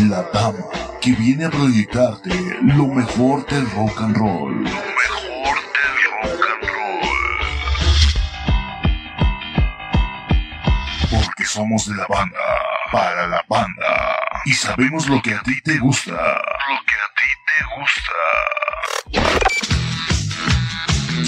la 0.08 0.22
dama 0.32 0.64
que 1.00 1.12
viene 1.12 1.44
a 1.46 1.50
proyectarte 1.50 2.34
lo 2.62 2.86
mejor 2.86 3.46
del 3.46 3.70
rock. 3.70 4.00
Lo 4.00 4.46
mejor 4.46 4.66
del 4.66 4.66
rock 6.24 6.40
and 6.52 6.68
roll. 6.68 7.06
Porque 11.10 11.44
somos 11.44 11.86
de 11.86 11.94
la 11.94 12.06
banda, 12.08 12.38
para 12.90 13.26
la 13.26 13.44
banda. 13.48 14.15
Y 14.46 14.52
sabemos 14.52 15.08
lo 15.08 15.20
que 15.20 15.34
a 15.34 15.42
ti 15.42 15.60
te 15.60 15.76
gusta. 15.78 16.12
Lo 16.12 16.18
que 16.86 16.94
a 16.94 17.08
ti 17.16 17.28
te 17.48 17.64
gusta. 17.74 18.12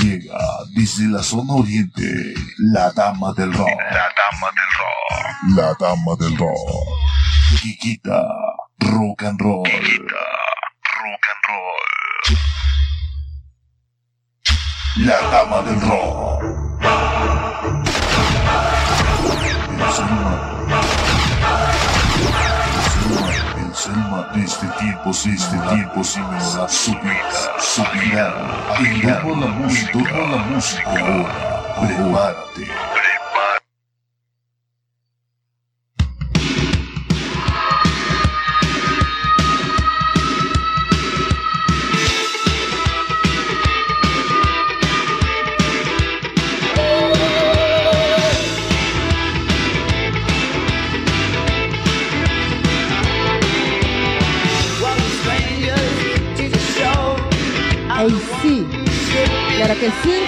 Llega 0.04 0.38
desde 0.76 1.08
la 1.08 1.20
zona 1.24 1.54
oriente, 1.54 2.34
la 2.58 2.92
dama 2.92 3.32
del 3.32 3.52
rock. 3.52 3.68
La 3.90 4.08
dama 4.14 4.52
del 4.54 4.70
rock. 4.78 5.56
La 5.56 5.74
dama 5.80 6.14
del 6.20 6.36
rock. 6.38 6.86
Kikita, 7.60 8.22
rock 8.78 9.24
and 9.24 9.40
roll. 9.40 9.64
Kikita, 9.64 10.24
rock 11.02 11.26
and 11.34 11.42
roll. 11.48 11.76
La 15.06 15.20
dama 15.32 15.62
del 15.62 15.80
rock. 15.80 16.44
El 19.80 20.57
humano 23.96 24.26
desde 24.34 24.68
desde 25.18 25.58
tiempos 25.68 26.16
inmemorables. 26.16 26.72
Su 26.72 26.92
vida, 26.92 27.52
su 27.58 27.82
vida, 27.92 28.34
en 28.80 29.02
torno 29.02 29.44
a 29.44 29.48
la 29.48 29.54
música, 29.54 29.92
en 29.92 30.06
a 30.24 30.30
la 30.30 30.36
música. 30.44 30.90
Ahora, 30.90 31.76
prepárate. 31.80 33.07
Que 59.78 59.90
sí. 60.02 60.24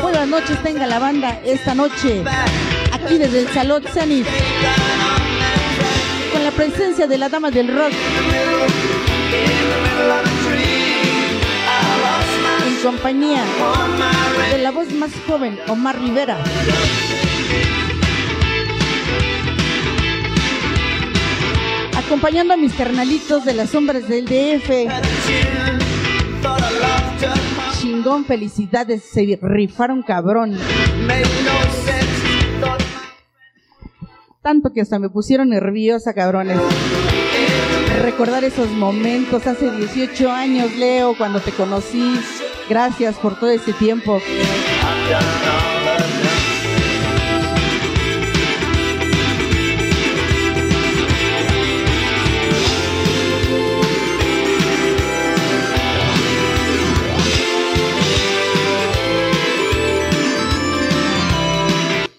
Buenas 0.00 0.28
noches, 0.28 0.62
tenga 0.62 0.86
la 0.86 0.98
banda 0.98 1.40
esta 1.44 1.74
noche. 1.74 2.22
Aquí 2.92 3.18
desde 3.18 3.40
el 3.40 3.48
Salón 3.48 3.82
Zenith. 3.92 4.26
Con 6.32 6.44
la 6.44 6.50
presencia 6.52 7.06
de 7.06 7.18
la 7.18 7.28
dama 7.28 7.50
del 7.50 7.68
rock. 7.68 7.92
En 12.66 12.76
compañía 12.82 13.42
de 14.52 14.58
la 14.58 14.70
voz 14.70 14.92
más 14.92 15.10
joven, 15.26 15.58
Omar 15.68 16.00
Rivera. 16.00 16.38
Acompañando 21.96 22.54
a 22.54 22.56
mis 22.56 22.72
carnalitos 22.74 23.44
de 23.44 23.54
las 23.54 23.70
sombras 23.70 24.06
del 24.08 24.24
DF. 24.24 24.88
Chingón, 27.80 28.26
felicidades, 28.26 29.02
se 29.04 29.38
rifaron 29.40 30.02
cabrón. 30.02 30.54
Tanto 34.42 34.70
que 34.74 34.82
hasta 34.82 34.98
me 34.98 35.08
pusieron 35.08 35.48
nerviosa, 35.48 36.12
cabrones. 36.12 36.58
Recordar 38.02 38.44
esos 38.44 38.68
momentos, 38.72 39.46
hace 39.46 39.70
18 39.70 40.30
años, 40.30 40.76
Leo, 40.76 41.16
cuando 41.16 41.40
te 41.40 41.52
conocí. 41.52 42.20
Gracias 42.68 43.16
por 43.16 43.40
todo 43.40 43.48
ese 43.48 43.72
tiempo. 43.72 44.20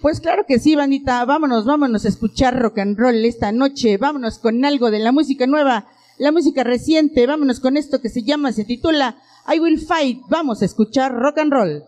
Pues 0.01 0.19
claro 0.19 0.45
que 0.47 0.57
sí, 0.57 0.75
bandita. 0.75 1.23
Vámonos, 1.25 1.65
vámonos 1.65 2.05
a 2.05 2.07
escuchar 2.07 2.59
rock 2.59 2.79
and 2.79 2.97
roll 2.97 3.23
esta 3.23 3.51
noche. 3.51 3.97
Vámonos 3.97 4.39
con 4.39 4.65
algo 4.65 4.89
de 4.89 4.97
la 4.97 5.11
música 5.11 5.45
nueva, 5.45 5.85
la 6.17 6.31
música 6.31 6.63
reciente. 6.63 7.27
Vámonos 7.27 7.59
con 7.59 7.77
esto 7.77 8.01
que 8.01 8.09
se 8.09 8.23
llama, 8.23 8.51
se 8.51 8.65
titula 8.65 9.17
I 9.47 9.59
Will 9.59 9.79
Fight. 9.79 10.23
Vamos 10.27 10.63
a 10.63 10.65
escuchar 10.65 11.13
rock 11.13 11.37
and 11.37 11.53
roll. 11.53 11.83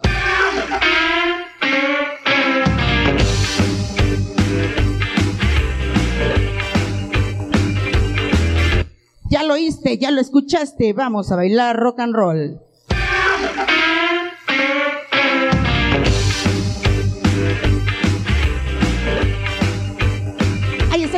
Ya 9.32 9.42
lo 9.42 9.56
oíste, 9.56 9.98
ya 9.98 10.12
lo 10.12 10.22
escuchaste. 10.22 10.94
Vamos 10.94 11.32
a 11.32 11.36
bailar 11.36 11.76
rock 11.76 12.00
and 12.00 12.16
roll. 12.16 12.60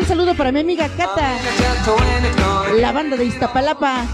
El 0.05 0.09
saludo 0.09 0.35
para 0.35 0.51
mi 0.51 0.59
amiga 0.59 0.87
Cata, 0.89 1.33
la 2.79 2.91
banda 2.91 3.17
de 3.17 3.25
Iztapalapa, 3.25 4.05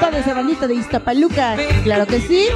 toda 0.00 0.18
esa 0.18 0.34
bandita 0.34 0.66
de 0.66 0.74
Iztapaluca, 0.74 1.56
claro 1.82 2.06
que 2.06 2.20
sí. 2.20 2.48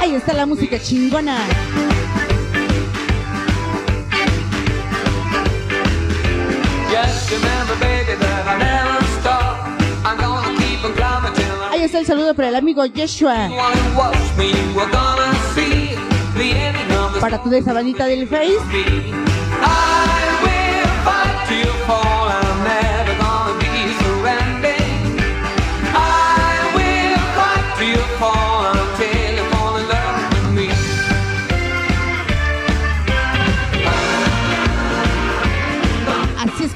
Ahí 0.00 0.14
está 0.14 0.34
la 0.34 0.46
música 0.46 0.80
chingona. 0.80 1.36
Ahí 11.70 11.82
está 11.82 11.98
el 12.00 12.06
saludo 12.06 12.34
para 12.34 12.48
el 12.48 12.56
amigo 12.56 12.82
Joshua. 12.94 13.48
Para 17.20 17.42
tu 17.42 17.50
desabanita 17.50 18.06
del 18.06 18.26
Face. 18.28 19.29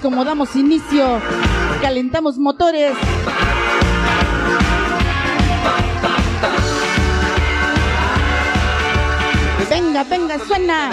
Como 0.05 0.23
damos 0.23 0.55
inicio. 0.55 1.19
Calentamos 1.81 2.37
motores. 2.37 2.95
Venga, 9.71 10.05
venga, 10.05 10.39
suena. 10.47 10.91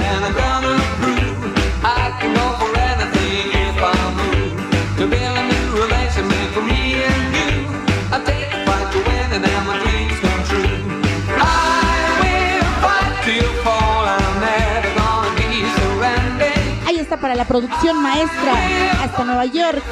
Producción 17.52 18.02
maestra 18.02 18.54
hasta 19.04 19.26
Nueva 19.26 19.46
York. 19.46 19.84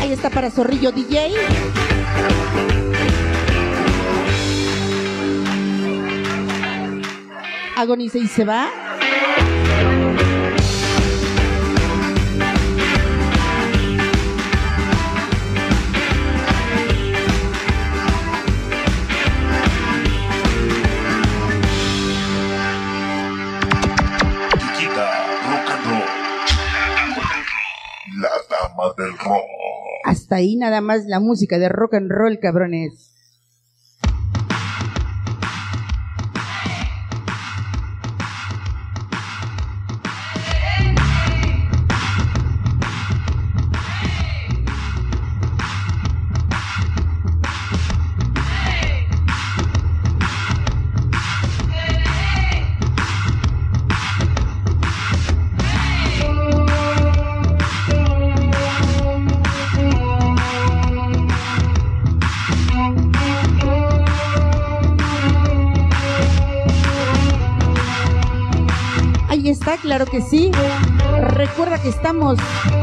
Ahí 0.00 0.12
está 0.12 0.30
para 0.30 0.50
Zorrillo 0.50 0.90
DJ. 0.90 1.32
Agoniza 7.76 8.18
y 8.18 8.26
se 8.26 8.44
va. 8.44 8.83
Hasta 30.14 30.36
ahí 30.36 30.54
nada 30.54 30.80
más 30.80 31.06
la 31.06 31.18
música 31.18 31.58
de 31.58 31.68
rock 31.68 31.94
and 31.94 32.08
roll, 32.08 32.38
cabrones. 32.38 33.13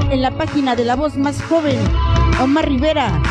En 0.09 0.21
la 0.21 0.31
página 0.31 0.75
de 0.75 0.83
la 0.83 0.97
voz 0.97 1.15
más 1.15 1.41
joven, 1.43 1.79
Omar 2.41 2.67
Rivera, 2.67 3.21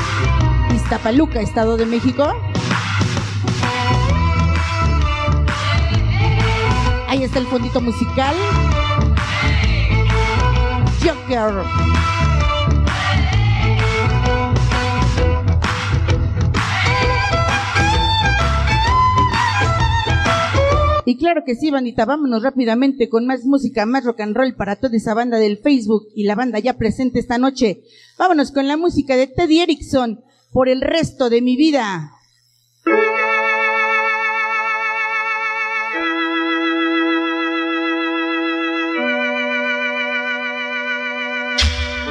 Iztapaluca, 0.75 1.41
Estado 1.41 1.77
de 1.77 1.85
México. 1.85 2.33
Ahí 7.07 7.23
está 7.23 7.39
el 7.39 7.47
fondito 7.47 7.83
musical. 7.83 8.35
Joker. 11.05 12.00
Claro 21.21 21.45
que 21.45 21.55
sí, 21.55 21.71
bandita, 21.71 22.05
vámonos 22.07 22.43
rápidamente 22.43 23.09
con 23.09 23.27
más 23.27 23.45
música, 23.45 23.87
más 23.87 24.05
rock 24.05 24.21
and 24.23 24.35
roll 24.35 24.55
para 24.57 24.77
toda 24.77 24.97
esa 24.97 25.15
banda 25.15 25.39
del 25.39 25.59
Facebook 25.59 26.09
y 26.17 26.25
la 26.25 26.35
banda 26.35 26.59
ya 26.59 26.79
presente 26.79 27.21
esta 27.21 27.39
noche. 27.39 27.83
Vámonos 28.19 28.51
con 28.51 28.67
la 28.67 28.77
música 28.77 29.15
de 29.17 29.29
Teddy 29.29 29.61
Erickson 29.61 30.25
por 30.51 30.69
el 30.69 30.81
resto 30.81 31.31
de 31.31 31.43
mi 31.43 31.57
vida. 31.57 32.11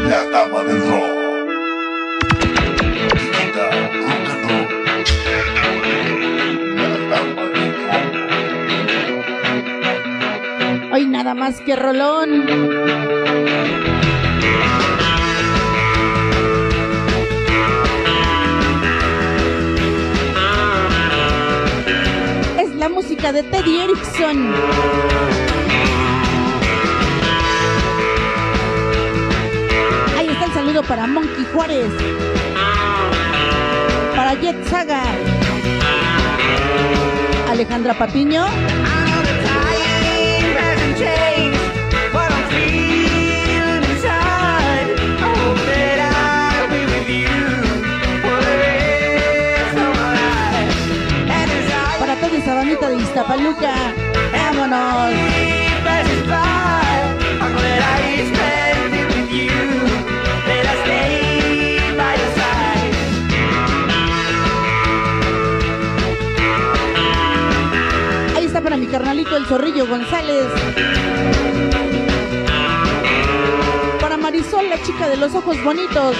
La 0.07 0.23
dama 0.29 0.63
del 0.63 0.81
rock. 0.87 1.18
Hoy 10.99 11.05
nada 11.05 11.33
más 11.33 11.61
que 11.61 11.77
rolón. 11.77 12.43
Es 22.59 22.75
la 22.75 22.89
música 22.89 23.31
de 23.31 23.43
Teddy 23.43 23.79
Erickson. 23.79 24.53
Ahí 30.17 30.27
está 30.27 30.45
el 30.47 30.53
saludo 30.53 30.83
para 30.83 31.07
Monkey 31.07 31.45
Juárez. 31.53 31.93
Para 34.17 34.33
Jet 34.33 34.67
Saga. 34.67 35.03
Alejandra 37.49 37.93
Patiño. 37.97 38.45
Iztapaluca. 53.39 53.73
Vámonos. 54.33 55.13
Ahí 68.35 68.45
está 68.45 68.61
para 68.61 68.77
mi 68.77 68.87
carnalito 68.87 69.37
el 69.37 69.45
zorrillo 69.45 69.87
González. 69.87 70.45
Para 74.01 74.17
Marisol, 74.17 74.69
la 74.69 74.81
chica 74.83 75.07
de 75.07 75.17
los 75.17 75.33
ojos 75.35 75.63
bonitos. 75.63 76.15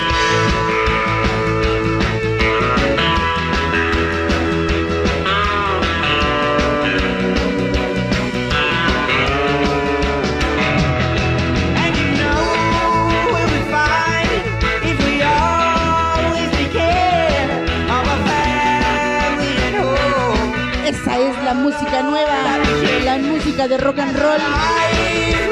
La 21.50 21.56
música 21.56 22.04
nueva, 22.04 22.60
la 23.04 23.18
música 23.18 23.68
de 23.68 23.80
rock 23.80 23.98
and 23.98 24.16
roll. 24.20 25.49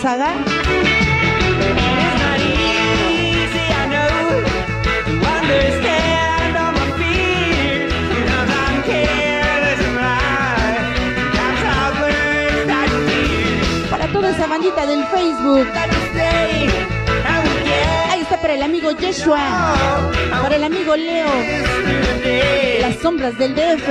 Saga. 0.00 0.32
Para 13.90 14.06
toda 14.12 14.30
esa 14.30 14.46
bandita 14.46 14.86
del 14.86 15.04
Facebook. 15.06 15.68
Ahí 18.10 18.20
está 18.20 18.36
para 18.40 18.54
el 18.54 18.62
amigo 18.62 18.92
Yeshua. 18.92 19.38
Para 20.30 20.56
el 20.56 20.64
amigo 20.64 20.96
Leo. 20.96 21.26
Las 22.80 22.96
sombras 22.96 23.36
del 23.36 23.54
DF. 23.54 23.88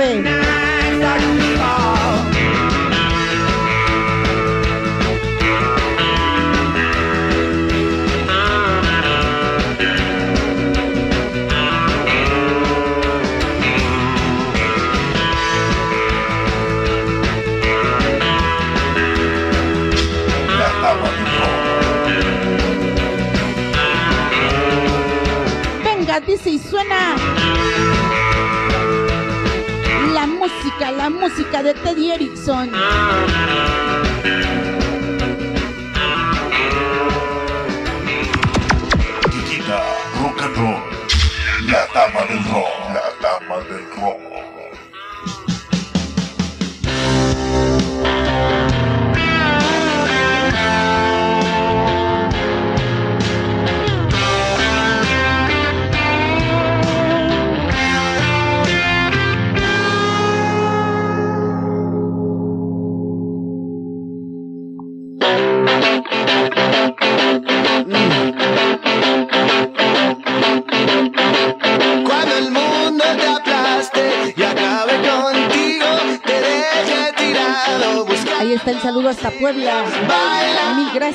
Y 26.32 26.58
suena. 26.58 27.14
La 30.14 30.26
música, 30.26 30.90
la 30.90 31.10
música 31.10 31.62
de 31.62 31.74
Teddy 31.74 32.10
Erickson. 32.10 32.70
Kikita, 39.30 39.82
rock 40.22 40.42
and 40.42 40.56
roll. 40.56 40.82
La 41.66 41.86
dama 41.92 42.24
del 42.26 42.44
rock. 42.46 42.71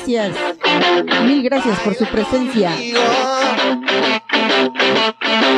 Gracias. 0.08 0.36
Mil 1.24 1.42
gracias 1.42 1.78
por 1.80 1.94
su 1.94 2.06
presencia. 2.06 2.72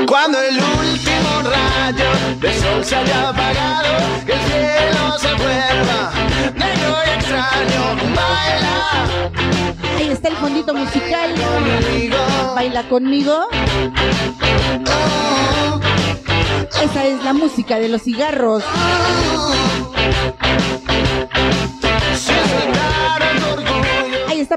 Cuando 0.06 0.40
el 0.40 0.56
último 0.56 1.42
rayo 1.44 2.04
del 2.40 2.54
sol 2.54 2.84
se 2.84 2.96
haya 2.96 3.28
apagado, 3.28 3.96
que 4.26 4.32
el 4.32 4.40
cielo 4.40 5.18
se 5.18 5.34
vuelva 5.34 6.12
negro 6.54 6.96
y 7.06 7.10
extraño, 7.10 7.96
baila 8.16 9.08
Ahí 9.98 10.08
está 10.08 10.28
el 10.28 10.36
fondito 10.36 10.74
musical. 10.74 11.34
Baila 12.54 12.88
conmigo. 12.88 13.46
Esa 16.82 17.04
es 17.04 17.22
la 17.22 17.32
música 17.32 17.78
de 17.78 17.88
los 17.88 18.02
cigarros. 18.02 18.64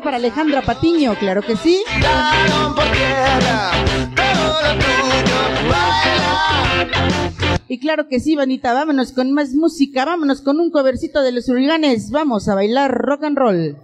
Para 0.01 0.17
Alejandra 0.17 0.63
Patiño, 0.63 1.15
claro 1.19 1.43
que 1.43 1.55
sí. 1.55 1.83
Y 7.67 7.79
claro 7.79 8.07
que 8.09 8.19
sí, 8.19 8.35
Vanita, 8.35 8.73
vámonos 8.73 9.11
con 9.11 9.31
más 9.31 9.53
música, 9.53 10.03
vámonos 10.03 10.41
con 10.41 10.59
un 10.59 10.71
covercito 10.71 11.21
de 11.21 11.31
los 11.31 11.47
hurricanes, 11.47 12.09
vamos 12.09 12.49
a 12.49 12.55
bailar 12.55 12.91
rock 12.91 13.23
and 13.23 13.37
roll. 13.37 13.77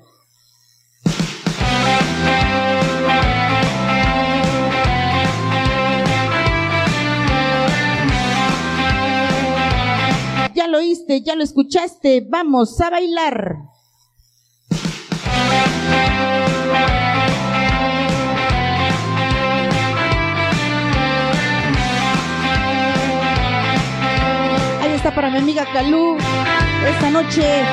Ya 10.56 10.68
lo 10.68 10.80
oíste, 10.80 11.22
ya 11.22 11.36
lo 11.36 11.44
escuchaste, 11.44 12.26
vamos 12.28 12.82
a 12.82 12.90
bailar. 12.90 13.69
Está 25.10 25.16
para 25.16 25.32
mi 25.32 25.38
amiga 25.40 25.66
Calú. 25.74 26.18
Esta 26.88 27.10
noche 27.10 27.64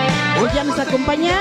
hoy 0.40 0.48
ya 0.54 0.64
nos 0.64 0.78
acompaña. 0.78 1.36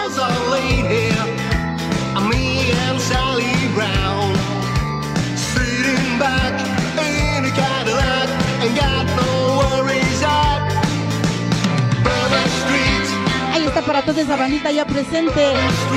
Ahí 13.53 13.65
está 13.65 13.81
para 13.81 14.01
toda 14.01 14.21
esa 14.21 14.35
bandita 14.35 14.71
ya 14.71 14.85
presente 14.85 15.53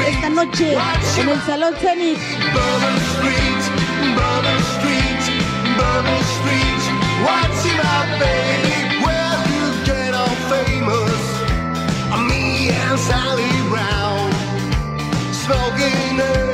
esta 0.07 0.29
noche 0.29 0.77
en 1.19 1.29
el 1.29 1.41
Salón 1.43 1.75
Zenith. 1.81 2.19
Bourbon 2.53 2.97
Street, 3.15 3.63
Bourbon 5.77 6.23
Street. 6.37 6.83
What's 7.25 7.65
in 7.65 7.77
my 7.77 8.19
baby? 8.21 8.88
again. 15.81 16.48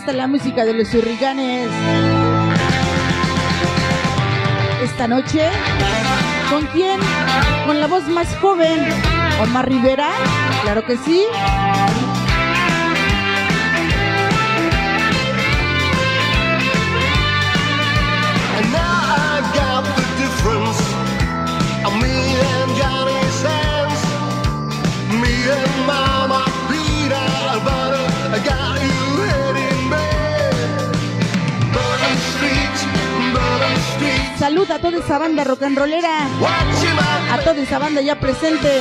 West. 0.00 0.08
Ahí 0.08 0.08
está 0.08 0.12
la 0.12 0.26
música 0.26 0.64
de 0.64 0.72
los 0.72 0.94
hurricanes. 0.94 1.68
Esta 4.82 5.06
noche, 5.06 5.48
¿con 6.50 6.66
quién? 6.66 7.00
Con 7.66 7.80
la 7.80 7.86
voz 7.86 8.06
más 8.08 8.34
joven, 8.36 8.86
Omar 9.42 9.68
Rivera, 9.68 10.10
claro 10.62 10.84
que 10.84 10.96
sí. 10.96 11.24
I 28.32 28.69
Salud 34.40 34.70
a 34.70 34.78
toda 34.78 34.96
esa 34.96 35.18
banda 35.18 35.44
rock 35.44 35.64
and 35.64 35.76
rollera. 35.76 36.26
A 37.30 37.38
toda 37.44 37.60
esa 37.60 37.78
banda 37.78 38.00
ya 38.00 38.18
presente. 38.18 38.80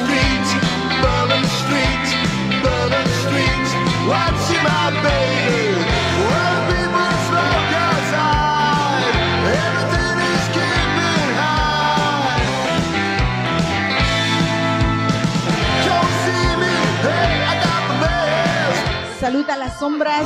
Salud 19.19 19.49
a 19.49 19.57
las 19.57 19.77
sombras 19.77 20.23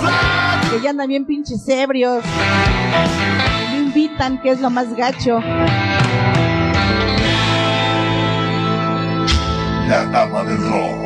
que 0.69 0.79
ya 0.79 0.91
andan 0.91 1.07
bien 1.07 1.25
pinches 1.25 1.67
ebrios. 1.67 2.23
Que 4.41 4.51
es 4.51 4.61
lo 4.61 4.69
más 4.69 4.95
gacho. 4.95 5.39
La 9.89 10.05
dama 10.11 10.43
del 10.43 10.57
rock. 10.59 11.03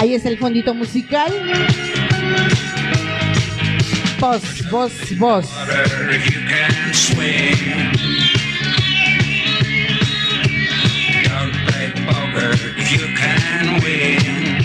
Ahí 0.00 0.14
es 0.14 0.26
el 0.26 0.38
fondito 0.38 0.74
musical. 0.74 1.32
You 12.90 13.14
can 13.14 13.80
win. 13.82 14.58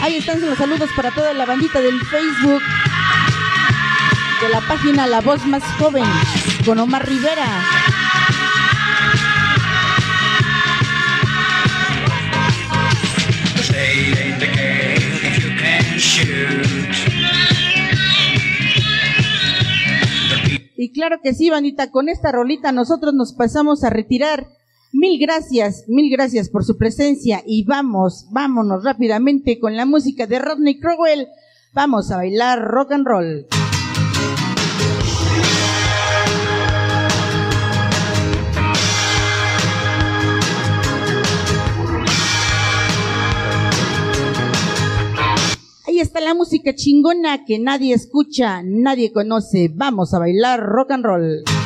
Ahí 0.00 0.16
están 0.16 0.40
los 0.40 0.58
saludos 0.58 0.90
para 0.96 1.10
toda 1.10 1.32
la 1.32 1.44
bandita 1.46 1.80
del 1.80 2.00
Facebook. 2.06 2.62
De 4.40 4.48
la 4.48 4.60
página 4.60 5.06
La 5.06 5.20
Voz 5.20 5.44
Más 5.46 5.62
Joven. 5.78 6.04
Con 6.64 6.78
Omar 6.78 7.08
Rivera. 7.08 7.82
Y 20.76 20.90
claro 20.90 21.20
que 21.22 21.32
sí, 21.32 21.48
bandita, 21.48 21.92
con 21.92 22.08
esta 22.08 22.32
rolita 22.32 22.72
nosotros 22.72 23.14
nos 23.14 23.32
pasamos 23.32 23.84
a 23.84 23.90
retirar. 23.90 24.48
Mil 24.92 25.20
gracias, 25.20 25.84
mil 25.86 26.10
gracias 26.10 26.48
por 26.48 26.64
su 26.64 26.76
presencia 26.76 27.42
y 27.46 27.64
vamos, 27.64 28.26
vámonos 28.30 28.82
rápidamente 28.84 29.60
con 29.60 29.76
la 29.76 29.86
música 29.86 30.26
de 30.26 30.40
Rodney 30.40 30.80
Crowell. 30.80 31.28
Vamos 31.72 32.10
a 32.10 32.16
bailar 32.16 32.60
rock 32.60 32.92
and 32.92 33.06
roll. 33.06 33.46
Está 46.02 46.20
la 46.20 46.34
música 46.34 46.74
chingona 46.74 47.44
que 47.44 47.60
nadie 47.60 47.94
escucha, 47.94 48.62
nadie 48.64 49.12
conoce. 49.12 49.70
Vamos 49.72 50.12
a 50.12 50.18
bailar 50.18 50.60
rock 50.60 50.90
and 50.90 51.04
roll. 51.04 51.61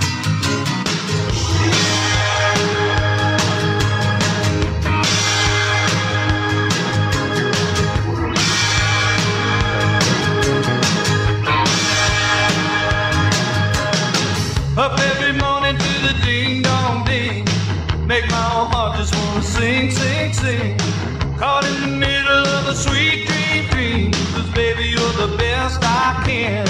Baby, 24.56 24.84
you're 24.88 25.16
the 25.24 25.36
best 25.36 25.78
I 25.82 26.22
can. 26.26 26.66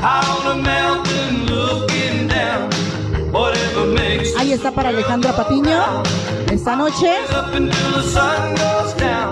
On 0.00 0.42
a 0.54 0.56
mountain 0.62 1.46
looking 1.46 2.28
down. 2.28 2.70
Whatever 3.32 3.86
makes 3.86 4.34
Ahí 4.36 4.52
está 4.52 4.70
para 4.70 4.90
Alejandra 4.90 5.32
Patiño. 5.34 6.02
Esta 6.50 6.76
noche. 6.76 7.12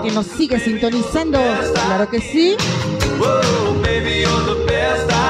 Que 0.03 0.11
nos 0.11 0.25
sigue 0.27 0.59
sintonizando. 0.59 1.39
Claro 1.73 2.09
que 2.09 2.19
sí. 2.19 2.57
Whoa, 3.17 3.81
baby, 3.81 4.21
you're 4.21 4.45
the 4.45 4.65
best 4.67 5.09
I 5.11 5.26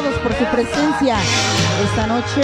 todos 0.00 0.14
por 0.20 0.32
su 0.32 0.44
presencia 0.44 1.16
esta 1.82 2.06
noche. 2.06 2.42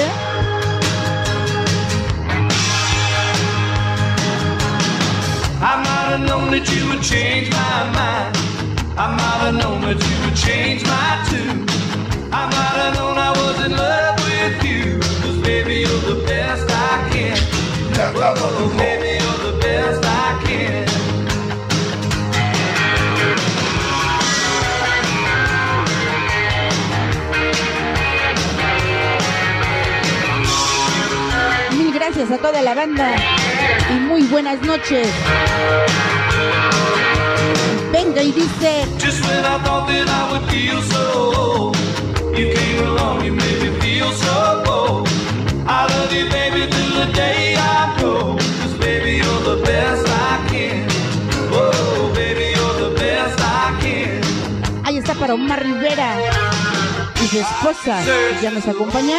I 5.61 5.77
might 5.77 6.11
have 6.11 6.27
known 6.27 6.51
that 6.51 6.69
you 6.69 6.89
would 6.89 7.03
change 7.03 7.49
my 7.51 7.85
mind. 7.95 8.37
I 8.97 9.07
might 9.07 9.41
have 9.45 9.55
known 9.55 9.83
that 9.83 10.03
you 10.03 10.17
would 10.25 10.37
change 10.37 10.83
my 10.85 11.23
tune. 11.31 11.65
I 12.33 12.47
might 12.47 12.77
have 12.83 12.95
known 12.97 13.19
I 13.19 13.31
was 13.31 13.67
in 13.67 13.73
love 13.77 14.17
with 14.25 14.65
you. 14.65 14.99
Cause 15.23 15.39
baby, 15.43 15.87
you're 15.87 16.15
the 16.15 16.25
best 16.27 16.69
I 16.69 17.09
can. 17.13 17.39
Oh, 18.17 18.75
baby, 18.77 19.23
you're 19.23 19.53
the 19.53 19.59
best 19.61 20.03
I 20.05 20.43
can. 20.45 20.84
Gracias 32.15 32.39
a 32.39 32.43
toda 32.43 32.63
la 32.63 32.75
banda 32.75 33.17
y 33.91 33.95
muy 33.95 34.23
buenas 34.25 34.63
noches. 34.63 35.09
Venga 37.93 38.23
y 38.23 38.31
dice, 38.31 38.87
Just 38.99 39.21
when 39.27 39.45
I 39.45 39.59
thought 39.65 39.89
that 39.89 40.09
I 40.09 40.31
would 40.31 40.49
feel 40.49 40.81
so 40.83 41.73
you 42.37 42.55
came 42.55 42.87
along, 42.87 43.25
you 43.25 43.33
made 43.33 43.61
me 43.63 43.81
feel 43.81 44.13
so 44.13 44.63
bold. 44.65 45.09
I 45.67 45.87
love 45.89 46.13
you, 46.13 46.29
baby, 46.31 46.71
till 46.71 47.05
the 47.05 47.13
day 47.13 47.57
I 47.57 48.01
go. 48.01 48.37
Cause 48.63 48.75
baby, 48.79 49.17
you're 49.17 49.57
the 49.57 49.63
best 49.65 50.07
I 50.07 50.47
can. 50.49 50.87
Oh, 51.51 52.13
baby, 52.15 52.55
you're 52.55 52.91
the 52.91 52.95
best 52.97 53.41
I 53.41 53.77
can. 53.81 54.21
ahí 54.85 54.99
está 54.99 55.15
para 55.15 55.35
Omar 55.35 55.61
Rivera 55.65 56.15
y 57.25 57.27
su 57.27 57.41
esposa, 57.41 58.01
ya 58.41 58.51
nos 58.53 58.69
acompaña. 58.69 59.19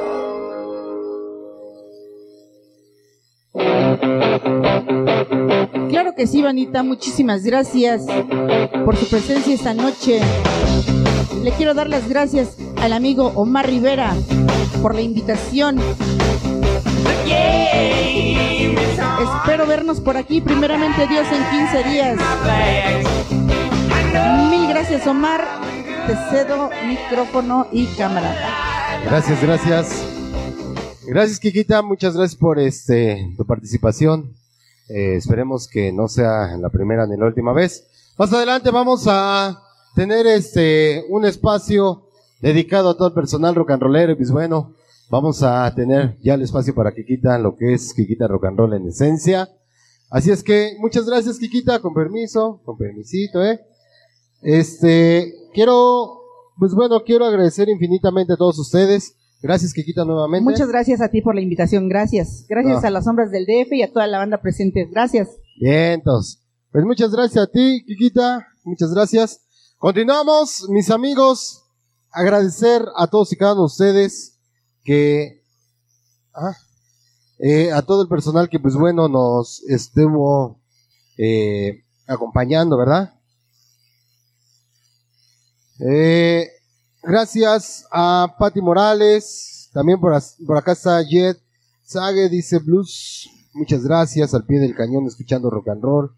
sí, 6.27 6.41
Vanita, 6.41 6.83
muchísimas 6.83 7.43
gracias 7.43 8.03
por 8.85 8.95
su 8.95 9.07
presencia 9.07 9.53
esta 9.53 9.73
noche. 9.73 10.19
Le 11.43 11.51
quiero 11.51 11.73
dar 11.73 11.89
las 11.89 12.07
gracias 12.07 12.57
al 12.77 12.93
amigo 12.93 13.31
Omar 13.35 13.67
Rivera 13.67 14.13
por 14.81 14.93
la 14.93 15.01
invitación. 15.01 15.79
Espero 19.21 19.65
vernos 19.65 19.99
por 19.99 20.17
aquí, 20.17 20.41
primeramente 20.41 21.07
Dios, 21.07 21.25
en 21.31 21.43
15 21.59 21.89
días. 21.89 22.17
Mil 24.49 24.67
gracias, 24.67 25.07
Omar. 25.07 25.45
Te 26.07 26.15
cedo 26.29 26.69
micrófono 26.87 27.67
y 27.71 27.85
cámara. 27.97 28.35
Gracias, 29.05 29.41
gracias. 29.41 30.03
Gracias, 31.07 31.39
Kikita. 31.39 31.81
Muchas 31.81 32.15
gracias 32.15 32.39
por 32.39 32.59
este 32.59 33.33
tu 33.37 33.45
participación. 33.45 34.40
Eh, 34.93 35.15
esperemos 35.15 35.69
que 35.69 35.93
no 35.93 36.09
sea 36.09 36.57
la 36.57 36.69
primera 36.69 37.07
ni 37.07 37.15
la 37.15 37.27
última 37.27 37.53
vez. 37.53 37.87
Más 38.17 38.33
adelante 38.33 38.71
vamos 38.71 39.05
a 39.07 39.63
tener 39.95 40.27
este 40.27 41.05
un 41.09 41.23
espacio 41.23 42.09
dedicado 42.41 42.89
a 42.89 42.97
todo 42.97 43.07
el 43.07 43.13
personal 43.13 43.55
rock 43.55 43.71
and 43.71 43.83
rollero 43.83 44.11
y 44.11 44.15
pues 44.15 44.31
bueno, 44.31 44.73
vamos 45.09 45.43
a 45.43 45.73
tener 45.73 46.17
ya 46.21 46.33
el 46.33 46.41
espacio 46.41 46.75
para 46.75 46.93
Kikita, 46.93 47.37
lo 47.37 47.55
que 47.55 47.73
es 47.73 47.93
Kikita 47.93 48.27
Rock 48.27 48.45
and 48.45 48.57
Roll 48.57 48.73
en 48.73 48.87
esencia. 48.87 49.47
Así 50.09 50.29
es 50.29 50.43
que 50.43 50.75
muchas 50.79 51.05
gracias 51.05 51.39
Kikita, 51.39 51.79
con 51.79 51.93
permiso, 51.93 52.61
con 52.65 52.77
permisito, 52.77 53.41
eh. 53.45 53.61
Este, 54.41 55.33
quiero, 55.53 56.19
pues 56.59 56.73
bueno, 56.73 57.01
quiero 57.05 57.25
agradecer 57.25 57.69
infinitamente 57.69 58.33
a 58.33 58.37
todos 58.37 58.59
ustedes. 58.59 59.15
Gracias 59.41 59.73
Kikita 59.73 60.05
nuevamente. 60.05 60.43
Muchas 60.43 60.67
gracias 60.67 61.01
a 61.01 61.09
ti 61.09 61.21
por 61.21 61.33
la 61.35 61.41
invitación, 61.41 61.89
gracias. 61.89 62.45
Gracias 62.47 62.81
No. 62.81 62.87
a 62.87 62.91
las 62.91 63.05
sombras 63.05 63.31
del 63.31 63.45
DF 63.45 63.73
y 63.73 63.81
a 63.81 63.91
toda 63.91 64.05
la 64.07 64.19
banda 64.19 64.39
presente. 64.41 64.87
Gracias. 64.91 65.29
Bien, 65.59 65.93
entonces, 65.93 66.43
pues 66.71 66.85
muchas 66.85 67.11
gracias 67.11 67.43
a 67.45 67.51
ti, 67.51 67.83
Kikita, 67.85 68.47
muchas 68.63 68.93
gracias. 68.93 69.41
Continuamos, 69.79 70.67
mis 70.69 70.91
amigos, 70.91 71.63
agradecer 72.11 72.83
a 72.95 73.07
todos 73.07 73.31
y 73.33 73.35
cada 73.35 73.53
uno 73.53 73.63
de 73.63 73.65
ustedes 73.65 74.39
que, 74.83 75.43
ah, 76.35 76.55
eh, 77.39 77.71
a 77.71 77.81
todo 77.81 78.03
el 78.03 78.07
personal 78.07 78.47
que 78.49 78.59
pues 78.59 78.75
bueno 78.75 79.07
nos 79.09 79.63
estuvo 79.67 80.61
eh, 81.17 81.83
acompañando, 82.07 82.77
¿verdad? 82.77 83.15
Eh, 85.79 86.47
gracias 87.03 87.85
a 87.91 88.35
Patti 88.37 88.61
Morales, 88.61 89.69
también 89.73 89.99
por, 89.99 90.13
acá 90.13 90.71
está 90.71 91.01
Jet 91.01 91.37
Sage, 91.83 92.29
dice 92.29 92.59
Blues, 92.59 93.29
muchas 93.53 93.83
gracias, 93.83 94.33
al 94.33 94.45
pie 94.45 94.59
del 94.59 94.75
cañón 94.75 95.05
escuchando 95.05 95.49
rock 95.49 95.69
and 95.69 95.83
roll, 95.83 96.11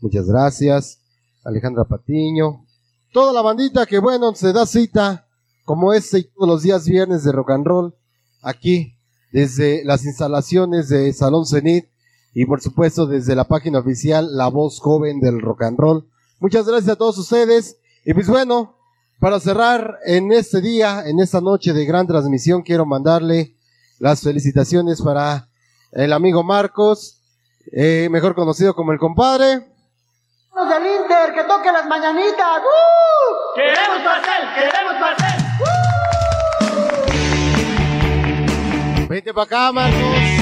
muchas 0.00 0.26
gracias, 0.26 0.98
Alejandra 1.44 1.84
Patiño, 1.84 2.64
toda 3.12 3.32
la 3.32 3.42
bandita 3.42 3.86
que 3.86 3.98
bueno, 3.98 4.34
se 4.34 4.52
da 4.52 4.66
cita 4.66 5.26
como 5.64 5.92
este 5.92 6.18
y 6.18 6.24
todos 6.24 6.48
los 6.48 6.62
días 6.62 6.86
viernes 6.86 7.24
de 7.24 7.32
rock 7.32 7.50
and 7.50 7.66
roll, 7.66 7.94
aquí, 8.42 8.94
desde 9.32 9.84
las 9.84 10.04
instalaciones 10.04 10.88
de 10.88 11.12
Salón 11.12 11.46
Cenit, 11.46 11.86
y 12.34 12.46
por 12.46 12.60
supuesto 12.60 13.06
desde 13.06 13.34
la 13.34 13.44
página 13.44 13.78
oficial 13.80 14.36
La 14.36 14.48
Voz 14.48 14.80
Joven 14.80 15.20
del 15.20 15.40
Rock 15.40 15.62
and 15.64 15.78
Roll. 15.78 16.08
Muchas 16.40 16.66
gracias 16.66 16.90
a 16.90 16.96
todos 16.96 17.18
ustedes. 17.18 17.76
Y 18.04 18.14
pues 18.14 18.26
bueno, 18.28 18.74
para 19.22 19.38
cerrar 19.38 20.00
en 20.04 20.32
este 20.32 20.60
día, 20.60 21.04
en 21.06 21.20
esta 21.20 21.40
noche 21.40 21.72
de 21.72 21.84
gran 21.84 22.08
transmisión, 22.08 22.62
quiero 22.62 22.84
mandarle 22.84 23.54
las 24.00 24.20
felicitaciones 24.20 25.00
para 25.00 25.46
el 25.92 26.12
amigo 26.12 26.42
Marcos, 26.42 27.22
eh, 27.70 28.08
mejor 28.10 28.34
conocido 28.34 28.74
como 28.74 28.90
el 28.90 28.98
compadre. 28.98 29.64
Los 30.52 30.68
del 30.68 30.82
Inter, 30.84 31.34
que 31.34 31.44
toque 31.44 31.70
las 31.70 31.86
mañanitas. 31.86 32.62
¡Uh! 32.64 33.54
¡Queremos 33.54 34.02
pastel! 34.02 34.48
¡Queremos 34.56 34.94
pastel! 34.98 35.38
Vente 39.08 39.32
para 39.32 39.44
acá, 39.44 39.70
Marcos. 39.70 40.41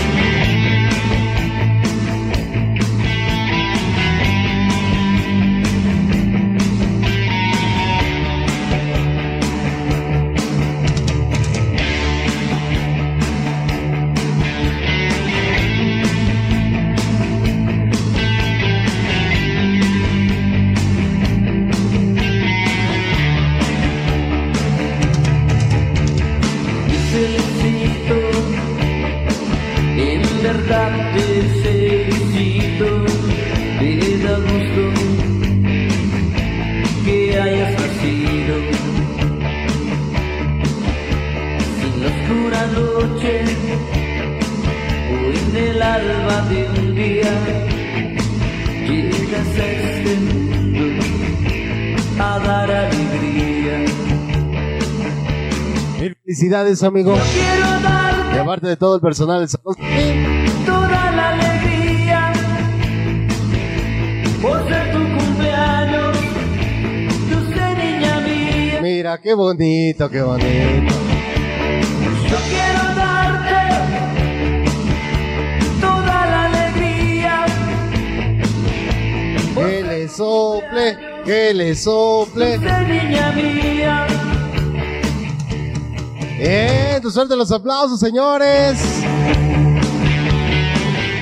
Felicidades, 56.50 56.82
amigo. 56.82 57.16
Quiero 57.32 57.80
darte 57.80 58.38
De 58.38 58.44
parte 58.44 58.66
de 58.66 58.76
todo 58.76 58.96
el 58.96 59.00
personal 59.00 59.40
del 59.40 59.48
salón. 59.48 59.76
toda 60.66 61.10
la 61.12 61.28
alegría 61.30 62.32
por 64.42 64.68
ser 64.68 64.92
tu 64.92 64.98
cumpleaños, 64.98 66.16
dulce 67.30 67.74
niña 67.76 68.20
mía. 68.20 68.80
Mira, 68.82 69.18
qué 69.20 69.34
bonito, 69.34 70.10
qué 70.10 70.22
bonito. 70.22 70.94
Yo 72.28 72.36
quiero 72.48 72.94
darte 72.96 73.60
toda 75.80 76.26
la 76.26 76.44
alegría. 76.46 77.46
Que 79.54 79.82
le 79.82 80.08
sople, 80.08 80.98
que 81.24 81.54
le 81.54 81.74
sople. 81.74 82.58
Dulce 82.58 82.80
niña 82.88 83.32
mía. 83.32 84.09
Bien, 86.40 87.02
tu 87.02 87.10
suerte 87.10 87.36
los 87.36 87.52
aplausos, 87.52 88.00
señores. 88.00 88.80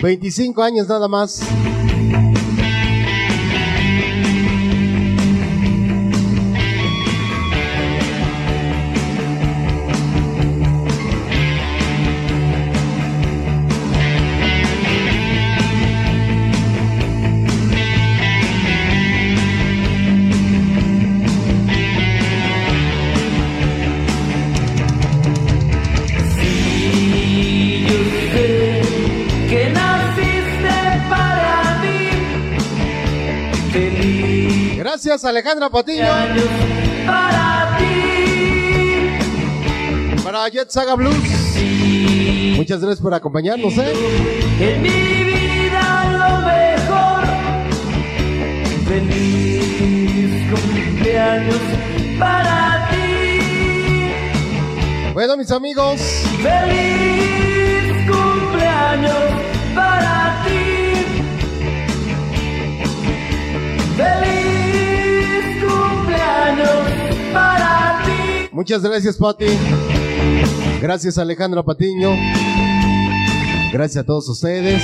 25 0.00 0.62
años 0.62 0.88
nada 0.88 1.08
más. 1.08 1.40
Gracias, 34.98 35.24
Alejandra 35.24 35.70
Patiño. 35.70 36.06
para 37.06 37.78
ti. 37.78 37.84
Para 40.24 40.48
Jet 40.48 40.68
Saga 40.70 40.96
Blues. 40.96 41.14
Muchas 42.56 42.80
gracias 42.80 43.00
por 43.00 43.14
acompañarnos, 43.14 43.74
¿eh? 43.78 43.92
En 44.58 44.82
mi 44.82 44.88
vida 44.88 46.04
lo 46.18 46.38
mejor. 46.48 47.24
Feliz 48.88 50.50
cumpleaños 50.50 51.60
para 52.18 52.88
ti. 52.90 53.38
Bueno, 55.14 55.36
mis 55.36 55.52
amigos, 55.52 56.00
Feliz 56.42 57.92
cumpleaños 58.10 59.14
para 59.76 60.42
ti. 60.44 61.06
Feliz 63.96 64.37
muchas 68.52 68.82
gracias, 68.82 69.16
Pati. 69.16 69.46
Gracias, 70.80 71.18
Alejandra 71.18 71.62
Patiño. 71.62 72.10
Gracias 73.72 74.02
a 74.02 74.06
todos 74.06 74.28
ustedes. 74.28 74.82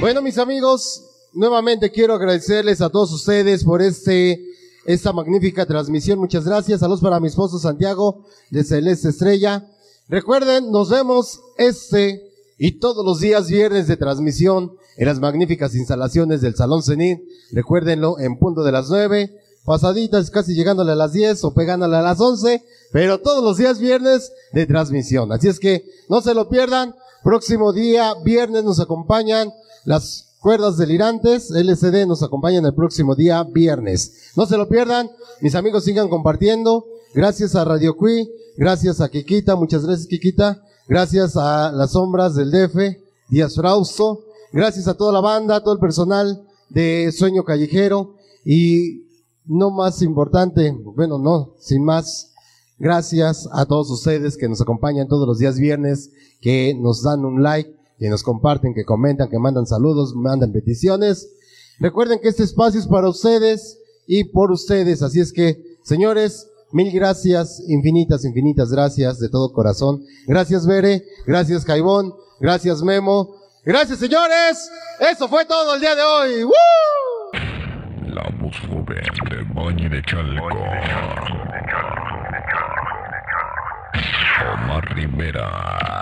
Bueno, 0.00 0.20
mis 0.20 0.36
amigos, 0.38 1.04
nuevamente 1.32 1.92
quiero 1.92 2.14
agradecerles 2.14 2.80
a 2.80 2.90
todos 2.90 3.12
ustedes 3.12 3.62
por 3.62 3.80
este, 3.80 4.44
esta 4.84 5.12
magnífica 5.12 5.64
transmisión. 5.64 6.18
Muchas 6.18 6.44
gracias. 6.44 6.80
Saludos 6.80 7.00
para 7.00 7.20
mi 7.20 7.28
esposo 7.28 7.58
Santiago 7.58 8.24
de 8.50 8.64
Celeste 8.64 9.10
Estrella. 9.10 9.64
Recuerden, 10.08 10.72
nos 10.72 10.90
vemos 10.90 11.40
este 11.56 12.31
y 12.58 12.78
todos 12.78 13.04
los 13.04 13.20
días 13.20 13.48
viernes 13.48 13.86
de 13.86 13.96
transmisión 13.96 14.72
en 14.96 15.06
las 15.06 15.20
magníficas 15.20 15.74
instalaciones 15.74 16.40
del 16.40 16.54
Salón 16.54 16.82
Cenit. 16.82 17.20
Recuérdenlo 17.52 18.18
en 18.18 18.38
punto 18.38 18.62
de 18.62 18.72
las 18.72 18.88
nueve, 18.88 19.38
pasaditas 19.64 20.30
casi 20.30 20.54
llegándole 20.54 20.92
a 20.92 20.96
las 20.96 21.12
10 21.12 21.44
o 21.44 21.54
pegándole 21.54 21.96
a 21.96 22.02
las 22.02 22.20
11, 22.20 22.62
pero 22.92 23.20
todos 23.20 23.42
los 23.42 23.56
días 23.56 23.78
viernes 23.78 24.32
de 24.52 24.66
transmisión. 24.66 25.32
Así 25.32 25.48
es 25.48 25.58
que 25.58 25.84
no 26.08 26.20
se 26.20 26.34
lo 26.34 26.48
pierdan. 26.48 26.94
Próximo 27.22 27.72
día, 27.72 28.14
viernes, 28.24 28.64
nos 28.64 28.80
acompañan 28.80 29.52
las 29.84 30.32
Cuerdas 30.42 30.76
Delirantes, 30.76 31.52
LCD, 31.52 32.04
nos 32.04 32.24
acompañan 32.24 32.66
el 32.66 32.74
próximo 32.74 33.14
día, 33.14 33.44
viernes. 33.44 34.32
No 34.34 34.44
se 34.44 34.56
lo 34.56 34.68
pierdan, 34.68 35.08
mis 35.40 35.54
amigos 35.54 35.84
sigan 35.84 36.08
compartiendo. 36.08 36.84
Gracias 37.14 37.54
a 37.54 37.64
Radio 37.64 37.96
Cui, 37.96 38.28
gracias 38.56 39.00
a 39.00 39.08
Kikita, 39.08 39.54
muchas 39.54 39.86
gracias 39.86 40.08
Kikita. 40.08 40.60
Gracias 40.88 41.36
a 41.36 41.70
las 41.70 41.92
sombras 41.92 42.34
del 42.34 42.50
DF, 42.50 42.76
Díaz 43.28 43.54
Frausto. 43.54 44.24
Gracias 44.52 44.88
a 44.88 44.94
toda 44.94 45.12
la 45.12 45.20
banda, 45.20 45.56
a 45.56 45.62
todo 45.62 45.74
el 45.74 45.80
personal 45.80 46.42
de 46.70 47.12
Sueño 47.12 47.44
Callejero. 47.44 48.16
Y 48.44 49.06
no 49.44 49.70
más 49.70 50.02
importante, 50.02 50.76
bueno, 50.84 51.18
no, 51.18 51.54
sin 51.60 51.84
más, 51.84 52.32
gracias 52.78 53.48
a 53.52 53.64
todos 53.64 53.90
ustedes 53.90 54.36
que 54.36 54.48
nos 54.48 54.60
acompañan 54.60 55.06
todos 55.06 55.26
los 55.26 55.38
días 55.38 55.56
viernes, 55.56 56.10
que 56.40 56.74
nos 56.74 57.04
dan 57.04 57.24
un 57.24 57.44
like, 57.44 57.72
que 58.00 58.08
nos 58.08 58.24
comparten, 58.24 58.74
que 58.74 58.84
comentan, 58.84 59.30
que 59.30 59.38
mandan 59.38 59.66
saludos, 59.66 60.16
mandan 60.16 60.52
peticiones. 60.52 61.28
Recuerden 61.78 62.18
que 62.20 62.28
este 62.28 62.42
espacio 62.42 62.80
es 62.80 62.88
para 62.88 63.08
ustedes 63.08 63.78
y 64.08 64.24
por 64.24 64.50
ustedes, 64.50 65.02
así 65.02 65.20
es 65.20 65.32
que, 65.32 65.78
señores, 65.84 66.48
mil 66.72 66.90
gracias, 66.92 67.62
infinitas, 67.68 68.24
infinitas 68.24 68.70
gracias 68.70 69.18
de 69.18 69.28
todo 69.28 69.52
corazón. 69.52 70.02
Gracias, 70.26 70.66
Bere, 70.66 71.04
gracias, 71.26 71.64
Jaibón, 71.64 72.14
gracias, 72.40 72.82
Memo. 72.82 73.36
Gracias, 73.64 74.00
señores. 74.00 74.70
Eso 74.98 75.28
fue 75.28 75.44
todo 75.44 75.76
el 75.76 75.80
día 75.80 75.94
de 75.94 76.02
hoy. 76.02 76.44
¡Woo! 76.44 76.52
La 78.08 78.28
voz 78.40 78.58
joven 78.68 78.84
de 79.30 79.54
Bañi 79.54 79.88
de 79.88 80.02
Chalco. 80.02 80.46
Omar 84.52 84.84
Rivera. 84.96 86.01